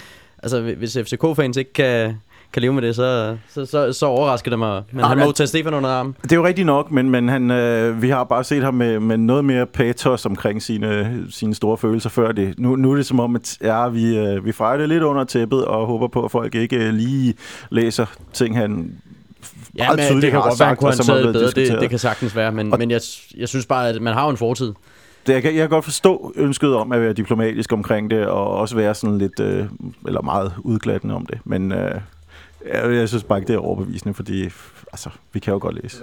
altså, 0.43 0.61
hvis 0.61 0.99
FCK-fans 1.05 1.57
ikke 1.57 1.73
kan, 1.73 2.17
kan 2.57 2.63
leve 2.63 2.73
med 2.73 2.83
det, 2.83 2.97
så, 2.97 3.37
så, 3.55 3.67
så, 3.67 3.93
så 3.93 4.07
overrasker 4.07 4.51
det 4.51 4.59
mig. 4.59 4.83
Men 4.93 5.05
Ah, 5.05 5.09
han 5.09 5.19
må 5.19 5.33
tage 5.33 5.47
Stefan 5.47 5.75
under 5.75 5.91
armen. 5.91 6.17
Det 6.23 6.33
er 6.33 6.37
jo 6.37 6.47
rigtigt 6.47 6.67
nok, 6.67 6.91
men, 6.91 7.11
men 7.11 7.29
han, 7.29 7.51
øh, 7.51 8.03
vi 8.03 8.09
har 8.11 8.25
bare 8.25 8.45
set 8.45 8.63
ham 8.63 8.75
med, 8.75 9.01
med 9.01 9.17
noget 9.17 9.45
mere 9.45 9.67
patos 9.67 10.27
omkring 10.27 10.63
sine, 10.63 11.23
sine 11.31 11.55
store 11.55 11.77
følelser 11.79 12.11
før 12.11 12.33
det. 12.33 12.55
Nu, 12.59 12.77
nu 12.77 12.93
er 12.93 12.97
det 12.97 13.07
som 13.07 13.21
om, 13.21 13.37
at 13.37 13.59
ja, 13.63 13.89
vi, 13.89 14.17
øh, 14.19 14.45
vi 14.45 14.53
fejrer 14.53 14.77
det 14.77 14.89
lidt 14.89 15.03
under 15.03 15.25
tæppet 15.25 15.65
og 15.65 15.87
håber 15.87 16.09
på, 16.09 16.25
at 16.25 16.31
folk 16.31 16.55
ikke 16.55 16.77
øh, 16.77 16.95
lige 16.95 17.35
læser 17.71 18.07
ting, 18.33 18.57
han 18.57 18.93
Ja, 19.79 19.89
men 20.11 20.23
det 20.23 20.31
kan 20.31 20.41
godt 20.41 20.61
være, 20.61 20.69
han 20.69 20.77
kunne 20.77 20.91
have 20.91 20.97
taget 21.05 21.33
bedre. 21.33 21.51
Det, 21.51 21.81
det 21.81 21.91
kan 21.91 21.99
sagtens 21.99 22.37
være, 22.37 22.53
men, 22.53 22.73
Og- 22.73 22.79
men 22.79 22.91
jeg, 22.91 23.01
jeg 23.39 23.49
synes 23.49 23.67
bare, 23.67 23.89
at 23.89 24.03
man 24.03 24.15
har 24.15 24.29
en 24.29 24.37
fortid. 24.37 24.73
Det, 25.27 25.33
jeg, 25.33 25.43
kan, 25.43 25.53
jeg 25.55 25.61
kan 25.61 25.69
godt 25.69 25.85
forstå 25.85 26.33
ønsket 26.37 26.75
om 26.75 26.93
at 26.93 27.01
være 27.01 27.13
diplomatisk 27.13 27.73
omkring 27.73 28.11
det, 28.11 28.27
og 28.27 28.51
også 28.57 28.77
være 28.77 28.95
sådan 28.95 29.19
lidt, 29.19 29.41
øh, 29.41 29.65
eller 30.07 30.23
meget 30.23 30.53
udglattende 30.59 31.15
om 31.15 31.27
det. 31.27 31.39
Men 31.45 31.73
øh, 31.73 31.91
jeg, 32.73 32.93
jeg 32.93 33.09
synes 33.09 33.25
bare 33.25 33.39
ikke, 33.39 33.49
det 33.49 33.55
er 33.55 33.59
overbevisende, 33.61 34.15
fordi 34.15 34.45
altså, 34.93 35.11
vi 35.33 35.41
kan 35.41 35.53
jo 35.53 35.59
godt 35.63 35.83
læse. 35.83 36.01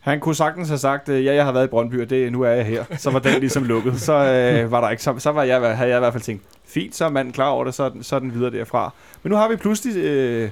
Han 0.00 0.20
kunne 0.20 0.34
sagtens 0.34 0.68
have 0.68 0.78
sagt, 0.78 1.08
øh, 1.08 1.24
ja, 1.24 1.34
jeg 1.34 1.44
har 1.44 1.52
været 1.52 1.64
i 1.64 1.68
Brøndby, 1.68 2.02
og 2.02 2.10
det, 2.10 2.32
nu 2.32 2.42
er 2.42 2.50
jeg 2.50 2.66
her. 2.66 2.84
Så 2.98 3.10
var 3.10 3.18
den 3.18 3.40
ligesom 3.40 3.64
lukket. 3.64 4.00
Så 4.00 4.12
øh, 4.12 4.70
var 4.70 4.80
der 4.80 4.90
ikke, 4.90 5.02
så, 5.02 5.14
så 5.18 5.30
var 5.32 5.42
jeg, 5.42 5.76
havde 5.76 5.90
jeg 5.90 5.98
i 5.98 6.00
hvert 6.00 6.12
fald 6.12 6.22
tænkt, 6.22 6.42
fint, 6.66 6.94
så 6.96 7.04
er 7.04 7.08
manden 7.08 7.32
klar 7.32 7.48
over 7.48 7.64
det, 7.64 7.74
så, 7.74 7.82
er 7.82 7.88
den- 7.88 8.02
så 8.02 8.16
er 8.16 8.20
den 8.20 8.34
videre 8.34 8.50
derfra. 8.50 8.92
Men 9.22 9.30
nu 9.30 9.36
har 9.36 9.48
vi 9.48 9.56
pludselig 9.56 9.96
øh, 10.04 10.50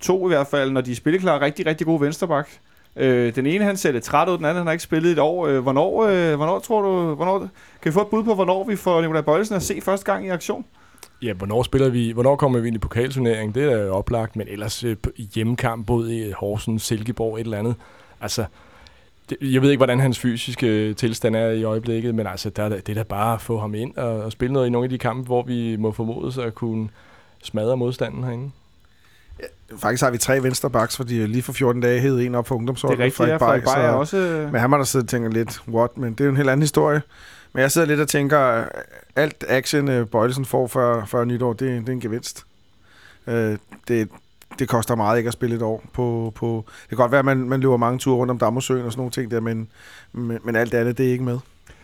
to 0.00 0.28
i 0.28 0.28
hvert 0.34 0.46
fald, 0.46 0.70
når 0.70 0.80
de 0.80 0.92
er 0.92 0.96
spilleklar, 0.96 1.40
rigtig, 1.40 1.66
rigtig 1.66 1.86
gode 1.86 2.00
vensterbak. 2.00 2.48
Øh, 2.96 3.34
den 3.34 3.46
ene, 3.46 3.64
han 3.64 3.76
ser 3.76 3.92
lidt 3.92 4.04
træt 4.04 4.28
ud, 4.28 4.36
den 4.36 4.44
anden, 4.44 4.56
han 4.56 4.66
har 4.66 4.72
ikke 4.72 4.84
spillet 4.84 5.08
i 5.08 5.12
et 5.12 5.18
år. 5.18 5.46
Øh, 5.46 5.58
hvornår, 5.58 6.06
øh, 6.06 6.36
hvornår 6.36 6.58
tror 6.58 6.82
du, 6.82 7.14
hvornår, 7.14 7.38
kan 7.38 7.48
vi 7.84 7.92
få 7.92 8.00
et 8.00 8.06
bud 8.08 8.24
på, 8.24 8.34
hvornår 8.34 8.64
vi 8.64 8.76
får 8.76 9.00
Nikolaj 9.00 9.22
Bøjlesen 9.22 9.56
at 9.56 9.62
se 9.62 9.80
første 9.80 10.12
gang 10.12 10.26
i 10.26 10.28
aktion? 10.28 10.64
Ja, 11.22 11.32
hvornår 11.32 11.62
spiller 11.62 11.88
vi, 11.88 12.10
hvornår 12.12 12.36
kommer 12.36 12.58
vi 12.60 12.66
ind 12.66 12.76
i 12.76 12.78
pokalturnering? 12.78 13.54
Det 13.54 13.72
er 13.72 13.78
jo 13.78 13.94
oplagt, 13.94 14.36
men 14.36 14.48
ellers 14.48 14.84
øh, 14.84 14.96
på- 15.02 15.10
i 15.16 15.28
hjemmekamp, 15.34 15.86
både 15.86 16.16
i 16.28 16.32
Horsens, 16.32 16.82
Silkeborg, 16.82 17.34
et 17.34 17.40
eller 17.44 17.58
andet. 17.58 17.74
Altså, 18.20 18.44
det, 19.30 19.36
jeg 19.40 19.62
ved 19.62 19.70
ikke, 19.70 19.78
hvordan 19.78 20.00
hans 20.00 20.18
fysiske 20.18 20.94
tilstand 20.94 21.36
er 21.36 21.46
i 21.50 21.62
øjeblikket, 21.64 22.14
men 22.14 22.26
altså, 22.26 22.50
der, 22.50 22.62
er 22.62 22.68
da- 22.68 22.76
det 22.76 22.88
er 22.88 22.94
da 22.94 23.02
bare 23.02 23.34
at 23.34 23.40
få 23.40 23.58
ham 23.58 23.74
ind 23.74 23.96
og, 23.96 24.22
og 24.22 24.32
spille 24.32 24.52
noget 24.52 24.66
i 24.66 24.70
nogle 24.70 24.84
af 24.86 24.90
de 24.90 24.98
kampe, 24.98 25.26
hvor 25.26 25.42
vi 25.42 25.76
må 25.76 25.92
formodes 25.92 26.38
at 26.38 26.54
kunne 26.54 26.88
smadre 27.42 27.76
modstanden 27.76 28.24
herinde. 28.24 28.50
Faktisk 29.76 30.02
har 30.02 30.10
vi 30.10 30.18
tre 30.18 30.42
venstre 30.42 30.70
backs, 30.70 30.96
fordi 30.96 31.26
lige 31.26 31.42
for 31.42 31.52
14 31.52 31.82
dage 31.82 32.00
hed 32.00 32.20
en 32.20 32.34
op 32.34 32.46
for 32.48 32.54
Det 32.54 32.58
ungdomsholdet. 32.58 33.00
er 33.00 33.04
rigtigt, 33.04 33.28
ja, 33.28 33.36
Frederik 33.36 33.62
Beyer 33.62 33.74
er 33.86 33.90
også... 33.92 34.16
Øh, 34.18 34.52
Men 34.52 34.60
han 34.60 34.70
må 34.70 34.76
der 34.76 34.84
sidde 34.84 35.02
og 35.04 35.08
tænke 35.08 35.30
lidt, 35.30 35.60
what? 35.68 35.98
Men 35.98 36.12
det 36.12 36.20
er 36.20 36.24
jo 36.24 36.30
en 36.30 36.36
helt 36.36 36.48
anden 36.50 36.62
historie. 36.62 37.02
Men 37.56 37.62
jeg 37.62 37.72
sidder 37.72 37.86
lidt 37.86 38.00
og 38.00 38.08
tænker, 38.08 38.64
alt 39.16 39.44
action 39.48 39.88
øh, 39.88 40.06
Bøjlesen 40.06 40.44
får 40.44 40.66
før, 40.66 41.04
før 41.04 41.24
nytår, 41.24 41.52
det, 41.52 41.60
det 41.60 41.88
er 41.88 41.92
en 41.92 42.00
gevinst. 42.00 42.46
Øh, 43.26 43.58
det, 43.88 44.08
det 44.58 44.68
koster 44.68 44.94
meget 44.94 45.18
ikke 45.18 45.28
at 45.28 45.32
spille 45.32 45.56
et 45.56 45.62
år. 45.62 45.84
På, 45.92 46.32
på, 46.34 46.64
det 46.82 46.88
kan 46.88 46.96
godt 46.98 47.10
være, 47.12 47.18
at 47.18 47.24
man, 47.24 47.36
man 47.36 47.60
løber 47.60 47.76
mange 47.76 47.98
ture 47.98 48.16
rundt 48.16 48.30
om 48.30 48.38
Dammersøen 48.38 48.86
og 48.86 48.92
sådan 48.92 49.00
nogle 49.00 49.10
ting 49.10 49.30
der, 49.30 49.40
men, 49.40 49.68
men, 50.12 50.38
men 50.44 50.56
alt 50.56 50.74
andet, 50.74 50.98
det 50.98 51.06
er 51.06 51.10
ikke 51.10 51.24
med. 51.24 51.38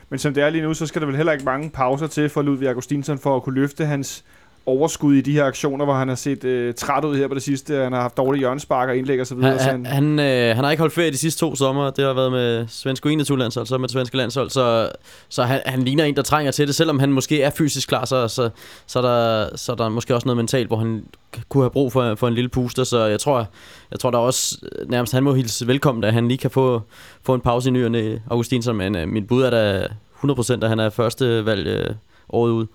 Men 0.09 0.19
som 0.19 0.35
det 0.35 0.43
er 0.43 0.51
lige 0.51 0.63
nu, 0.63 0.75
så 0.75 0.87
skal 0.87 1.01
der 1.01 1.07
vel 1.07 1.17
heller 1.17 1.33
ikke 1.33 1.45
mange 1.45 1.71
pauser 1.71 2.07
til 2.07 2.29
for 2.29 2.43
Ludvig 2.43 2.69
Augustinsson 2.69 3.19
for 3.19 3.37
at 3.37 3.43
kunne 3.43 3.55
løfte 3.55 3.87
hans 3.87 4.25
overskud 4.67 5.15
i 5.15 5.21
de 5.21 5.33
her 5.33 5.45
aktioner, 5.45 5.85
hvor 5.85 5.95
han 5.95 6.09
har 6.09 6.15
set 6.15 6.45
øh, 6.45 6.75
træt 6.75 7.05
ud 7.05 7.17
her 7.17 7.29
på 7.29 7.35
det 7.35 7.43
sidste. 7.43 7.75
Han 7.75 7.93
har 7.93 8.01
haft 8.01 8.17
dårlige 8.17 8.39
hjørnespark 8.39 8.89
og 8.89 8.97
indlæg 8.97 9.21
og 9.21 9.27
så 9.27 9.35
videre. 9.35 9.51
Han, 9.51 9.59
så 9.61 9.71
han, 9.71 9.87
han, 9.87 10.19
øh, 10.19 10.57
han 10.57 10.65
har 10.65 10.71
ikke 10.71 10.81
holdt 10.81 10.95
ferie 10.95 11.11
de 11.11 11.17
sidste 11.17 11.41
to 11.41 11.57
sommer. 11.57 11.91
Det 11.91 12.05
har 12.05 12.13
været 12.13 12.33
med 12.33 12.67
svenske 12.69 13.11
21 13.11 13.39
landshold, 13.39 13.67
så 13.67 13.79
med 13.79 13.89
det 13.89 13.93
svenske 13.93 14.17
landshold. 14.17 14.51
Så, 14.51 14.91
så 15.29 15.43
han, 15.43 15.61
han 15.67 15.83
ligner 15.83 16.05
en, 16.05 16.17
der 16.17 16.23
trænger 16.23 16.53
til 16.53 16.67
det. 16.67 16.75
Selvom 16.75 16.99
han 16.99 17.13
måske 17.13 17.43
er 17.43 17.51
fysisk 17.51 17.89
klar, 17.89 18.05
så, 18.05 18.29
så, 18.29 18.51
så, 18.87 18.99
er, 18.99 19.03
der, 19.03 19.57
så 19.57 19.73
er 19.73 19.77
der 19.77 19.89
måske 19.89 20.15
også 20.15 20.27
noget 20.27 20.37
mentalt, 20.37 20.67
hvor 20.67 20.77
han 20.77 21.05
kunne 21.49 21.63
have 21.63 21.71
brug 21.71 21.93
for, 21.93 22.15
for 22.15 22.29
en 22.29 22.35
lille 22.35 22.49
puster. 22.49 22.85
Så 22.85 23.05
jeg 23.05 23.21
tror, 23.21 23.47
jeg 23.91 24.01
tror 24.01 24.11
der 24.11 24.19
er 24.19 24.23
også 24.23 24.59
øh, 24.63 24.91
nærmest, 24.91 25.13
han 25.13 25.23
må 25.23 25.35
hilse 25.35 25.67
velkommen, 25.67 26.05
at 26.05 26.13
han 26.13 26.29
lige 26.29 26.39
kan 26.39 26.51
få, 26.51 26.83
få 27.23 27.35
en 27.35 27.41
pause 27.41 27.69
i 27.69 27.73
nyerne, 27.73 28.23
Augustinsson. 28.31 28.77
Men 28.77 28.97
øh, 28.97 29.09
mit 29.09 29.27
bud 29.27 29.43
er 29.43 29.51
da 29.51 29.87
100% 30.25 30.53
at 30.63 30.69
han 30.69 30.79
er 30.79 30.91
første 30.91 31.47
valg 31.47 31.67
øh, 31.67 31.95
året 32.29 32.51
ud. 32.51 32.67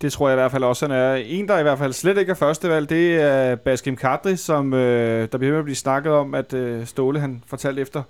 Det 0.00 0.12
tror 0.12 0.28
jeg 0.28 0.34
i 0.34 0.40
hvert 0.40 0.50
fald 0.50 0.64
også, 0.64 0.86
han 0.86 0.96
er. 0.96 1.14
En, 1.14 1.48
der 1.48 1.58
i 1.58 1.62
hvert 1.62 1.78
fald 1.78 1.92
slet 1.92 2.18
ikke 2.18 2.30
er 2.30 2.34
førstevalg, 2.34 2.90
det 2.90 3.14
er 3.22 3.54
Baskim 3.54 3.96
Kadri, 3.96 4.36
som 4.36 4.74
øh, 4.74 5.28
der 5.32 5.38
bliver 5.38 5.52
med 5.52 5.58
at 5.58 5.64
blive 5.64 5.76
snakket 5.76 6.12
om, 6.12 6.34
at 6.34 6.52
øh, 6.52 6.86
Ståle 6.86 7.20
han 7.20 7.42
fortalte 7.46 7.82
efter 7.82 8.02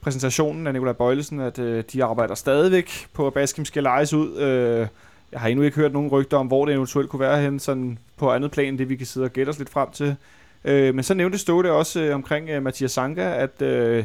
præsentationen 0.00 0.66
af 0.66 0.72
Nikolaj 0.72 0.92
Bøjlesen, 0.92 1.40
at 1.40 1.58
øh, 1.58 1.84
de 1.92 2.04
arbejder 2.04 2.34
stadigvæk 2.34 2.90
på, 3.12 3.26
at 3.26 3.34
Baskim 3.34 3.64
skal 3.64 3.82
lejes 3.82 4.12
ud. 4.14 4.36
Øh, 4.36 4.86
jeg 5.32 5.40
har 5.40 5.48
endnu 5.48 5.64
ikke 5.64 5.76
hørt 5.76 5.92
nogen 5.92 6.10
rygter 6.10 6.36
om, 6.36 6.46
hvor 6.46 6.64
det 6.64 6.74
eventuelt 6.74 7.08
kunne 7.10 7.20
være 7.20 7.40
hen, 7.40 7.58
sådan 7.58 7.98
på 8.16 8.32
andet 8.32 8.50
plan, 8.50 8.68
end 8.68 8.78
det 8.78 8.88
vi 8.88 8.96
kan 8.96 9.06
sidde 9.06 9.24
og 9.24 9.32
gætte 9.32 9.50
os 9.50 9.58
lidt 9.58 9.70
frem 9.70 9.90
til. 9.90 10.16
Øh, 10.64 10.94
men 10.94 11.04
så 11.04 11.14
nævnte 11.14 11.38
Ståle 11.38 11.72
også 11.72 12.00
øh, 12.00 12.14
omkring 12.14 12.50
øh, 12.50 12.62
Mathias 12.62 12.92
Sanka, 12.92 13.34
at 13.34 13.62
øh, 13.62 14.04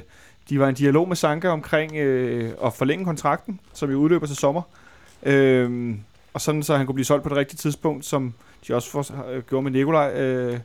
de 0.49 0.59
var 0.59 0.65
i 0.65 0.69
en 0.69 0.75
dialog 0.75 1.07
med 1.07 1.15
Sanka 1.15 1.47
omkring 1.47 1.95
øh, 1.95 2.51
at 2.65 2.73
forlænge 2.73 3.05
kontrakten, 3.05 3.59
som 3.73 3.91
jo 3.91 3.97
udløber 3.97 4.27
til 4.27 4.35
sommer. 4.35 4.61
Øh, 5.23 5.95
og 6.37 6.41
sådan 6.41 6.63
så 6.63 6.77
han 6.77 6.85
kunne 6.85 6.95
blive 6.95 7.05
solgt 7.05 7.23
på 7.23 7.29
det 7.29 7.37
rigtige 7.37 7.57
tidspunkt, 7.57 8.05
som 8.05 8.33
de 8.67 8.75
også 8.75 8.91
for, 8.91 9.29
øh, 9.31 9.43
gjorde 9.49 9.63
med 9.63 9.71
Nikolaj. 9.71 10.13
Øh, 10.15 10.59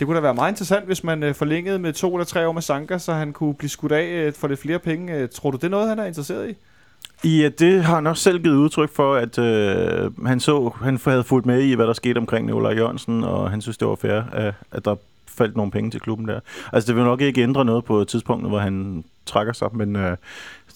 det 0.00 0.06
kunne 0.06 0.16
da 0.16 0.20
være 0.20 0.34
meget 0.34 0.52
interessant, 0.52 0.86
hvis 0.86 1.04
man 1.04 1.22
øh, 1.22 1.34
forlængede 1.34 1.78
med 1.78 1.92
to 1.92 2.14
eller 2.14 2.24
tre 2.24 2.48
år 2.48 2.52
med 2.52 2.62
Sanka, 2.62 2.98
så 2.98 3.12
han 3.12 3.32
kunne 3.32 3.54
blive 3.54 3.70
skudt 3.70 3.92
af 3.92 4.04
øh, 4.04 4.32
for 4.32 4.48
lidt 4.48 4.60
flere 4.60 4.78
penge. 4.78 5.14
Øh, 5.14 5.28
tror 5.28 5.50
du, 5.50 5.56
det 5.56 5.64
er 5.64 5.68
noget, 5.68 5.88
han 5.88 5.98
er 5.98 6.04
interesseret 6.04 6.50
i? 6.50 6.54
Ja, 7.28 7.46
øh, 7.46 7.52
det 7.58 7.84
har 7.84 7.94
han 7.94 8.06
også 8.06 8.22
selv 8.22 8.42
givet 8.42 8.56
udtryk 8.56 8.90
for, 8.94 9.14
at 9.14 9.38
øh, 9.38 10.26
han 10.26 10.40
så, 10.40 10.70
han 10.82 10.98
havde 11.04 11.24
fulgt 11.24 11.46
med 11.46 11.62
i, 11.62 11.74
hvad 11.74 11.86
der 11.86 11.92
skete 11.92 12.18
omkring 12.18 12.46
Nikolaj 12.46 12.72
Jørgensen, 12.72 13.24
og 13.24 13.50
han 13.50 13.62
synes, 13.62 13.78
det 13.78 13.88
var 13.88 13.94
fair, 13.94 14.22
at, 14.32 14.54
at 14.70 14.84
der 14.84 14.96
faldt 15.28 15.56
nogle 15.56 15.72
penge 15.72 15.90
til 15.90 16.00
klubben 16.00 16.28
der. 16.28 16.40
Altså, 16.72 16.86
det 16.86 16.96
vil 16.96 17.04
nok 17.04 17.20
ikke 17.20 17.42
ændre 17.42 17.64
noget 17.64 17.84
på 17.84 18.04
tidspunktet, 18.04 18.50
hvor 18.50 18.58
han 18.58 19.04
trækker 19.26 19.52
sig, 19.52 19.68
men 19.72 19.96
øh, 19.96 20.16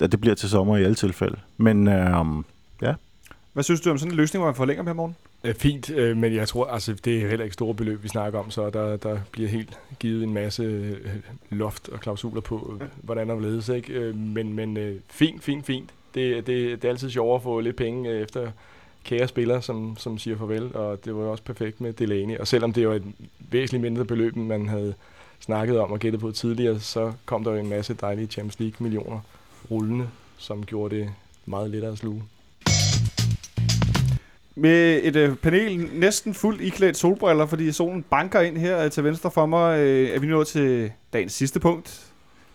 at 0.00 0.12
det 0.12 0.20
bliver 0.20 0.34
til 0.34 0.48
sommer 0.48 0.76
i 0.76 0.84
alle 0.84 0.94
tilfælde. 0.94 1.36
Men 1.56 1.88
øh, 1.88 2.16
hvad 3.56 3.64
synes 3.64 3.80
du 3.80 3.90
om 3.90 3.98
sådan 3.98 4.12
en 4.12 4.16
løsning, 4.16 4.40
hvor 4.40 4.48
man 4.48 4.54
forlænger 4.54 4.82
dem 4.82 4.86
her 4.86 4.94
morgen? 4.94 5.16
Øh, 5.44 5.54
Fint, 5.54 5.90
øh, 5.90 6.16
men 6.16 6.34
jeg 6.34 6.48
tror, 6.48 6.66
altså 6.66 6.94
det 7.04 7.22
er 7.22 7.28
heller 7.28 7.44
ikke 7.44 7.54
store 7.54 7.74
beløb, 7.74 8.02
vi 8.02 8.08
snakker 8.08 8.38
om, 8.38 8.50
så 8.50 8.70
der, 8.70 8.96
der 8.96 9.18
bliver 9.32 9.48
helt 9.48 9.78
givet 9.98 10.24
en 10.24 10.34
masse 10.34 10.62
øh, 10.62 10.96
loft 11.50 11.88
og 11.88 12.00
klausuler 12.00 12.40
på, 12.40 12.78
øh, 12.80 12.88
hvordan 13.02 13.28
der 13.28 13.40
ledes, 13.40 13.68
ikke? 13.68 13.92
Øh, 13.92 14.16
Men, 14.16 14.52
men 14.52 14.76
øh, 14.76 14.96
fint, 15.08 15.44
fint, 15.44 15.66
fint. 15.66 15.90
Det, 16.14 16.46
det, 16.46 16.82
det 16.82 16.84
er 16.84 16.88
altid 16.88 17.10
sjovere 17.10 17.36
at 17.36 17.42
få 17.42 17.60
lidt 17.60 17.76
penge 17.76 18.10
øh, 18.10 18.20
efter 18.20 18.50
kære 19.04 19.28
spillere, 19.28 19.62
som, 19.62 19.96
som 19.98 20.18
siger 20.18 20.36
farvel, 20.36 20.76
og 20.76 21.04
det 21.04 21.16
var 21.16 21.22
jo 21.22 21.30
også 21.30 21.44
perfekt 21.44 21.80
med 21.80 21.92
Delaney. 21.92 22.38
Og 22.38 22.46
selvom 22.46 22.72
det 22.72 22.88
var 22.88 22.94
et 22.94 23.04
væsentligt 23.50 23.82
mindre 23.82 24.04
beløb, 24.04 24.36
end 24.36 24.46
man 24.46 24.68
havde 24.68 24.94
snakket 25.40 25.78
om 25.80 25.92
og 25.92 25.98
gættet 25.98 26.20
på 26.20 26.30
tidligere, 26.30 26.80
så 26.80 27.12
kom 27.24 27.44
der 27.44 27.50
jo 27.52 27.58
en 27.58 27.68
masse 27.68 27.94
dejlige 27.94 28.26
Champions 28.26 28.60
League-millioner 28.60 29.20
rullende, 29.70 30.08
som 30.38 30.66
gjorde 30.66 30.96
det 30.96 31.10
meget 31.46 31.70
lettere 31.70 31.92
at 31.92 31.98
sluge. 31.98 32.22
Med 34.58 35.00
et 35.02 35.16
øh, 35.16 35.36
panel 35.36 35.90
næsten 35.92 36.34
fuldt 36.34 36.60
iklædt 36.60 36.96
solbriller, 36.96 37.46
fordi 37.46 37.72
solen 37.72 38.02
banker 38.02 38.40
ind 38.40 38.56
her 38.56 38.84
øh, 38.84 38.90
til 38.90 39.04
venstre 39.04 39.30
for 39.30 39.46
mig, 39.46 39.78
øh, 39.78 40.10
er 40.10 40.18
vi 40.18 40.26
nået 40.26 40.46
til 40.46 40.92
dagens 41.12 41.32
sidste 41.32 41.60
punkt. 41.60 42.06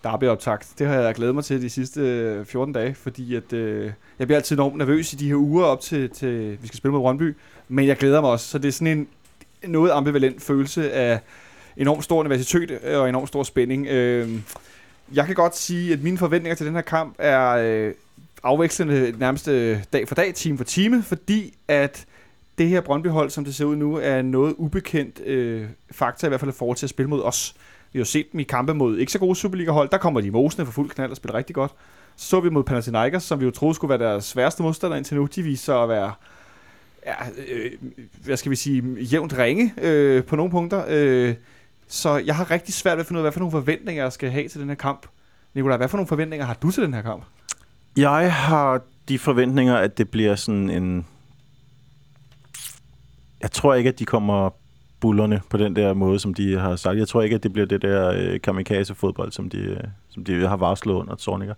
Derby-optakt. 0.04 0.68
Det 0.78 0.86
har 0.86 0.94
jeg 0.94 1.14
glædet 1.14 1.34
mig 1.34 1.44
til 1.44 1.62
de 1.62 1.70
sidste 1.70 2.00
øh, 2.00 2.46
14 2.46 2.74
dage, 2.74 2.94
fordi 2.94 3.34
at, 3.34 3.52
øh, 3.52 3.90
jeg 4.18 4.26
bliver 4.26 4.38
altid 4.38 4.56
enormt 4.56 4.76
nervøs 4.76 5.12
i 5.12 5.16
de 5.16 5.28
her 5.28 5.34
uger 5.34 5.64
op 5.64 5.80
til, 5.80 6.10
til 6.10 6.62
vi 6.62 6.66
skal 6.66 6.76
spille 6.76 6.92
mod 6.92 7.00
Brøndby. 7.00 7.36
Men 7.68 7.86
jeg 7.86 7.96
glæder 7.96 8.20
mig 8.20 8.30
også, 8.30 8.48
så 8.48 8.58
det 8.58 8.68
er 8.68 8.72
sådan 8.72 8.86
en 8.86 9.08
noget 9.70 9.90
ambivalent 9.90 10.42
følelse 10.42 10.92
af 10.92 11.20
enormt 11.76 12.04
stor 12.04 12.20
universitet 12.20 12.78
øh, 12.84 13.00
og 13.00 13.08
enormt 13.08 13.28
stor 13.28 13.42
spænding. 13.42 13.86
Øh, 13.86 14.30
jeg 15.14 15.26
kan 15.26 15.34
godt 15.34 15.56
sige, 15.56 15.92
at 15.92 16.02
mine 16.02 16.18
forventninger 16.18 16.56
til 16.56 16.66
den 16.66 16.74
her 16.74 16.82
kamp 16.82 17.14
er 17.18 17.48
øh, 17.50 17.94
afvekslende 18.42 19.14
nærmest 19.18 19.46
dag 19.92 20.08
for 20.08 20.14
dag, 20.14 20.34
time 20.34 20.58
for 20.58 20.64
time, 20.64 21.02
fordi 21.02 21.54
at 21.68 22.06
det 22.58 22.68
her 22.68 22.80
Brøndby-hold, 22.80 23.30
som 23.30 23.44
det 23.44 23.54
ser 23.54 23.64
ud 23.64 23.76
nu, 23.76 23.96
er 23.96 24.22
noget 24.22 24.54
ubekendt 24.58 25.20
øh, 25.20 25.68
faktor, 25.90 26.26
i 26.26 26.28
hvert 26.28 26.40
fald 26.40 26.50
i 26.50 26.54
forhold 26.58 26.76
til 26.76 26.86
at 26.86 26.90
spille 26.90 27.10
mod 27.10 27.22
os. 27.22 27.54
Vi 27.92 27.98
har 27.98 28.00
jo 28.00 28.04
set 28.04 28.32
dem 28.32 28.40
i 28.40 28.42
kampe 28.42 28.74
mod 28.74 28.98
ikke 28.98 29.12
så 29.12 29.18
gode 29.18 29.36
Superliga-hold. 29.36 29.88
Der 29.88 29.98
kommer 29.98 30.20
de 30.20 30.30
mosende 30.30 30.66
for 30.66 30.72
fuld 30.72 30.90
knald 30.90 31.10
og 31.10 31.16
spiller 31.16 31.34
rigtig 31.34 31.54
godt. 31.54 31.72
Så 32.16 32.26
så 32.26 32.40
vi 32.40 32.50
mod 32.50 32.64
Panathinaikos, 32.64 33.22
som 33.22 33.40
vi 33.40 33.44
jo 33.44 33.50
troede 33.50 33.74
skulle 33.74 33.88
være 33.88 34.10
deres 34.10 34.24
sværeste 34.24 34.62
modstander 34.62 34.96
indtil 34.96 35.16
nu. 35.16 35.28
De 35.34 35.42
viser 35.42 35.64
sig 35.64 35.82
at 35.82 35.88
være, 35.88 36.12
ja, 37.06 37.14
øh, 37.48 37.72
hvad 38.24 38.36
skal 38.36 38.50
vi 38.50 38.56
sige, 38.56 38.82
jævnt 39.00 39.38
ringe 39.38 39.74
øh, 39.82 40.24
på 40.24 40.36
nogle 40.36 40.50
punkter. 40.50 40.84
Øh, 40.88 41.34
så 41.88 42.16
jeg 42.16 42.36
har 42.36 42.50
rigtig 42.50 42.74
svært 42.74 42.96
ved 42.96 43.00
at 43.00 43.06
finde 43.06 43.18
ud 43.18 43.20
af, 43.20 43.24
hvad 43.24 43.32
for 43.32 43.40
nogle 43.40 43.50
forventninger 43.50 44.02
jeg 44.02 44.12
skal 44.12 44.30
have 44.30 44.48
til 44.48 44.60
den 44.60 44.68
her 44.68 44.76
kamp. 44.76 45.06
Nikolaj, 45.54 45.76
hvad 45.76 45.88
for 45.88 45.96
nogle 45.96 46.08
forventninger 46.08 46.46
har 46.46 46.54
du 46.54 46.70
til 46.70 46.82
den 46.82 46.94
her 46.94 47.02
kamp? 47.02 47.24
Jeg 47.96 48.34
har 48.34 48.80
de 49.08 49.18
forventninger, 49.18 49.76
at 49.76 49.98
det 49.98 50.08
bliver 50.08 50.34
sådan 50.34 50.70
en... 50.70 51.06
Jeg 53.40 53.50
tror 53.50 53.74
ikke, 53.74 53.88
at 53.88 53.98
de 53.98 54.04
kommer 54.04 54.50
bullerne 55.00 55.40
på 55.50 55.56
den 55.56 55.76
der 55.76 55.94
måde, 55.94 56.18
som 56.18 56.34
de 56.34 56.58
har 56.58 56.76
sagt. 56.76 56.98
Jeg 56.98 57.08
tror 57.08 57.22
ikke, 57.22 57.36
at 57.36 57.42
det 57.42 57.52
bliver 57.52 57.66
det 57.66 57.82
der 57.82 58.12
øh, 58.16 58.40
kamikaze-fodbold, 58.40 59.32
som 59.32 59.50
de, 59.50 59.58
øh, 59.58 59.80
som 60.08 60.24
de 60.24 60.48
har 60.48 60.56
varslet 60.56 60.94
under 60.94 61.16
Zorniger. 61.16 61.54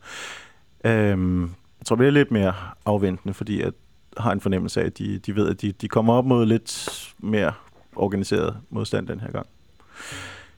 Øhm, 0.85 1.43
jeg 1.78 1.87
tror, 1.87 1.97
det 1.97 1.99
bliver 1.99 2.11
lidt 2.11 2.30
mere 2.30 2.55
afventende, 2.87 3.35
fordi 3.35 3.62
jeg 3.62 3.72
har 4.18 4.32
en 4.32 4.41
fornemmelse 4.41 4.80
af, 4.80 4.87
at 4.87 4.99
de, 4.99 5.18
de 5.18 5.37
ved, 5.37 5.49
at 5.49 5.62
de, 5.62 5.72
de 5.72 5.89
kommer 5.89 6.14
op 6.14 6.24
mod 6.24 6.47
lidt 6.47 7.14
mere 7.18 7.53
organiseret 7.97 8.57
modstand 8.70 9.07
den 9.07 9.20
her 9.20 9.30
gang. 9.30 9.47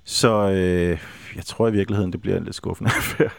Så 0.05 0.51
øh, 0.51 0.99
jeg 1.37 1.45
tror 1.45 1.68
i 1.68 1.72
virkeligheden, 1.72 2.12
det 2.12 2.20
bliver 2.20 2.37
en 2.37 2.45
lidt 2.45 2.57
skuffende 2.57 2.91
affære. 2.97 3.31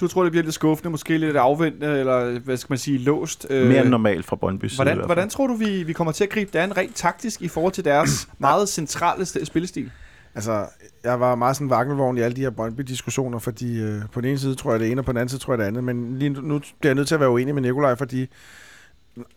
Du 0.00 0.08
tror, 0.08 0.22
det 0.22 0.32
bliver 0.32 0.44
lidt 0.44 0.54
skuffende, 0.54 0.90
måske 0.90 1.18
lidt 1.18 1.36
afventende, 1.36 1.98
eller 1.98 2.38
hvad 2.38 2.56
skal 2.56 2.72
man 2.72 2.78
sige, 2.78 2.98
låst? 2.98 3.46
Øh, 3.50 3.68
Mere 3.68 3.80
end 3.82 3.88
normalt 3.88 4.24
fra 4.26 4.36
Brøndby 4.36 4.64
side 4.66 4.76
Hvordan, 4.76 5.04
hvordan 5.04 5.28
tror 5.28 5.46
du, 5.46 5.54
vi, 5.54 5.82
vi 5.82 5.92
kommer 5.92 6.12
til 6.12 6.24
at 6.24 6.30
gribe 6.30 6.50
det 6.52 6.58
an 6.58 6.76
rent 6.76 6.94
taktisk 6.94 7.42
i 7.42 7.48
forhold 7.48 7.72
til 7.72 7.84
deres 7.84 8.28
meget 8.38 8.68
centrale 8.68 9.22
st- 9.22 9.44
spillestil? 9.44 9.90
Altså, 10.34 10.66
jeg 11.04 11.20
var 11.20 11.34
meget 11.34 11.56
sådan 11.56 11.70
vakkelvogn 11.70 12.18
i 12.18 12.20
alle 12.20 12.36
de 12.36 12.40
her 12.40 12.50
Brøndby-diskussioner, 12.50 13.38
fordi 13.38 13.80
øh, 13.82 14.02
på 14.12 14.20
den 14.20 14.28
ene 14.28 14.38
side 14.38 14.54
tror 14.54 14.70
jeg 14.70 14.80
det 14.80 14.90
ene, 14.90 15.00
og 15.00 15.04
på 15.04 15.12
den 15.12 15.16
anden 15.16 15.28
side 15.28 15.40
tror 15.40 15.52
jeg 15.52 15.58
det 15.58 15.64
andet. 15.64 15.84
Men 15.84 16.18
lige 16.18 16.28
nu, 16.28 16.40
nu 16.40 16.58
bliver 16.58 16.90
jeg 16.90 16.94
nødt 16.94 17.08
til 17.08 17.14
at 17.14 17.20
være 17.20 17.30
uenig 17.30 17.54
med 17.54 17.62
Nikolaj, 17.62 17.94
fordi 17.96 18.26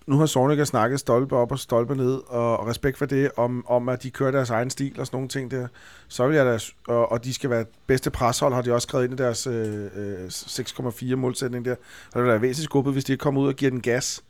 nu 0.08 0.18
har 0.18 0.26
Sorniger 0.26 0.66
snakket 0.66 1.00
stolpe 1.00 1.36
op 1.36 1.52
og 1.52 1.60
stolpe 1.60 1.96
ned, 1.96 2.22
og, 2.28 2.58
og 2.58 2.68
respekt 2.68 2.98
for 2.98 3.06
det, 3.06 3.32
om, 3.38 3.66
om 3.68 3.90
at 3.90 4.04
de 4.04 4.12
kører 4.12 4.32
deres 4.32 4.50
egen 4.50 4.70
stil 4.70 5.00
og 5.00 5.06
sådan 5.06 5.18
nogle 5.18 5.30
ting 5.30 5.52
der. 5.52 5.68
Så 6.08 6.28
vil 6.28 6.36
jeg 6.36 6.46
da, 6.46 6.60
og, 6.94 7.12
og 7.12 7.24
de 7.24 7.34
skal 7.34 7.50
være 7.50 7.66
bedste 7.88 8.12
preshold, 8.12 8.54
har 8.54 8.62
de 8.62 8.74
også 8.74 8.86
skrevet 8.86 9.04
ind 9.04 9.14
i 9.14 9.24
deres 9.24 9.48
øh, 9.48 9.84
øh 9.96 10.28
6,4 10.28 11.16
målsætning 11.16 11.66
der. 11.66 11.72
Og 11.72 12.14
det 12.14 12.22
vil 12.22 12.30
være 12.30 12.42
væsentligt 12.42 12.70
skubbet, 12.70 12.94
hvis 12.94 13.06
de 13.06 13.12
ikke 13.12 13.22
kommer 13.22 13.42
ud 13.42 13.48
og 13.48 13.54
giver 13.54 13.72
den 13.72 13.82
gas, 13.82 14.24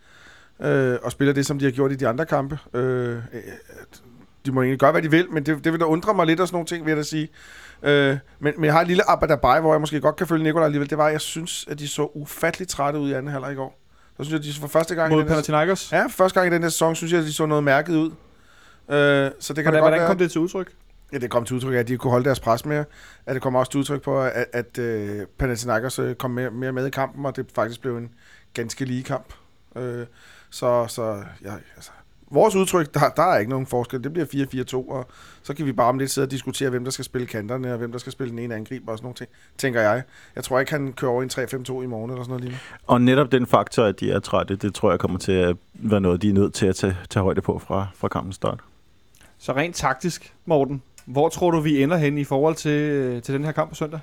øh, 0.61 0.97
og 1.03 1.11
spiller 1.11 1.33
det, 1.33 1.45
som 1.45 1.59
de 1.59 1.65
har 1.65 1.71
gjort 1.71 1.91
i 1.91 1.95
de 1.95 2.07
andre 2.07 2.25
kampe. 2.25 2.59
Øh, 2.73 3.15
øh, 3.15 3.41
de 4.45 4.51
må 4.51 4.61
egentlig 4.61 4.79
gøre, 4.79 4.91
hvad 4.91 5.01
de 5.01 5.11
vil, 5.11 5.31
men 5.31 5.45
det, 5.45 5.63
det 5.63 5.71
vil 5.71 5.79
da 5.79 5.85
undre 5.85 6.13
mig 6.13 6.25
lidt 6.25 6.39
og 6.39 6.47
sådan 6.47 6.55
nogle 6.55 6.67
ting, 6.67 6.85
vil 6.85 6.91
jeg 6.91 6.97
da 6.97 7.03
sige. 7.03 7.29
Øh, 7.83 8.17
men, 8.39 8.53
men 8.55 8.65
jeg 8.65 8.73
har 8.73 8.81
et 8.81 8.87
lille 8.87 9.09
abadabai, 9.09 9.59
hvor 9.61 9.73
jeg 9.73 9.81
måske 9.81 10.01
godt 10.01 10.15
kan 10.15 10.27
følge 10.27 10.43
Nikolaj 10.43 10.65
alligevel. 10.65 10.89
Det 10.89 10.97
var, 10.97 11.05
at 11.05 11.11
jeg 11.11 11.21
synes, 11.21 11.65
at 11.69 11.79
de 11.79 11.87
så 11.87 12.11
ufatteligt 12.13 12.69
trætte 12.69 12.99
ud 12.99 13.09
i 13.09 13.13
anden 13.13 13.31
halvleg 13.31 13.51
i 13.51 13.55
går. 13.55 13.76
Så 14.17 14.23
synes 14.23 14.31
jeg, 14.45 14.53
de 14.53 14.59
for 14.59 14.67
første 14.67 14.95
gang, 14.95 15.13
i 15.13 15.15
Mod 15.15 15.25
Panathinaikos? 15.25 15.91
ja, 15.91 16.05
første 16.07 16.39
gang 16.39 16.51
i 16.51 16.55
den 16.55 16.63
her 16.63 16.69
sæson, 16.69 16.95
synes 16.95 17.11
jeg, 17.11 17.19
at 17.19 17.25
de 17.25 17.33
så 17.33 17.45
noget 17.45 17.63
mærket 17.63 17.95
ud. 17.95 18.11
Øh, 18.11 18.15
så 18.89 18.93
det 18.93 19.29
kan 19.29 19.31
Hvordan, 19.39 19.63
da 19.63 19.79
godt 19.79 19.81
hvordan 19.81 20.07
kom 20.07 20.17
det 20.17 20.31
til 20.31 20.41
udtryk? 20.41 20.71
Ja, 21.13 21.17
det 21.17 21.29
kom 21.29 21.45
til 21.45 21.55
udtryk, 21.55 21.75
at 21.75 21.87
de 21.87 21.97
kunne 21.97 22.11
holde 22.11 22.25
deres 22.25 22.39
pres 22.39 22.65
mere. 22.65 22.85
At 23.25 23.33
det 23.33 23.41
kom 23.41 23.55
også 23.55 23.71
til 23.71 23.79
udtryk 23.79 24.01
på, 24.01 24.23
at, 24.23 24.45
at 24.53 24.77
uh, 24.77 25.27
Panathinaikos 25.37 25.99
øh, 25.99 26.15
kom 26.15 26.31
mere, 26.31 26.51
mere 26.51 26.71
med 26.71 26.87
i 26.87 26.89
kampen, 26.89 27.25
og 27.25 27.35
det 27.35 27.45
faktisk 27.55 27.81
blev 27.81 27.97
en 27.97 28.09
ganske 28.53 28.85
lige 28.85 29.03
kamp. 29.03 29.33
Uh, 29.75 29.81
så 30.49 30.87
så 30.87 31.23
ja, 31.43 31.53
altså, 31.75 31.91
vores 32.31 32.55
udtryk, 32.55 32.93
der, 32.93 32.99
der 33.15 33.23
er 33.23 33.37
ikke 33.37 33.49
nogen 33.49 33.65
forskel. 33.65 34.03
Det 34.03 34.13
bliver 34.13 34.25
4-4-2, 34.25 34.91
og 34.91 35.07
så 35.43 35.53
kan 35.53 35.65
vi 35.65 35.71
bare 35.71 35.87
om 35.87 35.99
lidt 35.99 36.11
sidde 36.11 36.25
og 36.25 36.31
diskutere, 36.31 36.69
hvem 36.69 36.83
der 36.83 36.91
skal 36.91 37.05
spille 37.05 37.27
kanterne, 37.27 37.71
og 37.71 37.77
hvem 37.77 37.91
der 37.91 37.99
skal 37.99 38.11
spille 38.11 38.31
den 38.31 38.39
ene 38.39 38.55
angriber 38.55 38.91
og 38.91 38.97
sådan 38.97 39.05
nogle 39.05 39.15
ting, 39.15 39.29
tænker 39.57 39.81
jeg. 39.81 40.03
Jeg 40.35 40.43
tror 40.43 40.59
ikke, 40.59 40.71
han 40.71 40.93
kører 40.93 41.11
over 41.11 41.21
i 41.21 41.23
en 41.23 41.29
3-5-2 41.31 41.81
i 41.81 41.85
morgen 41.85 42.11
eller 42.11 42.23
sådan 42.23 42.29
noget 42.29 42.41
lignende. 42.41 42.59
Og 42.87 43.01
netop 43.01 43.31
den 43.31 43.45
faktor, 43.45 43.83
at 43.83 43.99
de 43.99 44.11
er 44.11 44.19
trætte, 44.19 44.55
det 44.55 44.73
tror 44.73 44.89
jeg 44.89 44.99
kommer 44.99 45.17
til 45.17 45.31
at 45.31 45.57
være 45.73 46.01
noget, 46.01 46.21
de 46.21 46.29
er 46.29 46.33
nødt 46.33 46.53
til 46.53 46.65
at 46.65 46.75
tage, 46.75 46.97
tage 47.09 47.23
højde 47.23 47.41
på 47.41 47.59
fra, 47.59 47.87
fra 47.95 48.07
kampens 48.07 48.35
start. 48.35 48.59
Så 49.37 49.53
rent 49.53 49.75
taktisk, 49.75 50.33
Morten, 50.45 50.81
hvor 51.05 51.29
tror 51.29 51.51
du, 51.51 51.59
vi 51.59 51.83
ender 51.83 51.97
hen 51.97 52.17
i 52.17 52.23
forhold 52.23 52.55
til, 52.55 52.71
øh, 52.71 53.21
til 53.21 53.33
den 53.33 53.43
her 53.43 53.51
kamp 53.51 53.69
på 53.69 53.75
søndag? 53.75 53.99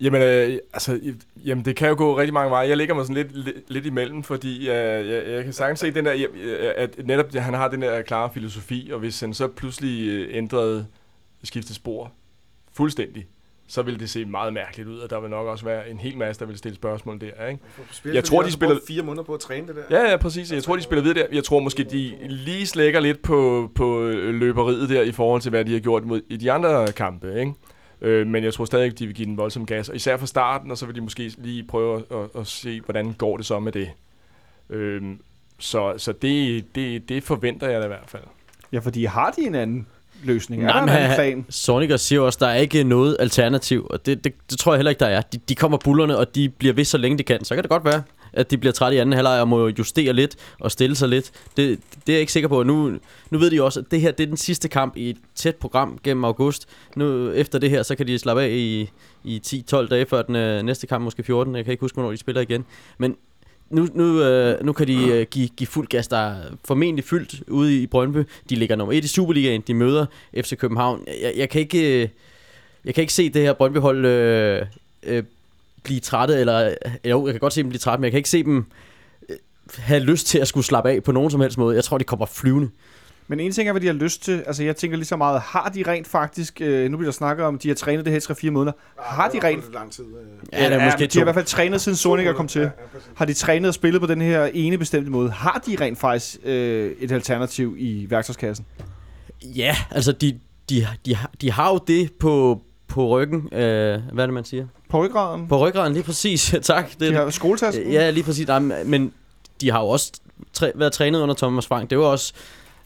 Jamen, 0.00 0.22
øh, 0.22 0.58
altså, 0.72 1.00
jamen, 1.44 1.64
det 1.64 1.76
kan 1.76 1.88
jo 1.88 1.94
gå 1.98 2.18
rigtig 2.18 2.34
mange 2.34 2.50
veje. 2.50 2.68
Jeg 2.68 2.76
ligger 2.76 2.94
mig 2.94 3.04
sådan 3.06 3.16
lidt, 3.16 3.44
lidt, 3.44 3.56
lidt 3.70 3.86
imellem, 3.86 4.22
fordi 4.22 4.60
øh, 4.60 4.74
jeg, 5.08 5.22
jeg 5.28 5.44
kan 5.44 5.52
sagtens 5.52 5.80
se 5.80 5.90
den 5.90 6.04
der, 6.04 6.26
at 6.76 7.06
netop 7.06 7.34
han 7.34 7.54
har 7.54 7.68
den 7.68 7.82
der 7.82 8.02
klare 8.02 8.30
filosofi, 8.34 8.90
og 8.92 8.98
hvis 8.98 9.20
han 9.20 9.34
så 9.34 9.48
pludselig 9.48 10.08
øh, 10.08 10.28
ændrede 10.36 10.86
skiftet 11.44 11.76
spor 11.76 12.12
fuldstændig, 12.72 13.26
så 13.68 13.82
ville 13.82 14.00
det 14.00 14.10
se 14.10 14.24
meget 14.24 14.52
mærkeligt 14.52 14.88
ud, 14.88 14.98
og 14.98 15.10
der 15.10 15.20
vil 15.20 15.30
nok 15.30 15.46
også 15.46 15.64
være 15.64 15.90
en 15.90 15.98
hel 15.98 16.18
masse, 16.18 16.40
der 16.40 16.46
vil 16.46 16.58
stille 16.58 16.76
spørgsmål 16.76 17.20
der, 17.20 17.46
ikke? 17.48 17.60
Jeg 18.14 18.24
tror, 18.24 18.42
de 18.42 18.52
spiller- 18.52 18.78
fire 18.88 19.02
måneder 19.02 19.22
på 19.22 19.34
at 19.34 19.40
træne 19.40 19.66
det 19.66 19.76
der. 19.76 20.00
Ja, 20.00 20.10
ja, 20.10 20.16
præcis. 20.16 20.52
Jeg 20.52 20.62
tror, 20.62 20.76
de 20.76 20.82
spiller 20.82 21.02
videre 21.02 21.18
der. 21.18 21.26
Jeg 21.32 21.44
tror 21.44 21.60
måske, 21.60 21.84
de 21.84 22.12
lige 22.28 22.66
slækker 22.66 23.00
lidt 23.00 23.22
på, 23.22 23.70
på 23.74 24.08
løberiet 24.14 24.88
der, 24.88 25.02
i 25.02 25.12
forhold 25.12 25.40
til, 25.40 25.50
hvad 25.50 25.64
de 25.64 25.72
har 25.72 25.80
gjort 25.80 26.04
mod, 26.04 26.20
i 26.28 26.36
de 26.36 26.52
andre 26.52 26.92
kampe, 26.92 27.40
ikke? 27.40 27.52
Øh, 28.02 28.26
men 28.26 28.44
jeg 28.44 28.54
tror 28.54 28.64
stadig, 28.64 28.98
de 28.98 29.06
vil 29.06 29.14
give 29.14 29.26
den 29.26 29.36
voldsom 29.36 29.66
gas. 29.66 29.88
Og 29.88 29.96
især 29.96 30.16
fra 30.16 30.26
starten, 30.26 30.70
og 30.70 30.78
så 30.78 30.86
vil 30.86 30.94
de 30.94 31.00
måske 31.00 31.32
lige 31.38 31.62
prøve 31.64 31.96
at, 31.98 32.04
at, 32.18 32.40
at 32.40 32.46
se, 32.46 32.80
hvordan 32.80 33.12
går 33.12 33.36
det 33.36 33.46
så 33.46 33.60
med 33.60 33.72
det. 33.72 33.90
Øh, 34.70 35.02
så 35.58 35.94
så 35.96 36.12
det, 36.12 36.64
det, 36.74 37.08
det 37.08 37.22
forventer 37.22 37.68
jeg 37.68 37.80
da 37.80 37.84
i 37.84 37.88
hvert 37.88 38.04
fald. 38.08 38.22
Ja, 38.72 38.78
fordi 38.78 39.04
har 39.04 39.30
de 39.30 39.42
en 39.46 39.54
anden 39.54 39.86
løsning? 40.24 40.62
Nej, 40.62 40.68
er 40.70 40.72
der 40.72 40.80
en 40.80 40.86
men 40.86 40.94
anden 40.94 41.08
han- 41.10 41.16
plan? 41.16 41.46
Sonic 41.48 42.00
siger 42.00 42.20
også, 42.20 42.38
der 42.40 42.46
er 42.46 42.54
ikke 42.56 42.84
noget 42.84 43.16
alternativ, 43.20 43.86
og 43.90 44.06
det, 44.06 44.24
det, 44.24 44.34
det 44.50 44.58
tror 44.58 44.72
jeg 44.72 44.78
heller 44.78 44.90
ikke, 44.90 45.00
der 45.00 45.06
er. 45.06 45.20
De, 45.20 45.38
de 45.48 45.54
kommer 45.54 45.78
bullerne, 45.78 46.16
og 46.16 46.34
de 46.34 46.48
bliver 46.48 46.74
ved 46.74 46.84
så 46.84 46.98
længe 46.98 47.18
de 47.18 47.22
kan. 47.22 47.44
Så 47.44 47.54
kan 47.54 47.62
det 47.64 47.70
godt 47.70 47.84
være, 47.84 48.02
at 48.32 48.50
de 48.50 48.58
bliver 48.58 48.72
trætte 48.72 48.96
i 48.96 49.00
anden 49.00 49.12
halvleg 49.12 49.40
og 49.40 49.48
må 49.48 49.68
justere 49.68 50.12
lidt 50.12 50.36
og 50.60 50.70
stille 50.70 50.96
sig 50.96 51.08
lidt. 51.08 51.30
Det, 51.56 51.78
det 52.06 52.12
er 52.12 52.12
jeg 52.12 52.20
ikke 52.20 52.32
sikker 52.32 52.48
på. 52.48 52.62
Nu, 52.62 52.98
nu 53.30 53.38
ved 53.38 53.50
de 53.50 53.62
også, 53.62 53.80
at 53.80 53.86
det 53.90 54.00
her 54.00 54.10
det 54.10 54.22
er 54.22 54.26
den 54.26 54.36
sidste 54.36 54.68
kamp 54.68 54.96
i 54.96 55.10
et 55.10 55.16
tæt 55.34 55.56
program 55.56 55.98
gennem 56.04 56.24
august. 56.24 56.68
Nu 56.96 57.30
efter 57.30 57.58
det 57.58 57.70
her, 57.70 57.82
så 57.82 57.94
kan 57.94 58.06
de 58.06 58.18
slappe 58.18 58.42
af 58.42 58.50
i, 58.50 58.90
i 59.24 59.64
10-12 59.74 59.88
dage 59.88 60.06
før 60.06 60.22
den 60.22 60.36
øh, 60.36 60.62
næste 60.62 60.86
kamp, 60.86 61.04
måske 61.04 61.22
14. 61.22 61.56
Jeg 61.56 61.64
kan 61.64 61.72
ikke 61.72 61.80
huske, 61.80 61.94
hvornår 61.94 62.10
de 62.10 62.16
spiller 62.16 62.40
igen. 62.40 62.64
Men 62.98 63.16
nu, 63.70 63.88
nu, 63.94 64.22
øh, 64.22 64.64
nu 64.64 64.72
kan 64.72 64.86
de 64.86 65.08
øh, 65.08 65.26
give, 65.30 65.48
give 65.48 65.66
fuld 65.66 65.86
gas, 65.86 66.08
der 66.08 66.16
er 66.16 66.36
formentlig 66.64 67.04
fyldt 67.04 67.42
ude 67.48 67.82
i 67.82 67.86
Brøndby. 67.86 68.18
De 68.50 68.54
ligger 68.54 68.76
nummer 68.76 68.92
1 68.92 69.04
i 69.04 69.08
Superligaen, 69.08 69.62
de 69.66 69.74
møder 69.74 70.06
FC 70.36 70.56
København. 70.56 71.04
Jeg, 71.22 71.32
jeg, 71.36 71.48
kan, 71.50 71.60
ikke, 71.60 72.02
øh, 72.02 72.08
jeg 72.84 72.94
kan 72.94 73.02
ikke 73.02 73.12
se 73.12 73.30
det 73.30 73.42
her 73.42 73.52
Brøndby-hold 73.52 74.06
øh, 74.06 74.66
øh, 75.02 75.22
blive 75.82 76.00
trætte, 76.00 76.34
eller 76.40 76.74
jo, 77.04 77.26
jeg 77.26 77.32
kan 77.34 77.40
godt 77.40 77.52
se 77.52 77.62
dem 77.62 77.68
blive 77.68 77.78
trætte, 77.78 78.00
men 78.00 78.04
jeg 78.04 78.12
kan 78.12 78.18
ikke 78.18 78.28
se 78.28 78.42
dem 78.44 78.64
øh, 79.28 79.36
have 79.78 80.00
lyst 80.00 80.26
til 80.26 80.38
at 80.38 80.48
skulle 80.48 80.64
slappe 80.66 80.90
af 80.90 81.02
på 81.02 81.12
nogen 81.12 81.30
som 81.30 81.40
helst 81.40 81.58
måde. 81.58 81.76
Jeg 81.76 81.84
tror, 81.84 81.98
de 81.98 82.04
kommer 82.04 82.26
flyvende. 82.26 82.70
Men 83.28 83.40
en 83.40 83.52
ting 83.52 83.68
er, 83.68 83.72
hvad 83.72 83.80
de 83.80 83.86
har 83.86 83.94
lyst 83.94 84.22
til. 84.22 84.42
Altså, 84.46 84.64
jeg 84.64 84.76
tænker 84.76 84.96
lige 84.96 85.06
så 85.06 85.16
meget, 85.16 85.40
har 85.40 85.68
de 85.74 85.82
rent 85.86 86.06
faktisk, 86.06 86.60
øh, 86.60 86.90
nu 86.90 86.96
bliver 86.96 87.10
der 87.10 87.14
snakket 87.14 87.46
om, 87.46 87.58
de 87.58 87.68
har 87.68 87.74
trænet 87.74 88.04
det 88.04 88.12
her 88.12 88.30
i 88.44 88.46
3-4 88.48 88.50
måneder. 88.50 88.72
Har 88.98 89.28
de 89.28 89.38
rent... 89.44 89.72
lang 89.72 89.92
tid. 89.92 90.04
Øh. 90.04 90.12
Ja, 90.52 90.66
det 90.70 90.76
er 90.76 90.84
måske 90.84 91.06
de 91.06 91.18
har 91.18 91.22
i 91.22 91.24
hvert 91.24 91.34
fald 91.34 91.44
trænet, 91.44 91.80
siden 91.80 91.96
Sonic 91.96 92.34
kom 92.36 92.48
til. 92.48 92.70
Har 93.14 93.24
de 93.24 93.34
trænet 93.34 93.68
og 93.68 93.74
spillet 93.74 94.00
på 94.00 94.06
den 94.06 94.20
her 94.20 94.44
ene 94.54 94.78
bestemte 94.78 95.10
måde? 95.10 95.30
Har 95.30 95.62
de 95.66 95.76
rent 95.80 95.98
faktisk 95.98 96.36
øh, 96.44 96.92
et 97.00 97.12
alternativ 97.12 97.74
i 97.78 98.06
værktøjskassen? 98.10 98.66
Ja, 99.42 99.76
altså 99.90 100.12
de, 100.12 100.38
de, 100.70 100.86
de, 101.06 101.14
har- 101.16 101.30
de 101.40 101.52
har 101.52 101.70
jo 101.72 101.80
det 101.86 102.12
på, 102.12 102.62
på 102.88 103.08
ryggen. 103.08 103.48
Øh, 103.54 104.00
hvad 104.12 104.24
er 104.24 104.26
det, 104.26 104.34
man 104.34 104.44
siger? 104.44 104.66
På 104.90 105.04
ryggraden? 105.04 105.48
På 105.48 105.66
ryggraden, 105.66 105.92
lige 105.92 106.02
præcis. 106.02 106.54
tak. 106.62 106.90
Det, 107.00 107.10
De 107.10 107.14
har 107.14 107.30
skoletasken? 107.30 107.92
Ja, 107.92 108.10
lige 108.10 108.24
præcis. 108.24 108.46
Nej, 108.46 108.58
men 108.84 109.12
de 109.60 109.70
har 109.70 109.80
jo 109.80 109.88
også 109.88 110.12
træ, 110.52 110.70
været 110.74 110.92
trænet 110.92 111.20
under 111.20 111.34
Thomas 111.34 111.66
Frank. 111.66 111.90
Det 111.90 111.98
var 111.98 112.04
også 112.04 112.32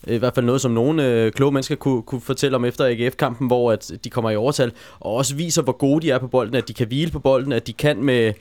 øh, 0.06 0.14
i 0.14 0.18
hvert 0.18 0.34
fald 0.34 0.46
noget, 0.46 0.60
som 0.60 0.70
nogle 0.70 1.06
øh, 1.06 1.32
kloge 1.32 1.52
mennesker 1.52 1.76
kunne, 1.76 2.02
kunne 2.02 2.20
fortælle 2.20 2.56
om 2.56 2.64
efter 2.64 2.84
AGF-kampen, 2.86 3.46
hvor 3.46 3.72
at 3.72 3.90
de 4.04 4.10
kommer 4.10 4.30
i 4.30 4.36
overtal, 4.36 4.72
og 5.00 5.14
også 5.14 5.34
viser, 5.34 5.62
hvor 5.62 5.72
gode 5.72 6.02
de 6.02 6.10
er 6.10 6.18
på 6.18 6.26
bolden, 6.26 6.54
at 6.54 6.68
de 6.68 6.74
kan 6.74 6.86
hvile 6.86 7.10
på 7.10 7.18
bolden, 7.18 7.52
at 7.52 7.66
de 7.66 7.72
kan 7.72 8.02
med, 8.02 8.32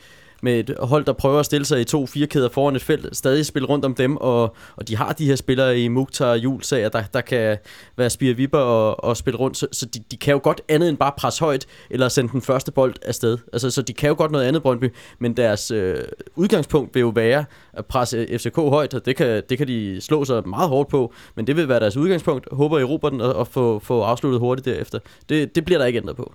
med 0.44 0.60
et 0.60 0.76
hold, 0.80 1.06
der 1.06 1.14
prøver 1.14 1.40
at 1.40 1.46
stille 1.46 1.66
sig 1.66 1.82
i 1.82 1.84
to 1.84 2.06
firkæder 2.06 2.50
foran 2.50 2.76
et 2.76 2.82
felt, 2.82 3.18
stadig 3.18 3.46
spille 3.46 3.68
rundt 3.68 3.86
om 3.86 3.96
dem, 3.96 4.18
og, 4.18 4.56
og 4.76 4.88
de 4.88 4.96
har 4.96 5.14
de 5.14 5.26
her 5.26 5.36
spillere 5.36 5.80
i 5.80 5.88
Mukhtar 5.88 6.30
og 6.30 6.38
Julsager, 6.38 6.90
der, 6.90 7.04
der 7.14 7.22
kan 7.22 7.58
være 7.98 8.10
spire 8.10 8.34
vipper 8.34 8.60
og, 8.60 9.04
og 9.04 9.18
spille 9.18 9.40
rundt, 9.40 9.58
så, 9.58 9.68
så 9.72 9.86
de, 9.86 10.00
de 10.12 10.18
kan 10.18 10.32
jo 10.32 10.40
godt 10.44 10.62
andet 10.70 10.90
end 10.90 10.98
bare 10.98 11.12
presse 11.18 11.40
højt, 11.40 11.66
eller 11.90 12.10
sende 12.10 12.32
den 12.32 12.42
første 12.42 12.72
bold 12.72 12.96
afsted. 13.02 13.38
Altså, 13.54 13.70
så 13.70 13.82
de 13.82 13.94
kan 13.94 14.08
jo 14.10 14.16
godt 14.18 14.32
noget 14.32 14.46
andet, 14.46 14.62
Brøndby, 14.62 14.94
men 15.20 15.38
deres 15.38 15.72
øh, 15.72 15.98
udgangspunkt 16.36 16.96
vil 16.96 17.02
jo 17.02 17.10
være 17.10 17.46
at 17.74 17.86
presse 17.86 18.28
FCK 18.38 18.56
højt, 18.56 18.94
og 18.94 19.06
det 19.06 19.16
kan, 19.16 19.44
det 19.50 19.58
kan 19.58 19.68
de 19.68 20.02
slå 20.02 20.26
sig 20.26 20.48
meget 20.50 20.70
hårdt 20.70 20.90
på, 20.90 21.14
men 21.36 21.48
det 21.48 21.56
vil 21.56 21.70
være 21.70 21.80
deres 21.80 21.98
udgangspunkt. 21.98 22.48
Håber 22.52 22.80
i 22.80 23.10
den 23.12 23.22
og, 23.22 23.34
og 23.34 23.48
få, 23.48 23.80
få 23.80 24.02
afsluttet 24.02 24.40
hurtigt 24.40 24.66
derefter. 24.66 25.00
Det, 25.30 25.56
det 25.56 25.66
bliver 25.66 25.80
der 25.80 25.86
ikke 25.86 25.98
ændret 25.98 26.16
på. 26.16 26.34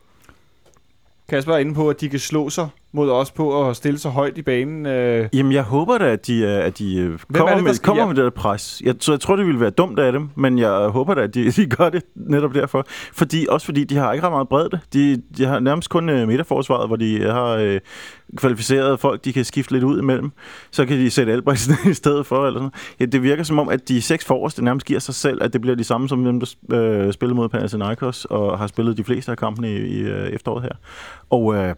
Kasper 1.29 1.53
er 1.53 1.59
inde 1.59 1.75
på, 1.75 1.91
at 1.91 2.01
de 2.01 2.09
kan 2.09 2.19
slå 2.19 2.51
sig 2.51 2.69
mod 2.93 3.11
os 3.11 3.31
på 3.31 3.69
at 3.69 3.77
stille 3.77 3.99
sig 3.99 4.11
højt 4.11 4.39
i 4.39 4.43
banen. 4.43 4.87
Øh, 4.87 5.29
Jamen, 5.33 5.53
jeg 5.53 5.63
håber 5.63 5.99
da, 5.99 6.05
at 6.05 6.27
de, 6.27 6.39
øh, 6.39 6.65
at 6.65 6.79
de 6.79 6.97
øh, 6.97 7.13
er 7.13 7.19
kommer, 7.35 7.55
det, 7.55 7.65
med, 7.65 7.75
skal 7.75 7.87
kommer 7.87 8.03
hjem? 8.03 8.09
med 8.09 8.17
det 8.17 8.25
der 8.25 8.41
pres. 8.41 8.83
Jeg, 8.85 8.95
så 9.01 9.13
jeg 9.13 9.21
tror, 9.21 9.37
det 9.37 9.47
ville 9.47 9.61
være 9.61 9.71
dumt 9.71 9.99
af 9.99 10.13
dem, 10.13 10.31
men 10.35 10.59
jeg 10.59 10.71
håber 10.71 11.15
da, 11.15 11.21
at 11.21 11.35
de, 11.35 11.51
de 11.63 11.67
gør 11.67 11.89
det 11.89 12.03
netop 12.15 12.55
derfor. 12.55 12.87
Fordi, 13.13 13.47
også 13.49 13.65
fordi 13.65 13.85
de 13.85 13.97
har 13.97 14.13
ikke 14.13 14.27
ret 14.27 14.33
meget 14.33 14.49
bredde. 14.49 14.81
De, 14.93 15.23
de 15.37 15.45
har 15.45 15.59
nærmest 15.59 15.91
kun 15.91 16.09
øh, 16.09 16.29
midterforsvaret, 16.29 16.89
hvor 16.89 16.97
de 16.97 17.23
har 17.23 17.49
øh, 17.49 17.81
kvalificerede 18.37 18.99
folk, 18.99 19.25
de 19.25 19.33
kan 19.33 19.45
skifte 19.45 19.73
lidt 19.73 19.85
ud 19.85 19.99
imellem. 19.99 20.33
Så 20.71 20.87
kan 20.87 20.99
de 20.99 21.11
sætte 21.11 21.33
Albrechtsen 21.33 21.75
i 21.91 21.95
stedet 21.95 22.27
for. 22.27 22.47
Eller 22.47 22.61
sådan. 22.61 22.73
Ja, 23.01 23.05
det 23.05 23.23
virker 23.23 23.43
som 23.43 23.59
om, 23.59 23.69
at 23.69 23.89
de 23.89 24.03
seks 24.03 24.25
forreste 24.25 24.65
nærmest 24.65 24.87
giver 24.87 25.01
sig 25.01 25.15
selv, 25.15 25.43
at 25.43 25.53
det 25.53 25.61
bliver 25.61 25.77
de 25.77 25.85
samme 25.85 26.09
som 26.09 26.25
dem, 26.25 26.41
der 26.41 26.55
øh, 26.73 27.13
spiller 27.13 27.35
mod 27.35 27.49
Panathinaikos 27.49 28.25
og 28.25 28.59
har 28.59 28.67
spillet 28.67 28.97
de 28.97 29.05
fleste 29.05 29.31
af 29.31 29.39
kampene 29.39 29.71
i, 29.73 29.77
i 29.77 30.01
øh, 30.01 30.29
efteråret 30.29 30.63
her. 30.63 30.73
Og 31.31 31.55
øh, 31.55 31.75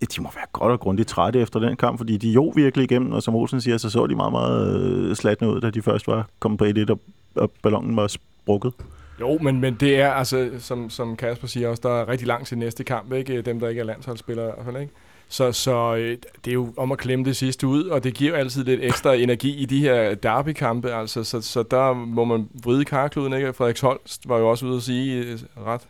de 0.00 0.22
må 0.22 0.30
være 0.34 0.46
godt 0.52 0.72
og 0.72 0.80
grundigt 0.80 1.08
trætte 1.08 1.40
efter 1.40 1.60
den 1.60 1.76
kamp, 1.76 1.98
fordi 1.98 2.16
de 2.16 2.30
jo 2.30 2.52
virkelig 2.56 2.84
igennem, 2.84 3.12
og 3.12 3.22
som 3.22 3.34
Olsen 3.34 3.60
siger, 3.60 3.78
så 3.78 3.90
så 3.90 4.06
de 4.06 4.14
meget, 4.14 4.32
meget 4.32 4.80
øh, 4.80 5.16
slatne 5.16 5.48
ud, 5.48 5.60
da 5.60 5.70
de 5.70 5.82
først 5.82 6.06
var 6.06 6.28
kommet 6.38 6.58
på 6.58 6.64
1 6.64 6.90
og, 6.90 7.00
og 7.34 7.50
ballonen 7.62 7.96
var 7.96 8.06
sprukket. 8.06 8.72
Jo, 9.20 9.38
men, 9.38 9.60
men 9.60 9.74
det 9.74 10.00
er 10.00 10.10
altså, 10.10 10.50
som, 10.58 10.90
som 10.90 11.16
Kasper 11.16 11.46
siger 11.46 11.68
også, 11.68 11.80
der 11.84 12.00
er 12.00 12.08
rigtig 12.08 12.26
langt 12.28 12.48
til 12.48 12.58
næste 12.58 12.84
kamp, 12.84 13.12
ikke? 13.12 13.42
Dem, 13.42 13.60
der 13.60 13.68
ikke 13.68 13.80
er 13.80 13.84
landsholdsspillere 13.84 14.48
i 14.48 14.50
hvert 14.54 14.64
fald, 14.64 14.82
ikke? 14.82 14.92
Så, 15.28 15.52
så 15.52 15.94
øh, 15.96 16.18
det 16.44 16.50
er 16.50 16.54
jo 16.54 16.72
om 16.76 16.92
at 16.92 16.98
klemme 16.98 17.24
det 17.24 17.36
sidste 17.36 17.66
ud, 17.66 17.84
og 17.84 18.04
det 18.04 18.14
giver 18.14 18.30
jo 18.30 18.36
altid 18.36 18.64
lidt 18.64 18.80
ekstra 18.82 19.14
energi 19.14 19.56
i 19.56 19.64
de 19.64 19.80
her 19.80 20.14
derbykampe, 20.14 20.92
altså, 20.92 21.24
så, 21.24 21.40
så 21.40 21.62
der 21.62 21.92
må 21.92 22.24
man 22.24 22.48
vride 22.64 22.84
karkluden, 22.84 23.32
ikke? 23.32 23.52
Frederik 23.52 23.80
Holst 23.80 24.28
var 24.28 24.38
jo 24.38 24.50
også 24.50 24.66
ude 24.66 24.76
at 24.76 24.82
sige 24.82 25.24
øh, 25.24 25.38
ret 25.66 25.88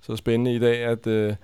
så 0.00 0.16
spændende 0.16 0.54
i 0.54 0.58
dag, 0.58 0.84
at 0.84 1.06
øh, 1.06 1.34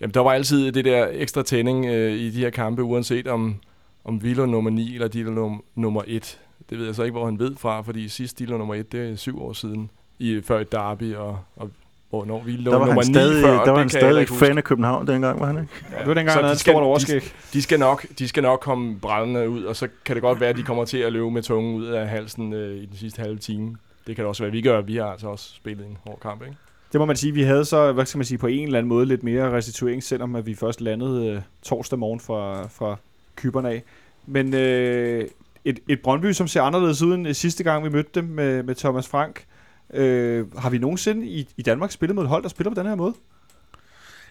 jamen, 0.00 0.14
der 0.14 0.20
var 0.20 0.32
altid 0.32 0.72
det 0.72 0.84
der 0.84 1.08
ekstra 1.12 1.42
tænding 1.42 1.86
øh, 1.86 2.12
i 2.12 2.30
de 2.30 2.38
her 2.40 2.50
kampe, 2.50 2.82
uanset 2.82 3.26
om, 3.26 3.56
om 4.04 4.22
Vilo 4.22 4.46
nummer 4.46 4.70
9 4.70 4.94
eller 4.94 5.08
Dilo 5.08 5.30
num, 5.30 5.64
nummer 5.74 6.02
1. 6.06 6.38
Det 6.70 6.78
ved 6.78 6.86
jeg 6.86 6.94
så 6.94 7.02
ikke, 7.02 7.12
hvor 7.12 7.24
han 7.24 7.38
ved 7.38 7.56
fra, 7.56 7.80
fordi 7.80 8.08
sidst 8.08 8.38
Dilo 8.38 8.58
nummer 8.58 8.74
1, 8.74 8.92
det 8.92 9.10
er 9.10 9.16
syv 9.16 9.42
år 9.42 9.52
siden, 9.52 9.90
i, 10.18 10.40
før 10.40 10.60
et 10.60 10.72
derby, 10.72 11.14
og, 11.14 11.38
og 11.56 11.70
hvornår 12.10 12.42
vi 12.42 12.52
lå 12.52 12.70
Der 12.70 12.78
var 12.78 12.86
nummer 12.86 13.02
han 13.02 13.10
9 13.10 13.14
stadig, 13.14 13.44
før, 13.44 13.64
der 13.64 13.70
var 13.70 13.78
han 13.78 13.88
stadig 13.88 14.28
fan 14.28 14.58
af 14.58 14.64
København 14.64 15.06
dengang, 15.06 15.40
var 15.40 15.46
han 15.46 15.56
ikke? 15.60 15.72
Ja, 15.92 15.98
det 15.98 16.06
var 16.06 16.14
dengang, 16.14 16.30
Så 16.30 16.34
han 16.34 16.44
havde 16.44 16.54
de 16.54 16.60
stort 16.60 17.22
de-. 17.22 17.30
De 17.52 17.62
skal, 17.62 17.78
nok, 17.78 18.06
de 18.18 18.28
skal 18.28 18.42
nok 18.42 18.60
komme 18.60 18.98
brændende 19.00 19.48
ud, 19.50 19.64
og 19.64 19.76
så 19.76 19.88
kan 20.04 20.16
det 20.16 20.22
godt 20.22 20.40
være, 20.40 20.50
at 20.50 20.56
de 20.56 20.62
kommer 20.62 20.84
til 20.84 20.98
at 20.98 21.12
løbe 21.12 21.30
med 21.30 21.42
tungen 21.42 21.74
ud 21.74 21.86
af 21.86 22.08
halsen 22.08 22.52
øh, 22.52 22.76
i 22.76 22.86
den 22.86 22.96
sidste 22.96 23.22
halve 23.22 23.38
time. 23.38 23.76
Det 24.06 24.16
kan 24.16 24.22
det 24.22 24.28
også 24.28 24.42
være, 24.42 24.52
vi 24.52 24.62
gør. 24.62 24.80
Vi 24.80 24.96
har 24.96 25.04
altså 25.04 25.28
også 25.28 25.54
spillet 25.54 25.86
en 25.86 25.96
hård 26.06 26.18
kamp, 26.22 26.42
ikke? 26.42 26.56
Det 26.92 27.00
må 27.00 27.04
man 27.04 27.16
sige, 27.16 27.32
vi 27.32 27.42
havde 27.42 27.64
så, 27.64 27.92
hvad 27.92 28.06
skal 28.06 28.18
man 28.18 28.24
sige, 28.24 28.38
på 28.38 28.46
en 28.46 28.64
eller 28.64 28.78
anden 28.78 28.88
måde 28.88 29.06
lidt 29.06 29.22
mere 29.22 29.52
restituering, 29.52 30.02
selvom 30.02 30.34
at 30.34 30.46
vi 30.46 30.54
først 30.54 30.80
landede 30.80 31.26
øh, 31.26 31.40
torsdag 31.62 31.98
morgen 31.98 32.20
fra, 32.20 32.66
fra 32.66 32.96
Kyberne 33.36 33.70
af. 33.70 33.82
Men 34.26 34.54
øh, 34.54 35.28
et, 35.64 35.78
et 35.88 36.00
Brøndby, 36.00 36.32
som 36.32 36.48
ser 36.48 36.62
anderledes 36.62 37.02
ud 37.02 37.14
end 37.14 37.28
øh, 37.28 37.34
sidste 37.34 37.64
gang, 37.64 37.84
vi 37.84 37.88
mødte 37.88 38.10
dem 38.14 38.24
med, 38.24 38.62
med 38.62 38.74
Thomas 38.74 39.08
Frank. 39.08 39.44
Øh, 39.94 40.56
har 40.58 40.70
vi 40.70 40.78
nogensinde 40.78 41.26
i, 41.26 41.48
i 41.56 41.62
Danmark 41.62 41.90
spillet 41.90 42.14
mod 42.14 42.24
et 42.24 42.28
hold, 42.28 42.42
der 42.42 42.48
spiller 42.48 42.70
på 42.70 42.80
den 42.80 42.86
her 42.86 42.94
måde? 42.94 43.14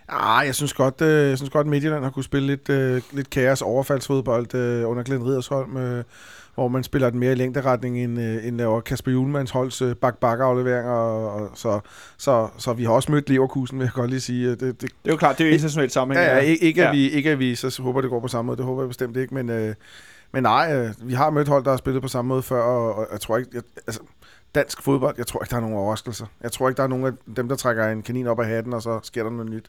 Ah, 0.07 0.45
jeg 0.45 0.55
synes 0.55 0.73
godt, 0.73 1.01
øh, 1.01 1.29
jeg 1.29 1.37
synes 1.37 1.49
godt, 1.49 1.65
at 1.65 1.69
Midtjylland 1.69 2.03
har 2.03 2.11
kunne 2.11 2.23
spille 2.23 2.47
lidt, 2.47 2.69
øh, 2.69 3.01
lidt 3.11 3.29
kaos 3.29 3.61
overfaldsfodbold 3.61 4.55
øh, 4.55 4.89
under 4.89 5.03
Glenn 5.03 5.25
Ridersholm, 5.25 5.77
øh, 5.77 6.03
hvor 6.57 6.67
man 6.67 6.83
spiller 6.83 7.09
den 7.09 7.19
mere 7.19 7.31
i 7.31 7.35
længderetning 7.35 8.03
end, 8.03 8.21
øh, 8.21 8.47
end 8.47 8.57
laver 8.57 8.81
Kasper 8.81 9.11
Julemands 9.11 9.51
holds 9.51 9.81
øh, 9.81 9.95
bak 9.95 10.17
bak 10.17 10.39
afleveringer 10.39 10.91
og, 10.91 11.31
og 11.33 11.49
så, 11.53 11.79
så, 12.17 12.47
så 12.57 12.73
vi 12.73 12.83
har 12.83 12.91
også 12.91 13.11
mødt 13.11 13.29
Leverkusen, 13.29 13.79
vil 13.79 13.85
jeg 13.85 13.93
godt 13.93 14.09
lige 14.09 14.19
sige. 14.19 14.49
Det, 14.49 14.59
det, 14.61 14.81
Det 14.81 14.89
er 15.05 15.11
jo 15.11 15.17
klart, 15.17 15.37
det 15.37 15.43
er 15.43 15.47
jo 15.47 15.53
internationalt 15.53 15.91
sammenhæng. 15.91 16.27
Ja, 16.27 16.35
ja, 16.35 16.41
ikke, 16.41 16.63
ikke, 16.63 16.81
at 16.81 16.87
Ja. 16.87 16.91
vi, 16.91 17.09
ikke 17.09 17.29
at 17.31 17.39
vi 17.39 17.55
så 17.55 17.79
håber, 17.81 18.01
det 18.01 18.09
går 18.09 18.19
på 18.19 18.27
samme 18.27 18.47
måde. 18.47 18.57
Det 18.57 18.65
håber 18.65 18.81
jeg 18.81 18.87
bestemt 18.89 19.17
ikke. 19.17 19.33
Men, 19.33 19.49
øh, 19.49 19.75
men 20.33 20.43
nej, 20.43 20.75
øh, 20.75 20.93
vi 21.09 21.13
har 21.13 21.29
mødt 21.29 21.47
hold, 21.47 21.63
der 21.63 21.69
har 21.69 21.77
spillet 21.77 22.01
på 22.01 22.07
samme 22.07 22.29
måde 22.29 22.41
før, 22.41 22.61
og, 22.61 22.95
og 22.95 23.07
jeg 23.11 23.21
tror 23.21 23.37
ikke... 23.37 23.49
Jeg, 23.53 23.61
altså, 23.87 24.01
dansk 24.55 24.81
fodbold, 24.81 25.15
jeg 25.17 25.27
tror 25.27 25.43
ikke, 25.43 25.49
der 25.51 25.55
er 25.57 25.61
nogen 25.61 25.75
overraskelser. 25.75 26.25
Jeg 26.43 26.51
tror 26.51 26.69
ikke, 26.69 26.77
der 26.77 26.83
er 26.83 26.87
nogen 26.87 27.05
af 27.05 27.11
dem, 27.35 27.47
der 27.49 27.55
trækker 27.55 27.87
en 27.87 28.01
kanin 28.01 28.27
op 28.27 28.39
af 28.39 28.45
hatten, 28.47 28.73
og 28.73 28.81
så 28.81 28.99
sker 29.03 29.23
der 29.23 29.29
noget 29.29 29.51
nyt. 29.51 29.65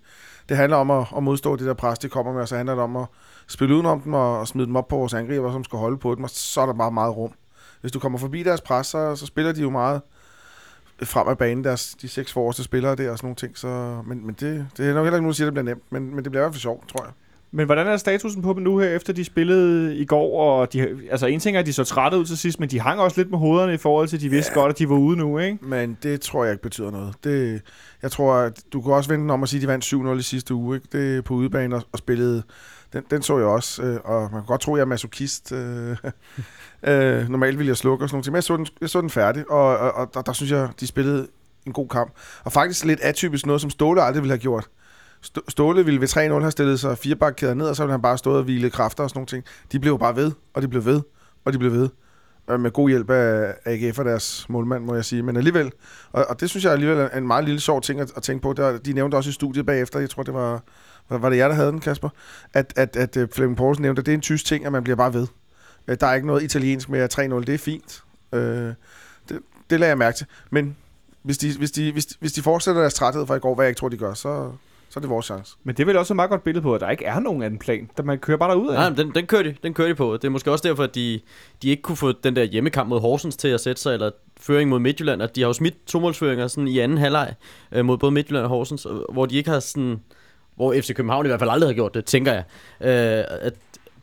Det 0.49 0.57
handler 0.57 0.76
om 0.76 0.91
at, 0.91 1.07
at 1.16 1.22
modstå 1.22 1.57
det 1.57 1.66
der 1.66 1.74
pres, 1.74 1.99
de 1.99 2.09
kommer 2.09 2.32
med, 2.32 2.43
og 2.43 2.49
så 2.49 2.57
handler 2.57 2.74
det 2.74 2.84
om 2.84 2.97
at 2.97 3.07
spille 3.49 3.74
udenom 3.74 4.01
dem 4.01 4.14
og, 4.14 4.38
og 4.40 4.49
smide 4.49 4.66
dem 4.66 4.76
op 4.76 4.88
på 4.88 4.96
vores 4.96 5.14
angriber, 5.14 5.53
som 5.53 5.64
skal 5.64 5.78
holde 5.78 5.99
på 5.99 6.14
dem, 6.14 6.24
og 6.24 6.30
så 6.30 6.61
er 6.61 6.66
der 6.66 6.72
bare 6.72 6.90
meget 6.92 7.16
rum. 7.16 7.32
Hvis 7.80 7.92
du 7.92 7.99
kommer 7.99 8.18
forbi 8.18 8.42
deres 8.42 8.61
pres, 8.61 8.86
så, 8.86 9.16
så 9.16 9.26
spiller 9.26 9.53
de 9.53 9.61
jo 9.62 9.70
meget 9.70 10.01
frem 11.03 11.28
af 11.28 11.38
banen, 11.38 11.64
deres, 11.64 11.94
de 12.03 12.09
seks 12.09 12.32
forreste 12.32 12.64
spillere 12.64 12.96
der 12.96 13.11
og 13.11 13.18
sådan 13.18 13.26
nogle 13.26 13.36
ting. 13.36 13.59
Så, 13.59 14.03
men 14.07 14.26
men 14.26 14.36
det, 14.40 14.66
det 14.76 14.86
er 14.86 14.94
nok 14.94 15.05
heller 15.05 15.05
ikke 15.05 15.11
nogen, 15.11 15.26
der 15.26 15.32
siger, 15.32 15.51
at 15.51 15.57
det 15.57 15.64
bliver 15.64 15.74
nemt, 15.74 15.92
men, 15.92 16.14
men 16.14 16.24
det 16.24 16.32
bliver 16.32 16.42
i 16.42 16.44
hvert 16.44 16.53
fald 16.55 16.61
sjovt, 16.61 16.88
tror 16.88 17.05
jeg. 17.05 17.12
Men 17.51 17.66
hvordan 17.66 17.86
er 17.86 17.96
statusen 17.96 18.42
på 18.42 18.53
dem 18.53 18.62
nu 18.62 18.78
her, 18.78 18.88
efter 18.88 19.12
de 19.12 19.24
spillede 19.24 19.96
i 19.96 20.05
går? 20.05 20.42
Og 20.42 20.72
de, 20.72 20.99
altså 21.11 21.26
en 21.26 21.40
ting 21.40 21.57
er, 21.57 21.61
at 21.61 21.66
de 21.66 21.72
så 21.72 21.84
trætte 21.84 22.18
ud 22.18 22.24
til 22.24 22.38
sidst, 22.38 22.61
men 22.61 22.68
de 22.70 22.80
hang 22.80 23.01
også 23.01 23.20
lidt 23.20 23.30
med 23.30 23.38
hovederne 23.38 23.74
i 23.74 23.76
forhold 23.76 24.09
til, 24.09 24.16
at 24.16 24.20
de 24.22 24.28
vidste 24.28 24.53
Ja. 24.57 24.61
godt, 24.61 24.70
at 24.70 24.78
de 24.78 24.88
var 24.88 24.96
ude 24.96 25.16
nu, 25.16 25.38
ikke? 25.38 25.59
Men 25.62 25.99
det 26.03 26.20
tror 26.20 26.44
jeg 26.44 26.53
ikke 26.53 26.62
betyder 26.62 26.90
noget. 26.90 27.14
Det, 27.24 27.62
jeg 28.03 28.11
tror, 28.11 28.34
at 28.34 28.62
du 28.72 28.80
kan 28.80 28.92
også 28.92 29.11
vente 29.11 29.32
om 29.32 29.42
at 29.42 29.49
sige, 29.49 29.59
at 29.59 29.62
de 29.62 29.68
vandt 29.68 29.84
7-0 29.84 30.18
i 30.18 30.22
sidste 30.22 30.55
uge. 30.55 30.76
Ikke? 30.76 30.88
Det 30.92 31.24
på 31.24 31.34
udebane 31.34 31.76
og, 31.76 31.82
og 31.92 31.99
spillede. 31.99 32.42
Den, 32.93 33.05
den 33.11 33.22
så 33.22 33.39
jeg 33.39 33.47
også, 33.47 33.82
øh, 33.82 34.01
og 34.05 34.20
man 34.20 34.41
kan 34.41 34.47
godt 34.47 34.61
tro, 34.61 34.74
at 34.74 34.78
jeg 34.78 34.82
er 34.82 34.89
masokist. 34.89 35.53
Øh, 35.53 35.97
øh, 36.89 37.28
normalt 37.28 37.59
ville 37.59 37.68
jeg 37.68 37.76
slukke 37.76 38.05
og 38.05 38.09
sådan 38.09 38.16
noget, 38.16 38.26
men 38.26 38.34
jeg 38.34 38.45
så 38.45 38.57
den, 38.57 38.66
jeg 38.80 38.91
så 38.91 39.01
den 39.01 39.11
færdig, 39.11 39.51
og, 39.51 39.78
og, 39.78 39.93
og 39.93 40.14
der, 40.14 40.22
der, 40.22 40.32
synes 40.32 40.53
jeg, 40.53 40.68
de 40.80 40.86
spillede 40.86 41.26
en 41.66 41.72
god 41.72 41.89
kamp. 41.89 42.12
Og 42.45 42.53
faktisk 42.53 42.84
lidt 42.84 43.01
atypisk 43.01 43.47
noget, 43.47 43.61
som 43.61 43.70
Ståle 43.70 44.03
aldrig 44.03 44.22
ville 44.22 44.32
have 44.32 44.41
gjort. 44.41 44.68
Ståle 45.49 45.84
ville 45.84 46.01
ved 46.01 46.09
3-0 46.09 46.18
have 46.18 46.51
stillet 46.51 46.80
sig 46.80 46.99
fire 46.99 47.16
bakkæder 47.16 47.55
ned, 47.55 47.66
og 47.66 47.76
så 47.76 47.82
ville 47.82 47.93
han 47.93 48.03
bare 48.03 48.18
stået 48.18 48.36
og 48.36 48.45
hvile 48.45 48.70
kræfter 48.70 49.05
og 49.05 49.11
sådan 49.11 49.18
nogle 49.18 49.26
ting. 49.26 49.45
De 49.72 49.80
blev 49.80 49.99
bare 49.99 50.16
ved, 50.16 50.32
og 50.55 50.62
de 50.62 50.68
blev 50.68 50.84
ved, 50.84 51.01
og 51.45 51.53
de 51.53 51.59
blev 51.59 51.72
ved. 51.72 51.89
Øh, 52.51 52.61
med 52.61 52.70
god 52.70 52.89
hjælp 52.89 53.11
af 53.11 53.55
AGF 53.64 53.99
og 53.99 54.05
deres 54.05 54.47
målmand, 54.49 54.84
må 54.84 54.95
jeg 54.95 55.05
sige. 55.05 55.22
Men 55.22 55.36
alligevel, 55.36 55.72
og, 56.12 56.26
og 56.28 56.41
det 56.41 56.51
synes 56.51 56.64
jeg 56.64 56.72
alligevel 56.72 56.99
er 56.99 57.18
en 57.18 57.26
meget 57.26 57.45
lille 57.45 57.61
sjov 57.61 57.80
ting 57.80 58.01
at, 58.01 58.12
at 58.16 58.22
tænke 58.22 58.43
på. 58.43 58.53
Der, 58.53 58.78
de 58.78 58.93
nævnte 58.93 59.14
også 59.14 59.30
i 59.30 59.32
studiet 59.32 59.66
bagefter, 59.66 60.01
jeg 60.01 60.11
tror 60.11 60.22
det 60.22 60.34
var, 60.34 60.62
var, 61.09 61.18
var 61.18 61.30
det 61.30 61.36
jer, 61.36 61.48
der 61.48 61.54
havde 61.54 61.70
den, 61.72 61.80
Kasper? 61.80 62.09
At, 62.54 62.72
at, 62.76 62.96
at 62.96 63.16
øh, 63.16 63.28
Flemming 63.32 63.56
Poulsen 63.56 63.82
nævnte, 63.82 64.00
at 64.00 64.06
det 64.06 64.12
er 64.12 64.16
en 64.16 64.20
tysk 64.20 64.44
ting, 64.46 64.66
at 64.66 64.72
man 64.72 64.84
bliver 64.84 64.96
bare 64.96 65.14
ved. 65.14 65.26
Øh, 65.88 65.96
Der 66.00 66.06
er 66.06 66.14
ikke 66.14 66.26
noget 66.26 66.42
italiensk 66.42 66.88
med 66.88 67.00
at 67.00 67.18
3-0, 67.18 67.22
det 67.22 67.48
er 67.48 67.59
fint. 67.59 68.02
Øh, 68.32 68.40
det, 68.40 68.74
det 69.70 69.80
lader 69.80 69.90
jeg 69.90 69.98
mærke 69.98 70.16
til. 70.16 70.26
Men 70.50 70.76
hvis 71.22 71.38
de, 71.38 71.59
hvis, 71.59 71.70
de, 71.70 71.92
hvis, 71.92 72.06
de, 72.06 72.14
hvis 72.20 72.32
de 72.32 72.42
fortsætter 72.42 72.80
deres 72.80 72.94
træthed 72.94 73.26
fra 73.26 73.34
i 73.34 73.38
går, 73.38 73.54
hvad 73.54 73.64
jeg 73.64 73.68
ikke 73.70 73.78
tror, 73.78 73.88
de 73.88 73.96
gør, 73.96 74.14
så, 74.14 74.50
så 74.90 74.98
er 74.98 75.00
det 75.00 75.11
vores 75.11 75.26
chance. 75.26 75.56
Men 75.64 75.76
det 75.76 75.82
er 75.82 75.86
vel 75.86 75.96
også 75.96 76.12
et 76.14 76.16
meget 76.16 76.30
godt 76.30 76.44
billede 76.44 76.62
på, 76.62 76.74
at 76.74 76.80
der 76.80 76.90
ikke 76.90 77.04
er 77.04 77.20
nogen 77.20 77.42
anden 77.42 77.59
plan. 77.59 77.90
Der 77.96 78.02
man 78.02 78.18
kører 78.18 78.38
bare 78.38 78.50
derud 78.50 78.68
af. 78.68 78.74
Nej, 78.74 78.88
men 78.88 78.98
den, 78.98 79.14
den, 79.14 79.26
kører 79.26 79.42
de, 79.42 79.54
den 79.62 79.74
kører 79.74 79.88
de 79.88 79.94
på. 79.94 80.12
Det 80.12 80.24
er 80.24 80.28
måske 80.30 80.50
også 80.52 80.68
derfor, 80.68 80.82
at 80.84 80.94
de, 80.94 81.20
de 81.62 81.68
ikke 81.68 81.82
kunne 81.82 81.96
få 81.96 82.12
den 82.12 82.36
der 82.36 82.42
hjemmekamp 82.44 82.88
mod 82.88 83.00
Horsens 83.00 83.36
til 83.36 83.48
at 83.48 83.61
sætte 83.61 83.82
sig, 83.82 83.94
eller 83.94 84.11
føring 84.40 84.70
mod 84.70 84.78
Midtjylland. 84.78 85.22
At 85.22 85.36
de 85.36 85.40
har 85.40 85.48
jo 85.48 85.52
smidt 85.52 85.86
tomålsføringer 85.86 86.46
sådan 86.46 86.68
i 86.68 86.78
anden 86.78 86.98
halvleg 86.98 87.34
øh, 87.72 87.84
mod 87.84 87.98
både 87.98 88.12
Midtjylland 88.12 88.44
og 88.44 88.48
Horsens, 88.50 88.86
og- 88.86 89.06
hvor 89.12 89.26
de 89.26 89.36
ikke 89.36 89.50
har 89.50 89.61
sådan... 89.61 90.00
Hvor 90.59 90.74
FC 90.80 90.94
København 90.94 91.26
i 91.26 91.28
hvert 91.28 91.40
fald 91.40 91.50
aldrig 91.50 91.68
har 91.68 91.74
gjort 91.74 91.94
det, 91.94 92.04
tænker 92.04 92.32
jeg. 92.32 92.44
Øh, 92.80 93.24
at 93.40 93.54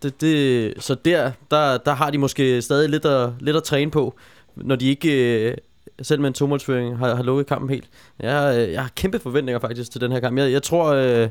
det, 0.04 0.22
det, 0.22 0.74
så 0.84 0.96
der, 1.06 1.32
der, 1.52 1.78
der 1.78 1.94
har 1.94 2.10
de 2.10 2.18
måske 2.18 2.62
stadig 2.62 2.90
lidt 2.90 3.06
at, 3.06 3.30
lidt 3.40 3.56
at 3.56 3.64
træne 3.64 3.92
på, 3.92 4.16
når 4.56 4.76
de 4.76 4.90
ikke... 4.90 5.50
Øh, 5.50 5.58
selv 6.02 6.22
med 6.22 6.28
en 6.28 6.34
tomålsføring 6.34 6.98
har, 6.98 7.16
har 7.16 7.24
lukket 7.24 7.48
kampen 7.48 7.70
helt. 7.70 7.90
Jeg, 8.20 8.56
øh, 8.58 8.74
jeg 8.74 8.82
har 8.82 8.90
kæmpe 8.96 9.20
forventninger 9.20 9.60
faktisk 9.60 9.92
til 9.92 10.02
den 10.02 10.12
her 10.12 10.20
kamp. 10.20 10.38
Jeg, 10.38 10.52
jeg 10.52 10.64
tror, 10.64 10.94
øh, 10.94 11.20
jeg 11.20 11.30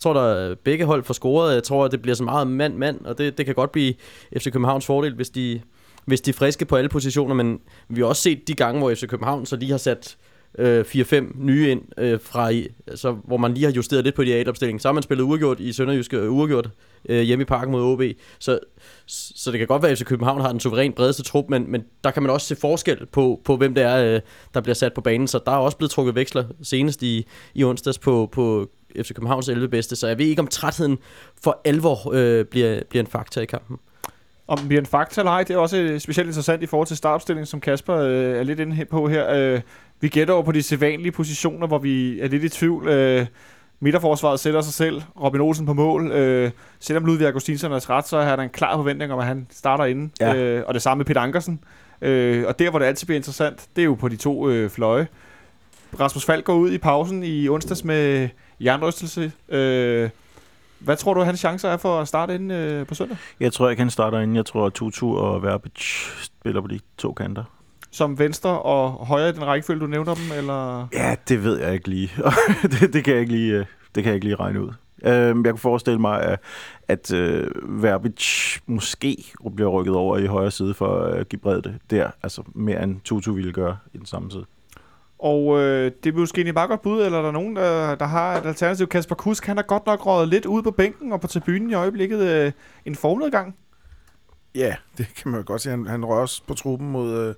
tror, 0.00 0.12
der 0.12 0.54
begge 0.54 0.84
hold 0.84 1.04
får 1.04 1.14
scoret. 1.14 1.54
Jeg 1.54 1.62
tror, 1.62 1.84
at 1.84 1.92
det 1.92 2.02
bliver 2.02 2.14
så 2.14 2.24
meget 2.24 2.46
mand-mand, 2.46 3.04
og 3.04 3.18
det, 3.18 3.38
det 3.38 3.46
kan 3.46 3.54
godt 3.54 3.72
blive 3.72 3.94
FC 4.38 4.52
Københavns 4.52 4.86
fordel, 4.86 5.14
hvis 5.14 5.30
de, 5.30 5.60
hvis 6.04 6.20
de 6.20 6.30
er 6.30 6.34
friske 6.34 6.64
på 6.64 6.76
alle 6.76 6.88
positioner. 6.88 7.34
Men 7.34 7.60
vi 7.88 8.00
har 8.00 8.06
også 8.06 8.22
set 8.22 8.48
de 8.48 8.54
gange, 8.54 8.78
hvor 8.78 8.94
FC 8.94 9.06
København 9.08 9.46
så 9.46 9.56
lige 9.56 9.70
har 9.70 9.78
sat 9.78 10.16
øh, 10.58 10.84
4-5 10.88 11.44
nye 11.44 11.70
ind, 11.70 11.82
øh, 11.98 12.20
fra 12.20 12.52
altså, 12.86 13.12
hvor 13.12 13.36
man 13.36 13.54
lige 13.54 13.64
har 13.64 13.72
justeret 13.72 14.04
lidt 14.04 14.14
på 14.14 14.24
de 14.24 14.34
A-opstillingen. 14.34 14.80
Så 14.80 14.88
har 14.88 14.92
man 14.92 15.02
spillet 15.02 15.24
uregjort 15.24 15.60
i 15.60 15.72
Sønderjyske, 15.72 16.16
øh, 16.16 16.32
uregjort 16.32 16.70
øh, 17.08 17.20
hjemme 17.20 17.42
i 17.42 17.44
parken 17.44 17.72
mod 17.72 17.82
OB. 17.82 18.02
Så, 18.38 18.58
så 19.06 19.50
det 19.50 19.58
kan 19.58 19.68
godt 19.68 19.82
være, 19.82 19.92
at 19.92 19.98
FC 19.98 20.04
København 20.04 20.40
har 20.40 20.50
den 20.50 20.60
suverænt 20.60 20.94
bredeste 20.94 21.22
trup, 21.22 21.44
men, 21.48 21.70
men 21.70 21.84
der 22.04 22.10
kan 22.10 22.22
man 22.22 22.30
også 22.30 22.46
se 22.46 22.56
forskel 22.56 23.06
på, 23.06 23.40
på 23.44 23.56
hvem 23.56 23.74
det 23.74 23.82
er, 23.84 24.14
øh, 24.14 24.20
der 24.54 24.60
bliver 24.60 24.74
sat 24.74 24.94
på 24.94 25.00
banen. 25.00 25.28
Så 25.28 25.40
der 25.46 25.52
er 25.52 25.56
også 25.56 25.76
blevet 25.76 25.90
trukket 25.90 26.14
veksler 26.14 26.44
senest 26.62 27.02
i, 27.02 27.26
i 27.54 27.64
onsdags 27.64 27.98
på, 27.98 28.28
på 28.32 28.70
FC 29.02 29.14
Københavns 29.14 29.48
11 29.48 29.68
bedste. 29.68 29.96
Så 29.96 30.06
jeg 30.08 30.18
ved 30.18 30.26
ikke, 30.26 30.42
om 30.42 30.48
trætheden 30.48 30.98
for 31.42 31.60
alvor 31.64 32.12
øh, 32.12 32.44
bliver, 32.44 32.80
bliver 32.90 33.02
en 33.02 33.10
faktor 33.10 33.40
i 33.40 33.44
kampen. 33.44 33.78
Om 34.48 34.58
det 34.58 34.68
bliver 34.68 34.80
en 34.80 34.86
faktor 34.86 35.22
eller 35.22 35.32
ej, 35.32 35.42
det 35.42 35.54
er 35.54 35.58
også 35.58 35.96
specielt 35.98 36.28
interessant 36.28 36.62
i 36.62 36.66
forhold 36.66 36.86
til 36.86 36.96
startopstillingen, 36.96 37.46
som 37.46 37.60
Kasper 37.60 37.96
øh, 37.96 38.38
er 38.38 38.42
lidt 38.42 38.60
inde 38.60 38.84
på 38.84 39.08
her. 39.08 39.30
Øh, 39.34 39.60
vi 40.00 40.08
gætter 40.08 40.34
over 40.34 40.42
på 40.42 40.52
de 40.52 40.62
sædvanlige 40.62 41.12
positioner, 41.12 41.66
hvor 41.66 41.78
vi 41.78 42.20
er 42.20 42.28
lidt 42.28 42.44
i 42.44 42.48
tvivl. 42.48 42.88
Øh, 42.88 43.26
midterforsvaret 43.80 44.40
sætter 44.40 44.60
sig 44.60 44.74
selv. 44.74 45.02
Robin 45.22 45.40
Olsen 45.40 45.66
på 45.66 45.72
mål. 45.72 46.12
Øh, 46.12 46.50
selvom 46.80 47.04
Ludvig 47.04 47.26
Augustinsson 47.26 47.72
er 47.72 47.90
ret, 47.90 48.08
så 48.08 48.20
har 48.20 48.36
der 48.36 48.42
en 48.42 48.48
klar 48.48 48.76
forventning 48.76 49.12
om, 49.12 49.18
at 49.18 49.26
han 49.26 49.46
starter 49.50 49.84
inden. 49.84 50.12
Ja. 50.20 50.34
Øh, 50.34 50.64
og 50.66 50.74
det 50.74 50.82
samme 50.82 50.98
med 50.98 51.04
Peter 51.06 51.20
Ankersen. 51.20 51.60
Øh, 52.02 52.46
og 52.46 52.58
der, 52.58 52.70
hvor 52.70 52.78
det 52.78 52.86
altid 52.86 53.06
bliver 53.06 53.16
interessant, 53.16 53.66
det 53.76 53.82
er 53.82 53.86
jo 53.86 53.94
på 53.94 54.08
de 54.08 54.16
to 54.16 54.48
øh, 54.48 54.70
fløje. 54.70 55.06
Rasmus 56.00 56.24
Falk 56.24 56.44
går 56.44 56.54
ud 56.54 56.72
i 56.72 56.78
pausen 56.78 57.22
i 57.22 57.48
onsdags 57.48 57.84
med 57.84 58.28
jernrystelse. 58.60 59.32
Øh, 59.48 60.10
hvad 60.78 60.96
tror 60.96 61.14
du, 61.14 61.20
hans 61.20 61.40
chancer 61.40 61.68
er 61.68 61.76
for 61.76 62.00
at 62.00 62.08
starte 62.08 62.34
inden 62.34 62.50
øh, 62.50 62.86
på 62.86 62.94
søndag? 62.94 63.16
Jeg 63.40 63.52
tror 63.52 63.70
ikke, 63.70 63.80
han 63.80 63.90
starter 63.90 64.20
inden. 64.20 64.36
Jeg 64.36 64.46
tror, 64.46 64.66
at 64.66 64.72
Tutu 64.72 65.16
og 65.16 65.42
Verbic 65.42 66.08
spiller 66.22 66.60
på 66.60 66.66
de 66.66 66.80
to 66.98 67.12
kanter. 67.12 67.44
Som 67.96 68.18
venstre 68.18 68.62
og 68.62 69.06
højre 69.06 69.28
i 69.28 69.32
den 69.32 69.46
rækkefølge, 69.46 69.80
du 69.80 69.86
nævner 69.86 70.14
dem, 70.14 70.38
eller? 70.38 70.88
Ja, 70.92 71.16
det 71.28 71.44
ved 71.44 71.60
jeg 71.60 71.74
ikke 71.74 71.88
lige. 71.88 72.10
det, 72.72 72.92
det, 72.92 73.04
kan 73.04 73.12
jeg 73.12 73.20
ikke 73.20 73.32
lige 73.32 73.52
øh, 73.52 73.66
det 73.94 74.02
kan 74.02 74.10
jeg 74.10 74.14
ikke 74.14 74.26
lige 74.26 74.36
regne 74.36 74.62
ud. 74.62 74.72
Øhm, 75.04 75.44
Jeg 75.44 75.52
kunne 75.52 75.58
forestille 75.58 76.00
mig, 76.00 76.22
at, 76.22 76.40
at 76.88 77.12
øh, 77.12 77.50
Verbic 77.82 78.58
måske 78.66 79.24
bliver 79.56 79.70
rykket 79.70 79.94
over 79.94 80.18
i 80.18 80.26
højre 80.26 80.50
side 80.50 80.74
for 80.74 80.98
at 80.98 81.28
give 81.28 81.40
bredde 81.40 81.78
der, 81.90 82.10
altså 82.22 82.42
mere 82.54 82.82
end 82.82 83.00
Tutu 83.00 83.32
ville 83.32 83.52
gøre 83.52 83.76
i 83.94 83.98
den 83.98 84.06
samme 84.06 84.30
side. 84.30 84.44
Og 85.18 85.60
øh, 85.60 85.90
det 86.04 86.14
er 86.14 86.18
måske 86.18 86.38
egentlig 86.38 86.54
bare 86.54 86.68
godt 86.68 86.82
bud, 86.82 87.02
eller 87.02 87.18
er 87.18 87.22
der 87.22 87.30
nogen, 87.30 87.56
der, 87.56 87.94
der 87.94 88.04
har 88.06 88.36
et 88.36 88.46
alternativ? 88.46 88.86
Kasper 88.86 89.14
Kusk, 89.14 89.46
han 89.46 89.56
har 89.56 89.64
godt 89.64 89.86
nok 89.86 90.06
røget 90.06 90.28
lidt 90.28 90.46
ud 90.46 90.62
på 90.62 90.70
bænken 90.70 91.12
og 91.12 91.20
på 91.20 91.26
tribunen 91.26 91.70
i 91.70 91.74
øjeblikket 91.74 92.20
øh, 92.20 92.52
en 92.84 92.94
formnedgang. 92.94 93.56
Ja, 94.54 94.76
det 94.98 95.06
kan 95.16 95.30
man 95.30 95.40
jo 95.40 95.44
godt 95.46 95.62
sige. 95.62 95.70
Han, 95.70 95.86
han 95.86 96.04
rører 96.04 96.20
også 96.20 96.42
på 96.46 96.54
truppen 96.54 96.90
mod 96.90 97.28
øh, 97.28 97.34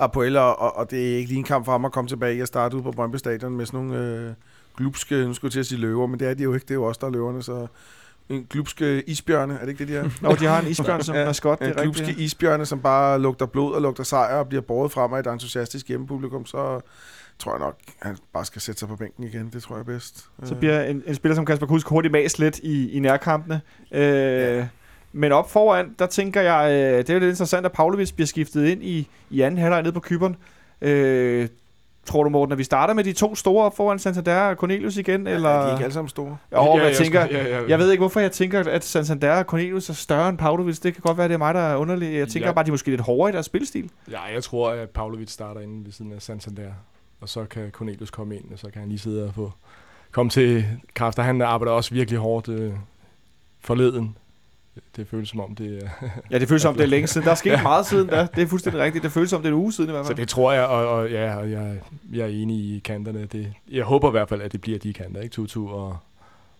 Apoel, 0.00 0.36
og, 0.36 0.76
og 0.76 0.90
det 0.90 1.12
er 1.12 1.16
ikke 1.16 1.28
lige 1.28 1.38
en 1.38 1.44
kamp 1.44 1.64
for 1.64 1.72
ham 1.72 1.84
at 1.84 1.92
komme 1.92 2.08
tilbage 2.08 2.42
og 2.42 2.46
starte 2.48 2.76
ud 2.76 2.82
på 2.82 2.90
Brøndby 2.92 3.16
Stadion 3.16 3.56
med 3.56 3.66
sådan 3.66 3.80
nogle 3.80 4.04
øh, 4.06 4.32
glupske, 4.76 5.14
nu 5.14 5.34
skulle 5.34 5.48
jeg 5.48 5.52
til 5.52 5.60
at 5.60 5.66
sige 5.66 5.80
løver, 5.80 6.06
men 6.06 6.20
det 6.20 6.28
er 6.28 6.34
de 6.34 6.42
jo 6.42 6.54
ikke, 6.54 6.64
det 6.64 6.70
er 6.70 6.74
jo 6.74 6.84
også 6.84 6.98
der 7.00 7.06
er 7.06 7.10
løverne, 7.10 7.42
så 7.42 7.66
en 8.28 8.46
glupske 8.50 9.02
isbjørne, 9.08 9.54
er 9.54 9.60
det 9.60 9.68
ikke 9.68 9.78
det, 9.78 9.88
de 9.88 9.96
er? 9.96 10.10
Nå, 10.20 10.32
de 10.34 10.46
har 10.46 10.60
en 10.60 10.66
isbjørn 10.68 11.02
som 11.02 11.14
Ja, 11.14 11.24
maskot, 11.24 11.58
det 11.58 11.68
en 11.68 11.78
er 11.78 11.82
glupske 11.82 12.06
rigtigt. 12.06 12.20
isbjørne, 12.24 12.66
som 12.66 12.80
bare 12.80 13.20
lugter 13.20 13.46
blod 13.46 13.74
og 13.74 13.82
lugter 13.82 14.02
sejr 14.04 14.34
og 14.36 14.48
bliver 14.48 14.62
båret 14.62 14.92
frem 14.92 15.12
af 15.12 15.18
et 15.18 15.26
entusiastisk 15.26 15.88
hjemmepublikum, 15.88 16.46
så 16.46 16.80
tror 17.38 17.52
jeg 17.52 17.60
nok, 17.60 17.76
han 18.02 18.16
bare 18.32 18.44
skal 18.44 18.60
sætte 18.62 18.78
sig 18.78 18.88
på 18.88 18.96
bænken 18.96 19.24
igen. 19.24 19.50
Det 19.52 19.62
tror 19.62 19.76
jeg 19.76 19.86
bedst. 19.86 20.24
Så 20.44 20.54
bliver 20.54 20.82
en, 20.84 21.02
en 21.06 21.14
spiller 21.14 21.34
som 21.34 21.46
Kasper 21.46 21.66
Kusk 21.66 21.88
hurtigt 21.88 22.12
mas 22.12 22.38
lidt 22.38 22.58
i, 22.58 22.90
i 22.90 22.98
nærkampene. 23.00 23.60
Øh, 23.92 24.02
ja. 24.02 24.66
Men 25.12 25.32
op 25.32 25.50
foran, 25.50 25.94
der 25.98 26.06
tænker 26.06 26.40
jeg, 26.40 26.70
øh, 26.72 26.98
det 26.98 27.10
er 27.10 27.14
jo 27.14 27.20
lidt 27.20 27.30
interessant, 27.30 27.66
at 27.66 27.72
Pavlovic 27.72 28.12
bliver 28.12 28.26
skiftet 28.26 28.66
ind 28.66 28.82
i, 28.82 29.08
i 29.30 29.40
anden 29.40 29.58
halvleg 29.58 29.82
nede 29.82 29.92
på 29.92 30.00
Kyberen. 30.00 30.36
Øh, 30.80 31.48
tror 32.04 32.22
du, 32.24 32.30
Morten, 32.30 32.52
at 32.52 32.58
vi 32.58 32.64
starter 32.64 32.94
med 32.94 33.04
de 33.04 33.12
to 33.12 33.34
store 33.34 33.64
op 33.64 33.76
foran 33.76 33.98
Santander 33.98 34.40
og 34.40 34.56
Cornelius 34.56 34.96
igen? 34.96 35.26
ja, 35.26 35.34
Eller? 35.34 35.48
Er 35.48 35.66
de 35.66 35.72
ikke 35.72 35.84
alle 35.84 35.94
sammen 35.94 36.08
store? 36.08 36.36
Jo, 36.52 36.64
ja, 36.64 36.74
jeg, 36.76 36.84
jeg 36.84 36.96
tænker, 36.96 37.26
skal- 37.26 37.36
ja, 37.36 37.58
ja. 37.60 37.68
jeg 37.68 37.78
ved 37.78 37.90
ikke, 37.90 38.00
hvorfor 38.00 38.20
jeg 38.20 38.32
tænker, 38.32 38.64
at 38.70 38.84
Santander 38.84 39.32
og 39.32 39.44
Cornelius 39.44 39.88
er 39.88 39.94
større 39.94 40.28
end 40.28 40.38
Pavlovic. 40.38 40.78
Det 40.78 40.94
kan 40.94 41.00
godt 41.02 41.18
være, 41.18 41.28
det 41.28 41.34
er 41.34 41.38
mig, 41.38 41.54
der 41.54 41.60
er 41.60 41.76
underlig. 41.76 42.14
Jeg 42.18 42.28
tænker 42.28 42.48
Ja. 42.48 42.52
bare, 42.52 42.60
at 42.62 42.66
de 42.66 42.70
er 42.70 42.72
måske 42.72 42.90
lidt 42.90 43.00
hårdere 43.00 43.28
i 43.30 43.32
deres 43.32 43.46
spilstil. 43.46 43.90
Ja, 44.10 44.22
jeg 44.34 44.42
tror, 44.42 44.70
at 44.70 44.90
Pavlovic 44.90 45.30
starter 45.30 45.60
inde 45.60 45.84
ved 45.84 45.92
siden 45.92 46.12
af 46.12 46.22
Santander. 46.22 46.62
Og 47.20 47.28
så 47.28 47.44
kan 47.44 47.70
Cornelius 47.70 48.10
komme 48.10 48.36
ind, 48.36 48.44
og 48.52 48.58
så 48.58 48.66
kan 48.72 48.80
han 48.80 48.88
lige 48.88 48.98
sidde 48.98 49.24
og 49.24 49.34
få 49.34 49.52
komme 50.12 50.30
til 50.30 50.64
kræfter. 50.94 51.22
Han 51.22 51.42
arbejder 51.42 51.72
også 51.72 51.94
virkelig 51.94 52.20
hårdt 52.20 52.48
øh, 52.48 52.72
forleden. 53.60 54.16
Det 54.96 55.08
føles 55.08 55.28
som 55.28 55.40
om, 55.40 55.54
det 55.54 55.82
er... 55.82 55.88
Ja, 56.30 56.38
det 56.38 56.48
føles 56.48 56.62
som, 56.62 56.74
det 56.74 56.82
er 56.82 56.86
længe 56.86 57.06
siden. 57.06 57.24
Der 57.24 57.30
er 57.30 57.34
sket 57.34 57.50
ja. 57.50 57.62
meget 57.62 57.86
siden 57.86 58.08
da. 58.08 58.28
Det 58.34 58.42
er 58.42 58.46
fuldstændig 58.46 58.82
rigtigt. 58.82 59.04
Det 59.04 59.12
føles 59.12 59.30
som, 59.30 59.42
det 59.42 59.48
er 59.48 59.52
en 59.52 59.58
uge 59.60 59.72
siden 59.72 59.90
i 59.90 59.92
hvert 59.92 60.04
Så 60.04 60.08
fald. 60.08 60.18
det 60.18 60.28
tror 60.28 60.52
jeg, 60.52 60.66
og, 60.66 60.88
og 60.88 61.10
ja, 61.10 61.36
og 61.36 61.50
jeg, 61.50 61.80
jeg 62.12 62.22
er 62.22 62.26
enig 62.42 62.56
i 62.56 62.78
kanterne. 62.84 63.24
Det, 63.24 63.52
jeg 63.70 63.84
håber 63.84 64.08
i 64.08 64.10
hvert 64.10 64.28
fald, 64.28 64.42
at 64.42 64.52
det 64.52 64.60
bliver 64.60 64.78
de 64.78 64.92
kanter, 64.92 65.20
ikke? 65.20 65.32
Tutu 65.32 65.68
og, 65.68 65.96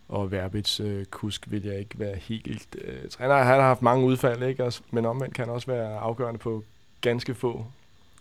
og 0.09 0.33
Verbits 0.33 0.81
øh, 0.81 1.05
kusk 1.05 1.51
vil 1.51 1.65
jeg 1.65 1.79
ikke 1.79 1.99
være 1.99 2.17
helt... 2.17 2.77
Øh, 2.85 3.11
træner, 3.11 3.35
han 3.37 3.47
har 3.47 3.61
haft 3.61 3.83
mange 3.83 4.07
udfald, 4.07 4.43
ikke? 4.43 4.65
Og, 4.65 4.73
men 4.91 5.07
omvendt 5.07 5.35
kan 5.35 5.49
også 5.49 5.67
være 5.67 5.99
afgørende 5.99 6.39
på 6.39 6.65
ganske 7.01 7.35
få 7.35 7.65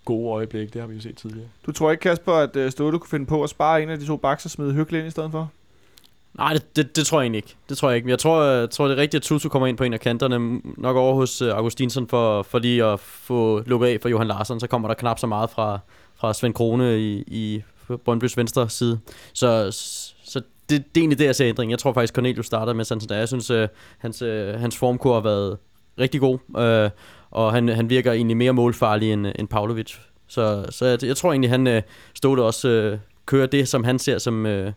gode 0.06 0.32
øjeblikke. 0.32 0.74
Det 0.74 0.82
har 0.82 0.88
vi 0.88 0.96
jo 0.96 1.02
set 1.02 1.18
tidligere. 1.18 1.48
Du 1.66 1.72
tror 1.72 1.92
ikke, 1.92 2.02
Kasper, 2.02 2.34
at 2.34 2.56
øh, 2.56 2.72
Ståle 2.72 3.00
kunne 3.00 3.10
finde 3.10 3.26
på 3.26 3.44
at 3.44 3.50
spare 3.50 3.84
en 3.84 3.90
af 3.90 4.00
de 4.00 4.06
to 4.06 4.18
baks 4.18 4.46
og 4.46 4.52
smide 4.52 4.74
Hyggelig 4.74 5.00
ind 5.00 5.08
i 5.08 5.12
stedet 5.12 5.32
for? 5.32 5.50
Nej, 6.40 6.54
det, 6.54 6.76
det, 6.76 6.96
det 6.96 7.06
tror 7.06 7.20
jeg 7.20 7.26
egentlig 7.26 7.38
ikke. 7.38 7.56
Det 7.70 7.78
tror 7.78 7.90
jeg 7.90 7.98
ikke. 7.98 8.10
Jeg 8.10 8.20
tror, 8.20 8.44
jeg 8.44 8.70
tror 8.70 8.88
det 8.88 8.98
er 8.98 9.02
rigtigt, 9.02 9.22
at 9.22 9.24
Tutu 9.26 9.50
kommer 9.50 9.68
ind 9.68 9.78
på 9.78 9.84
en 9.84 9.94
af 9.94 10.00
kanterne. 10.00 10.62
Nok 10.78 10.98
over 10.98 11.16
hos 11.16 11.42
øh, 11.42 11.56
Augustinsson 11.56 12.08
for, 12.08 12.44
for 12.44 12.60
lige 12.60 12.86
at 12.86 13.00
få 13.00 13.64
lukket 13.66 13.88
af 13.88 13.98
for 14.02 14.10
Johan 14.10 14.28
Larsen. 14.28 14.60
Så 14.60 14.68
kommer 14.68 14.88
der 14.88 14.96
knap 14.96 15.20
så 15.20 15.28
meget 15.28 15.50
fra, 15.50 15.80
fra 16.16 16.34
Svend 16.34 16.54
Krone 16.54 17.00
i, 17.00 17.24
i 17.28 17.64
Brøndbys 18.06 18.38
venstre 18.38 18.70
side. 18.70 19.00
Så, 19.34 19.72
så 20.24 20.42
det, 20.70 20.70
det 20.70 20.78
er 20.78 21.02
egentlig 21.02 21.20
det, 21.20 21.26
jeg 21.26 21.36
ser 21.36 21.48
ændring. 21.48 21.72
Jeg 21.72 21.80
tror 21.80 21.94
faktisk, 21.94 22.16
Cornelius 22.16 22.46
starter 22.46 22.74
med 22.74 22.86
Santander. 22.86 23.16
Jeg 23.16 23.28
synes, 23.28 23.52
uh, 23.52 23.64
hans, 23.98 24.22
uh, 24.22 24.30
hans 24.60 24.78
formkur 24.78 25.14
har 25.14 25.22
været 25.22 25.58
rigtig 26.00 26.22
god. 26.22 26.38
Uh, 26.48 26.92
og 27.32 27.54
han, 27.54 27.68
han 27.68 27.90
virker 27.90 28.12
egentlig 28.12 28.38
mere 28.38 28.54
målfarlig 28.54 29.14
end, 29.14 29.28
end 29.40 29.48
Pavlovic. 29.48 29.96
Så, 30.28 30.66
så 30.70 30.86
jeg, 30.86 31.04
jeg 31.04 31.18
tror 31.18 31.32
egentlig, 31.32 31.50
han 31.50 31.68
uh, 31.68 31.82
stod 32.14 32.40
også 32.40 32.92
uh, 32.94 33.00
kører 33.26 33.48
det, 33.48 33.68
som 33.68 33.84
han 33.84 34.00
ser 34.00 34.18
som, 34.18 34.46
uh, 34.46 34.72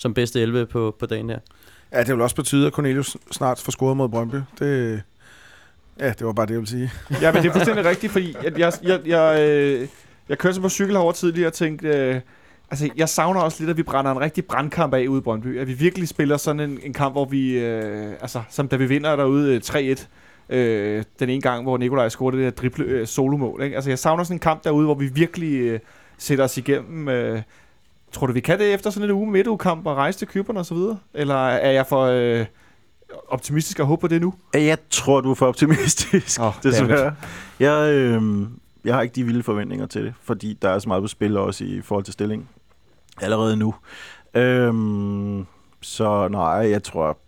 som 0.00 0.14
bedste 0.14 0.40
11 0.40 0.66
på, 0.66 0.96
på 0.98 1.06
dagen 1.06 1.30
her. 1.30 1.38
Ja, 1.92 1.98
det 1.98 2.14
vil 2.14 2.20
også 2.20 2.36
betyde, 2.36 2.66
at 2.66 2.72
Cornelius 2.72 3.16
snart 3.30 3.60
får 3.60 3.70
scoret 3.70 3.96
mod 3.96 4.08
Brøndby. 4.08 4.36
Det, 4.58 5.02
ja, 6.00 6.08
det 6.08 6.26
var 6.26 6.32
bare 6.32 6.46
det, 6.46 6.52
jeg 6.52 6.58
ville 6.58 6.70
sige. 6.70 6.90
Ja, 7.22 7.32
men 7.32 7.42
det 7.42 7.48
er 7.48 7.52
fuldstændig 7.52 7.84
rigtigt, 7.84 8.12
fordi 8.12 8.36
jeg, 8.42 8.58
jeg, 8.58 8.72
jeg, 8.82 9.00
jeg, 9.06 9.40
øh, 9.40 9.88
jeg 10.28 10.38
kørte 10.38 10.54
så 10.54 10.60
på 10.60 10.68
cykel 10.68 10.94
herovre 10.94 11.12
tidligere 11.12 11.48
og 11.48 11.52
tænkte, 11.52 11.88
øh, 11.88 12.20
altså 12.70 12.88
jeg 12.96 13.08
savner 13.08 13.40
også 13.40 13.60
lidt, 13.60 13.70
at 13.70 13.76
vi 13.76 13.82
brænder 13.82 14.10
en 14.10 14.20
rigtig 14.20 14.44
brandkamp 14.44 14.94
af 14.94 15.06
ude 15.06 15.18
i 15.18 15.22
Brøndby. 15.22 15.58
At 15.58 15.68
vi 15.68 15.72
virkelig 15.72 16.08
spiller 16.08 16.36
sådan 16.36 16.60
en, 16.60 16.78
en 16.82 16.92
kamp, 16.92 17.14
hvor 17.14 17.24
vi, 17.24 17.58
øh, 17.58 18.12
altså 18.20 18.42
som 18.50 18.68
da 18.68 18.76
vi 18.76 18.86
vinder 18.86 19.16
derude 19.16 19.54
øh, 19.54 19.60
3-1, 19.64 20.06
øh, 20.56 21.04
den 21.18 21.28
ene 21.28 21.40
gang, 21.40 21.62
hvor 21.62 21.76
Nikolaj 21.76 22.08
scorede 22.08 22.36
det 22.36 22.44
der 22.44 22.50
drible 22.50 22.84
øh, 22.84 23.06
solomål. 23.06 23.62
Ikke? 23.62 23.76
Altså 23.76 23.90
jeg 23.90 23.98
savner 23.98 24.24
sådan 24.24 24.34
en 24.34 24.40
kamp 24.40 24.64
derude, 24.64 24.84
hvor 24.84 24.94
vi 24.94 25.06
virkelig 25.06 25.60
øh, 25.60 25.80
sætter 26.18 26.44
os 26.44 26.56
igennem. 26.56 27.08
Øh, 27.08 27.42
tror 28.12 28.26
du, 28.26 28.32
vi 28.32 28.40
kan 28.40 28.58
det 28.58 28.74
efter 28.74 28.90
sådan 28.90 29.10
en 29.10 29.14
uge 29.16 29.30
midtugekamp 29.30 29.86
og 29.86 29.96
rejse 29.96 30.18
til 30.18 30.28
Kyberne 30.28 30.60
og 30.60 30.66
så 30.66 30.74
videre? 30.74 30.98
Eller 31.14 31.34
er 31.46 31.70
jeg 31.70 31.86
for 31.86 32.04
øh, 32.04 32.46
optimistisk 33.28 33.78
og 33.78 33.86
håber 33.86 34.00
på 34.00 34.08
det 34.08 34.20
nu? 34.20 34.34
Jeg 34.54 34.78
tror, 34.90 35.20
du 35.20 35.30
er 35.30 35.34
for 35.34 35.46
optimistisk, 35.46 36.40
oh, 36.40 36.52
desværre. 36.62 37.14
Jeg, 37.60 37.92
øh, 37.94 38.42
jeg 38.84 38.94
har 38.94 39.02
ikke 39.02 39.14
de 39.14 39.24
vilde 39.24 39.42
forventninger 39.42 39.86
til 39.86 40.04
det, 40.04 40.14
fordi 40.22 40.58
der 40.62 40.68
er 40.70 40.78
så 40.78 40.88
meget 40.88 41.02
på 41.02 41.08
spil 41.08 41.36
også 41.36 41.64
i 41.64 41.80
forhold 41.80 42.04
til 42.04 42.12
stillingen 42.12 42.48
allerede 43.20 43.56
nu. 43.56 43.74
Øhm, 44.34 45.46
så 45.80 46.28
nej, 46.28 46.70
jeg 46.70 46.82
tror, 46.82 47.18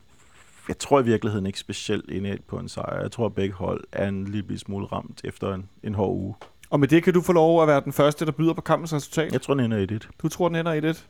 jeg 0.68 0.78
tror 0.78 1.00
i 1.00 1.04
virkeligheden 1.04 1.46
ikke 1.46 1.58
specielt 1.58 2.10
indad 2.10 2.38
på 2.48 2.56
en 2.56 2.68
sejr. 2.68 3.00
Jeg 3.00 3.10
tror, 3.10 3.26
at 3.26 3.34
begge 3.34 3.54
hold 3.54 3.84
er 3.92 4.08
en 4.08 4.24
lille 4.24 4.58
smule 4.58 4.86
ramt 4.86 5.20
efter 5.24 5.54
en, 5.54 5.68
en 5.82 5.94
hård 5.94 6.16
uge. 6.16 6.34
Og 6.72 6.80
med 6.80 6.88
det 6.88 7.02
kan 7.02 7.14
du 7.14 7.20
få 7.20 7.32
lov 7.32 7.62
at 7.62 7.68
være 7.68 7.80
den 7.80 7.92
første, 7.92 8.26
der 8.26 8.32
byder 8.32 8.52
på 8.52 8.60
kampens 8.60 8.92
resultat. 8.92 9.32
Jeg 9.32 9.42
tror, 9.42 9.54
den 9.54 9.64
ender 9.64 9.78
i 9.78 9.86
det. 9.86 10.08
Du 10.22 10.28
tror, 10.28 10.48
den 10.48 10.56
ender 10.56 10.72
i 10.72 10.80
det. 10.80 11.06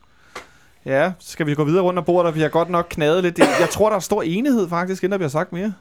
Ja, 0.85 1.13
så 1.19 1.33
skal 1.33 1.47
vi 1.47 1.55
gå 1.55 1.65
videre 1.65 1.83
rundt 1.83 1.99
om 1.99 2.05
bordet, 2.05 2.29
og 2.29 2.35
vi 2.35 2.41
har 2.41 2.49
godt 2.49 2.71
nok 2.71 2.87
knadet 2.91 3.23
lidt. 3.23 3.39
Jeg 3.39 3.69
tror, 3.71 3.89
der 3.89 3.97
er 3.97 4.01
stor 4.01 4.23
enighed 4.23 4.69
faktisk, 4.69 5.03
inden 5.03 5.13
der 5.13 5.19
bliver 5.19 5.29
sagt 5.29 5.53
mere. 5.53 5.73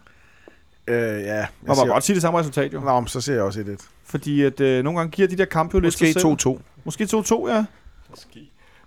Øh, 0.88 0.96
ja, 0.96 1.36
jeg 1.36 1.48
Man 1.62 1.78
må 1.78 1.86
godt 1.86 2.04
sige 2.04 2.14
det 2.14 2.22
samme 2.22 2.40
resultat, 2.40 2.74
jo. 2.74 2.80
Nå, 2.80 3.00
men 3.00 3.08
så 3.08 3.22
ser 3.22 3.34
jeg 3.34 3.44
også 3.44 3.60
et 3.60 3.68
et. 3.68 3.82
Fordi 4.04 4.42
at 4.42 4.60
øh, 4.60 4.84
nogle 4.84 5.00
gange 5.00 5.12
giver 5.12 5.28
de 5.28 5.36
der 5.38 5.46
kampe 5.46 5.76
jo 5.76 5.80
lidt 5.80 6.02
Måske 6.02 6.14
sig 6.14 6.22
selv. 6.22 6.58
2-2. 6.58 6.60
Måske 6.84 7.04
2-2, 7.04 7.50
ja. 7.50 7.66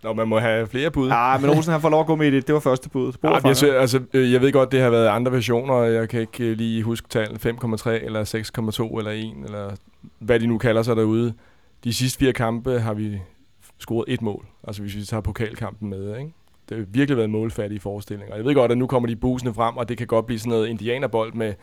Nå, 0.05 0.13
man 0.13 0.29
må 0.29 0.39
have 0.39 0.67
flere 0.67 0.91
bud. 0.91 1.11
Ah, 1.13 1.41
men 1.41 1.51
Olsen 1.51 1.73
han 1.73 1.81
får 1.81 1.89
lov 1.89 2.01
at 2.01 2.07
gå 2.07 2.17
med 2.17 2.27
i 2.27 2.31
det. 2.31 2.47
Det 2.47 2.53
var 2.53 2.61
første 2.61 2.91
bud. 2.91 3.13
Ja, 3.23 3.39
jeg, 3.45 3.57
ser, 3.57 3.81
altså, 3.81 4.01
øh, 4.13 4.33
jeg 4.33 4.41
ved 4.41 4.53
godt, 4.53 4.73
det 4.73 4.81
har 4.81 4.91
været 4.91 5.09
andre 5.09 5.33
versioner, 5.33 5.83
jeg 5.83 6.09
kan 6.09 6.21
ikke 6.21 6.45
øh, 6.45 6.57
lige 6.57 6.83
huske 6.83 7.09
tallet 7.09 7.47
5,3 7.47 7.91
eller 7.91 8.91
6,2 8.93 8.99
eller 8.99 9.11
1, 9.11 9.35
eller 9.45 9.71
hvad 10.19 10.41
de 10.41 10.47
nu 10.47 10.59
kalder 10.59 10.83
sig 10.83 10.97
derude. 10.97 11.35
De 11.85 11.93
sidste 11.93 12.19
fire 12.19 12.33
kampe 12.33 12.81
har 12.81 12.95
vi 12.95 13.19
scoret 13.79 14.05
et 14.09 14.23
mål, 14.23 14.47
altså 14.67 14.83
hvis 14.83 14.97
vi 14.97 15.05
tager 15.05 15.21
pokalkampen 15.21 15.91
med. 15.91 16.19
Ikke? 16.19 16.33
Det 16.69 16.77
har 16.77 16.85
virkelig 16.89 17.17
været 17.17 17.31
målfattige 17.31 17.81
forestillinger. 17.81 18.37
Jeg 18.37 18.45
ved 18.45 18.55
godt, 18.55 18.73
at 18.73 18.79
nu 18.79 18.87
kommer 18.87 19.09
de 19.09 19.17
busende 19.17 19.55
frem, 19.55 19.77
og 19.77 19.89
det 19.89 19.99
kan 19.99 20.07
godt 20.07 20.27
blive 20.27 20.39
sådan 20.39 20.51
noget 20.51 20.67
indianerbold 20.67 21.33
med 21.33 21.55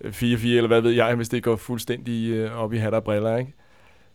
øh, 0.00 0.12
4-4, 0.12 0.46
eller 0.46 0.66
hvad 0.66 0.80
ved 0.80 0.90
jeg, 0.90 1.14
hvis 1.14 1.28
det 1.28 1.42
går 1.42 1.56
fuldstændig 1.56 2.30
øh, 2.30 2.62
op 2.62 2.72
i 2.72 2.76
hat 2.76 2.94
og 2.94 3.04
briller. 3.04 3.36
Ikke? 3.36 3.52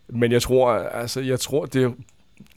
Men 0.08 0.32
jeg 0.32 0.42
tror, 0.42 0.70
altså, 0.72 1.20
jeg 1.20 1.40
tror, 1.40 1.64
det 1.64 1.94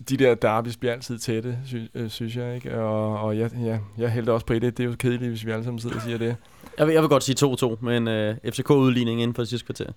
de 0.10 0.18
der 0.18 0.36
derbys 0.36 0.78
bliver 0.78 0.94
altid 0.94 1.18
tætte, 1.20 1.58
sy- 1.66 1.76
øh, 1.96 2.10
synes 2.10 2.36
jeg, 2.36 2.56
ikke? 2.56 2.78
Og, 2.82 3.20
og 3.20 3.38
jeg, 3.38 3.52
ja, 3.64 3.78
jeg 3.98 4.10
hælder 4.12 4.34
også 4.34 4.46
på 4.46 4.54
det. 4.54 4.78
Det 4.78 4.80
er 4.80 4.88
jo 4.88 4.96
kedeligt, 5.00 5.30
hvis 5.30 5.46
vi 5.46 5.52
alle 5.52 5.64
sammen 5.64 5.80
sidder 5.80 5.96
og 5.96 6.02
siger 6.02 6.18
det. 6.18 6.36
Jeg 6.78 6.88
vil, 6.88 6.94
jeg 6.94 7.02
vil 7.02 7.10
godt 7.10 7.24
sige 7.24 7.46
2-2 7.46 7.76
med 7.86 7.98
en 7.98 8.08
øh, 8.08 8.36
FCK-udligning 8.54 9.22
inden 9.22 9.36
for 9.36 9.42
det 9.42 9.50
sidste 9.50 9.66
kvarter. 9.66 9.92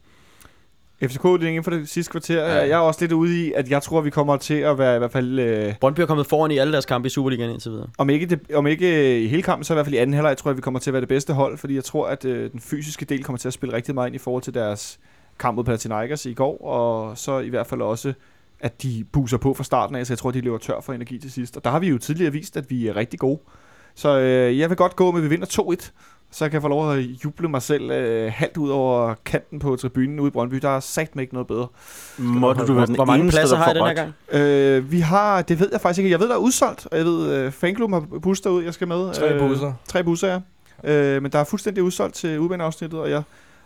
FCK 1.03 1.25
er 1.25 1.37
inden 1.47 1.65
for 1.65 1.71
det 1.71 1.89
sidste 1.89 2.11
kvarter. 2.11 2.43
Ja. 2.47 2.55
Jeg 2.55 2.71
er 2.71 2.77
også 2.77 3.01
lidt 3.01 3.13
ude 3.13 3.47
i, 3.47 3.53
at 3.53 3.71
jeg 3.71 3.83
tror, 3.83 4.01
vi 4.01 4.11
kommer 4.11 4.37
til 4.37 4.55
at 4.55 4.79
være 4.79 4.95
i 4.97 4.99
hvert 4.99 5.13
fald... 5.13 5.39
Øh, 5.39 5.75
Brøndby 5.81 6.01
er 6.01 6.07
kommet 6.07 6.27
foran 6.27 6.51
i 6.51 6.59
alle 6.59 6.73
deres 6.73 6.87
kampe 6.87 7.07
i 7.07 7.11
Superligaen 7.11 7.51
indtil 7.51 7.71
videre. 7.73 7.89
om 7.99 8.11
ikke, 8.11 8.27
det, 8.27 8.41
om 8.55 8.67
ikke 8.67 9.21
i 9.23 9.29
hele 9.29 9.43
kampen, 9.43 9.65
så 9.65 9.73
i 9.73 9.77
hvert 9.77 9.87
fald 9.87 9.95
i 9.95 9.99
anden 9.99 10.15
halvleg, 10.15 10.37
tror 10.37 10.51
jeg, 10.51 10.57
vi 10.57 10.61
kommer 10.63 10.81
til 10.81 10.91
at 10.91 10.93
være 10.95 11.01
det 11.01 11.09
bedste 11.09 11.33
hold, 11.33 11.59
fordi 11.59 11.75
jeg 11.75 11.85
tror, 11.85 12.07
at 12.07 12.25
øh, 12.25 12.53
den 12.53 12.61
fysiske 12.61 13.05
del 13.05 13.25
kommer 13.25 13.39
til 13.39 13.49
at 13.49 13.55
spille 13.55 13.77
rigtig 13.77 13.95
meget 13.95 14.07
ind 14.09 14.15
i 14.15 14.19
forhold 14.19 14.43
til 14.43 14.55
deres 14.55 14.99
kamp 15.39 15.57
mod 15.57 15.65
Panathinaikos 15.65 16.27
i 16.27 16.35
går, 16.35 16.65
og 16.65 17.19
så 17.19 17.39
i 17.39 17.49
hvert 17.49 17.67
fald 17.67 17.83
også, 17.83 18.13
at 18.63 18.83
de 18.83 19.05
buser 19.13 19.37
på 19.37 19.55
fra 19.55 19.65
starten 19.65 19.97
af, 19.97 20.07
så 20.07 20.13
jeg 20.13 20.19
tror, 20.19 20.31
de 20.31 20.41
løber 20.41 20.59
tør 20.59 20.81
for 20.81 20.93
energi 20.93 21.19
til 21.19 21.33
sidst. 21.33 21.57
Og 21.57 21.65
der 21.65 21.71
har 21.71 21.79
vi 21.79 21.89
jo 21.89 21.99
tidligere 21.99 22.33
vist, 22.33 22.57
at 22.57 22.71
vi 22.71 22.89
er 22.89 22.97
rigtig 22.97 23.19
gode. 23.21 23.41
Så 23.95 24.19
øh, 24.19 24.59
jeg 24.59 24.69
vil 24.71 24.77
godt 24.77 24.97
gå 24.97 25.11
med, 25.11 25.21
at 25.21 25.25
vi 25.25 25.29
vinder 25.29 25.47
2-1, 25.81 25.91
så 26.31 26.45
jeg 26.45 26.51
kan 26.51 26.63
få 26.63 26.69
lov 26.69 26.93
at 26.93 26.99
juble 26.99 27.49
mig 27.49 27.63
selv 27.63 27.91
øh, 27.91 28.33
halvt 28.35 28.57
ud 28.57 28.71
over 28.71 29.15
kanten 29.25 29.59
på 29.59 29.77
tribunen 29.77 30.21
ude 30.21 30.29
i 30.29 30.31
Brøndby. 30.31 30.57
Der 30.57 30.69
er 30.69 30.81
sagt 30.81 31.17
mig 31.17 31.23
ikke 31.23 31.35
noget 31.35 31.47
bedre. 31.47 31.67
Måtte 32.19 32.67
du 32.67 32.73
være 32.73 32.87
den 32.87 32.95
Hvor 32.95 33.05
mange 33.05 33.23
eneste, 33.23 33.39
pladser 33.39 33.57
har 33.57 33.71
I 33.71 33.75
den 33.75 33.87
her 33.87 33.95
gang? 33.95 34.13
Øh, 34.33 34.93
vi 34.93 35.01
har, 35.01 35.43
det 35.43 35.61
ved 35.61 35.69
jeg 35.73 35.81
faktisk 35.81 35.99
ikke. 35.99 36.11
Jeg 36.11 36.21
ved, 36.21 36.29
der 36.29 36.35
er 36.35 36.39
udsolgt, 36.39 36.87
og 36.91 36.99
jeg 36.99 37.07
ved, 37.07 37.37
øh, 37.37 37.53
fanklubben 37.53 37.95
har 37.95 38.19
bus 38.19 38.41
derud, 38.41 38.65
jeg 38.65 38.75
skal 38.75 38.89
med. 38.89 39.15
Tre 39.15 39.39
busser. 39.39 39.73
Tre 39.89 40.05
busser, 40.05 40.29
ja. 40.29 40.41
Øh, 40.85 41.23
men 41.23 41.33
der 41.33 41.39
er 41.39 41.45
fuldstændig 41.45 41.83
udsolgt 41.83 42.15
til 42.15 42.39
udbaneafsnittet, 42.39 43.01
og 43.01 43.11
jeg 43.11 43.23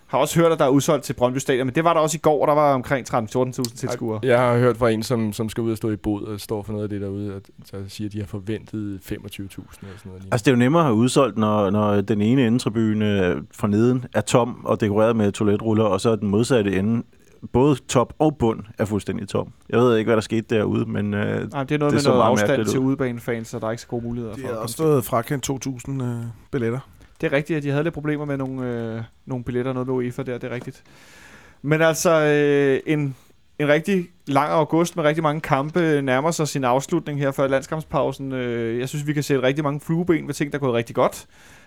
har 0.07 0.19
også 0.19 0.41
hørt, 0.41 0.53
at 0.53 0.59
der 0.59 0.65
er 0.65 0.69
udsolgt 0.69 1.05
til 1.05 1.13
Brøndby 1.13 1.39
Stadion, 1.39 1.67
men 1.67 1.75
det 1.75 1.85
var 1.85 1.93
der 1.95 2.01
også 2.01 2.17
i 2.17 2.21
går, 2.21 2.41
og 2.43 2.49
der 2.49 2.55
var 2.55 2.75
omkring 2.75 3.15
13-14.000 3.15 3.63
tilskuere. 3.77 4.21
Jeg 4.23 4.39
har 4.39 4.59
hørt 4.59 4.77
fra 4.77 4.91
en, 4.91 5.03
som, 5.03 5.33
som 5.33 5.49
skal 5.49 5.63
ud 5.63 5.71
og 5.71 5.77
stå 5.77 5.91
i 5.91 5.97
bod 5.97 6.23
og 6.23 6.41
står 6.41 6.63
for 6.63 6.73
noget 6.73 6.83
af 6.85 6.89
det 6.89 7.01
derude, 7.01 7.35
at 7.35 7.43
der 7.73 7.79
siger, 7.89 8.09
at 8.09 8.13
de 8.13 8.19
har 8.19 8.27
forventet 8.27 9.01
25.000 9.05 9.13
eller 9.13 9.29
sådan 9.39 9.59
noget. 10.05 10.23
Altså, 10.33 10.45
det 10.45 10.47
er 10.47 10.53
jo 10.53 10.57
nemmere 10.59 10.83
at 10.83 10.87
have 10.87 10.97
udsolgt, 10.97 11.39
når, 11.39 11.71
når 11.71 12.01
den 12.01 12.21
ene 12.21 12.47
endetribune 12.47 13.35
fra 13.55 13.69
neden 13.69 14.05
er 14.15 14.21
tom 14.21 14.65
og 14.65 14.81
dekoreret 14.81 15.17
med 15.17 15.33
toiletruller, 15.33 15.85
og 15.85 16.01
så 16.01 16.11
er 16.11 16.17
den 16.17 16.29
modsatte 16.29 16.77
ende 16.77 17.03
både 17.53 17.77
top 17.89 18.13
og 18.19 18.37
bund 18.37 18.61
er 18.79 18.85
fuldstændig 18.85 19.29
tom. 19.29 19.49
Jeg 19.71 19.81
ved 19.81 19.97
ikke, 19.97 20.09
hvad 20.09 20.17
der 20.17 20.21
skete 20.23 20.57
derude, 20.57 20.85
men 20.87 21.15
øh, 21.15 21.53
Nej, 21.53 21.65
det 21.65 21.75
er 21.75 21.79
noget 21.79 21.95
Det 21.95 22.03
så 22.03 22.09
med 22.11 22.17
noget 22.19 22.31
afstand 22.31 22.65
til 22.67 22.79
ud. 22.81 22.85
udebanefans, 22.87 23.49
så 23.49 23.59
der 23.59 23.67
er 23.67 23.71
ikke 23.71 23.81
så 23.83 23.89
gode 23.89 24.05
muligheder 24.05 24.35
De 24.35 24.41
for 24.41 24.47
har 24.49 24.55
at 24.55 24.61
også 24.61 24.77
komme 24.77 24.89
stået 24.91 25.05
frakendt 25.05 25.51
2.000 26.01 26.03
øh, 26.05 26.17
billetter. 26.51 26.79
Det 27.21 27.27
er 27.27 27.37
rigtigt, 27.37 27.57
at 27.57 27.63
de 27.63 27.71
havde 27.71 27.85
lidt 27.85 27.95
problemer 27.95 28.25
med 28.25 28.37
nogle, 28.37 28.67
øh, 28.67 29.03
nogle 29.27 29.45
billetter, 29.45 29.73
noget 29.73 29.89
med 29.89 29.95
UEFA 29.95 30.23
der, 30.23 30.39
det 30.39 30.51
er 30.51 30.55
rigtigt. 30.55 30.83
Men 31.63 31.83
altså, 31.83 32.11
øh, 32.11 32.93
en, 32.93 33.17
en 33.59 33.69
rigtig 33.69 34.09
lang 34.27 34.51
august 34.51 34.97
med 34.97 35.05
rigtig 35.05 35.23
mange 35.23 35.41
kampe 35.41 36.03
nærmer 36.03 36.31
sig 36.31 36.49
sin 36.49 36.65
afslutning 36.65 37.19
her 37.19 37.31
før 37.31 37.47
landskampspausen. 37.47 38.33
Øh, 38.33 38.79
jeg 38.79 38.89
synes, 38.89 39.07
vi 39.07 39.13
kan 39.13 39.23
sætte 39.23 39.43
rigtig 39.43 39.65
mange 39.65 39.81
flueben 39.81 40.27
ved 40.27 40.35
ting, 40.35 40.53
der 40.53 40.59
er 40.59 40.61
gået 40.61 40.75
rigtig 40.75 40.95
godt. 40.97 41.27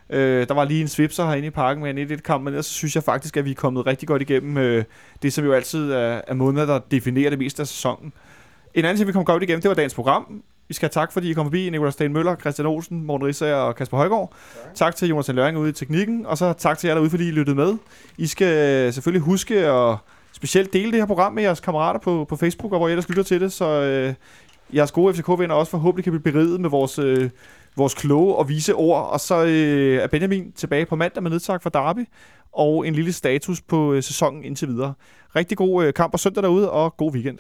Øh, 0.10 0.48
der 0.48 0.54
var 0.54 0.66
lige 0.66 0.82
en 0.82 0.88
svipser 0.88 1.26
herinde 1.26 1.48
i 1.48 1.52
parken 1.52 1.84
med 1.84 1.98
en 1.98 2.12
1-1-kamp, 2.12 2.44
men 2.44 2.54
ellers 2.54 2.66
synes 2.66 2.96
jeg 2.96 3.04
faktisk, 3.04 3.38
at 3.38 3.46
vi 3.46 3.52
er 3.52 3.56
kommet 3.56 3.86
rigtig 3.86 4.08
godt 4.08 4.22
igennem 4.22 4.58
øh, 4.58 4.84
det, 5.22 5.34
som 5.34 5.46
jo 5.46 5.54
altid 5.54 5.92
er, 5.92 6.22
er 6.28 6.34
måneder, 6.34 6.66
der 6.66 6.80
definerer 6.92 7.30
det 7.30 7.40
meste 7.40 7.62
af 7.62 7.68
sæsonen. 7.68 8.14
En 8.74 8.86
anden 8.86 8.98
ting, 8.98 9.08
vi 9.08 9.14
kom 9.14 9.26
godt 9.26 9.44
igennem, 9.44 9.62
det 9.62 9.70
var 9.70 9.76
dagens 9.76 9.96
program. 9.96 10.44
Vi 10.70 10.74
skal 10.74 10.86
have 10.86 11.02
tak, 11.02 11.12
fordi 11.12 11.30
I 11.30 11.34
kom 11.34 11.46
forbi. 11.46 11.70
Nikolaj 11.70 11.92
Sten 11.92 12.14
Møller, 12.14 12.36
Christian 12.36 12.66
Olsen, 12.66 13.04
Morten 13.04 13.28
Risser 13.28 13.54
og 13.54 13.76
Kasper 13.76 13.98
Højgaard. 13.98 14.34
Tak. 14.64 14.76
tak 14.76 14.96
til 14.96 15.08
Jonas 15.08 15.28
Løring 15.28 15.58
ude 15.58 15.70
i 15.70 15.74
teknikken, 15.74 16.26
og 16.26 16.38
så 16.38 16.54
tak 16.54 16.78
til 16.78 16.88
jer 16.88 16.94
derude, 16.94 17.10
fordi 17.10 17.28
I 17.28 17.32
lyttede 17.32 17.56
med. 17.56 17.78
I 18.18 18.28
skal 18.28 18.94
selvfølgelig 18.94 19.22
huske 19.22 19.56
at 19.68 19.98
specielt 20.32 20.74
dele 20.74 20.92
det 20.92 21.00
her 21.00 21.06
program 21.06 21.34
med 21.34 21.44
jeres 21.44 21.60
kammerater 21.60 22.00
på, 22.00 22.26
på 22.30 22.36
Facebook, 22.36 22.72
og 22.72 22.80
hvor 22.80 22.88
I 22.88 22.92
ellers 22.92 23.10
lytter 23.10 23.24
til 23.24 23.42
det, 23.42 23.54
så 23.54 23.66
øh, 23.66 24.14
jeres 24.76 24.92
gode 24.92 25.14
FCK-venner 25.14 25.56
også 25.56 25.72
forhåbentlig 25.72 26.04
kan 26.04 26.14
blive 26.14 26.34
beriget 26.34 26.62
med 26.62 26.70
vores, 26.70 27.00
øh, 27.00 27.30
vores 27.78 27.94
kloge 27.94 28.36
og 28.36 28.50
vise 28.50 28.76
ord. 28.76 29.10
Og 29.12 29.20
så 29.20 29.46
øh, 29.46 30.04
er 30.04 30.08
Benjamin 30.08 30.52
tilbage 30.52 30.86
på 30.86 30.96
mandag 30.96 31.24
med 31.24 31.32
nedtak 31.32 31.64
for 31.64 31.70
Derby, 31.70 32.08
og 32.54 32.88
en 32.88 32.96
lille 32.96 33.14
status 33.14 33.62
på 33.62 33.94
øh, 33.94 34.04
sæsonen 34.04 34.44
indtil 34.44 34.68
videre. 34.68 34.94
Rigtig 35.36 35.58
god 35.58 35.86
øh, 35.86 35.94
kamp 35.94 36.14
og 36.14 36.20
søndag 36.20 36.44
derude, 36.44 36.72
og 36.72 36.98
god 36.98 37.14
weekend. 37.14 37.40